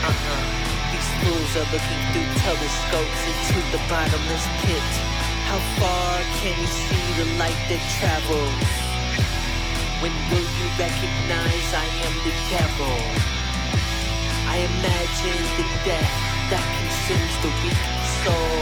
Uh-uh. 0.06 0.46
These 0.94 1.10
fools 1.18 1.52
are 1.58 1.70
looking 1.74 2.02
through 2.14 2.30
telescopes 2.38 3.22
into 3.26 3.58
the 3.74 3.82
bottomless 3.90 4.46
pit. 4.62 4.86
How 5.50 5.58
far 5.82 6.22
can 6.38 6.54
you 6.62 6.70
see 6.70 7.06
the 7.18 7.26
light 7.42 7.58
that 7.74 7.82
travels? 7.98 8.70
When 9.98 10.14
will 10.30 10.46
you 10.46 10.68
recognize 10.78 11.68
I 11.74 11.90
am 12.06 12.14
the 12.22 12.36
devil? 12.54 12.98
I 14.46 14.62
imagine 14.62 15.42
the 15.58 15.66
death 15.90 16.14
that 16.54 16.66
consumes 16.78 17.36
the 17.42 17.50
weak 17.66 17.97
soul. 18.24 18.58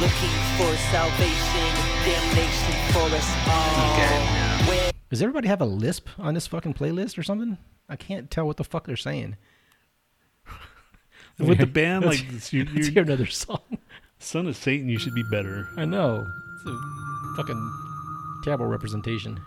Looking 0.00 0.36
for 0.56 0.70
salvation, 0.90 1.70
damnation 2.04 2.76
for 2.92 3.06
us 3.14 3.30
all. 3.46 4.68
Where 4.68 4.90
Does 5.10 5.20
everybody 5.22 5.48
have 5.48 5.60
a 5.60 5.66
lisp 5.66 6.08
on 6.18 6.34
this 6.34 6.46
fucking 6.46 6.74
playlist 6.74 7.18
or 7.18 7.22
something? 7.22 7.58
I 7.88 7.96
can't 7.96 8.30
tell 8.30 8.46
what 8.46 8.56
the 8.56 8.64
fuck 8.64 8.86
they're 8.86 8.96
saying. 8.96 9.36
With 11.38 11.58
the 11.58 11.66
band, 11.80 12.04
Let's- 12.04 12.20
like 12.20 12.28
it's- 12.28 12.52
you, 12.52 12.64
Let's 12.64 12.86
you 12.86 12.92
hear 12.92 13.02
another 13.02 13.26
song. 13.26 13.60
son 14.18 14.46
of 14.46 14.56
Satan, 14.56 14.88
you 14.88 14.98
should 14.98 15.14
be 15.14 15.24
better. 15.30 15.68
I 15.76 15.84
know. 15.84 16.26
It's 16.56 16.66
a 16.66 17.34
fucking 17.36 17.72
terrible 18.44 18.66
representation. 18.66 19.38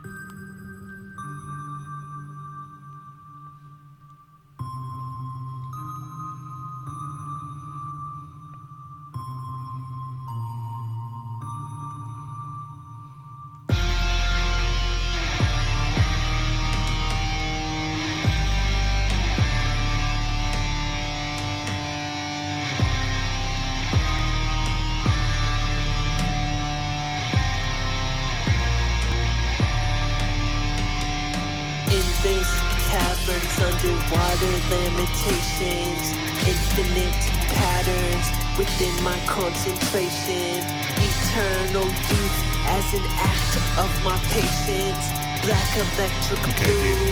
Concentration, 39.44 40.64
eternal 41.04 41.84
youth 41.84 42.40
as 42.66 42.94
an 42.94 43.04
act 43.20 43.58
of 43.78 43.90
my 44.06 44.18
patience, 44.32 45.12
black 45.44 45.70
electric 45.76 46.40
blue. 46.64 47.12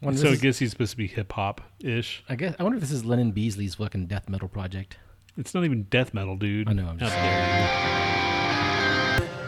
Wonder 0.00 0.20
So 0.20 0.28
I 0.28 0.36
guess 0.36 0.58
he's 0.58 0.70
supposed 0.70 0.92
to 0.92 0.96
be 0.96 1.08
hip 1.08 1.32
hop 1.32 1.60
ish. 1.80 2.22
I 2.28 2.36
guess 2.36 2.54
I 2.60 2.62
wonder 2.62 2.76
if 2.76 2.82
this 2.82 2.92
is 2.92 3.04
Lennon 3.04 3.32
Beasley's 3.32 3.74
fucking 3.74 4.06
death 4.06 4.28
metal 4.28 4.46
project. 4.46 4.98
It's 5.36 5.54
not 5.54 5.64
even 5.64 5.82
death 5.84 6.14
metal, 6.14 6.36
dude. 6.36 6.68
I 6.68 6.72
know, 6.72 6.86
I'm 6.86 7.00
just 7.00 7.12
How. 7.12 8.28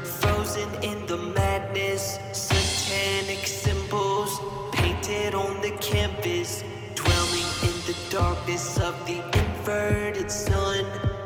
Frozen 0.03 0.69
in 0.83 1.07
the 1.07 1.17
madness, 1.17 2.19
satanic 2.33 3.47
symbols 3.47 4.41
painted 4.73 5.37
on 5.37 5.61
the 5.61 5.71
canvas, 5.81 6.65
dwelling 6.97 7.47
in 7.63 7.75
the 7.87 7.95
darkness 8.11 8.81
of 8.81 9.07
the 9.07 9.23
inverted 9.39 10.33
sun. 10.33 10.85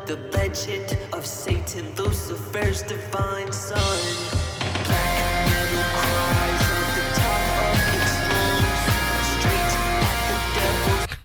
The 0.09 0.17
legend 0.33 0.98
of 1.79 1.85
Satan, 1.87 2.05
Lucifer's 2.05 2.83
divine 2.83 3.53
son. 3.53 3.79
Black 4.85 5.47
metal 5.49 5.85
cries 5.95 6.63
at 6.71 6.95
the 6.95 7.07
top 7.21 7.47
of 7.65 7.79
its 7.95 8.15
lungs, 8.31 9.29
straight 9.39 9.73
at 9.75 10.29
the 10.29 10.61
devil's 10.61 11.19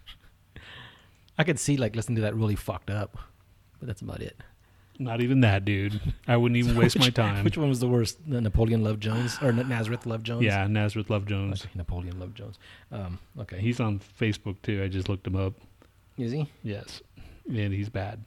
I 1.38 1.44
could 1.44 1.60
see 1.60 1.78
like 1.78 1.96
listening 1.96 2.18
to 2.18 2.22
that 2.24 2.36
really 2.36 2.56
fucked 2.56 2.90
up, 2.90 3.18
but 3.80 3.88
that's 3.88 4.02
about 4.02 4.22
it. 4.22 4.38
Not 5.00 5.22
even 5.22 5.42
that, 5.42 5.66
dude. 5.66 6.00
I 6.28 6.38
wouldn't 6.38 6.58
even 6.58 6.76
waste 6.80 7.00
my 7.00 7.10
time. 7.10 7.44
Which 7.44 7.58
one 7.58 7.68
was 7.68 7.80
the 7.80 7.88
worst? 7.88 8.20
The 8.30 8.40
Napoleon 8.40 8.84
Love 8.84 9.00
Jones 9.00 9.38
or 9.42 9.52
Nazareth 9.52 10.06
Love 10.06 10.22
Jones? 10.22 10.44
Yeah, 10.44 10.68
Nazareth 10.68 11.10
Love 11.10 11.26
Jones. 11.26 11.62
Okay, 11.64 11.72
Napoleon 11.74 12.20
Love 12.20 12.36
Jones. 12.36 12.60
Um, 12.92 13.18
okay, 13.40 13.60
He's 13.60 13.80
on 13.80 14.00
Facebook 14.20 14.62
too. 14.62 14.84
I 14.84 14.88
just 14.88 15.10
looked 15.10 15.26
him 15.26 15.36
up. 15.36 15.54
is 16.18 16.32
he? 16.32 16.48
Yes, 16.62 17.02
and 17.48 17.74
he's 17.74 17.90
bad. 17.90 18.24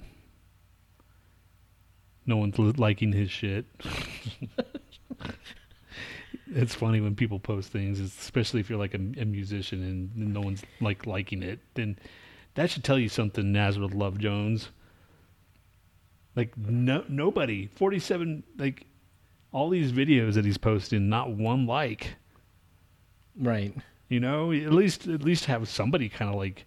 No 2.26 2.36
one's 2.36 2.58
liking 2.78 3.12
his 3.12 3.30
shit. 3.30 3.64
it's 6.54 6.74
funny 6.74 7.00
when 7.00 7.14
people 7.14 7.38
post 7.38 7.70
things, 7.70 8.00
especially 8.00 8.60
if 8.60 8.68
you're 8.68 8.78
like 8.78 8.94
a, 8.94 9.20
a 9.20 9.24
musician 9.24 9.82
and 9.82 10.34
no 10.34 10.40
one's 10.40 10.62
like 10.80 11.06
liking 11.06 11.42
it. 11.42 11.60
Then 11.74 11.98
that 12.54 12.70
should 12.70 12.84
tell 12.84 12.98
you 12.98 13.08
something. 13.08 13.52
Nazareth 13.52 13.94
Love 13.94 14.18
Jones. 14.18 14.70
Like 16.34 16.56
no 16.56 17.04
nobody. 17.08 17.68
Forty 17.68 17.98
seven 17.98 18.42
like 18.58 18.86
all 19.52 19.70
these 19.70 19.92
videos 19.92 20.34
that 20.34 20.44
he's 20.44 20.58
posting, 20.58 21.08
not 21.08 21.30
one 21.30 21.66
like. 21.66 22.16
Right. 23.38 23.74
You 24.08 24.20
know, 24.20 24.52
at 24.52 24.72
least 24.72 25.06
at 25.06 25.22
least 25.22 25.46
have 25.46 25.68
somebody 25.68 26.08
kind 26.08 26.30
of 26.30 26.36
like 26.36 26.64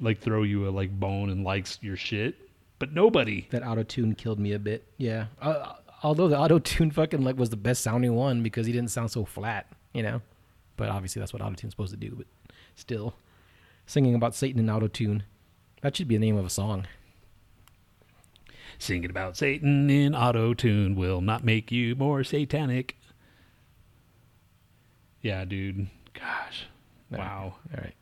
like 0.00 0.18
throw 0.18 0.42
you 0.42 0.68
a 0.68 0.70
like 0.70 0.90
bone 0.98 1.30
and 1.30 1.44
likes 1.44 1.78
your 1.82 1.96
shit, 1.96 2.34
but 2.80 2.92
nobody. 2.92 3.46
That 3.50 3.62
auto 3.62 3.84
tune 3.84 4.16
killed 4.16 4.40
me 4.40 4.52
a 4.52 4.58
bit. 4.58 4.88
Yeah. 4.96 5.26
Uh, 5.40 5.74
although 6.02 6.26
the 6.26 6.36
auto 6.36 6.58
tune 6.58 6.90
fucking 6.96 7.22
like 7.22 7.36
was 7.36 7.50
the 7.50 7.56
best 7.56 7.82
sounding 7.82 8.16
one 8.16 8.42
because 8.42 8.66
he 8.66 8.72
didn't 8.72 8.90
sound 8.90 9.12
so 9.12 9.24
flat, 9.24 9.66
you 9.92 10.02
know. 10.02 10.22
But 10.76 10.88
obviously 10.88 11.20
that's 11.20 11.32
what 11.32 11.42
auto 11.42 11.54
tune's 11.54 11.74
supposed 11.74 11.92
to 11.92 11.96
do. 11.96 12.16
But 12.16 12.26
still, 12.74 13.14
singing 13.86 14.16
about 14.16 14.34
Satan 14.34 14.58
in 14.58 14.68
auto 14.68 14.88
tune, 14.88 15.22
that 15.82 15.94
should 15.96 16.08
be 16.08 16.16
the 16.16 16.20
name 16.20 16.36
of 16.36 16.44
a 16.44 16.50
song. 16.50 16.86
Singing 18.78 19.10
about 19.10 19.36
Satan 19.36 19.90
in 19.90 20.14
auto 20.14 20.54
tune 20.54 20.96
will 20.96 21.20
not 21.20 21.44
make 21.44 21.70
you 21.70 21.94
more 21.94 22.24
satanic. 22.24 22.96
Yeah, 25.20 25.44
dude. 25.44 25.88
Gosh. 26.14 26.66
Wow. 27.10 27.56
All 27.74 27.80
right. 27.82 27.94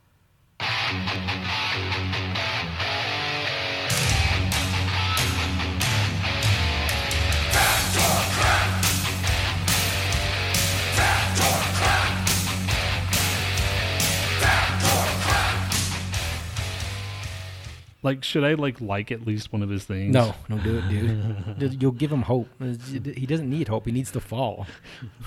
Like, 18.01 18.23
should 18.23 18.45
I 18.45 18.53
like 18.53 18.79
like 18.79 19.11
at 19.11 19.25
least 19.25 19.51
one 19.51 19.61
of 19.61 19.69
his 19.69 19.83
things? 19.83 20.13
No, 20.13 20.33
don't 20.47 20.63
do 20.63 20.77
it, 20.77 20.89
dude. 20.89 21.81
You'll 21.81 21.91
give 21.91 22.11
him 22.11 22.21
hope. 22.21 22.47
He 22.87 23.25
doesn't 23.25 23.49
need 23.49 23.67
hope. 23.67 23.85
He 23.85 23.91
needs 23.91 24.11
to 24.11 24.21
fall. 24.21 24.67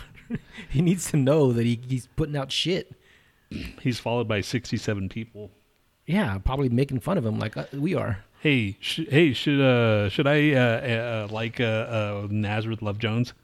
he 0.70 0.80
needs 0.80 1.10
to 1.10 1.18
know 1.18 1.52
that 1.52 1.66
he, 1.66 1.78
he's 1.86 2.06
putting 2.16 2.36
out 2.36 2.51
shit. 2.51 2.94
He's 3.82 4.01
followed 4.01 4.26
by 4.26 4.40
sixty-seven 4.40 5.10
people. 5.10 5.51
Yeah, 6.06 6.39
probably 6.39 6.70
making 6.70 7.01
fun 7.01 7.18
of 7.18 7.26
him 7.26 7.39
like 7.39 7.56
uh, 7.56 7.66
we 7.74 7.94
are. 7.94 8.24
Hey, 8.43 8.77
sh- 8.81 9.06
hey, 9.09 9.32
should 9.35 9.60
uh, 9.60 10.09
should 10.09 10.27
I 10.27 10.51
uh, 10.51 10.59
uh, 10.59 11.28
like 11.31 11.60
uh, 11.60 11.64
uh, 11.64 12.27
Nazareth 12.28 12.82
Love 12.82 12.98
Jones? 12.98 13.35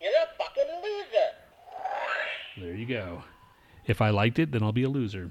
You're 0.00 0.10
a 0.10 0.36
fucking 0.36 0.64
loser. 0.82 2.66
There 2.66 2.74
you 2.74 2.86
go. 2.86 3.22
If 3.86 4.00
I 4.00 4.10
liked 4.10 4.40
it, 4.40 4.50
then 4.50 4.64
I'll 4.64 4.72
be 4.72 4.82
a 4.82 4.88
loser. 4.88 5.30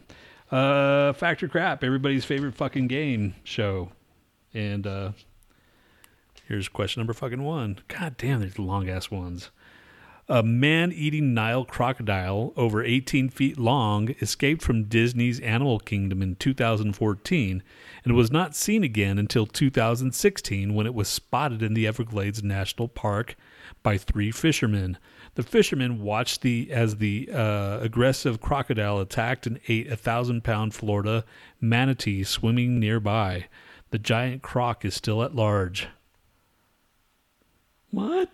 Uh, 0.50 1.12
Factor 1.12 1.50
Crap, 1.50 1.84
everybody's 1.84 2.24
favorite 2.24 2.56
fucking 2.56 2.88
game 2.88 3.36
show. 3.44 3.92
And 4.54 4.88
uh, 4.88 5.12
here's 6.48 6.70
question 6.70 7.02
number 7.02 7.12
fucking 7.12 7.44
one. 7.44 7.80
God 7.90 8.16
damn, 8.18 8.40
there's 8.40 8.58
long 8.58 8.88
ass 8.88 9.12
ones. 9.12 9.50
A 10.30 10.42
man 10.42 10.94
eating 10.94 11.34
Nile 11.34 11.66
crocodile 11.66 12.54
over 12.56 12.82
18 12.82 13.28
feet 13.28 13.60
long 13.60 14.12
escaped 14.22 14.62
from 14.62 14.86
Disney's 14.86 15.42
Animal 15.42 15.80
Kingdom 15.80 16.22
in 16.22 16.36
2014 16.36 17.64
and 18.06 18.16
was 18.16 18.32
not 18.32 18.56
seen 18.56 18.84
again 18.86 19.20
until 19.20 19.46
2016 19.46 20.74
when 20.74 20.86
it 20.86 20.94
was 20.94 21.10
spotted 21.10 21.62
in 21.62 21.74
the 21.74 21.86
Everglades 21.86 22.42
National 22.42 22.88
Park 22.88 23.36
by 23.82 23.98
three 23.98 24.32
fishermen. 24.32 24.98
The 25.36 25.44
fishermen 25.44 26.02
watched 26.02 26.42
the 26.42 26.72
as 26.72 26.98
the 26.98 27.30
uh, 27.30 27.80
aggressive 27.82 28.40
crocodile 28.40 29.00
attacked 29.00 29.46
and 29.46 29.60
ate 29.68 29.92
a 29.92 29.98
thousand 29.98 30.46
pound 30.46 30.74
Florida 30.74 31.26
manatee 31.60 32.24
swimming 32.24 32.80
nearby. 32.80 33.48
The 33.92 34.00
giant 34.00 34.42
croc 34.42 34.86
is 34.86 34.96
still 34.96 35.22
at 35.22 35.36
large. 35.36 35.88
What? 37.92 38.30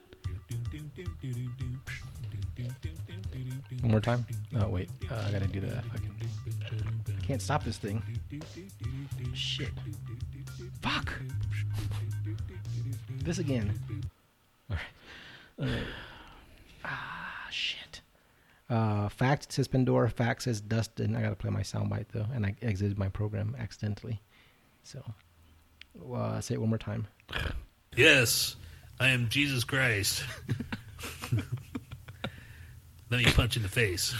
One 3.82 3.92
more 3.92 4.02
time. 4.02 4.26
Oh 4.56 4.68
wait, 4.68 4.90
uh, 5.10 5.24
I 5.28 5.32
gotta 5.32 5.48
do 5.48 5.60
the 5.60 5.82
fucking. 5.92 6.12
I 7.18 7.26
can't 7.26 7.42
stop 7.42 7.64
this 7.64 7.78
thing. 7.78 8.02
Shit. 9.34 9.70
Fuck. 10.82 11.14
This 13.24 13.40
again. 13.40 13.74
All 14.70 14.78
right. 15.60 15.84
Ah 16.84 17.48
shit. 17.52 18.02
Uh, 18.70 19.10
fact 19.10 19.52
says 19.52 19.68
Pandora. 19.68 20.10
Fact 20.10 20.44
says 20.44 20.62
Dustin. 20.62 21.16
I 21.16 21.22
gotta 21.22 21.36
play 21.36 21.50
my 21.50 21.62
soundbite 21.62 22.08
though, 22.12 22.28
and 22.34 22.46
I 22.46 22.56
exited 22.62 22.98
my 22.98 23.10
program 23.10 23.56
accidentally. 23.60 24.22
So, 24.84 25.04
uh, 26.14 26.42
say 26.42 26.56
it 26.56 26.60
one 26.60 26.70
more 26.70 26.78
time. 26.78 27.08
Yes, 27.96 28.56
I 29.00 29.10
am 29.10 29.30
Jesus 29.30 29.64
Christ. 29.64 30.24
Let 33.10 33.24
me 33.24 33.26
punch 33.32 33.56
in 33.56 33.64
the 33.64 33.70
face. 33.70 34.14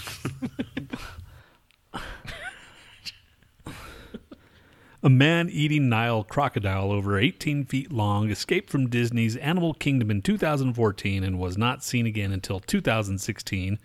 A 5.02 5.08
man 5.08 5.48
eating 5.48 5.88
Nile 5.88 6.24
crocodile 6.24 6.92
over 6.92 7.18
18 7.18 7.64
feet 7.64 7.90
long 7.90 8.30
escaped 8.30 8.68
from 8.68 8.90
Disney's 8.90 9.34
Animal 9.36 9.72
Kingdom 9.72 10.10
in 10.10 10.20
2014 10.20 11.24
and 11.24 11.38
was 11.38 11.56
not 11.56 11.82
seen 11.82 12.04
again 12.04 12.32
until 12.32 12.60
2016 12.60 13.78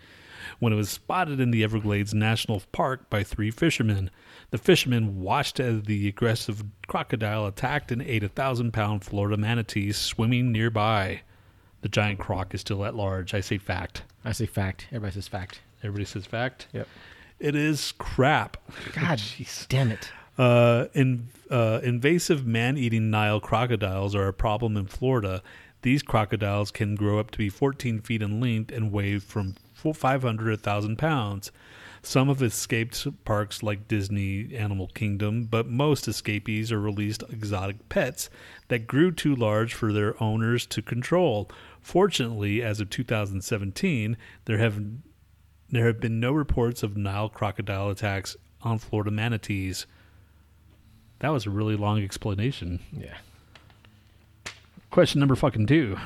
when 0.60 0.74
it 0.74 0.76
was 0.76 0.90
spotted 0.90 1.40
in 1.40 1.52
the 1.52 1.64
Everglades 1.64 2.14
National 2.14 2.62
Park 2.74 3.10
by 3.10 3.24
three 3.24 3.50
fishermen. 3.50 4.10
The 4.52 4.58
fishermen 4.58 5.22
watched 5.22 5.60
as 5.60 5.84
the 5.84 6.08
aggressive 6.08 6.64
crocodile 6.88 7.46
attacked 7.46 7.92
and 7.92 8.02
ate 8.02 8.24
a 8.24 8.30
thousand 8.30 8.72
pound 8.72 9.04
Florida 9.04 9.38
manatee 9.38 9.92
swimming 9.92 10.52
nearby. 10.52 11.22
The 11.82 11.90
giant 11.90 12.20
croc 12.20 12.54
is 12.54 12.62
still 12.62 12.86
at 12.86 12.96
large. 12.96 13.34
I 13.34 13.42
say 13.42 13.58
fact. 13.58 14.04
I 14.24 14.32
say 14.32 14.46
fact. 14.46 14.88
Everybody 14.90 15.14
says 15.14 15.28
fact. 15.28 15.62
Everybody 15.84 16.06
says 16.06 16.26
fact. 16.26 16.68
Yep. 16.74 16.88
It 17.40 17.56
is 17.56 17.94
crap. 17.98 18.58
God 18.94 19.18
jeez, 19.20 19.68
damn 19.68 19.92
it. 19.92 20.10
Uh, 20.38 20.86
in, 20.94 21.30
uh, 21.50 21.80
invasive 21.84 22.46
man-eating 22.46 23.10
Nile 23.10 23.40
crocodiles 23.40 24.16
are 24.16 24.28
a 24.28 24.34
problem 24.34 24.76
in 24.78 24.86
Florida. 24.86 25.42
These 25.82 26.02
crocodiles 26.02 26.72
can 26.72 26.96
grow 26.96 27.20
up 27.20 27.32
to 27.32 27.38
be 27.38 27.50
14 27.50 28.02
feet 28.02 28.22
in 28.22 28.42
length 28.42 28.72
and 28.72 28.92
weigh 28.92 29.20
from 29.20 29.56
500 29.76 30.44
to 30.44 30.52
1,000 30.52 30.98
pounds. 30.98 31.52
Some 32.06 32.28
have 32.28 32.44
escaped 32.44 33.08
parks 33.26 33.64
like 33.64 33.88
Disney 33.88 34.56
Animal 34.56 34.90
Kingdom, 34.90 35.46
but 35.46 35.68
most 35.68 36.08
escapees 36.08 36.72
are 36.72 36.80
released 36.80 37.24
exotic 37.32 37.90
pets 37.90 38.30
that 38.68 38.86
grew 38.86 39.12
too 39.12 39.36
large 39.36 39.74
for 39.74 39.92
their 39.92 40.22
owners 40.22 40.68
to 40.68 40.84
control. 40.84 41.50
Fortunately, 41.82 42.62
as 42.62 42.80
of 42.80 42.92
2017, 42.92 44.18
there 44.46 44.60
have 44.60 44.80
there 45.72 45.88
have 45.88 46.00
been 46.00 46.20
no 46.20 46.32
reports 46.32 46.84
of 46.84 46.96
Nile 46.96 47.28
crocodile 47.28 47.90
attacks 47.90 48.38
on 48.62 48.78
Florida 48.78 49.10
manatees. 49.10 49.88
That 51.20 51.30
was 51.30 51.48
a 51.48 51.50
really 51.50 51.76
long 51.76 52.04
explanation. 52.04 52.82
Yeah. 52.96 53.18
Question 54.92 55.20
number 55.20 55.36
fucking 55.36 55.66
two. 55.66 55.98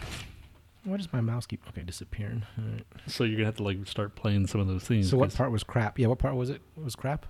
Why 0.86 0.98
does 0.98 1.12
my 1.12 1.22
mouse 1.22 1.46
keep 1.46 1.62
okay 1.70 1.84
disappearing? 1.84 2.44
All 2.58 2.64
right. 2.64 2.86
So 3.08 3.24
you're 3.24 3.36
gonna 3.36 3.46
have 3.48 3.58
to 3.58 3.64
like 3.64 3.86
start 3.86 4.16
playing 4.16 4.48
some 4.48 4.62
of 4.62 4.68
those 4.68 4.84
things. 4.84 5.10
So 5.10 5.18
what 5.18 5.34
part 5.34 5.52
was 5.52 5.64
crap? 5.64 6.00
Yeah, 6.00 6.08
what 6.08 6.20
part 6.20 6.36
was 6.36 6.50
it? 6.50 6.62
Was 6.76 6.96
crap? 6.96 7.26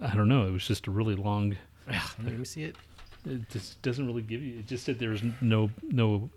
I 0.00 0.14
don't 0.14 0.28
know. 0.28 0.46
It 0.46 0.50
was 0.50 0.66
just 0.66 0.86
a 0.86 0.90
really 0.90 1.14
long. 1.14 1.56
Let 1.88 2.38
me 2.38 2.44
see 2.44 2.62
it. 2.64 2.76
It 3.28 3.48
just 3.50 3.80
doesn't 3.82 4.06
really 4.06 4.22
give 4.22 4.42
you. 4.42 4.60
It 4.60 4.66
just 4.66 4.84
said 4.84 4.98
there's 4.98 5.22
no 5.40 5.70
no 5.82 6.30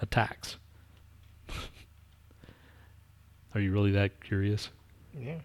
attacks. 0.00 0.56
Are 3.54 3.60
you 3.60 3.72
really 3.72 3.92
that 3.92 4.20
curious? 4.22 4.70
Yeah. 5.18 5.36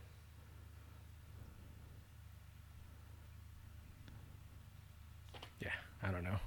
Yeah, 5.62 5.72
I 6.02 6.12
don't 6.12 6.24
know. 6.24 6.38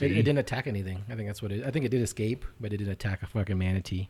It, 0.00 0.12
it 0.12 0.22
didn't 0.22 0.38
attack 0.38 0.66
anything. 0.66 1.02
I 1.08 1.14
think 1.14 1.28
that's 1.28 1.40
what 1.42 1.50
it. 1.52 1.64
I 1.66 1.70
think 1.70 1.84
it 1.84 1.88
did 1.90 2.02
escape, 2.02 2.44
but 2.60 2.72
it 2.72 2.76
didn't 2.76 2.92
attack 2.92 3.22
a 3.22 3.26
fucking 3.26 3.56
manatee. 3.58 4.08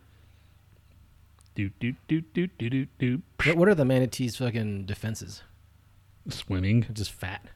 Do 1.54 1.70
do 1.80 1.94
do 2.08 2.20
do 2.20 2.46
do 2.46 2.68
do 2.70 2.86
do. 2.98 3.22
What, 3.44 3.56
what 3.56 3.68
are 3.68 3.74
the 3.74 3.84
manatee's 3.84 4.36
fucking 4.36 4.86
defenses? 4.86 5.42
Swimming. 6.28 6.86
Just 6.92 7.12
fat. 7.12 7.46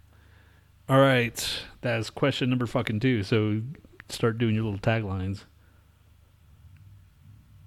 All 0.88 0.98
right, 1.00 1.62
that's 1.80 2.10
question 2.10 2.48
number 2.50 2.66
fucking 2.66 3.00
two. 3.00 3.22
So 3.22 3.60
start 4.08 4.38
doing 4.38 4.54
your 4.54 4.64
little 4.64 4.78
taglines. 4.80 5.44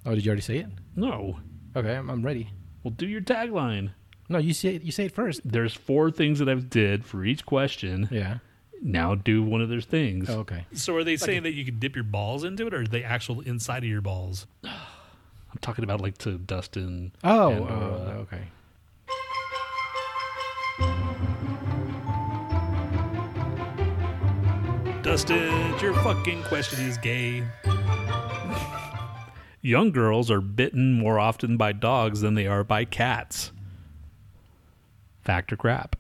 Oh, 0.06 0.14
did 0.14 0.26
you 0.26 0.30
already 0.30 0.41
say 0.41 0.57
it? 0.60 0.68
No, 0.95 1.40
Okay, 1.76 1.95
I'm, 1.95 2.10
I'm 2.10 2.23
ready. 2.23 2.49
well, 2.84 2.91
do 2.91 3.07
your 3.07 3.22
tagline. 3.22 3.91
No, 4.30 4.38
you 4.38 4.53
say 4.53 4.76
it, 4.76 4.84
you 4.84 4.91
say 4.91 5.06
it 5.06 5.11
first. 5.11 5.41
There's 5.44 5.73
four 5.73 6.10
things 6.11 6.40
that 6.40 6.48
I've 6.49 6.69
did 6.69 7.03
for 7.06 7.26
each 7.26 7.45
question. 7.45 8.07
Yeah. 8.11 8.38
Now 8.88 9.16
do 9.16 9.41
one 9.41 9.62
of 9.62 9.70
their 9.70 9.82
things. 9.82 10.30
Oh, 10.30 10.41
okay. 10.41 10.68
So 10.74 10.95
are 10.95 11.03
they 11.03 11.18
saying 11.18 11.41
that 11.41 11.53
you 11.53 11.66
can 11.66 11.80
dip 11.80 11.95
your 11.95 12.03
balls 12.03 12.44
into 12.44 12.68
it, 12.68 12.74
or 12.74 12.82
are 12.82 12.88
they 12.88 13.03
actual 13.03 13.41
inside 13.41 13.80
of 13.80 13.90
your 13.90 14.02
balls? 14.02 14.45
I'm 14.64 15.60
talking 15.60 15.84
about 15.84 16.02
like 16.02 16.20
to 16.20 16.38
Dustin. 16.38 17.12
Oh, 17.24 17.49
and, 17.49 17.62
oh, 17.62 17.66
uh, 17.68 18.22
okay. 18.22 18.44
Dustin, 25.02 25.80
your 25.80 25.95
fucking 25.95 26.44
question 26.44 26.86
is 26.86 26.99
gay. 26.99 27.44
Young 29.64 29.91
girls 29.91 30.30
are 30.30 30.41
bitten 30.41 30.94
more 30.94 31.18
often 31.18 31.57
by 31.57 31.72
dogs 31.72 32.22
than 32.22 32.36
they 32.36 32.45
are 32.45 32.64
by 32.64 32.86
cats. 32.86 33.52
Fact 35.24 35.52
or 35.52 35.57
crap? 35.57 35.95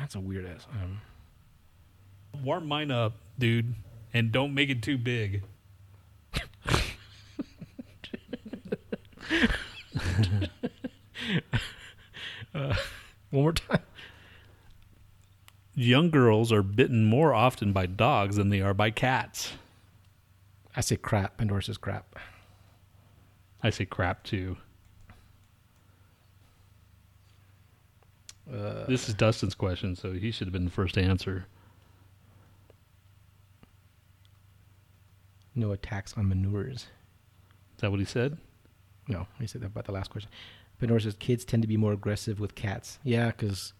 That's 0.00 0.14
a 0.14 0.20
weird 0.20 0.46
ass. 0.46 0.66
Um, 0.70 1.00
Warm 2.42 2.66
mine 2.66 2.90
up, 2.90 3.12
dude, 3.38 3.74
and 4.14 4.32
don't 4.32 4.54
make 4.54 4.70
it 4.70 4.82
too 4.82 4.98
big. 4.98 5.42
one 12.52 12.76
more 13.30 13.52
time. 13.52 13.80
young 15.74 16.10
girls 16.10 16.52
are 16.52 16.62
bitten 16.62 17.04
more 17.04 17.32
often 17.34 17.72
by 17.72 17.86
dogs 17.86 18.36
than 18.36 18.48
they 18.48 18.60
are 18.60 18.74
by 18.74 18.90
cats? 18.90 19.52
I 20.74 20.80
say 20.80 20.96
crap. 20.96 21.36
Pandora 21.36 21.62
says 21.62 21.78
crap. 21.78 22.18
I 23.62 23.70
say 23.70 23.84
crap 23.84 24.24
too. 24.24 24.56
Uh, 28.50 28.84
This 28.86 29.08
is 29.08 29.14
Dustin's 29.14 29.54
question, 29.54 29.94
so 29.96 30.12
he 30.12 30.30
should 30.30 30.46
have 30.46 30.52
been 30.52 30.64
the 30.64 30.70
first 30.70 30.94
to 30.94 31.02
answer. 31.02 31.46
no 35.54 35.72
attacks 35.72 36.14
on 36.16 36.28
manures. 36.28 36.86
Is 37.76 37.80
that 37.80 37.90
what 37.90 38.00
he 38.00 38.06
said? 38.06 38.38
No, 39.08 39.26
he 39.38 39.46
said 39.46 39.60
that 39.62 39.66
about 39.66 39.84
the 39.84 39.92
last 39.92 40.10
question. 40.10 40.30
Pandora 40.78 41.00
says 41.00 41.14
kids 41.18 41.44
tend 41.44 41.62
to 41.62 41.68
be 41.68 41.76
more 41.76 41.92
aggressive 41.92 42.40
with 42.40 42.54
cats. 42.54 42.98
Yeah, 43.04 43.26
because 43.26 43.72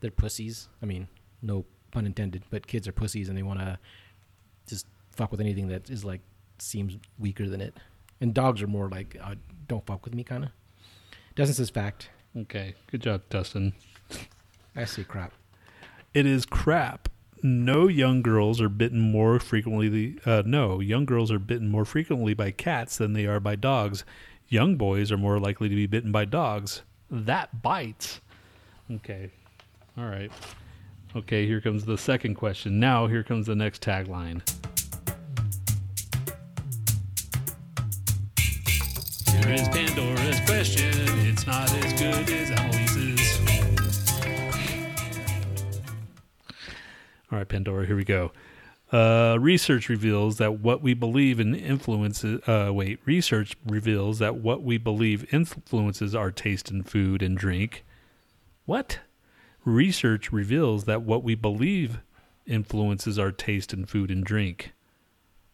they're 0.00 0.10
pussies. 0.10 0.68
I 0.82 0.86
mean, 0.86 1.08
no 1.42 1.64
pun 1.90 2.06
intended, 2.06 2.42
but 2.50 2.66
kids 2.66 2.86
are 2.86 2.92
pussies 2.92 3.28
and 3.28 3.36
they 3.38 3.42
want 3.42 3.60
to 3.60 3.78
just 4.68 4.86
fuck 5.12 5.30
with 5.30 5.40
anything 5.40 5.68
that 5.68 5.88
is 5.90 6.04
like 6.04 6.20
seems 6.58 6.96
weaker 7.18 7.48
than 7.48 7.60
it. 7.60 7.74
And 8.20 8.34
dogs 8.34 8.62
are 8.62 8.66
more 8.66 8.88
like, 8.88 9.16
uh, 9.22 9.34
don't 9.66 9.84
fuck 9.86 10.04
with 10.04 10.14
me, 10.14 10.24
kind 10.24 10.44
of. 10.44 10.50
Dustin 11.34 11.54
says 11.54 11.70
fact. 11.70 12.10
Okay, 12.36 12.74
good 12.90 13.00
job, 13.00 13.22
Dustin. 13.30 13.72
I 14.76 14.84
see 14.84 15.04
crap. 15.04 15.32
It 16.12 16.26
is 16.26 16.46
crap. 16.46 17.08
No 17.42 17.88
young 17.88 18.22
girls 18.22 18.60
are 18.60 18.68
bitten 18.68 19.00
more 19.00 19.38
frequently. 19.38 20.18
Uh, 20.24 20.42
no, 20.46 20.80
young 20.80 21.04
girls 21.04 21.30
are 21.30 21.38
bitten 21.38 21.70
more 21.70 21.84
frequently 21.84 22.34
by 22.34 22.50
cats 22.50 22.96
than 22.96 23.12
they 23.12 23.26
are 23.26 23.40
by 23.40 23.56
dogs. 23.56 24.04
Young 24.48 24.76
boys 24.76 25.12
are 25.12 25.16
more 25.16 25.38
likely 25.38 25.68
to 25.68 25.74
be 25.74 25.86
bitten 25.86 26.10
by 26.10 26.24
dogs. 26.24 26.82
That 27.10 27.62
bites. 27.62 28.20
Okay. 28.90 29.30
All 29.98 30.06
right. 30.06 30.30
Okay, 31.16 31.46
here 31.46 31.60
comes 31.60 31.84
the 31.84 31.98
second 31.98 32.34
question. 32.34 32.80
Now, 32.80 33.06
here 33.06 33.22
comes 33.22 33.46
the 33.46 33.54
next 33.54 33.82
tagline. 33.82 34.42
Here 39.28 39.52
is 39.52 39.68
Pandora's 39.68 40.40
question. 40.40 40.92
It's 41.28 41.46
not 41.46 41.72
as 41.72 41.92
good 41.92 42.30
as 42.30 42.50
Annalise's. 42.50 42.83
All 47.34 47.38
right, 47.38 47.48
Pandora, 47.48 47.84
here 47.84 47.96
we 47.96 48.04
go. 48.04 48.30
Uh, 48.92 49.36
research 49.40 49.88
reveals 49.88 50.36
that 50.36 50.60
what 50.60 50.82
we 50.82 50.94
believe 50.94 51.40
in 51.40 51.52
influences. 51.52 52.40
Uh, 52.46 52.70
wait, 52.72 53.00
research 53.04 53.56
reveals 53.66 54.20
that 54.20 54.36
what 54.36 54.62
we 54.62 54.78
believe 54.78 55.26
influences 55.34 56.14
our 56.14 56.30
taste 56.30 56.70
in 56.70 56.84
food 56.84 57.22
and 57.22 57.36
drink. 57.36 57.84
What? 58.66 59.00
Research 59.64 60.30
reveals 60.30 60.84
that 60.84 61.02
what 61.02 61.24
we 61.24 61.34
believe 61.34 61.98
influences 62.46 63.18
our 63.18 63.32
taste 63.32 63.72
in 63.72 63.84
food 63.84 64.12
and 64.12 64.22
drink. 64.22 64.72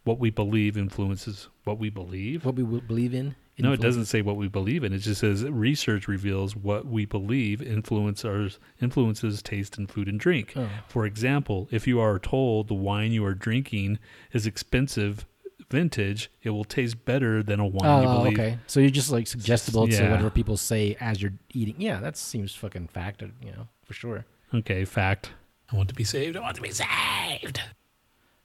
What 0.05 0.19
we 0.19 0.29
believe 0.29 0.77
influences 0.77 1.49
what 1.65 1.79
we 1.79 1.89
believe. 1.89 2.45
What 2.45 2.57
we 2.57 2.81
believe 2.81 3.15
in? 3.15 3.37
No, 3.63 3.73
it 3.73 3.81
doesn't 3.81 4.07
say 4.07 4.23
what 4.23 4.37
we 4.37 4.49
believe 4.49 4.85
in. 4.85 4.93
It 4.93 4.99
just 4.99 5.21
says 5.21 5.45
research 5.45 6.09
reveals 6.09 6.55
what 6.57 6.87
we 6.87 7.05
believe 7.05 7.61
influence 7.63 8.25
our, 8.25 8.49
influences 8.81 9.43
taste 9.43 9.79
in 9.79 9.87
food 9.87 10.09
and 10.09 10.19
drink. 10.19 10.53
Oh. 10.57 10.69
For 10.89 11.07
example, 11.07 11.69
if 11.71 11.87
you 11.87 12.01
are 12.01 12.19
told 12.19 12.69
the 12.69 12.75
wine 12.75 13.13
you 13.13 13.25
are 13.25 13.35
drinking 13.35 13.99
is 14.33 14.47
expensive 14.47 15.27
vintage, 15.71 16.31
it 16.43 16.51
will 16.51 16.65
taste 16.65 17.05
better 17.05 17.43
than 17.43 17.61
a 17.61 17.67
wine 17.67 18.03
you 18.03 18.09
Oh, 18.09 18.19
believe. 18.23 18.39
okay. 18.39 18.59
So 18.67 18.81
you're 18.81 18.91
just 18.91 19.11
like 19.13 19.27
suggestible 19.27 19.87
to 19.89 20.03
whatever 20.03 20.31
people 20.31 20.57
say 20.57 20.97
as 21.01 21.23
you're 21.23 21.35
eating. 21.55 21.77
Yeah, 21.79 22.01
that 22.01 22.17
seems 22.17 22.55
fucking 22.55 22.89
fact, 22.89 23.23
uh, 23.23 23.27
you 23.45 23.53
know, 23.53 23.69
for 23.85 23.93
sure. 23.95 24.25
Okay, 24.53 24.85
fact. 24.85 25.31
I 25.73 25.77
want 25.77 25.89
to 25.91 25.95
be 25.95 26.03
saved. 26.03 26.37
I 26.37 26.41
want 26.41 26.57
to 26.57 26.63
be 26.63 26.73
saved. 26.73 27.61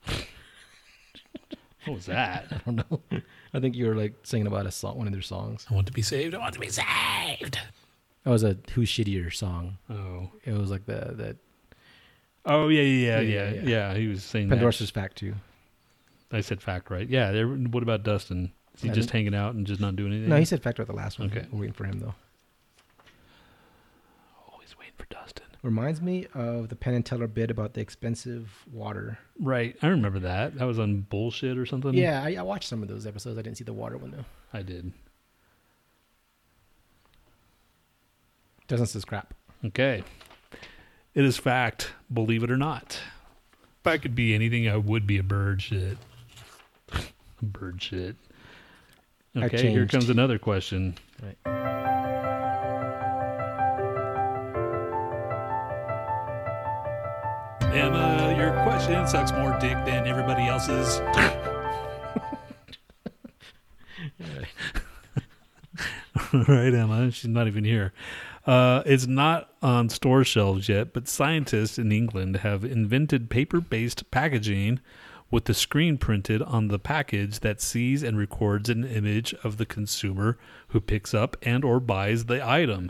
What 1.86 1.94
was 1.98 2.06
that? 2.08 2.48
I 2.52 2.58
don't 2.66 2.78
know. 2.78 3.22
I 3.56 3.60
think 3.62 3.76
you 3.76 3.86
were 3.88 3.96
like 3.96 4.14
singing 4.24 4.48
about 4.48 4.66
a 4.66 4.72
song, 4.72 4.98
one 4.98 5.08
of 5.08 5.14
their 5.14 5.22
songs. 5.22 5.66
I 5.70 5.74
want 5.74 5.88
to 5.88 5.94
be 5.94 6.02
saved. 6.02 6.36
I 6.36 6.40
want 6.40 6.54
to 6.56 6.60
be 6.60 6.70
saved. 6.70 7.60
That 8.24 8.30
was 8.32 8.44
a 8.44 8.58
Who's 8.74 8.90
Shittier 8.90 9.34
song. 9.34 9.78
oh. 9.90 10.30
It 10.44 10.54
was 10.54 10.70
like 10.72 10.86
the 10.86 11.14
the 11.16 11.38
Oh 12.46 12.68
yeah, 12.68 12.82
yeah, 12.82 13.20
yeah, 13.20 13.22
Yeah, 13.22 13.50
yeah. 13.50 13.54
yeah, 13.62 13.70
Yeah, 13.70 13.94
he 13.98 14.08
was 14.08 14.24
saying 14.24 14.50
Pandora's 14.50 14.80
that. 14.80 14.92
fact 14.92 15.18
too. 15.18 15.36
I 16.32 16.42
said 16.42 16.62
fact, 16.62 16.90
right? 16.92 17.08
Yeah. 17.08 17.32
There, 17.32 17.48
what 17.48 17.82
about 17.84 18.04
Dustin? 18.04 18.52
Is 18.76 18.82
he 18.82 18.90
I 18.90 18.94
just 18.94 19.10
hanging 19.12 19.34
out 19.36 19.56
and 19.56 19.66
just 19.66 19.80
not 19.80 19.96
doing 19.96 20.12
anything? 20.12 20.30
No, 20.30 20.36
he 20.38 20.46
said 20.46 20.62
fact 20.62 20.78
about 20.80 20.88
the 20.94 20.98
last 21.02 21.18
one. 21.20 21.30
Okay. 21.32 21.46
We're 21.52 21.62
waiting 21.62 21.74
for 21.74 21.86
him 21.86 22.00
though. 22.00 22.14
always 24.52 24.78
waiting 24.78 24.94
for 24.98 25.06
Dustin. 25.06 25.46
Reminds 25.66 26.00
me 26.00 26.28
of 26.36 26.70
the 26.70 26.76
Penn 26.76 26.94
and 26.94 27.04
Teller 27.04 27.26
bit 27.26 27.50
about 27.50 27.74
the 27.74 27.82
expensive 27.82 28.66
water. 28.72 29.18
Right. 29.40 29.76
I 29.82 29.88
remember 29.88 30.20
that. 30.20 30.60
That 30.60 30.66
was 30.66 30.78
on 30.78 31.02
bullshit 31.02 31.58
or 31.58 31.66
something. 31.66 31.96
Yeah, 31.96 32.22
I, 32.24 32.36
I 32.36 32.44
watched 32.44 32.70
some 32.70 32.84
of 32.84 32.88
those 32.88 33.08
episodes. 33.08 33.40
I 33.40 33.42
didn't 33.42 33.58
see 33.58 33.64
the 33.64 33.74
water 33.74 33.98
one 33.98 34.12
though. 34.12 34.26
I 34.54 34.62
did. 34.62 34.92
Dustin 38.68 38.86
says 38.86 39.06
crap. 39.06 39.34
Okay. 39.66 40.04
It 41.16 41.26
is 41.26 41.36
fact, 41.36 41.94
believe 42.14 42.44
it 42.44 42.52
or 42.52 42.58
not. 42.58 43.00
If 43.82 43.88
I 43.88 43.98
could 43.98 44.14
be 44.14 44.36
anything, 44.36 44.70
I 44.70 44.78
would 44.78 45.08
be 45.08 45.18
a 45.18 45.24
bird 45.24 45.64
shit. 45.64 45.98
bird 47.42 47.82
shit. 47.82 48.18
Okay, 49.36 49.72
here 49.72 49.88
comes 49.88 50.10
another 50.10 50.38
question. 50.38 50.94
Right. 51.24 52.14
Emma, 57.76 58.34
your 58.38 58.52
question 58.64 59.06
sucks 59.06 59.34
more 59.34 59.52
dick 59.60 59.76
than 59.84 60.08
everybody 60.08 60.48
else's. 60.48 61.02
All 66.34 66.44
right, 66.48 66.74
Emma. 66.74 67.12
She's 67.12 67.30
not 67.30 67.48
even 67.48 67.66
here. 67.66 67.92
Uh, 68.46 68.82
it's 68.86 69.08
not 69.08 69.50
on 69.62 69.90
store 69.90 70.24
shelves 70.24 70.70
yet, 70.70 70.94
but 70.94 71.10
scientists 71.10 71.78
in 71.78 71.92
England 71.92 72.38
have 72.38 72.64
invented 72.64 73.30
paper 73.30 73.60
based 73.60 74.10
packaging 74.10 74.80
with 75.30 75.44
the 75.44 75.54
screen 75.54 75.98
printed 75.98 76.42
on 76.44 76.70
the 76.70 76.80
package 76.80 77.42
that 77.42 77.60
sees 77.60 78.04
and 78.04 78.18
records 78.18 78.70
an 78.70 78.86
image 78.86 79.34
of 79.44 79.58
the 79.58 79.66
consumer 79.66 80.38
who 80.70 80.80
picks 80.80 81.14
up 81.14 81.36
and 81.42 81.66
or 81.66 81.82
buys 81.82 82.26
the 82.26 82.48
item. 82.48 82.90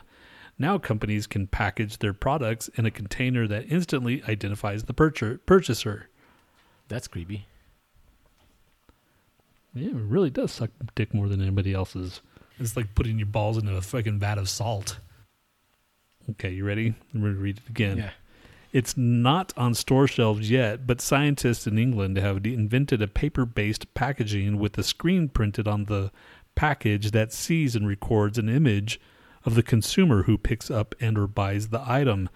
Now 0.58 0.78
companies 0.78 1.28
can 1.28 1.48
package 1.48 1.98
their 1.98 2.14
products 2.14 2.70
in 2.76 2.86
a 2.86 2.92
container 2.92 3.48
that 3.48 3.66
instantly 3.70 4.24
identifies 4.28 4.84
the 4.84 4.94
purcha- 4.94 5.40
purchaser. 5.46 6.10
That's 6.88 7.08
creepy. 7.08 7.48
Yeah, 9.74 9.90
it 9.90 9.96
really 9.96 10.30
does 10.30 10.54
suck 10.54 10.70
dick 10.96 11.14
more 11.14 11.28
than 11.28 11.42
anybody 11.42 11.74
else's. 11.74 12.22
It's 12.60 12.78
like 12.78 12.96
putting 12.96 13.20
your 13.20 13.28
balls 13.28 13.58
into 13.58 13.76
a 13.76 13.82
fucking 13.82 14.20
vat 14.20 14.38
of 14.38 14.48
salt. 14.48 15.00
Okay, 16.30 16.52
you 16.52 16.66
ready? 16.66 16.96
I'm 17.14 17.22
going 17.22 17.36
to 17.36 17.40
read 17.40 17.58
it 17.58 17.70
again. 17.70 17.98
Yeah. 17.98 18.12
It's 18.72 18.98
not 18.98 19.54
on 19.56 19.74
store 19.74 20.08
shelves 20.08 20.50
yet, 20.50 20.88
but 20.88 21.00
scientists 21.02 21.68
in 21.68 21.78
England 21.78 22.18
have 22.18 22.46
invented 22.46 23.02
a 23.02 23.08
paper 23.08 23.46
based 23.46 23.94
packaging 23.94 24.58
with 24.58 24.78
a 24.78 24.84
screen 24.84 25.30
printed 25.30 25.68
on 25.68 25.86
the 25.86 26.12
package 26.56 27.12
that 27.12 27.34
sees 27.34 27.76
and 27.76 27.88
records 27.88 28.38
an 28.38 28.50
image 28.50 29.00
of 29.46 29.56
the 29.56 29.64
consumer 29.64 30.24
who 30.24 30.38
picks 30.38 30.70
up 30.72 30.96
and 31.00 31.18
or 31.18 31.28
buys 31.28 31.70
the 31.70 31.84
item. 31.86 32.30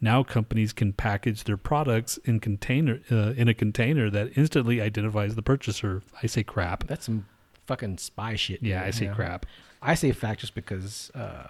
Now 0.00 0.22
companies 0.22 0.72
can 0.72 0.92
package 0.92 1.44
their 1.44 1.56
products 1.56 2.18
in 2.24 2.40
container 2.40 3.00
uh, 3.10 3.32
in 3.36 3.48
a 3.48 3.54
container 3.54 4.10
that 4.10 4.36
instantly 4.36 4.80
identifies 4.80 5.34
the 5.34 5.42
purchaser. 5.42 6.02
I 6.22 6.26
say 6.26 6.42
crap. 6.42 6.86
That's 6.86 7.06
some 7.06 7.26
fucking 7.66 7.98
spy 7.98 8.34
shit. 8.36 8.62
Yeah, 8.62 8.80
dude. 8.80 8.88
I 8.88 8.90
say 8.90 9.06
crap. 9.14 9.46
I 9.82 9.94
say 9.94 10.12
fact 10.12 10.40
just 10.40 10.54
because 10.54 11.10
uh, 11.14 11.46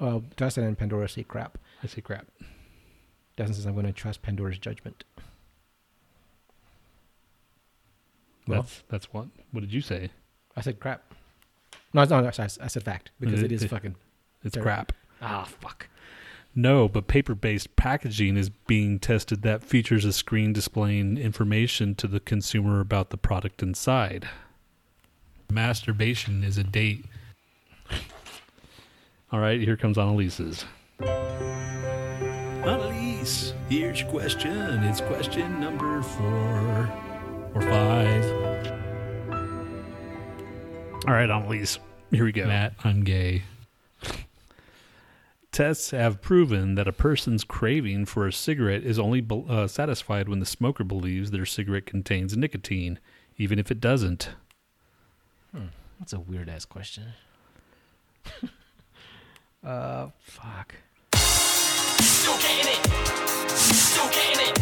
well, 0.00 0.22
Dustin 0.36 0.64
and 0.64 0.78
Pandora 0.78 1.08
say 1.08 1.22
crap. 1.24 1.58
I 1.82 1.86
say 1.88 2.00
crap. 2.00 2.26
Dustin 3.36 3.54
says 3.54 3.66
I'm 3.66 3.74
going 3.74 3.86
to 3.86 3.92
trust 3.92 4.22
Pandora's 4.22 4.58
judgment. 4.58 5.02
Well, 8.46 8.62
That's 8.62 8.82
that's 8.88 9.12
what. 9.12 9.26
What 9.52 9.60
did 9.62 9.72
you 9.72 9.80
say? 9.80 10.10
I 10.56 10.60
said 10.60 10.78
crap. 10.78 11.02
No, 11.92 12.04
no, 12.04 12.20
no 12.20 12.30
sorry, 12.30 12.48
I 12.60 12.66
said 12.68 12.82
fact 12.82 13.10
because 13.18 13.40
It- 13.42 13.46
it 13.46 13.52
is 13.52 13.62
it- 13.64 13.70
fucking. 13.70 13.96
It's 14.44 14.54
Terrible. 14.54 14.66
crap. 14.70 14.92
Ah, 15.22 15.44
fuck. 15.60 15.88
No, 16.54 16.88
but 16.88 17.08
paper 17.08 17.34
based 17.34 17.74
packaging 17.74 18.36
is 18.36 18.48
being 18.48 19.00
tested 19.00 19.42
that 19.42 19.64
features 19.64 20.04
a 20.04 20.12
screen 20.12 20.52
displaying 20.52 21.16
information 21.18 21.94
to 21.96 22.06
the 22.06 22.20
consumer 22.20 22.78
about 22.80 23.10
the 23.10 23.16
product 23.16 23.60
inside. 23.62 24.28
Masturbation 25.50 26.44
is 26.44 26.56
a 26.58 26.62
date. 26.64 27.04
All 29.32 29.40
right, 29.40 29.60
here 29.60 29.76
comes 29.76 29.98
Annalise's. 29.98 30.64
Annalise, 32.64 33.52
here's 33.68 34.00
your 34.00 34.10
question. 34.10 34.84
It's 34.84 35.00
question 35.00 35.60
number 35.60 36.02
four 36.02 36.90
or 37.54 37.60
five. 37.62 38.24
All 41.06 41.12
right, 41.12 41.28
Annalise, 41.28 41.78
here 42.12 42.24
we 42.24 42.32
go. 42.32 42.46
Matt, 42.46 42.74
I'm 42.84 43.02
gay. 43.02 43.42
Tests 45.54 45.92
have 45.92 46.20
proven 46.20 46.74
that 46.74 46.88
a 46.88 46.92
person's 46.92 47.44
craving 47.44 48.06
for 48.06 48.26
a 48.26 48.32
cigarette 48.32 48.82
is 48.82 48.98
only 48.98 49.20
bel- 49.20 49.46
uh, 49.48 49.68
satisfied 49.68 50.28
when 50.28 50.40
the 50.40 50.46
smoker 50.46 50.82
believes 50.82 51.30
their 51.30 51.46
cigarette 51.46 51.86
contains 51.86 52.36
nicotine, 52.36 52.98
even 53.38 53.60
if 53.60 53.70
it 53.70 53.78
doesn't. 53.78 54.30
That's 56.00 56.12
a 56.12 56.18
weird 56.18 56.48
ass 56.48 56.64
question. 56.64 57.04
uh, 59.64 60.08
fuck. 60.18 60.74
Still 61.14 62.36
getting 62.38 62.72
it. 62.72 63.48
Still 63.50 64.10
getting 64.10 64.48
it. 64.48 64.58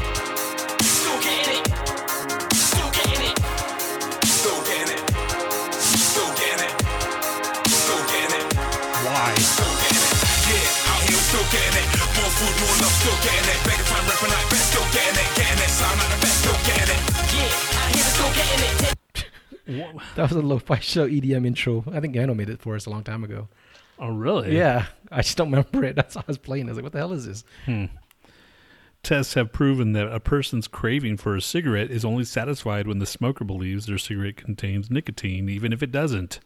Still 0.82 1.20
getting 1.22 1.58
it. 1.58 1.72
Still 1.72 2.50
getting 2.50 2.76
it. 2.76 2.81
Still 11.32 11.48
getting 11.48 11.80
it. 11.80 11.88
More 12.12 12.32
food, 12.36 12.54
more 12.60 12.76
love, 12.84 12.92
still 13.00 13.18
getting 13.24 13.48
it. 13.48 13.58
Begging 13.64 13.88
time, 13.88 14.04
rapping 14.04 14.32
like 14.36 14.48
best, 14.52 14.68
still 14.68 14.88
getting 14.92 15.16
it. 15.16 15.28
Getting 15.32 15.60
it. 15.64 15.72
Sound 15.72 15.96
like 15.98 16.10
the 16.12 16.20
best, 16.20 16.36
still 16.44 16.60
getting 16.68 16.92
it. 16.92 17.02
Yeah, 17.32 17.80
out 17.80 17.90
here 17.96 18.08
still 18.12 18.32
getting 18.36 18.64
it. 18.84 18.94
That 20.16 20.28
was 20.28 20.32
a 20.32 20.42
lo-fi 20.42 20.80
show 20.80 21.08
EDM 21.08 21.46
intro. 21.46 21.84
I 21.90 22.00
think 22.00 22.14
Gano 22.14 22.34
made 22.34 22.50
it 22.50 22.60
for 22.60 22.74
us 22.74 22.84
a 22.84 22.90
long 22.90 23.04
time 23.04 23.24
ago. 23.24 23.48
Oh, 23.98 24.08
really? 24.08 24.54
Yeah, 24.54 24.86
I 25.10 25.22
just 25.22 25.38
don't 25.38 25.50
remember 25.50 25.84
it. 25.84 25.96
That's 25.96 26.16
how 26.16 26.20
I 26.20 26.24
was 26.26 26.36
playing. 26.36 26.66
I 26.66 26.72
was 26.72 26.76
like, 26.76 26.82
"What 26.82 26.92
the 26.92 26.98
hell 26.98 27.12
is 27.12 27.26
this?" 27.26 27.44
Hmm. 27.64 27.84
Tests 29.02 29.34
have 29.34 29.52
proven 29.52 29.92
that 29.92 30.12
a 30.12 30.20
person's 30.20 30.66
craving 30.68 31.16
for 31.16 31.36
a 31.36 31.40
cigarette 31.40 31.90
is 31.90 32.04
only 32.04 32.24
satisfied 32.24 32.86
when 32.86 32.98
the 32.98 33.06
smoker 33.06 33.44
believes 33.44 33.86
their 33.86 33.98
cigarette 33.98 34.36
contains 34.36 34.90
nicotine, 34.90 35.48
even 35.48 35.72
if 35.72 35.82
it 35.82 35.92
doesn't. 35.92 36.40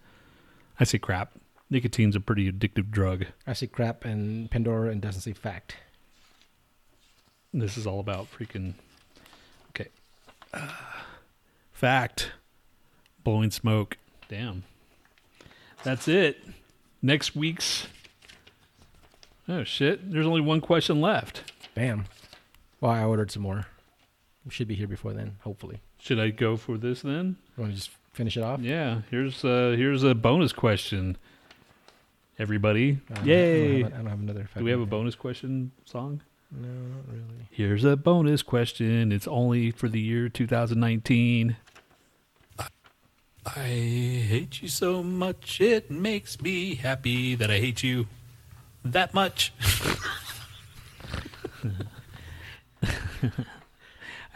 I 0.79 0.85
say 0.85 0.99
crap. 0.99 1.33
Nicotine's 1.69 2.17
a 2.17 2.21
pretty 2.21 2.51
addictive 2.51 2.91
drug. 2.91 3.27
I 3.47 3.53
see 3.53 3.67
crap 3.67 4.05
and 4.05 4.51
Pandora 4.51 4.91
and 4.91 5.01
doesn't 5.01 5.23
see 5.23 5.33
fact. 5.33 5.77
This 7.53 7.77
is 7.77 7.87
all 7.87 8.01
about 8.01 8.29
freaking. 8.31 8.75
Okay. 9.71 9.89
Uh, 10.53 10.69
fact. 11.73 12.33
Blowing 13.25 13.51
smoke. 13.51 13.97
Damn. 14.29 14.65
That's 15.83 16.07
it. 16.07 16.45
Next 17.03 17.35
week's. 17.35 17.89
Oh, 19.49 19.65
shit. 19.65 20.11
There's 20.13 20.27
only 20.27 20.41
one 20.41 20.61
question 20.61 21.01
left. 21.01 21.53
Bam. 21.75 22.05
Well, 22.81 22.93
I 22.93 23.05
ordered 23.05 23.31
some 23.31 23.43
more. 23.43 23.67
We 24.45 24.51
should 24.51 24.69
be 24.69 24.75
here 24.75 24.87
before 24.87 25.13
then, 25.13 25.37
hopefully. 25.41 25.81
Should 25.99 26.21
I 26.21 26.31
go 26.31 26.57
for 26.57 26.79
this 26.79 27.03
then? 27.03 27.37
You 27.57 27.63
want 27.63 27.73
to 27.73 27.77
just 27.77 27.91
finish 28.13 28.37
it 28.37 28.43
off? 28.43 28.61
Yeah. 28.61 29.03
Here's 29.11 29.45
uh 29.45 29.75
here's 29.77 30.03
a 30.05 30.15
bonus 30.15 30.53
question. 30.53 31.17
Everybody. 32.39 33.01
I 33.15 33.23
Yay. 33.25 33.79
I 33.79 33.81
don't 33.81 33.83
have, 33.83 33.93
I 33.93 33.97
don't 33.97 34.07
have 34.11 34.21
another. 34.21 34.49
Do 34.57 34.65
we 34.65 34.71
have 34.71 34.81
a 34.81 34.87
bonus 34.87 35.15
question 35.15 35.73
song? 35.85 36.21
No, 36.53 36.69
not 36.69 37.09
really. 37.09 37.49
Here's 37.51 37.85
a 37.85 37.97
bonus 37.97 38.43
question. 38.43 39.11
It's 39.11 39.27
only 39.27 39.71
for 39.71 39.89
the 39.89 40.01
year 40.01 40.29
2019. 40.29 41.57
I 43.49 43.59
hate 43.59 44.61
you 44.61 44.69
so 44.69 45.05
much, 45.05 45.61
it 45.61 45.89
makes 45.89 46.41
me 46.41 46.75
happy 46.75 47.37
that 47.37 47.49
I 47.49 47.59
hate 47.59 47.83
you 47.85 48.09
that 48.85 49.15
much. 49.15 49.53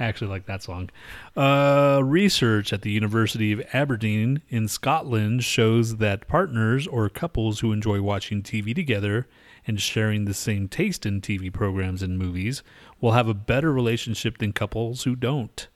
I 0.00 0.04
actually 0.06 0.28
like 0.28 0.46
that 0.46 0.62
song. 0.62 0.88
Uh, 1.36 2.00
research 2.02 2.72
at 2.72 2.80
the 2.82 2.90
University 2.90 3.52
of 3.52 3.62
Aberdeen 3.74 4.40
in 4.48 4.66
Scotland 4.66 5.44
shows 5.44 5.96
that 5.98 6.26
partners 6.26 6.86
or 6.86 7.08
couples 7.10 7.60
who 7.60 7.70
enjoy 7.70 8.00
watching 8.00 8.42
TV 8.42 8.74
together 8.74 9.28
and 9.66 9.78
sharing 9.80 10.24
the 10.24 10.32
same 10.32 10.68
taste 10.68 11.04
in 11.04 11.20
TV 11.20 11.52
programs 11.52 12.02
and 12.02 12.18
movies 12.18 12.62
will 13.00 13.12
have 13.12 13.28
a 13.28 13.34
better 13.34 13.70
relationship 13.72 14.38
than 14.38 14.54
couples 14.54 15.04
who 15.04 15.14
don't. 15.14 15.68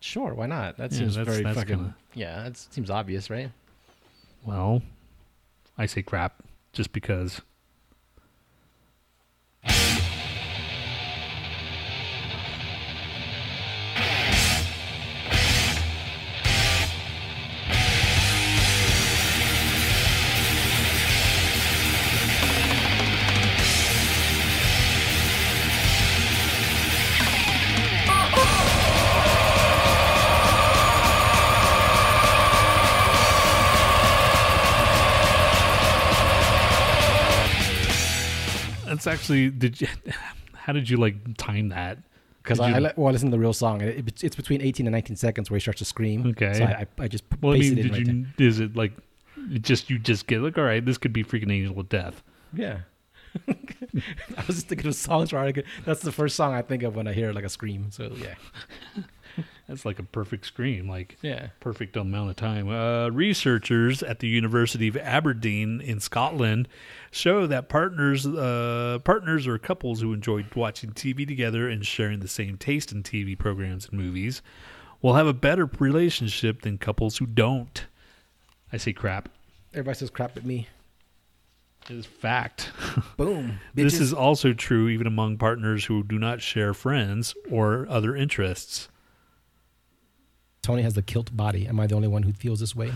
Sure, 0.00 0.34
why 0.34 0.46
not? 0.46 0.76
That 0.76 0.90
Yeah, 0.92 0.98
seems 0.98 1.14
that's- 1.14 1.32
very 1.36 1.44
that's 1.44 1.56
fucking. 1.58 1.76
kinda- 1.76 1.96
Yeah, 2.14 2.42
that 2.42 2.56
seems 2.56 2.90
obvious, 2.90 3.30
right? 3.30 3.52
Well, 4.44 4.82
I 5.78 5.86
say 5.86 6.02
crap 6.02 6.42
just 6.72 6.92
because. 6.92 7.40
That's 39.04 39.20
actually 39.20 39.50
did 39.50 39.80
you? 39.80 39.88
How 40.54 40.72
did 40.72 40.88
you 40.88 40.96
like 40.96 41.36
time 41.36 41.68
that? 41.68 41.98
Because 42.42 42.60
I, 42.60 42.68
you- 42.70 42.74
I 42.74 42.78
li- 42.78 42.90
well, 42.96 43.08
I 43.08 43.10
listened 43.12 43.30
to 43.32 43.36
the 43.36 43.40
real 43.40 43.52
song, 43.52 43.80
and 43.82 43.90
it, 43.90 44.22
it's 44.22 44.36
between 44.36 44.60
18 44.60 44.86
and 44.86 44.92
19 44.92 45.16
seconds 45.16 45.50
where 45.50 45.56
he 45.56 45.60
starts 45.60 45.78
to 45.78 45.84
scream. 45.84 46.26
Okay. 46.28 46.54
So 46.54 46.64
I, 46.64 46.68
I, 46.98 47.04
I 47.04 47.08
just 47.08 47.24
Well, 47.40 47.54
I 47.54 47.58
mean, 47.58 47.78
it 47.78 47.82
did 47.82 47.92
right 47.92 48.06
you? 48.06 48.26
Is 48.38 48.60
it 48.60 48.76
like 48.76 48.92
it 49.50 49.62
just 49.62 49.90
you 49.90 49.98
just 49.98 50.26
get 50.26 50.40
like 50.40 50.58
all 50.58 50.64
right? 50.64 50.84
This 50.84 50.98
could 50.98 51.12
be 51.12 51.24
freaking 51.24 51.52
Angel 51.52 51.78
of 51.78 51.88
Death. 51.88 52.22
Yeah. 52.52 52.80
I 53.48 54.44
was 54.46 54.56
just 54.56 54.68
thinking 54.68 54.86
of 54.86 54.94
songs 54.94 55.32
where 55.32 55.42
I 55.42 55.50
could, 55.50 55.64
that's 55.84 56.02
the 56.02 56.12
first 56.12 56.36
song 56.36 56.54
I 56.54 56.62
think 56.62 56.84
of 56.84 56.94
when 56.94 57.08
I 57.08 57.12
hear 57.12 57.32
like 57.32 57.42
a 57.44 57.48
scream. 57.48 57.90
So 57.90 58.12
yeah, 58.16 58.34
That's 59.68 59.84
like 59.84 59.98
a 59.98 60.02
perfect 60.02 60.46
scream, 60.46 60.88
like 60.88 61.16
yeah. 61.22 61.48
perfect 61.60 61.96
amount 61.96 62.30
of 62.30 62.36
time. 62.36 62.68
Uh, 62.68 63.08
researchers 63.08 64.02
at 64.02 64.18
the 64.20 64.28
University 64.28 64.88
of 64.88 64.96
Aberdeen 64.96 65.80
in 65.80 66.00
Scotland 66.00 66.68
show 67.14 67.46
that 67.46 67.68
partners, 67.68 68.26
uh, 68.26 68.98
partners 69.04 69.46
or 69.46 69.58
couples 69.58 70.00
who 70.00 70.12
enjoy 70.12 70.44
watching 70.54 70.90
TV 70.90 71.26
together 71.26 71.68
and 71.68 71.86
sharing 71.86 72.20
the 72.20 72.28
same 72.28 72.56
taste 72.56 72.92
in 72.92 73.02
TV 73.02 73.38
programs 73.38 73.88
and 73.88 73.98
movies 73.98 74.42
will 75.00 75.14
have 75.14 75.26
a 75.26 75.32
better 75.32 75.70
relationship 75.78 76.62
than 76.62 76.78
couples 76.78 77.18
who 77.18 77.26
don't. 77.26 77.86
I 78.72 78.78
say 78.78 78.92
crap. 78.92 79.28
Everybody 79.72 79.98
says 79.98 80.10
crap 80.10 80.36
at 80.36 80.44
me. 80.44 80.68
It 81.88 81.96
is 81.96 82.06
fact. 82.06 82.72
Boom. 83.16 83.60
This 83.74 84.00
is 84.00 84.12
also 84.12 84.52
true 84.52 84.88
even 84.88 85.06
among 85.06 85.36
partners 85.36 85.84
who 85.84 86.02
do 86.02 86.18
not 86.18 86.40
share 86.40 86.72
friends 86.74 87.34
or 87.50 87.86
other 87.88 88.16
interests. 88.16 88.88
Tony 90.62 90.82
has 90.82 90.94
the 90.94 91.02
kilt 91.02 91.36
body. 91.36 91.68
Am 91.68 91.78
I 91.78 91.86
the 91.86 91.94
only 91.94 92.08
one 92.08 92.22
who 92.22 92.32
feels 92.32 92.60
this 92.60 92.74
way? 92.74 92.90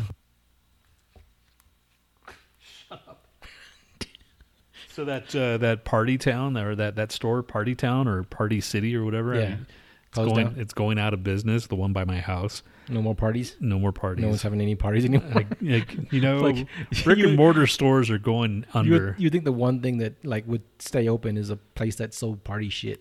So 4.98 5.04
that 5.04 5.32
uh, 5.36 5.58
that 5.58 5.84
party 5.84 6.18
town 6.18 6.56
or 6.56 6.74
that, 6.74 6.96
that 6.96 7.12
store 7.12 7.40
party 7.44 7.76
town 7.76 8.08
or 8.08 8.24
party 8.24 8.60
city 8.60 8.96
or 8.96 9.04
whatever, 9.04 9.32
Yeah. 9.36 9.40
I 9.42 9.48
mean, 9.50 9.66
it's 10.08 10.14
Closed 10.14 10.34
going 10.34 10.46
down. 10.48 10.56
it's 10.58 10.72
going 10.74 10.98
out 10.98 11.14
of 11.14 11.22
business. 11.22 11.68
The 11.68 11.76
one 11.76 11.92
by 11.92 12.04
my 12.04 12.18
house, 12.18 12.64
No 12.88 13.00
more 13.00 13.14
parties. 13.14 13.54
no 13.60 13.78
more 13.78 13.92
parties. 13.92 14.22
No 14.22 14.28
one's 14.30 14.42
having 14.42 14.60
any 14.60 14.74
parties 14.74 15.04
anymore. 15.04 15.30
like, 15.36 15.46
like, 15.62 16.12
you 16.12 16.20
know, 16.20 16.38
Like, 16.40 16.66
brick 17.04 17.18
you- 17.18 17.28
and 17.28 17.36
mortar 17.36 17.68
stores 17.68 18.10
are 18.10 18.18
going 18.18 18.64
you 18.74 18.80
under. 18.80 19.14
you 19.20 19.30
think 19.30 19.44
the 19.44 19.52
one 19.52 19.80
thing 19.82 19.98
that 19.98 20.24
like 20.24 20.48
would 20.48 20.62
stay 20.80 21.08
open 21.08 21.36
is 21.36 21.48
a 21.48 21.56
place 21.56 21.94
that 21.94 22.12
sold 22.12 22.42
party 22.42 22.68
shit. 22.68 23.00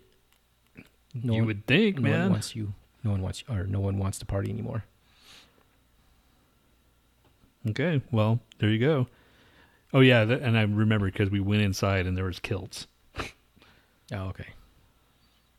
No 1.16 1.34
you 1.34 1.40
one- 1.40 1.48
would 1.48 1.66
think, 1.66 1.98
no 1.98 2.12
one 2.12 2.20
man. 2.20 2.30
wants 2.30 2.56
you. 2.56 2.76
No 3.04 3.10
one 3.10 3.24
wants 3.24 3.44
or 3.50 3.64
no 3.64 3.80
one 3.80 3.98
wants 3.98 4.20
to 4.20 4.26
party 4.28 4.52
anymore. 4.52 4.84
Okay, 7.68 8.04
well 8.12 8.40
there 8.60 8.70
you 8.70 8.78
go. 8.80 9.08
Oh 9.94 10.02
yeah, 10.02 10.26
that, 10.26 10.42
and 10.42 10.58
I 10.58 10.62
remember 10.64 11.06
because 11.08 11.30
we 11.30 11.40
went 11.40 11.62
inside 11.62 12.06
and 12.06 12.18
there 12.18 12.26
was 12.26 12.40
kilts. 12.40 12.88
Oh, 14.14 14.28
okay. 14.30 14.48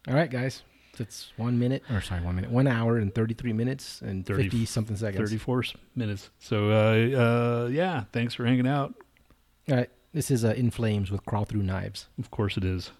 All 0.06 0.14
right, 0.14 0.30
guys. 0.30 0.62
That's 0.96 1.32
one 1.36 1.58
minute, 1.58 1.84
or 1.90 2.00
sorry, 2.00 2.22
one 2.22 2.34
minute, 2.34 2.50
one 2.50 2.66
hour 2.66 2.96
and 2.96 3.14
thirty-three 3.14 3.52
minutes 3.52 4.00
and 4.02 4.26
30 4.26 4.42
fifty 4.42 4.64
something 4.64 4.96
seconds. 4.96 5.22
Thirty-four 5.22 5.62
minutes. 5.94 6.30
So 6.40 6.70
uh, 6.70 7.64
uh, 7.64 7.68
yeah, 7.68 8.04
thanks 8.12 8.34
for 8.34 8.44
hanging 8.44 8.66
out. 8.66 8.94
All 9.70 9.76
right, 9.76 9.90
this 10.12 10.30
is 10.30 10.44
uh, 10.44 10.54
In 10.56 10.70
Flames 10.72 11.10
with 11.12 11.24
Crawl 11.24 11.44
Through 11.44 11.62
Knives. 11.62 12.08
Of 12.18 12.30
course 12.32 12.56
it 12.56 12.64
is. 12.64 12.90